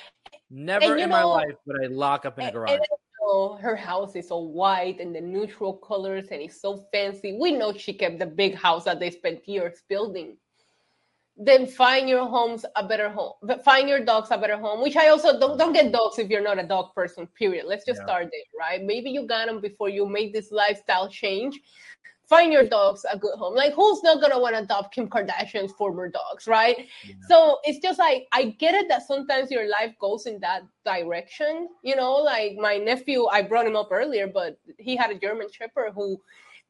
never 0.50 0.96
in 0.96 1.10
know, 1.10 1.16
my 1.16 1.24
life 1.24 1.56
would 1.66 1.84
I 1.84 1.88
lock 1.88 2.26
up 2.26 2.40
in 2.40 2.46
a 2.46 2.52
garage. 2.52 2.72
And, 2.72 2.80
and, 2.80 3.00
her 3.60 3.76
house 3.76 4.16
is 4.16 4.28
so 4.28 4.38
white 4.38 5.00
and 5.00 5.16
the 5.16 5.22
neutral 5.22 5.74
colors 5.74 6.28
and 6.30 6.42
it's 6.42 6.62
so 6.62 6.86
fancy. 6.92 7.36
We 7.40 7.54
know 7.54 7.74
she 7.74 7.92
kept 7.92 8.20
the 8.20 8.26
big 8.28 8.54
house 8.54 8.84
that 8.84 9.00
they 9.00 9.10
spent 9.10 9.48
years 9.50 9.82
building 9.90 10.38
then 11.38 11.68
find 11.68 12.08
your 12.08 12.26
homes 12.26 12.66
a 12.76 12.88
better 12.88 13.10
home. 13.10 13.34
But 13.44 13.64
find 13.64 13.90
your 13.90 14.04
dogs 14.04 14.30
a 14.32 14.38
better 14.38 14.58
home. 14.58 14.82
Which 14.82 14.96
I 14.96 15.10
also 15.10 15.38
don't 15.40 15.58
don't 15.58 15.74
get 15.74 15.92
dogs 15.92 16.18
if 16.18 16.30
you're 16.30 16.42
not 16.42 16.60
a 16.60 16.68
dog 16.68 16.94
person. 16.96 17.28
Period. 17.28 17.66
Let's 17.68 17.86
just 17.86 18.00
yeah. 18.00 18.06
start 18.06 18.30
there, 18.32 18.60
right? 18.60 18.82
Maybe 18.82 19.10
you 19.10 19.28
got 19.28 19.48
them 19.48 19.60
before 19.60 19.90
you 19.90 20.06
made 20.08 20.34
this 20.34 20.52
lifestyle 20.52 21.10
change. 21.10 21.60
Find 22.28 22.52
your 22.52 22.66
dogs 22.66 23.06
a 23.12 23.20
good 23.20 23.38
home. 23.38 23.54
Like 23.54 23.74
who's 23.74 24.02
not 24.02 24.22
gonna 24.22 24.40
want 24.40 24.56
to 24.56 24.62
adopt 24.62 24.96
Kim 24.96 25.08
Kardashian's 25.08 25.74
former 25.74 26.10
dogs, 26.10 26.48
right? 26.48 26.88
Yeah. 27.04 27.14
So 27.28 27.60
it's 27.66 27.80
just 27.80 28.00
like 28.00 28.28
I 28.32 28.56
get 28.58 28.74
it 28.74 28.88
that 28.90 29.06
sometimes 29.06 29.52
your 29.52 29.70
life 29.70 29.94
goes 30.00 30.26
in 30.26 30.40
that 30.40 30.64
direction. 30.86 31.68
You 31.84 31.98
know, 31.98 32.14
like 32.14 32.56
my 32.56 32.78
nephew, 32.78 33.28
I 33.28 33.42
brought 33.42 33.68
him 33.68 33.76
up 33.76 33.90
earlier, 33.92 34.26
but 34.26 34.58
he 34.80 34.96
had 34.96 35.12
a 35.12 35.20
German 35.20 35.48
Shepherd 35.52 35.92
who 35.94 36.20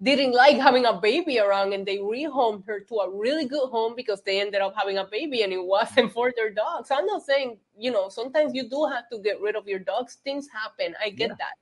didn't 0.03 0.33
like 0.33 0.57
having 0.57 0.85
a 0.85 0.93
baby 0.93 1.39
around 1.39 1.73
and 1.73 1.85
they 1.85 1.97
rehomed 1.97 2.65
her 2.67 2.81
to 2.81 2.95
a 2.95 3.09
really 3.09 3.45
good 3.45 3.69
home 3.69 3.93
because 3.95 4.21
they 4.21 4.41
ended 4.41 4.61
up 4.61 4.73
having 4.77 4.97
a 4.97 5.05
baby 5.05 5.43
and 5.43 5.53
it 5.53 5.63
wasn't 5.63 6.11
for 6.11 6.33
their 6.35 6.51
dogs. 6.51 6.91
I'm 6.91 7.05
not 7.05 7.23
saying, 7.23 7.57
you 7.77 7.91
know, 7.91 8.09
sometimes 8.09 8.53
you 8.53 8.69
do 8.69 8.85
have 8.85 9.09
to 9.11 9.19
get 9.19 9.39
rid 9.39 9.55
of 9.55 9.67
your 9.67 9.79
dogs. 9.79 10.17
Things 10.23 10.47
happen. 10.51 10.95
I 11.03 11.09
get 11.09 11.29
yeah. 11.29 11.35
that. 11.39 11.53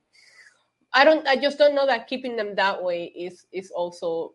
I 0.96 1.04
don't 1.04 1.28
I 1.28 1.36
just 1.36 1.58
don't 1.58 1.74
know 1.74 1.88
that 1.88 2.08
keeping 2.08 2.36
them 2.36 2.56
that 2.56 2.82
way 2.82 3.06
is 3.06 3.46
is 3.52 3.72
also 3.72 4.34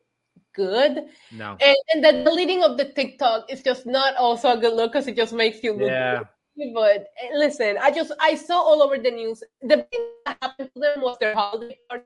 good. 0.54 1.06
No. 1.30 1.56
And, 1.60 1.76
and 1.92 2.04
the 2.04 2.24
deleting 2.24 2.64
of 2.64 2.76
the 2.76 2.86
TikTok 2.86 3.50
is 3.50 3.62
just 3.62 3.86
not 3.86 4.16
also 4.16 4.52
a 4.52 4.56
good 4.56 4.74
look 4.74 4.92
because 4.92 5.06
it 5.06 5.16
just 5.16 5.32
makes 5.32 5.62
you 5.62 5.72
look 5.72 5.90
yeah. 5.90 6.24
Good. 6.56 6.74
But 6.74 7.06
eh, 7.22 7.30
listen, 7.34 7.78
I 7.80 7.92
just 7.92 8.12
I 8.20 8.34
saw 8.34 8.60
all 8.60 8.82
over 8.82 8.98
the 8.98 9.10
news. 9.10 9.44
The 9.62 9.86
thing 9.90 10.06
that 10.26 10.36
happened 10.42 10.70
to 10.74 10.80
them 10.80 11.00
was 11.02 11.16
their 11.20 11.34
holiday 11.34 11.78
party 11.88 12.04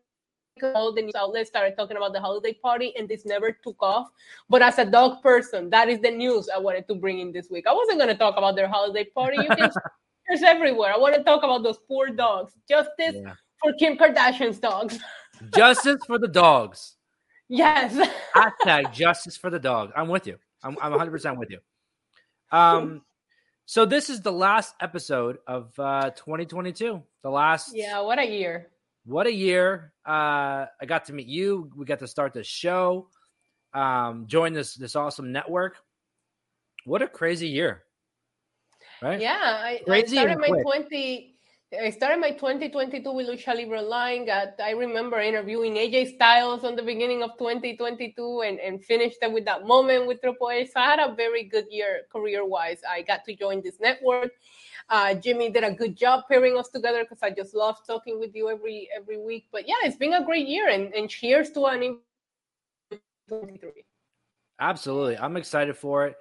all 0.63 0.93
the 0.93 1.03
news 1.03 1.15
outlets 1.15 1.49
started 1.49 1.77
talking 1.77 1.97
about 1.97 2.13
the 2.13 2.21
holiday 2.21 2.53
party 2.53 2.93
and 2.97 3.09
this 3.09 3.25
never 3.25 3.53
took 3.53 3.77
off. 3.81 4.09
But 4.49 4.63
as 4.63 4.79
a 4.79 4.85
dog 4.85 5.23
person, 5.23 5.71
that 5.71 5.89
is 5.89 6.01
the 6.01 6.11
news 6.11 6.49
I 6.55 6.59
wanted 6.59 6.87
to 6.89 6.95
bring 6.95 7.21
in 7.21 7.33
this 7.33 7.49
week. 7.51 7.67
I 7.67 7.73
wasn't 7.73 7.99
going 7.99 8.11
to 8.11 8.17
talk 8.17 8.37
about 8.37 8.57
their 8.57 8.69
holiday 8.69 9.05
party. 9.05 9.39
You 9.39 9.49
can 9.49 9.71
there's 10.29 10.43
everywhere. 10.43 10.93
I 10.93 10.99
want 10.99 11.15
to 11.15 11.23
talk 11.23 11.43
about 11.43 11.63
those 11.63 11.79
poor 11.89 12.09
dogs. 12.11 12.53
Justice 12.69 13.17
yeah. 13.17 13.35
for 13.61 13.73
Kim 13.75 13.97
Kardashian's 13.97 14.59
dogs. 14.59 14.99
Justice 15.55 16.01
for 16.07 16.19
the 16.19 16.29
dogs. 16.29 16.97
Yes. 17.49 18.09
Hashtag 18.35 18.93
justice 18.93 19.37
for 19.37 19.51
the 19.51 19.59
dog. 19.59 19.91
I'm 19.97 20.09
with 20.09 20.27
you. 20.27 20.39
I'm, 20.63 20.77
I'm 20.81 20.93
100% 20.93 21.37
with 21.37 21.51
you. 21.51 21.59
Um, 22.51 23.03
so 23.67 23.85
this 23.85 24.09
is 24.09 24.23
the 24.23 24.33
last 24.33 24.75
episode 24.81 25.39
of 25.47 25.73
uh 25.79 26.11
2022. 26.11 27.03
The 27.23 27.31
last. 27.31 27.75
Yeah, 27.75 28.01
what 28.01 28.19
a 28.19 28.25
year. 28.25 28.69
What 29.05 29.27
a 29.27 29.33
year. 29.33 29.93
Uh, 30.07 30.67
I 30.81 30.87
got 30.87 31.05
to 31.07 31.13
meet 31.13 31.27
you. 31.27 31.71
We 31.77 31.85
got 31.85 31.99
to 32.01 32.07
start 32.07 32.33
the 32.33 32.45
show. 32.45 33.09
Um, 33.75 34.27
join 34.27 34.53
this 34.53 34.75
this 34.75 34.97
awesome 34.97 35.33
network. 35.33 35.77
What 36.85 37.03
a 37.03 37.09
crazy 37.09 37.49
year. 37.49 37.85
Right? 39.01 39.21
Yeah, 39.21 39.39
I, 39.41 39.81
I 39.89 40.05
started 40.05 40.39
my 40.39 40.49
20 40.49 41.33
I 41.81 41.89
started 41.89 42.21
my 42.21 42.33
2022 42.33 43.11
with 43.13 43.29
Lucha 43.29 43.57
Libre 43.57 43.81
Online. 43.81 44.27
Got, 44.27 44.61
I 44.63 44.73
remember 44.73 45.19
interviewing 45.21 45.75
AJ 45.77 46.17
Styles 46.17 46.65
on 46.65 46.77
the 46.77 46.83
beginning 46.83 47.23
of 47.23 47.31
2022 47.39 48.43
and, 48.43 48.61
and 48.61 48.85
finished 48.85 49.17
it 49.23 49.33
with 49.33 49.47
that 49.47 49.67
moment 49.67 50.07
with 50.07 50.21
Triple 50.21 50.51
H. 50.51 50.69
So 50.75 50.81
I 50.81 50.85
had 50.85 50.99
a 51.01 51.15
very 51.15 51.45
good 51.45 51.65
year 51.71 52.03
career 52.13 52.45
wise. 52.45 52.81
I 52.89 53.01
got 53.01 53.25
to 53.25 53.35
join 53.35 53.63
this 53.63 53.81
network. 53.81 54.33
Uh, 54.93 55.15
Jimmy 55.15 55.49
did 55.49 55.65
a 55.65 55.73
good 55.73 55.97
job 55.97 56.25
pairing 56.29 56.59
us 56.59 56.69
together 56.69 57.03
because 57.03 57.23
I 57.23 57.31
just 57.31 57.55
love 57.55 57.79
talking 57.87 58.21
with 58.21 58.35
you 58.35 58.51
every 58.51 58.91
every 58.95 59.17
week. 59.17 59.47
But 59.51 59.67
yeah, 59.67 59.81
it's 59.85 59.97
been 59.97 60.13
a 60.13 60.23
great 60.23 60.47
year 60.47 60.69
and, 60.69 60.93
and 60.93 61.09
cheers 61.09 61.51
to 61.53 61.65
an 61.65 61.99
23. 63.27 63.71
Absolutely. 64.61 65.17
I'm 65.17 65.39
excited 65.39 65.79
for 65.79 66.09
it. 66.09 66.17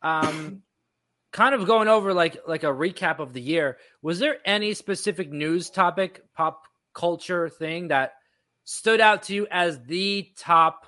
Um, 0.00 0.62
kind 1.32 1.54
of 1.54 1.66
going 1.66 1.88
over 1.88 2.14
like 2.14 2.38
like 2.48 2.62
a 2.62 2.68
recap 2.68 3.18
of 3.18 3.32
the 3.32 3.40
year 3.40 3.76
was 4.02 4.20
there 4.20 4.38
any 4.44 4.72
specific 4.72 5.32
news 5.32 5.68
topic 5.68 6.22
pop 6.32 6.68
culture 6.94 7.48
thing 7.48 7.88
that 7.88 8.12
stood 8.62 9.00
out 9.00 9.24
to 9.24 9.34
you 9.34 9.44
as 9.50 9.82
the 9.86 10.30
top 10.38 10.86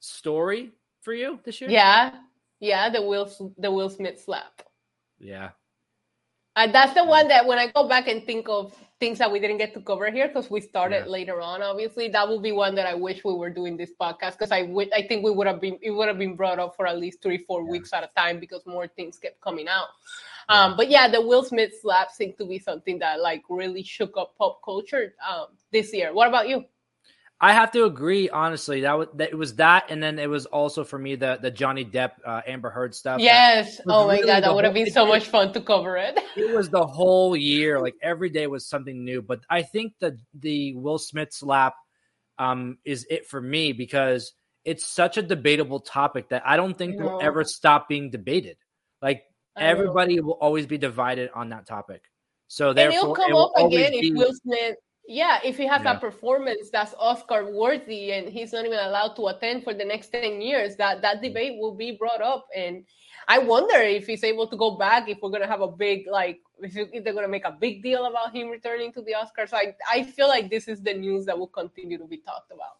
story 0.00 0.72
for 1.02 1.14
you 1.14 1.38
this 1.44 1.60
year 1.60 1.70
yeah 1.70 2.16
yeah 2.58 2.90
the 2.90 3.00
will 3.00 3.30
the 3.58 3.70
will 3.70 3.88
smith 3.88 4.20
slap 4.20 4.62
yeah 5.20 5.50
uh, 6.56 6.66
that's 6.68 6.94
the 6.94 7.04
one 7.04 7.28
that 7.28 7.46
when 7.46 7.58
I 7.58 7.70
go 7.70 7.88
back 7.88 8.06
and 8.08 8.24
think 8.24 8.48
of 8.48 8.74
things 9.00 9.18
that 9.18 9.30
we 9.30 9.40
didn't 9.40 9.58
get 9.58 9.74
to 9.74 9.80
cover 9.80 10.10
here 10.10 10.28
because 10.28 10.50
we 10.50 10.60
started 10.60 11.04
yeah. 11.04 11.10
later 11.10 11.40
on, 11.40 11.62
obviously 11.62 12.08
that 12.08 12.28
would 12.28 12.42
be 12.42 12.52
one 12.52 12.74
that 12.76 12.86
I 12.86 12.94
wish 12.94 13.24
we 13.24 13.34
were 13.34 13.50
doing 13.50 13.76
this 13.76 13.90
podcast 14.00 14.38
because 14.38 14.52
I 14.52 14.62
would 14.62 14.92
I 14.92 15.06
think 15.06 15.24
we 15.24 15.32
would 15.32 15.46
have 15.46 15.60
been 15.60 15.78
it 15.82 15.90
would 15.90 16.06
have 16.08 16.18
been 16.18 16.36
brought 16.36 16.60
up 16.60 16.76
for 16.76 16.86
at 16.86 16.98
least 16.98 17.22
three 17.22 17.38
four 17.38 17.62
yeah. 17.62 17.70
weeks 17.70 17.92
at 17.92 18.04
a 18.04 18.10
time 18.16 18.38
because 18.38 18.64
more 18.66 18.86
things 18.86 19.18
kept 19.18 19.40
coming 19.40 19.66
out. 19.66 19.88
Yeah. 20.48 20.62
Um, 20.62 20.76
but 20.76 20.90
yeah, 20.90 21.08
the 21.08 21.20
Will 21.20 21.42
Smith 21.42 21.72
slap 21.80 22.10
seemed 22.10 22.38
to 22.38 22.46
be 22.46 22.58
something 22.58 22.98
that 23.00 23.20
like 23.20 23.42
really 23.48 23.82
shook 23.82 24.16
up 24.16 24.34
pop 24.38 24.60
culture 24.64 25.14
um, 25.28 25.46
this 25.72 25.92
year. 25.92 26.14
What 26.14 26.28
about 26.28 26.48
you? 26.48 26.64
I 27.40 27.52
have 27.52 27.72
to 27.72 27.84
agree, 27.84 28.30
honestly. 28.30 28.82
That 28.82 28.96
was 28.96 29.08
that 29.14 29.30
it 29.30 29.36
was 29.36 29.56
that, 29.56 29.90
and 29.90 30.02
then 30.02 30.18
it 30.18 30.30
was 30.30 30.46
also 30.46 30.84
for 30.84 30.98
me 30.98 31.16
the 31.16 31.38
the 31.40 31.50
Johnny 31.50 31.84
Depp 31.84 32.12
uh, 32.24 32.40
Amber 32.46 32.70
Heard 32.70 32.94
stuff. 32.94 33.20
Yes. 33.20 33.80
Oh 33.86 34.06
my 34.06 34.14
really 34.14 34.26
god, 34.26 34.44
that 34.44 34.54
would 34.54 34.64
have 34.64 34.74
been 34.74 34.90
so 34.90 35.06
much 35.06 35.26
fun 35.26 35.52
to 35.52 35.60
cover 35.60 35.96
it. 35.96 36.18
it 36.36 36.54
was 36.54 36.70
the 36.70 36.86
whole 36.86 37.36
year, 37.36 37.80
like 37.80 37.94
every 38.02 38.30
day 38.30 38.46
was 38.46 38.66
something 38.66 39.04
new. 39.04 39.20
But 39.20 39.40
I 39.50 39.62
think 39.62 39.94
that 40.00 40.14
the 40.38 40.74
Will 40.76 40.98
Smith 40.98 41.32
slap 41.32 41.74
um, 42.38 42.78
is 42.84 43.06
it 43.10 43.26
for 43.26 43.40
me 43.40 43.72
because 43.72 44.32
it's 44.64 44.86
such 44.86 45.16
a 45.18 45.22
debatable 45.22 45.80
topic 45.80 46.30
that 46.30 46.42
I 46.46 46.56
don't 46.56 46.76
think 46.76 46.98
will 46.98 47.20
ever 47.20 47.44
stop 47.44 47.88
being 47.88 48.10
debated. 48.10 48.56
Like 49.02 49.24
everybody 49.56 50.20
will 50.20 50.38
always 50.40 50.66
be 50.66 50.78
divided 50.78 51.30
on 51.34 51.50
that 51.50 51.66
topic. 51.66 52.02
So 52.48 52.72
therefore, 52.72 52.98
and 52.98 53.02
it'll 53.02 53.14
come 53.14 53.32
it 53.32 53.36
up 53.36 53.66
again 53.66 53.90
if 53.94 54.16
Will 54.16 54.32
Smith 54.32 54.76
yeah, 55.06 55.38
if 55.44 55.56
he 55.56 55.66
has 55.66 55.82
yeah. 55.84 55.96
a 55.96 55.98
performance 55.98 56.70
that's 56.70 56.94
Oscar 56.98 57.50
worthy 57.52 58.12
and 58.12 58.28
he's 58.28 58.52
not 58.52 58.64
even 58.64 58.78
allowed 58.78 59.14
to 59.16 59.28
attend 59.28 59.62
for 59.62 59.74
the 59.74 59.84
next 59.84 60.08
10 60.08 60.40
years, 60.40 60.76
that 60.76 61.02
that 61.02 61.22
debate 61.22 61.58
will 61.58 61.74
be 61.74 61.92
brought 61.92 62.22
up. 62.22 62.46
And 62.56 62.84
I 63.28 63.38
wonder 63.38 63.76
if 63.76 64.06
he's 64.06 64.24
able 64.24 64.46
to 64.46 64.56
go 64.56 64.72
back, 64.72 65.08
if 65.08 65.18
we're 65.22 65.30
gonna 65.30 65.46
have 65.46 65.60
a 65.60 65.68
big 65.68 66.06
like 66.10 66.40
if 66.60 67.04
they're 67.04 67.12
gonna 67.12 67.28
make 67.28 67.44
a 67.44 67.56
big 67.58 67.82
deal 67.82 68.06
about 68.06 68.34
him 68.34 68.48
returning 68.48 68.92
to 68.92 69.02
the 69.02 69.14
Oscars. 69.14 69.52
I 69.52 69.74
I 69.90 70.04
feel 70.04 70.28
like 70.28 70.48
this 70.50 70.68
is 70.68 70.82
the 70.82 70.94
news 70.94 71.26
that 71.26 71.38
will 71.38 71.48
continue 71.48 71.98
to 71.98 72.06
be 72.06 72.18
talked 72.18 72.50
about. 72.50 72.78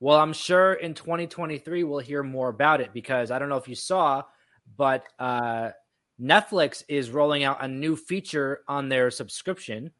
Well, 0.00 0.18
I'm 0.18 0.32
sure 0.32 0.74
in 0.74 0.94
2023 0.94 1.84
we'll 1.84 1.98
hear 1.98 2.22
more 2.22 2.48
about 2.48 2.80
it 2.80 2.94
because 2.94 3.30
I 3.30 3.38
don't 3.38 3.50
know 3.50 3.58
if 3.58 3.68
you 3.68 3.74
saw, 3.74 4.22
but 4.78 5.04
uh, 5.18 5.70
Netflix 6.18 6.82
is 6.88 7.10
rolling 7.10 7.44
out 7.44 7.62
a 7.62 7.68
new 7.68 7.96
feature 7.96 8.60
on 8.66 8.88
their 8.88 9.10
subscription 9.10 9.90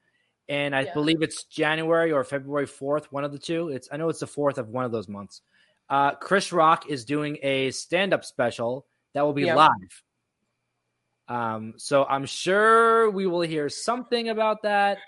and 0.51 0.74
I 0.74 0.80
yeah. 0.80 0.92
believe 0.92 1.22
it's 1.22 1.44
January 1.44 2.11
or 2.11 2.24
February 2.24 2.66
4th, 2.66 3.05
one 3.07 3.22
of 3.22 3.30
the 3.30 3.38
two. 3.38 3.68
It's 3.68 3.88
I 3.92 3.96
know 3.96 4.09
it's 4.09 4.18
the 4.18 4.26
4th 4.26 4.59
of 4.59 4.68
one 4.68 4.84
of 4.84 4.90
those 4.90 5.09
months. 5.09 5.42
Uh, 5.88 6.16
Chris 6.16 6.53
Rock 6.53 6.90
is 6.90 7.05
doing 7.05 7.38
a 7.42 7.70
stand-up 7.70 8.24
special 8.24 8.84
that 9.14 9.22
will 9.22 9.32
be 9.32 9.44
yep. 9.44 9.57
live. 9.57 10.03
Um, 11.28 11.74
so 11.76 12.05
I'm 12.05 12.26
sure 12.26 13.11
we 13.11 13.28
will 13.28 13.42
hear 13.42 13.68
something 13.68 14.28
about 14.28 14.62
that. 14.62 14.98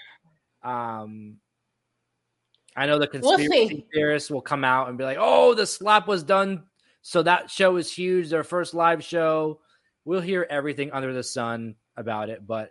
Um, 0.63 1.39
I 2.77 2.87
know 2.87 3.01
the 3.01 3.09
conspiracy 3.09 3.75
we'll 3.75 3.87
theorists 3.93 4.31
will 4.31 4.43
come 4.43 4.65
out 4.65 4.89
and 4.89 4.97
be 4.97 5.03
like, 5.03 5.19
"Oh, 5.21 5.55
the 5.55 5.67
slap 5.67 6.07
was 6.07 6.23
done, 6.23 6.63
so 7.03 7.25
that 7.25 7.51
show 7.51 7.77
is 7.77 7.93
huge. 7.93 8.31
Their 8.31 8.45
first 8.45 8.75
live 8.75 9.03
show." 9.03 9.61
We'll 10.05 10.21
hear 10.21 10.47
everything 10.49 10.93
under 10.93 11.13
the 11.13 11.25
sun 11.25 11.75
about 11.97 12.31
it, 12.31 12.47
but 12.47 12.71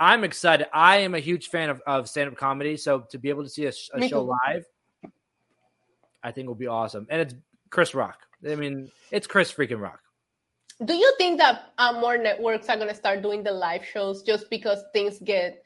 I'm 0.00 0.24
excited. 0.24 0.66
I 0.72 0.96
am 0.98 1.14
a 1.14 1.18
huge 1.18 1.48
fan 1.48 1.68
of, 1.68 1.82
of 1.86 2.08
stand 2.08 2.30
up 2.30 2.36
comedy. 2.36 2.78
So 2.78 3.00
to 3.10 3.18
be 3.18 3.28
able 3.28 3.44
to 3.44 3.50
see 3.50 3.66
a, 3.66 3.72
a 3.94 4.08
show 4.08 4.24
live, 4.24 4.64
I 6.22 6.32
think 6.32 6.48
will 6.48 6.54
be 6.54 6.66
awesome. 6.66 7.06
And 7.10 7.20
it's 7.20 7.34
Chris 7.68 7.94
Rock. 7.94 8.18
I 8.48 8.54
mean, 8.54 8.90
it's 9.10 9.26
Chris 9.26 9.52
freaking 9.52 9.80
Rock. 9.80 10.00
Do 10.86 10.94
you 10.94 11.14
think 11.18 11.38
that 11.38 11.72
uh, 11.76 11.92
more 12.00 12.16
networks 12.16 12.70
are 12.70 12.76
going 12.76 12.88
to 12.88 12.94
start 12.94 13.20
doing 13.20 13.42
the 13.42 13.52
live 13.52 13.84
shows 13.84 14.22
just 14.22 14.48
because 14.48 14.82
things 14.94 15.18
get 15.18 15.62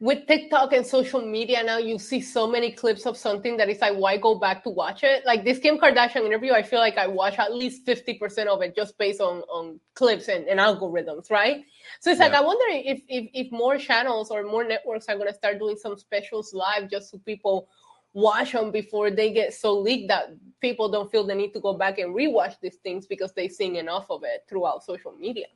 with 0.00 0.28
TikTok 0.28 0.72
and 0.72 0.86
social 0.86 1.20
media 1.20 1.60
now, 1.64 1.78
you 1.78 1.98
see 1.98 2.20
so 2.20 2.46
many 2.46 2.70
clips 2.70 3.04
of 3.04 3.16
something 3.16 3.56
that 3.56 3.68
is 3.68 3.80
like, 3.80 3.96
why 3.96 4.16
go 4.16 4.36
back 4.36 4.62
to 4.62 4.70
watch 4.70 5.02
it? 5.02 5.26
Like 5.26 5.44
this 5.44 5.58
Kim 5.58 5.76
Kardashian 5.76 6.24
interview, 6.24 6.52
I 6.52 6.62
feel 6.62 6.78
like 6.78 6.96
I 6.96 7.08
watch 7.08 7.38
at 7.38 7.52
least 7.52 7.84
50% 7.84 8.46
of 8.46 8.62
it 8.62 8.76
just 8.76 8.96
based 8.96 9.20
on, 9.20 9.38
on 9.42 9.80
clips 9.94 10.28
and, 10.28 10.46
and 10.46 10.60
algorithms, 10.60 11.32
right? 11.32 11.64
So 11.98 12.10
it's 12.10 12.20
yeah. 12.20 12.26
like, 12.26 12.34
I 12.34 12.40
wonder 12.40 12.64
if, 12.68 13.00
if, 13.08 13.28
if 13.34 13.50
more 13.50 13.76
channels 13.76 14.30
or 14.30 14.44
more 14.44 14.62
networks 14.62 15.06
are 15.08 15.16
going 15.16 15.28
to 15.28 15.34
start 15.34 15.58
doing 15.58 15.76
some 15.76 15.98
specials 15.98 16.54
live 16.54 16.88
just 16.88 17.10
so 17.10 17.18
people 17.18 17.68
watch 18.12 18.52
them 18.52 18.70
before 18.70 19.10
they 19.10 19.32
get 19.32 19.52
so 19.52 19.76
leaked 19.76 20.08
that 20.08 20.28
people 20.60 20.88
don't 20.88 21.10
feel 21.10 21.26
the 21.26 21.34
need 21.34 21.52
to 21.54 21.60
go 21.60 21.74
back 21.74 21.98
and 21.98 22.14
rewatch 22.14 22.54
these 22.60 22.76
things 22.84 23.06
because 23.06 23.32
they've 23.32 23.50
seen 23.50 23.74
enough 23.74 24.06
of 24.10 24.22
it 24.22 24.44
throughout 24.48 24.84
social 24.84 25.12
media. 25.18 25.46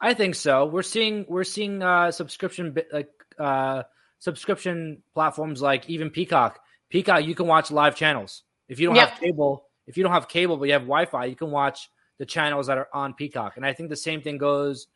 I 0.00 0.14
think 0.14 0.34
so. 0.34 0.66
We're 0.66 0.82
seeing 0.82 1.26
we're 1.28 1.44
seeing 1.44 1.82
uh, 1.82 2.10
subscription 2.10 2.76
like 2.92 3.10
uh, 3.38 3.82
subscription 4.18 5.02
platforms 5.14 5.60
like 5.60 5.88
even 5.88 6.10
Peacock. 6.10 6.60
Peacock, 6.88 7.24
you 7.24 7.34
can 7.34 7.46
watch 7.46 7.70
live 7.70 7.96
channels. 7.96 8.42
If 8.68 8.80
you 8.80 8.86
don't 8.86 8.96
yep. 8.96 9.10
have 9.10 9.20
cable, 9.20 9.66
if 9.86 9.96
you 9.96 10.02
don't 10.02 10.12
have 10.12 10.28
cable 10.28 10.56
but 10.56 10.64
you 10.64 10.72
have 10.72 10.82
Wi-Fi, 10.82 11.24
you 11.26 11.36
can 11.36 11.50
watch 11.50 11.90
the 12.18 12.26
channels 12.26 12.66
that 12.68 12.78
are 12.78 12.88
on 12.92 13.14
Peacock. 13.14 13.56
And 13.56 13.66
I 13.66 13.72
think 13.72 13.90
the 13.90 13.96
same 13.96 14.22
thing 14.22 14.38
goes 14.38 14.86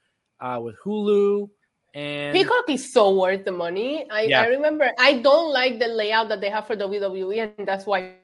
uh, 0.41 0.59
with 0.63 0.77
Hulu. 0.85 1.49
And 1.95 2.35
Peacock 2.35 2.69
is 2.69 2.93
so 2.93 3.15
worth 3.15 3.45
the 3.45 3.53
money. 3.53 4.07
I, 4.11 4.23
yeah. 4.23 4.43
I 4.43 4.47
remember 4.47 4.91
I 4.99 5.15
don't 5.19 5.53
like 5.53 5.79
the 5.79 5.89
layout 5.89 6.29
that 6.31 6.41
they 6.41 6.49
have 6.49 6.67
for 6.67 6.75
WWE, 6.75 7.53
and 7.59 7.69
that's 7.69 7.85
why 7.85 8.15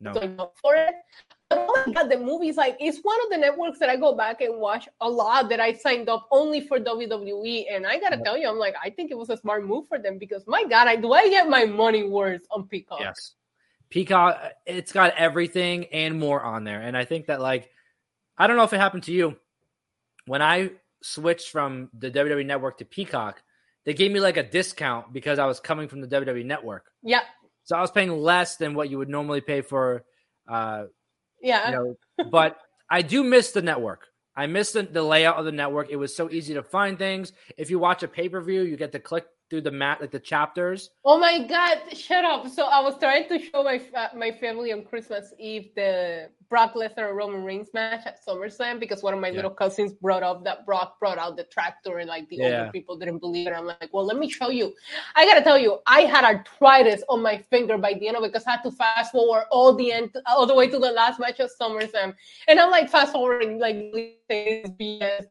no. 0.00 0.14
for 0.62 0.74
it 0.74 0.94
oh 1.50 1.84
my 1.86 1.92
god, 1.92 2.08
the 2.08 2.18
movies 2.18 2.56
like 2.56 2.76
it's 2.80 2.98
one 3.02 3.18
of 3.24 3.30
the 3.30 3.38
networks 3.38 3.78
that 3.78 3.88
I 3.88 3.96
go 3.96 4.14
back 4.14 4.40
and 4.40 4.58
watch 4.58 4.88
a 5.00 5.08
lot 5.08 5.48
that 5.48 5.60
I 5.60 5.72
signed 5.72 6.08
up 6.08 6.28
only 6.30 6.60
for 6.60 6.78
WWE. 6.78 7.66
And 7.70 7.86
I 7.86 7.98
gotta 7.98 8.18
tell 8.18 8.36
you, 8.36 8.48
I'm 8.48 8.58
like, 8.58 8.74
I 8.82 8.90
think 8.90 9.10
it 9.10 9.18
was 9.18 9.30
a 9.30 9.36
smart 9.36 9.66
move 9.66 9.88
for 9.88 9.98
them 9.98 10.18
because 10.18 10.44
my 10.46 10.64
god, 10.64 10.88
I 10.88 10.96
do 10.96 11.12
I 11.12 11.28
get 11.28 11.48
my 11.48 11.64
money 11.64 12.04
worth 12.04 12.42
on 12.50 12.66
Peacock. 12.66 13.00
Yes. 13.00 13.34
Peacock, 13.88 14.40
it's 14.66 14.92
got 14.92 15.14
everything 15.16 15.86
and 15.86 16.18
more 16.18 16.42
on 16.42 16.64
there. 16.64 16.80
And 16.80 16.96
I 16.96 17.04
think 17.04 17.26
that 17.26 17.40
like 17.40 17.70
I 18.38 18.46
don't 18.46 18.56
know 18.56 18.64
if 18.64 18.72
it 18.72 18.80
happened 18.80 19.04
to 19.04 19.12
you. 19.12 19.36
When 20.26 20.42
I 20.42 20.70
switched 21.02 21.50
from 21.50 21.90
the 21.98 22.10
WWE 22.10 22.46
network 22.46 22.78
to 22.78 22.84
Peacock, 22.84 23.42
they 23.84 23.94
gave 23.94 24.12
me 24.12 24.20
like 24.20 24.36
a 24.36 24.42
discount 24.42 25.12
because 25.12 25.38
I 25.38 25.46
was 25.46 25.58
coming 25.58 25.88
from 25.88 26.00
the 26.00 26.06
WWE 26.06 26.44
network. 26.44 26.86
Yeah. 27.02 27.22
So 27.64 27.76
I 27.76 27.80
was 27.80 27.90
paying 27.90 28.10
less 28.10 28.56
than 28.56 28.74
what 28.74 28.90
you 28.90 28.98
would 28.98 29.08
normally 29.08 29.40
pay 29.40 29.62
for 29.62 30.04
uh, 30.48 30.84
yeah. 31.40 31.70
You 31.70 31.74
know, 31.74 32.24
but 32.30 32.58
I 32.88 33.02
do 33.02 33.24
miss 33.24 33.52
the 33.52 33.62
network. 33.62 34.06
I 34.36 34.46
miss 34.46 34.72
the, 34.72 34.82
the 34.82 35.02
layout 35.02 35.36
of 35.36 35.44
the 35.44 35.52
network. 35.52 35.90
It 35.90 35.96
was 35.96 36.14
so 36.14 36.30
easy 36.30 36.54
to 36.54 36.62
find 36.62 36.98
things. 36.98 37.32
If 37.58 37.70
you 37.70 37.78
watch 37.78 38.02
a 38.02 38.08
pay 38.08 38.28
per 38.28 38.40
view, 38.40 38.62
you 38.62 38.76
get 38.76 38.92
to 38.92 39.00
click 39.00 39.26
through 39.50 39.60
the 39.62 39.70
mat 39.70 40.00
like 40.00 40.12
the 40.12 40.20
chapters. 40.20 40.90
Oh 41.04 41.18
my 41.18 41.44
god, 41.46 41.78
shut 41.92 42.24
up! 42.24 42.48
So 42.48 42.64
I 42.64 42.80
was 42.80 42.96
trying 42.98 43.28
to 43.28 43.38
show 43.38 43.64
my 43.64 43.82
uh, 43.94 44.08
my 44.16 44.30
family 44.30 44.72
on 44.72 44.84
Christmas 44.84 45.34
Eve 45.38 45.70
the 45.74 46.30
Brock 46.48 46.74
Lesnar 46.74 47.14
Roman 47.14 47.44
Reigns 47.44 47.68
match 47.74 48.02
at 48.06 48.24
SummerSlam 48.26 48.80
because 48.80 49.02
one 49.02 49.14
of 49.14 49.20
my 49.20 49.28
yeah. 49.28 49.36
little 49.36 49.50
cousins 49.50 49.92
brought 49.92 50.22
up 50.22 50.44
that 50.44 50.66
Brock 50.66 50.98
brought 50.98 51.18
out 51.18 51.36
the 51.36 51.44
tractor 51.44 51.98
and 51.98 52.08
like 52.08 52.28
the 52.28 52.36
yeah. 52.36 52.60
older 52.60 52.72
people 52.72 52.96
didn't 52.96 53.18
believe 53.18 53.46
it. 53.46 53.52
I'm 53.52 53.66
like, 53.66 53.90
well, 53.92 54.04
let 54.04 54.16
me 54.16 54.28
show 54.28 54.50
you. 54.50 54.74
I 55.14 55.26
gotta 55.26 55.42
tell 55.42 55.58
you, 55.58 55.78
I 55.86 56.02
had 56.02 56.24
arthritis 56.24 57.02
on 57.08 57.22
my 57.22 57.38
finger 57.38 57.78
by 57.78 57.94
the 57.94 58.08
end 58.08 58.16
of 58.16 58.24
it 58.24 58.32
because 58.32 58.46
I 58.46 58.52
had 58.52 58.62
to 58.62 58.70
fast 58.72 59.12
forward 59.12 59.44
all 59.50 59.74
the 59.74 59.92
end 59.92 60.14
all 60.26 60.46
the 60.46 60.54
way 60.54 60.68
to 60.68 60.78
the 60.78 60.90
last 60.92 61.20
match 61.20 61.40
of 61.40 61.50
SummerSlam, 61.60 62.14
and 62.48 62.60
I'm 62.60 62.70
like 62.70 62.90
fast 62.90 63.12
forwarding 63.12 63.58
like 63.58 63.76
BS. 64.30 65.26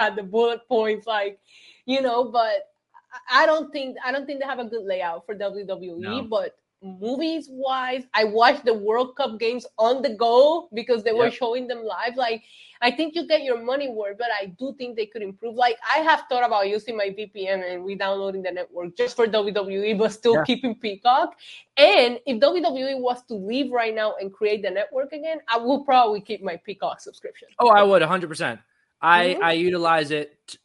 Had 0.00 0.16
the 0.16 0.22
bullet 0.22 0.60
points 0.68 1.06
like, 1.06 1.38
you 1.86 2.00
know, 2.00 2.24
but 2.24 2.73
I 3.30 3.46
don't 3.46 3.72
think 3.72 3.96
I 4.04 4.12
don't 4.12 4.26
think 4.26 4.40
they 4.40 4.46
have 4.46 4.58
a 4.58 4.64
good 4.64 4.84
layout 4.84 5.26
for 5.26 5.34
WWE, 5.34 5.98
no. 5.98 6.22
but 6.22 6.56
movies 6.84 7.48
wise, 7.50 8.04
I 8.12 8.24
watched 8.24 8.64
the 8.64 8.74
World 8.74 9.16
Cup 9.16 9.40
games 9.40 9.66
on 9.78 10.02
the 10.02 10.10
go 10.10 10.68
because 10.74 11.02
they 11.02 11.12
were 11.12 11.24
yep. 11.24 11.32
showing 11.32 11.66
them 11.66 11.82
live. 11.82 12.16
Like, 12.16 12.42
I 12.82 12.90
think 12.90 13.14
you 13.14 13.26
get 13.26 13.42
your 13.42 13.62
money 13.62 13.88
worth, 13.88 14.18
but 14.18 14.28
I 14.38 14.46
do 14.46 14.74
think 14.76 14.96
they 14.96 15.06
could 15.06 15.22
improve. 15.22 15.54
Like, 15.54 15.78
I 15.90 15.98
have 16.00 16.24
thought 16.28 16.44
about 16.44 16.68
using 16.68 16.96
my 16.96 17.08
VPN 17.08 17.72
and 17.72 17.84
re-downloading 17.84 18.42
the 18.42 18.50
network 18.50 18.96
just 18.96 19.16
for 19.16 19.26
WWE, 19.26 19.96
but 19.98 20.12
still 20.12 20.34
yeah. 20.34 20.44
keeping 20.44 20.74
Peacock. 20.74 21.36
And 21.76 22.20
if 22.26 22.40
WWE 22.40 23.00
was 23.00 23.24
to 23.26 23.34
leave 23.34 23.72
right 23.72 23.94
now 23.94 24.14
and 24.20 24.32
create 24.32 24.62
the 24.62 24.70
network 24.70 25.12
again, 25.12 25.38
I 25.48 25.56
will 25.56 25.84
probably 25.84 26.20
keep 26.20 26.42
my 26.42 26.56
Peacock 26.56 27.00
subscription. 27.00 27.48
Oh, 27.58 27.68
I 27.68 27.82
would 27.82 28.02
100%. 28.02 28.58
I, 29.00 29.26
mm-hmm. 29.26 29.44
I 29.44 29.52
utilize 29.52 30.10
it 30.10 30.56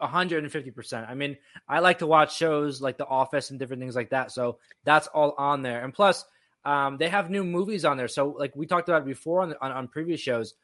150%. 0.00 1.08
I 1.08 1.14
mean, 1.14 1.36
I 1.68 1.78
like 1.78 1.98
to 1.98 2.06
watch 2.06 2.36
shows 2.36 2.80
like 2.80 2.98
The 2.98 3.06
Office 3.06 3.50
and 3.50 3.58
different 3.58 3.80
things 3.80 3.96
like 3.96 4.10
that. 4.10 4.32
So 4.32 4.58
that's 4.84 5.06
all 5.08 5.34
on 5.38 5.62
there. 5.62 5.84
And 5.84 5.92
plus, 5.92 6.24
um, 6.64 6.96
they 6.98 7.08
have 7.08 7.30
new 7.30 7.44
movies 7.44 7.84
on 7.84 7.96
there. 7.96 8.08
So 8.08 8.28
like 8.38 8.54
we 8.56 8.66
talked 8.66 8.88
about 8.88 9.06
before 9.06 9.42
on, 9.42 9.54
on, 9.60 9.72
on 9.72 9.88
previous 9.88 10.20
shows, 10.20 10.54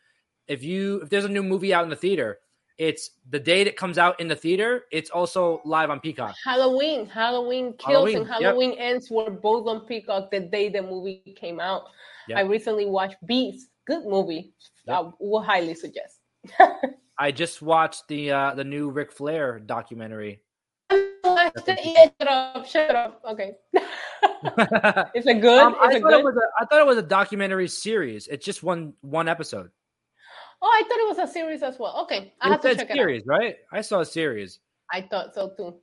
if 0.48 0.62
you 0.62 1.00
if 1.02 1.08
there's 1.08 1.24
a 1.24 1.28
new 1.28 1.42
movie 1.42 1.72
out 1.72 1.84
in 1.84 1.90
the 1.90 1.96
theater, 1.96 2.40
it's 2.78 3.10
the 3.30 3.38
date 3.38 3.68
it 3.68 3.76
comes 3.76 3.98
out 3.98 4.18
in 4.18 4.26
the 4.26 4.34
theater. 4.34 4.84
It's 4.90 5.10
also 5.10 5.60
live 5.64 5.90
on 5.90 6.00
Peacock. 6.00 6.34
Halloween, 6.44 7.06
Halloween 7.06 7.74
kills 7.74 8.10
Halloween, 8.10 8.16
and 8.16 8.26
Halloween 8.26 8.70
yep. 8.70 8.80
ends 8.80 9.10
were 9.10 9.30
both 9.30 9.68
on 9.68 9.80
Peacock 9.86 10.30
the 10.30 10.40
day 10.40 10.68
the 10.68 10.82
movie 10.82 11.36
came 11.38 11.60
out. 11.60 11.84
Yep. 12.28 12.38
I 12.38 12.40
recently 12.42 12.86
watched 12.86 13.16
Beast, 13.26 13.68
good 13.86 14.04
movie. 14.04 14.52
Yep. 14.86 14.96
I 14.96 15.10
will 15.20 15.42
highly 15.42 15.74
suggest. 15.74 16.18
I 17.18 17.30
just 17.30 17.62
watched 17.62 18.08
the 18.08 18.30
uh 18.32 18.54
the 18.54 18.64
new 18.64 18.90
Ric 18.90 19.12
Flair 19.12 19.58
documentary. 19.58 20.40
shut 20.90 22.28
up, 22.28 22.66
shut 22.66 22.94
up. 22.94 23.22
Okay. 23.28 23.52
Is 25.14 25.26
it 25.26 25.40
good? 25.40 25.58
Um, 25.60 25.76
I, 25.80 25.94
it 25.94 26.02
thought 26.02 26.10
good? 26.10 26.20
It 26.20 26.24
was 26.24 26.36
a, 26.36 26.62
I 26.62 26.64
thought 26.66 26.80
it 26.80 26.86
was 26.86 26.98
a 26.98 27.02
documentary 27.02 27.68
series. 27.68 28.28
It's 28.28 28.44
just 28.44 28.62
one 28.62 28.94
one 29.00 29.28
episode. 29.28 29.70
Oh, 30.60 30.68
I 30.68 30.82
thought 30.88 30.98
it 30.98 31.08
was 31.08 31.18
a 31.18 31.32
series 31.32 31.62
as 31.62 31.78
well. 31.78 32.02
Okay, 32.04 32.32
I 32.40 32.50
have 32.50 32.60
to 32.60 32.74
check 32.74 32.92
series, 32.92 33.22
it 33.22 33.30
out. 33.30 33.38
right? 33.38 33.56
I 33.72 33.80
saw 33.80 34.00
a 34.00 34.04
series. 34.04 34.60
I 34.92 35.00
thought 35.00 35.34
so 35.34 35.52
too. 35.56 35.74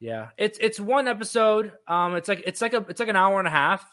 Yeah, 0.00 0.28
it's 0.36 0.58
it's 0.60 0.80
one 0.80 1.06
episode. 1.06 1.72
Um, 1.86 2.16
it's 2.16 2.28
like 2.28 2.42
it's 2.46 2.60
like 2.60 2.74
a 2.74 2.84
it's 2.88 3.00
like 3.00 3.08
an 3.08 3.16
hour 3.16 3.38
and 3.38 3.48
a 3.48 3.50
half. 3.50 3.86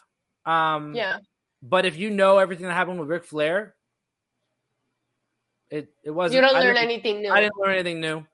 Um, 0.46 0.94
yeah. 0.94 1.18
But 1.62 1.84
if 1.84 1.98
you 1.98 2.10
know 2.10 2.38
everything 2.38 2.66
that 2.66 2.72
happened 2.72 2.98
with 2.98 3.08
Ric 3.08 3.24
Flair, 3.24 3.74
it 5.70 5.92
it 6.02 6.10
wasn't. 6.10 6.36
You 6.36 6.40
don't 6.48 6.60
learn 6.60 6.76
anything 6.76 7.22
new. 7.22 7.30
I 7.30 7.40
didn't 7.40 7.56
learn 7.56 7.74
anything 7.74 8.00
new. 8.00 8.26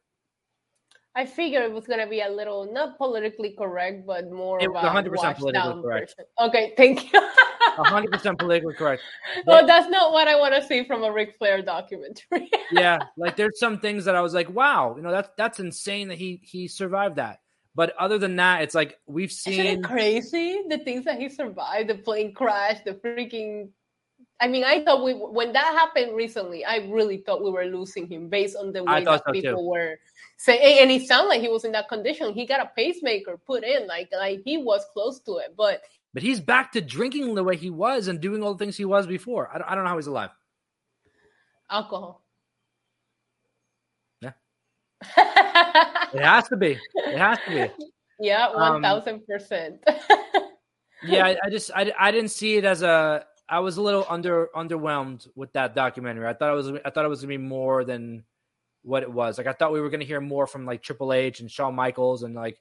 I 1.15 1.25
figured 1.25 1.63
it 1.63 1.73
was 1.73 1.87
gonna 1.87 2.07
be 2.07 2.21
a 2.21 2.29
little 2.29 2.71
not 2.71 2.99
politically 2.99 3.55
correct, 3.57 4.07
but 4.07 4.31
more 4.31 4.61
it 4.63 4.71
was 4.71 4.83
100 4.83 5.11
percent 5.11 5.39
politically 5.39 5.83
correct. 5.83 6.15
Person. 6.17 6.31
Okay, 6.49 6.75
thank 6.77 7.13
you. 7.13 7.21
100 7.77 8.13
percent 8.13 8.39
politically 8.39 8.75
correct. 8.75 9.03
But, 9.37 9.47
well, 9.47 9.67
that's 9.67 9.89
not 9.89 10.13
what 10.13 10.29
I 10.29 10.37
want 10.37 10.55
to 10.55 10.63
see 10.63 10.85
from 10.85 11.05
a 11.05 11.13
Ric 11.13 11.37
Flair 11.39 11.63
documentary. 11.63 12.51
yeah, 12.71 12.99
like 13.17 13.37
there's 13.37 13.59
some 13.59 13.81
things 13.81 14.05
that 14.05 14.15
I 14.15 14.21
was 14.21 14.35
like, 14.35 14.51
wow, 14.51 14.95
you 14.97 15.03
know, 15.03 15.11
that's 15.11 15.31
that's 15.39 15.59
insane 15.59 16.09
that 16.09 16.19
he 16.19 16.41
he 16.43 16.69
survived 16.69 17.17
that. 17.17 17.41
But 17.75 17.95
other 17.99 18.19
than 18.19 18.37
that, 18.37 18.63
it's 18.63 18.75
like 18.75 18.99
we've 19.07 19.33
seen 19.33 19.83
crazy 19.83 20.63
the 20.69 20.79
things 20.79 21.05
that 21.05 21.19
he 21.19 21.29
survived, 21.29 21.91
the 21.91 21.97
plane 21.97 22.35
crash, 22.35 22.79
the 22.85 22.95
freaking 22.95 23.69
I 24.39 24.49
mean, 24.49 24.65
I 24.65 24.85
thought 24.85 25.03
we 25.03 25.15
when 25.15 25.53
that 25.53 25.75
happened 25.75 26.15
recently, 26.15 26.65
I 26.65 26.79
really 26.89 27.19
thought 27.19 27.43
we 27.43 27.51
were 27.51 27.65
losing 27.65 28.07
him 28.07 28.29
based 28.29 28.57
on 28.57 28.73
the 28.73 28.85
way 28.85 29.05
that 29.05 29.23
so 29.27 29.33
people 29.33 29.63
too. 29.63 29.69
were 29.69 29.99
saying. 30.37 30.81
And 30.83 30.91
it 30.91 31.07
sounded 31.09 31.29
like 31.29 31.41
he 31.41 31.49
was 31.49 31.65
in 31.65 31.73
that 31.73 31.89
condition. 31.89 32.35
He 32.35 32.45
got 32.45 32.61
a 32.61 32.71
pacemaker 32.77 33.39
put 33.47 33.65
in, 33.65 33.87
like 33.87 34.11
like 34.13 34.43
he 34.45 34.59
was 34.59 34.85
close 34.93 35.21
to 35.21 35.39
it. 35.39 35.55
But 35.57 35.83
but 36.13 36.23
he's 36.23 36.41
back 36.41 36.73
to 36.73 36.83
drinking 36.83 37.35
the 37.35 37.45
way 37.45 37.57
he 37.57 37.71
was 37.71 38.09
and 38.09 38.21
doing 38.21 38.43
all 38.43 38.55
the 38.55 38.63
things 38.63 38.77
he 38.77 38.85
was 38.85 39.07
before. 39.07 39.51
I 39.53 39.59
don't, 39.59 39.71
I 39.71 39.75
don't 39.75 39.85
know 39.85 39.91
how 39.91 39.97
he's 39.97 40.07
alive. 40.07 40.31
Alcohol. 41.71 42.23
Yeah. 44.21 44.33
it 45.17 46.23
has 46.23 46.49
to 46.49 46.57
be. 46.57 46.79
It 46.95 47.19
has 47.19 47.39
to 47.47 47.69
be. 47.69 47.85
Yeah, 48.19 48.55
one 48.55 48.83
thousand 48.83 49.15
um, 49.15 49.23
percent. 49.29 49.83
Yeah, 51.05 51.27
I, 51.27 51.37
I 51.45 51.51
just 51.51 51.71
I, 51.75 51.93
I 51.99 52.11
didn't 52.11 52.31
see 52.31 52.57
it 52.57 52.65
as 52.65 52.83
a 52.83 53.25
I 53.49 53.61
was 53.61 53.77
a 53.77 53.83
little 53.83 54.05
under 54.09 54.49
underwhelmed 54.55 55.29
with 55.35 55.53
that 55.53 55.75
documentary. 55.75 56.27
I 56.27 56.35
thought 56.35 56.53
it 56.53 56.57
was 56.57 56.69
I 56.85 56.91
thought 56.91 57.05
it 57.05 57.09
was 57.09 57.21
gonna 57.21 57.29
be 57.29 57.39
more 57.39 57.85
than 57.85 58.25
what 58.83 59.03
it 59.03 59.13
was. 59.13 59.39
Like 59.39 59.47
I 59.47 59.53
thought 59.53 59.73
we 59.73 59.81
were 59.81 59.91
gonna 59.91 60.05
hear 60.05 60.21
more 60.21 60.47
from 60.47 60.67
like 60.67 60.83
Triple 60.83 61.13
H 61.13 61.41
and 61.41 61.51
Shawn 61.51 61.75
Michaels 61.75 62.23
and 62.23 62.35
like 62.35 62.61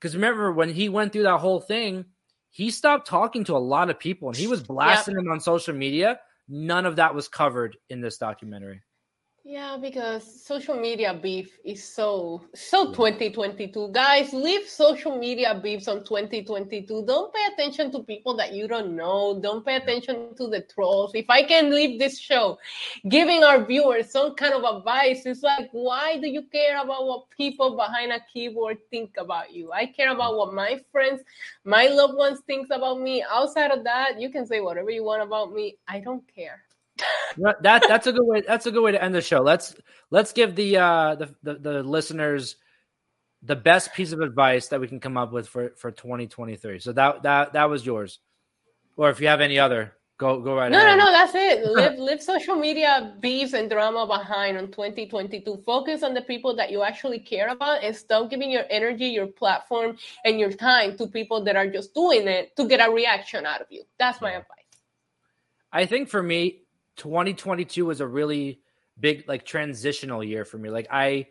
because 0.00 0.14
remember 0.14 0.52
when 0.52 0.68
he 0.68 0.88
went 0.88 1.12
through 1.12 1.22
that 1.24 1.40
whole 1.40 1.60
thing, 1.60 2.04
he 2.50 2.70
stopped 2.70 3.06
talking 3.06 3.44
to 3.44 3.56
a 3.56 3.58
lot 3.58 3.90
of 3.90 3.98
people 3.98 4.28
and 4.28 4.36
he 4.36 4.46
was 4.46 4.62
blasting 4.62 5.14
yep. 5.14 5.24
them 5.24 5.32
on 5.32 5.40
social 5.40 5.74
media. 5.74 6.20
None 6.48 6.86
of 6.86 6.96
that 6.96 7.14
was 7.14 7.26
covered 7.26 7.76
in 7.88 8.00
this 8.00 8.18
documentary. 8.18 8.82
Yeah, 9.46 9.76
because 9.78 10.24
social 10.42 10.74
media 10.74 11.12
beef 11.12 11.58
is 11.66 11.84
so 11.84 12.44
so 12.54 12.92
2022. 12.94 13.90
Guys, 13.92 14.32
leave 14.32 14.66
social 14.66 15.18
media 15.18 15.60
beefs 15.62 15.86
on 15.86 16.02
2022. 16.02 17.04
Don't 17.06 17.32
pay 17.34 17.44
attention 17.52 17.92
to 17.92 17.98
people 18.04 18.34
that 18.38 18.54
you 18.54 18.66
don't 18.66 18.96
know. 18.96 19.38
Don't 19.42 19.62
pay 19.64 19.76
attention 19.76 20.34
to 20.36 20.46
the 20.48 20.62
trolls. 20.62 21.14
If 21.14 21.28
I 21.28 21.42
can 21.42 21.70
leave 21.70 21.98
this 21.98 22.18
show 22.18 22.56
giving 23.08 23.44
our 23.44 23.62
viewers 23.62 24.10
some 24.10 24.34
kind 24.34 24.54
of 24.54 24.64
advice, 24.64 25.26
it's 25.26 25.42
like, 25.42 25.68
why 25.72 26.18
do 26.18 26.26
you 26.26 26.44
care 26.50 26.80
about 26.80 27.04
what 27.06 27.28
people 27.28 27.76
behind 27.76 28.12
a 28.12 28.20
keyboard 28.32 28.78
think 28.90 29.14
about 29.18 29.52
you? 29.52 29.70
I 29.72 29.84
care 29.84 30.10
about 30.12 30.36
what 30.38 30.54
my 30.54 30.80
friends, 30.90 31.20
my 31.64 31.88
loved 31.88 32.16
ones 32.16 32.40
thinks 32.46 32.70
about 32.70 32.98
me. 32.98 33.22
Outside 33.30 33.72
of 33.72 33.84
that, 33.84 34.18
you 34.18 34.30
can 34.30 34.46
say 34.46 34.60
whatever 34.60 34.90
you 34.90 35.04
want 35.04 35.22
about 35.22 35.52
me. 35.52 35.76
I 35.86 36.00
don't 36.00 36.24
care 36.34 36.62
that 37.36 37.84
that's 37.88 38.06
a 38.06 38.12
good 38.12 38.24
way. 38.24 38.42
That's 38.46 38.66
a 38.66 38.70
good 38.70 38.82
way 38.82 38.92
to 38.92 39.02
end 39.02 39.14
the 39.14 39.20
show. 39.20 39.40
Let's 39.40 39.74
let's 40.10 40.32
give 40.32 40.54
the 40.54 40.76
uh 40.78 41.14
the, 41.16 41.34
the, 41.42 41.54
the 41.54 41.82
listeners 41.82 42.56
the 43.42 43.56
best 43.56 43.92
piece 43.94 44.12
of 44.12 44.20
advice 44.20 44.68
that 44.68 44.80
we 44.80 44.88
can 44.88 45.00
come 45.00 45.16
up 45.16 45.32
with 45.32 45.48
for 45.48 45.70
for 45.76 45.90
2023. 45.90 46.78
So 46.80 46.92
that 46.92 47.22
that 47.22 47.52
that 47.52 47.68
was 47.68 47.84
yours, 47.84 48.20
or 48.96 49.10
if 49.10 49.20
you 49.20 49.28
have 49.28 49.40
any 49.40 49.58
other, 49.58 49.92
go 50.18 50.40
go 50.40 50.56
right. 50.56 50.72
No, 50.72 50.78
ahead. 50.78 50.98
no, 50.98 51.04
no. 51.04 51.10
No. 51.10 51.12
That's 51.12 51.34
it. 51.34 51.66
Live 51.66 51.98
live 51.98 52.22
social 52.22 52.56
media 52.56 53.14
beefs 53.20 53.52
and 53.52 53.68
drama 53.68 54.06
behind 54.06 54.56
on 54.56 54.68
2022. 54.68 55.62
Focus 55.66 56.02
on 56.02 56.14
the 56.14 56.22
people 56.22 56.56
that 56.56 56.70
you 56.70 56.82
actually 56.82 57.18
care 57.18 57.48
about, 57.48 57.82
and 57.84 57.94
stop 57.94 58.30
giving 58.30 58.50
your 58.50 58.64
energy, 58.70 59.06
your 59.06 59.26
platform, 59.26 59.98
and 60.24 60.40
your 60.40 60.52
time 60.52 60.96
to 60.96 61.06
people 61.06 61.44
that 61.44 61.56
are 61.56 61.66
just 61.66 61.92
doing 61.94 62.26
it 62.26 62.56
to 62.56 62.66
get 62.66 62.86
a 62.86 62.90
reaction 62.90 63.44
out 63.44 63.60
of 63.60 63.66
you. 63.70 63.84
That's 63.98 64.20
my 64.20 64.32
advice. 64.32 64.48
I 65.70 65.86
think 65.86 66.08
for 66.08 66.22
me, 66.22 66.63
2022 66.96 67.86
was 67.86 68.00
a 68.00 68.06
really 68.06 68.60
big 68.98 69.24
like 69.28 69.44
transitional 69.44 70.22
year 70.22 70.44
for 70.44 70.58
me. 70.58 70.70
Like 70.70 70.88
I 70.90 71.26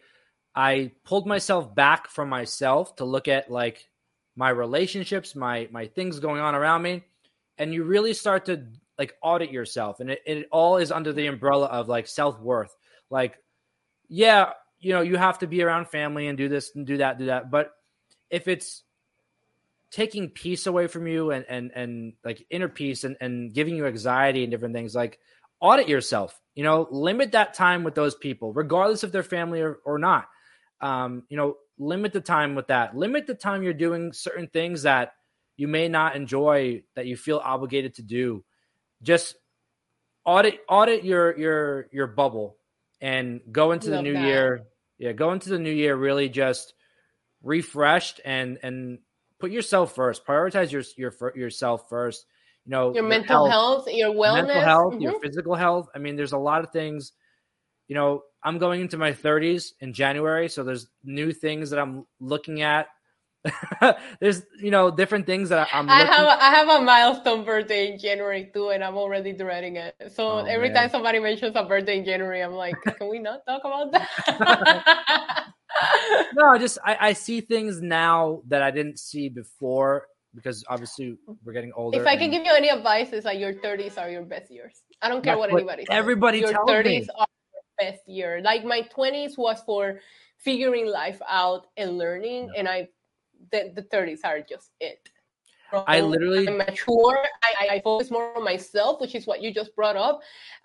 I 0.55 0.91
pulled 1.03 1.25
myself 1.25 1.73
back 1.73 2.07
from 2.07 2.29
myself 2.29 2.95
to 2.97 3.05
look 3.05 3.27
at 3.27 3.51
like 3.51 3.89
my 4.35 4.49
relationships, 4.49 5.35
my 5.35 5.67
my 5.71 5.87
things 5.87 6.19
going 6.19 6.41
on 6.41 6.55
around 6.55 6.81
me, 6.81 7.03
and 7.57 7.73
you 7.73 7.83
really 7.83 8.13
start 8.13 8.45
to 8.45 8.65
like 8.97 9.15
audit 9.21 9.51
yourself, 9.51 9.99
and 9.99 10.11
it, 10.11 10.21
it 10.25 10.47
all 10.51 10.77
is 10.77 10.91
under 10.91 11.13
the 11.13 11.27
umbrella 11.27 11.67
of 11.67 11.87
like 11.87 12.07
self 12.07 12.39
worth. 12.39 12.75
Like, 13.09 13.37
yeah, 14.07 14.51
you 14.79 14.93
know, 14.93 15.01
you 15.01 15.17
have 15.17 15.39
to 15.39 15.47
be 15.47 15.63
around 15.63 15.87
family 15.87 16.27
and 16.27 16.37
do 16.37 16.49
this 16.49 16.75
and 16.75 16.85
do 16.85 16.97
that, 16.97 17.17
do 17.17 17.25
that, 17.27 17.49
but 17.49 17.71
if 18.29 18.47
it's 18.47 18.83
taking 19.93 20.27
peace 20.27 20.65
away 20.65 20.87
from 20.87 21.05
you 21.05 21.29
and 21.29 21.45
and 21.47 21.71
and 21.75 22.13
like 22.25 22.45
inner 22.49 22.67
peace 22.67 23.03
and 23.03 23.15
and 23.21 23.53
giving 23.53 23.75
you 23.75 23.85
anxiety 23.85 24.43
and 24.43 24.49
different 24.49 24.73
things 24.73 24.95
like 24.95 25.19
audit 25.63 25.87
yourself. 25.87 26.39
You 26.53 26.63
know, 26.63 26.87
limit 26.91 27.31
that 27.31 27.55
time 27.55 27.83
with 27.83 27.95
those 27.95 28.13
people, 28.13 28.53
regardless 28.53 29.03
if 29.03 29.11
they're 29.11 29.23
family 29.23 29.61
or, 29.61 29.79
or 29.85 29.97
not. 29.97 30.27
Um, 30.81 31.23
you 31.29 31.37
know, 31.37 31.55
limit 31.79 32.13
the 32.13 32.21
time 32.21 32.53
with 32.53 32.67
that. 32.67 32.95
Limit 32.95 33.25
the 33.25 33.33
time 33.33 33.63
you're 33.63 33.73
doing 33.73 34.13
certain 34.13 34.47
things 34.47 34.83
that 34.83 35.13
you 35.57 35.67
may 35.67 35.87
not 35.87 36.15
enjoy 36.15 36.83
that 36.95 37.07
you 37.07 37.15
feel 37.15 37.41
obligated 37.43 37.95
to 37.95 38.03
do. 38.03 38.43
Just 39.01 39.35
audit 40.25 40.59
audit 40.69 41.03
your 41.03 41.37
your 41.37 41.87
your 41.91 42.07
bubble 42.07 42.57
and 43.01 43.41
go 43.51 43.71
into 43.71 43.89
Love 43.89 43.97
the 43.97 44.03
new 44.03 44.13
that. 44.13 44.25
year. 44.25 44.63
Yeah, 44.99 45.13
go 45.13 45.31
into 45.31 45.49
the 45.49 45.59
new 45.59 45.71
year 45.71 45.95
really 45.95 46.29
just 46.29 46.73
refreshed 47.41 48.21
and 48.23 48.59
and 48.61 48.99
put 49.39 49.51
yourself 49.51 49.95
first. 49.95 50.25
Prioritize 50.25 50.71
your 50.71 50.83
your 50.97 51.13
yourself 51.35 51.89
first. 51.89 52.25
You 52.65 52.71
know, 52.71 52.85
your, 52.87 52.95
your 52.95 53.03
mental 53.03 53.45
health, 53.45 53.85
health, 53.85 53.95
your 53.95 54.13
wellness, 54.13 54.47
mental 54.47 54.61
health, 54.61 54.93
mm-hmm. 54.93 55.01
your 55.01 55.19
physical 55.19 55.55
health. 55.55 55.89
I 55.93 55.99
mean, 55.99 56.15
there's 56.15 56.31
a 56.31 56.37
lot 56.37 56.63
of 56.63 56.71
things. 56.71 57.11
You 57.87 57.95
know, 57.95 58.23
I'm 58.43 58.57
going 58.57 58.81
into 58.81 58.97
my 58.97 59.11
30s 59.11 59.73
in 59.81 59.93
January, 59.93 60.47
so 60.47 60.63
there's 60.63 60.87
new 61.03 61.33
things 61.33 61.69
that 61.69 61.79
I'm 61.79 62.05
looking 62.19 62.61
at. 62.61 62.87
there's 64.21 64.43
you 64.61 64.71
know 64.71 64.89
different 64.89 65.25
things 65.25 65.49
that 65.49 65.67
I'm. 65.73 65.89
I 65.89 66.05
have 66.05 66.39
I 66.39 66.49
have 66.55 66.69
a 66.69 66.81
milestone 66.81 67.43
birthday 67.43 67.91
in 67.91 67.99
January 67.99 68.49
too, 68.53 68.69
and 68.69 68.81
I'm 68.83 68.95
already 68.95 69.33
dreading 69.33 69.75
it. 69.75 69.95
So 70.15 70.39
oh, 70.39 70.45
every 70.45 70.69
man. 70.69 70.83
time 70.83 70.89
somebody 70.89 71.19
mentions 71.19 71.53
a 71.55 71.63
birthday 71.63 71.97
in 71.97 72.05
January, 72.05 72.41
I'm 72.41 72.53
like, 72.53 72.75
can 72.97 73.09
we 73.09 73.19
not 73.19 73.45
talk 73.45 73.61
about 73.65 73.91
that? 73.91 75.47
no, 76.35 76.57
just 76.57 76.77
I, 76.85 76.97
I 77.09 77.13
see 77.13 77.41
things 77.41 77.81
now 77.81 78.41
that 78.47 78.61
I 78.61 78.71
didn't 78.71 78.99
see 78.99 79.27
before 79.27 80.07
because 80.35 80.63
obviously 80.67 81.17
we're 81.43 81.53
getting 81.53 81.71
older. 81.75 81.99
If 81.99 82.07
I 82.07 82.17
can 82.17 82.31
give 82.31 82.45
you 82.45 82.53
any 82.53 82.69
advice, 82.69 83.13
is 83.13 83.25
like 83.25 83.39
your 83.39 83.53
30s 83.53 83.97
are 83.97 84.09
your 84.09 84.23
best 84.23 84.51
years. 84.51 84.83
I 85.01 85.09
don't 85.09 85.23
care 85.23 85.37
what, 85.37 85.51
what 85.51 85.59
anybody 85.59 85.85
says. 85.85 85.95
Everybody 85.95 86.39
your 86.39 86.51
tells 86.51 86.69
30s 86.69 86.85
me. 86.85 87.07
are 87.17 87.27
your 87.53 87.91
best 87.91 88.07
year. 88.07 88.41
Like 88.43 88.65
my 88.65 88.87
20s 88.95 89.37
was 89.37 89.61
for 89.65 89.99
figuring 90.37 90.87
life 90.87 91.21
out 91.27 91.67
and 91.77 91.97
learning, 91.97 92.49
yeah. 92.53 92.59
and 92.59 92.69
I 92.69 92.87
the, 93.51 93.71
the 93.75 93.83
30s 93.83 94.19
are 94.23 94.41
just 94.41 94.71
it. 94.79 95.09
I 95.87 96.01
literally 96.01 96.47
I'm 96.47 96.57
mature. 96.57 97.25
I, 97.43 97.67
I 97.71 97.81
focus 97.81 98.11
more 98.11 98.37
on 98.37 98.43
myself, 98.43 99.01
which 99.01 99.15
is 99.15 99.25
what 99.25 99.41
you 99.41 99.51
just 99.51 99.75
brought 99.75 99.95
up. 99.95 100.21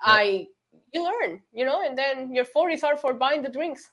Yeah. 0.06 0.12
I 0.12 0.46
you 0.92 1.02
learn, 1.02 1.40
you 1.52 1.64
know, 1.64 1.82
and 1.82 1.96
then 1.96 2.34
your 2.34 2.44
40s 2.44 2.84
are 2.84 2.96
for 2.96 3.14
buying 3.14 3.42
the 3.42 3.48
drinks 3.48 3.90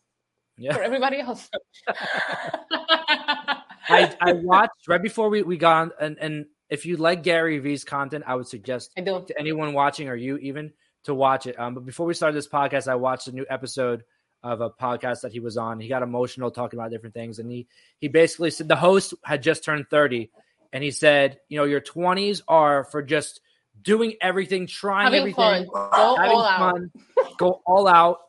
yeah. 0.58 0.74
for 0.74 0.84
everybody 0.84 1.20
else. 1.20 1.50
I, 3.88 4.16
I 4.22 4.34
watched 4.34 4.88
right 4.88 5.02
before 5.02 5.30
we, 5.30 5.42
we 5.44 5.58
got 5.58 5.82
on, 5.82 5.92
and, 6.00 6.18
and 6.20 6.46
if 6.70 6.86
you 6.86 6.98
like 6.98 7.24
Gary 7.24 7.60
Vee's 7.60 7.84
content, 7.84 8.24
I 8.28 8.36
would 8.36 8.48
suggest 8.48 8.92
I 8.98 9.02
do. 9.02 9.24
to 9.28 9.40
anyone 9.40 9.74
watching 9.74 10.10
or 10.10 10.16
you 10.16 10.38
even 10.38 10.74
to 11.04 11.14
watch 11.14 11.48
it. 11.48 11.60
Um, 11.60 11.74
but 11.74 11.86
before 11.86 12.06
we 12.06 12.14
started 12.14 12.36
this 12.36 12.48
podcast, 12.48 12.88
I 12.88 12.96
watched 12.96 13.28
a 13.28 13.32
new 13.32 13.46
episode 13.50 14.04
of 14.44 14.62
a 14.62 14.70
podcast 14.70 15.22
that 15.22 15.32
he 15.32 15.40
was 15.40 15.58
on. 15.58 15.80
He 15.80 15.88
got 15.88 16.04
emotional 16.04 16.52
talking 16.52 16.80
about 16.80 16.92
different 16.92 17.16
things, 17.16 17.40
and 17.40 17.50
he 17.50 17.68
he 18.00 18.08
basically 18.08 18.52
said 18.52 18.68
the 18.68 18.76
host 18.76 19.14
had 19.24 19.42
just 19.42 19.64
turned 19.64 19.88
thirty, 19.90 20.32
and 20.74 20.84
he 20.84 20.92
said, 20.92 21.40
you 21.50 21.58
know, 21.58 21.66
your 21.66 21.80
twenties 21.80 22.42
are 22.48 22.84
for 22.86 23.02
just 23.02 23.42
doing 23.82 24.16
everything, 24.22 24.68
trying 24.68 25.06
having 25.06 25.20
everything, 25.20 25.36
fun. 25.36 25.66
Go 25.66 26.16
having 26.16 26.32
all 26.32 26.58
fun, 26.58 26.92
out. 27.20 27.38
go 27.38 27.62
all 27.66 27.88
out, 27.88 28.20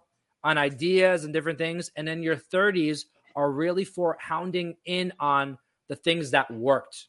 on 0.47 0.59
ideas 0.59 1.25
and 1.25 1.35
different 1.35 1.59
things. 1.59 1.91
And 1.97 2.07
then 2.07 2.23
your 2.23 2.37
30s 2.37 3.07
are 3.37 3.51
really 3.51 3.85
for 3.85 4.17
hounding 4.21 4.77
in 4.87 5.13
on 5.21 5.59
the 5.89 5.97
things 5.97 6.33
that 6.33 6.51
worked. 6.51 7.07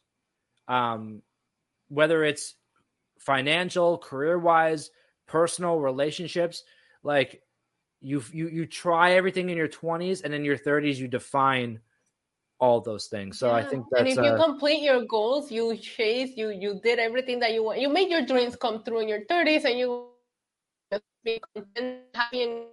Um, 0.68 1.22
whether 1.88 2.22
it's 2.22 2.54
financial, 3.18 3.98
career 3.98 4.38
wise, 4.38 4.90
personal 5.26 5.80
relationships, 5.80 6.62
like 7.02 7.42
you 8.00 8.22
you 8.32 8.48
you 8.48 8.66
try 8.66 9.12
everything 9.12 9.50
in 9.50 9.56
your 9.56 9.68
20s 9.68 10.22
and 10.22 10.32
in 10.34 10.44
your 10.44 10.58
30s 10.58 10.96
you 10.96 11.08
define 11.08 11.80
all 12.60 12.80
those 12.80 13.06
things. 13.06 13.38
So 13.38 13.48
yeah. 13.48 13.54
I 13.54 13.62
think 13.62 13.86
that's 13.90 14.00
and 14.00 14.08
if 14.08 14.16
you 14.16 14.30
uh, 14.30 14.44
complete 14.44 14.82
your 14.82 15.04
goals, 15.06 15.50
you 15.50 15.76
chase, 15.76 16.36
you 16.36 16.50
you 16.50 16.80
did 16.82 16.98
everything 16.98 17.40
that 17.40 17.52
you 17.52 17.64
want. 17.64 17.80
You 17.80 17.88
made 17.88 18.10
your 18.10 18.24
dreams 18.24 18.56
come 18.56 18.82
true 18.84 19.00
in 19.00 19.08
your 19.08 19.24
30s, 19.30 19.64
and 19.64 19.78
you 19.78 20.08
be 21.24 21.40
content, 21.54 22.02
happy, 22.14 22.42
and 22.42 22.64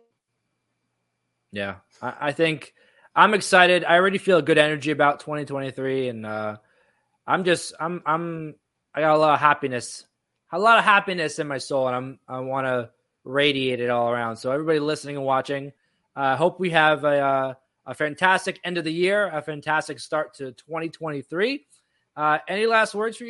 yeah, 1.52 1.76
I, 2.02 2.14
I, 2.22 2.32
think 2.32 2.74
I'm 3.16 3.34
excited. 3.34 3.86
I 3.86 3.96
already 3.96 4.18
feel 4.18 4.38
a 4.38 4.42
good 4.42 4.58
energy 4.58 4.92
about 4.92 5.22
2023, 5.22 6.10
and 6.10 6.26
uh, 6.26 6.58
I'm 7.26 7.46
just 7.46 7.74
I'm 7.80 8.02
I'm 8.06 8.56
I 8.94 9.02
got 9.02 9.16
a 9.16 9.18
lot 9.18 9.34
of 9.34 9.40
happiness, 9.40 10.06
a 10.52 10.60
lot 10.60 10.78
of 10.78 10.84
happiness 10.84 11.40
in 11.40 11.48
my 11.48 11.58
soul, 11.58 11.88
and 11.88 11.96
I'm 11.96 12.20
I 12.28 12.40
want 12.40 12.68
to 12.68 12.90
radiate 13.24 13.80
it 13.80 13.90
all 13.90 14.12
around. 14.12 14.36
So 14.36 14.52
everybody 14.52 14.80
listening 14.80 15.16
and 15.16 15.26
watching, 15.26 15.72
I 16.16 16.34
uh, 16.34 16.38
hope 16.38 16.60
we 16.60 16.72
have 16.72 17.06
a 17.06 17.20
uh, 17.20 17.54
a 17.86 17.94
fantastic 17.94 18.60
end 18.64 18.78
of 18.78 18.84
the 18.84 18.94
year, 18.94 19.30
a 19.32 19.42
fantastic 19.42 20.00
start 20.00 20.34
to 20.36 20.52
2023. 20.52 21.66
Uh, 22.18 22.38
any 22.48 22.66
last 22.66 22.96
words 22.96 23.18
for? 23.18 23.26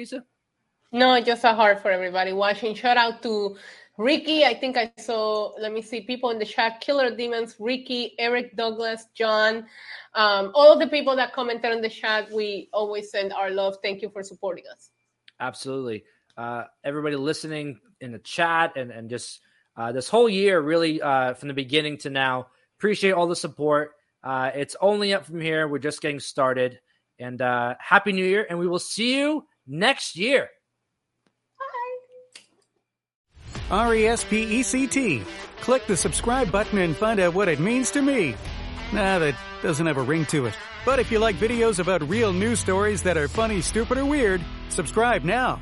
No, 0.91 1.19
just 1.21 1.43
a 1.43 1.53
heart 1.53 1.81
for 1.81 1.91
everybody 1.91 2.31
watching. 2.33 2.73
Shout 2.73 2.97
out 2.97 3.21
to 3.23 3.57
Ricky, 3.97 4.43
I 4.43 4.53
think 4.53 4.75
I 4.77 4.91
saw, 4.97 5.53
let 5.59 5.71
me 5.71 5.81
see, 5.81 6.01
people 6.01 6.29
in 6.29 6.39
the 6.39 6.45
chat, 6.45 6.81
Killer 6.81 7.15
Demons, 7.15 7.55
Ricky, 7.59 8.13
Eric 8.19 8.55
Douglas, 8.57 9.05
John, 9.15 9.65
um, 10.13 10.51
all 10.53 10.73
of 10.73 10.79
the 10.79 10.87
people 10.87 11.15
that 11.15 11.33
commented 11.33 11.71
on 11.71 11.81
the 11.81 11.89
chat, 11.89 12.29
we 12.31 12.69
always 12.73 13.09
send 13.09 13.31
our 13.31 13.49
love. 13.49 13.77
Thank 13.81 14.01
you 14.01 14.09
for 14.09 14.21
supporting 14.21 14.65
us. 14.71 14.91
Absolutely. 15.39 16.03
Uh, 16.37 16.63
everybody 16.83 17.15
listening 17.15 17.79
in 18.01 18.11
the 18.11 18.19
chat 18.19 18.73
and, 18.75 18.91
and 18.91 19.09
just 19.09 19.39
uh, 19.77 19.91
this 19.91 20.09
whole 20.09 20.27
year, 20.27 20.59
really 20.59 21.01
uh, 21.01 21.33
from 21.33 21.47
the 21.47 21.53
beginning 21.53 21.97
to 21.99 22.09
now, 22.09 22.47
appreciate 22.77 23.11
all 23.11 23.27
the 23.27 23.35
support. 23.35 23.91
Uh, 24.23 24.51
it's 24.53 24.75
only 24.81 25.13
up 25.13 25.25
from 25.25 25.39
here. 25.39 25.67
We're 25.67 25.79
just 25.79 26.01
getting 26.01 26.19
started. 26.19 26.79
And 27.17 27.41
uh, 27.41 27.75
Happy 27.79 28.11
New 28.11 28.25
Year, 28.25 28.45
and 28.49 28.59
we 28.59 28.67
will 28.67 28.79
see 28.79 29.17
you 29.17 29.45
next 29.65 30.17
year. 30.17 30.49
R 33.71 33.95
E 33.95 34.07
S 34.07 34.23
P 34.23 34.43
E 34.59 34.63
C 34.63 34.87
T. 34.87 35.23
Click 35.61 35.85
the 35.87 35.97
subscribe 35.97 36.51
button 36.51 36.77
and 36.77 36.95
find 36.95 37.19
out 37.19 37.33
what 37.33 37.47
it 37.47 37.59
means 37.59 37.91
to 37.91 38.01
me. 38.01 38.35
Nah, 38.93 39.19
that 39.19 39.35
doesn't 39.61 39.85
have 39.85 39.97
a 39.97 40.03
ring 40.03 40.25
to 40.27 40.45
it. 40.45 40.53
But 40.85 40.99
if 40.99 41.11
you 41.11 41.19
like 41.19 41.35
videos 41.37 41.79
about 41.79 42.07
real 42.07 42.31
news 42.31 42.59
stories 42.59 43.01
that 43.03 43.17
are 43.17 43.27
funny, 43.27 43.61
stupid, 43.61 43.97
or 43.97 44.05
weird, 44.05 44.41
subscribe 44.69 45.23
now. 45.23 45.59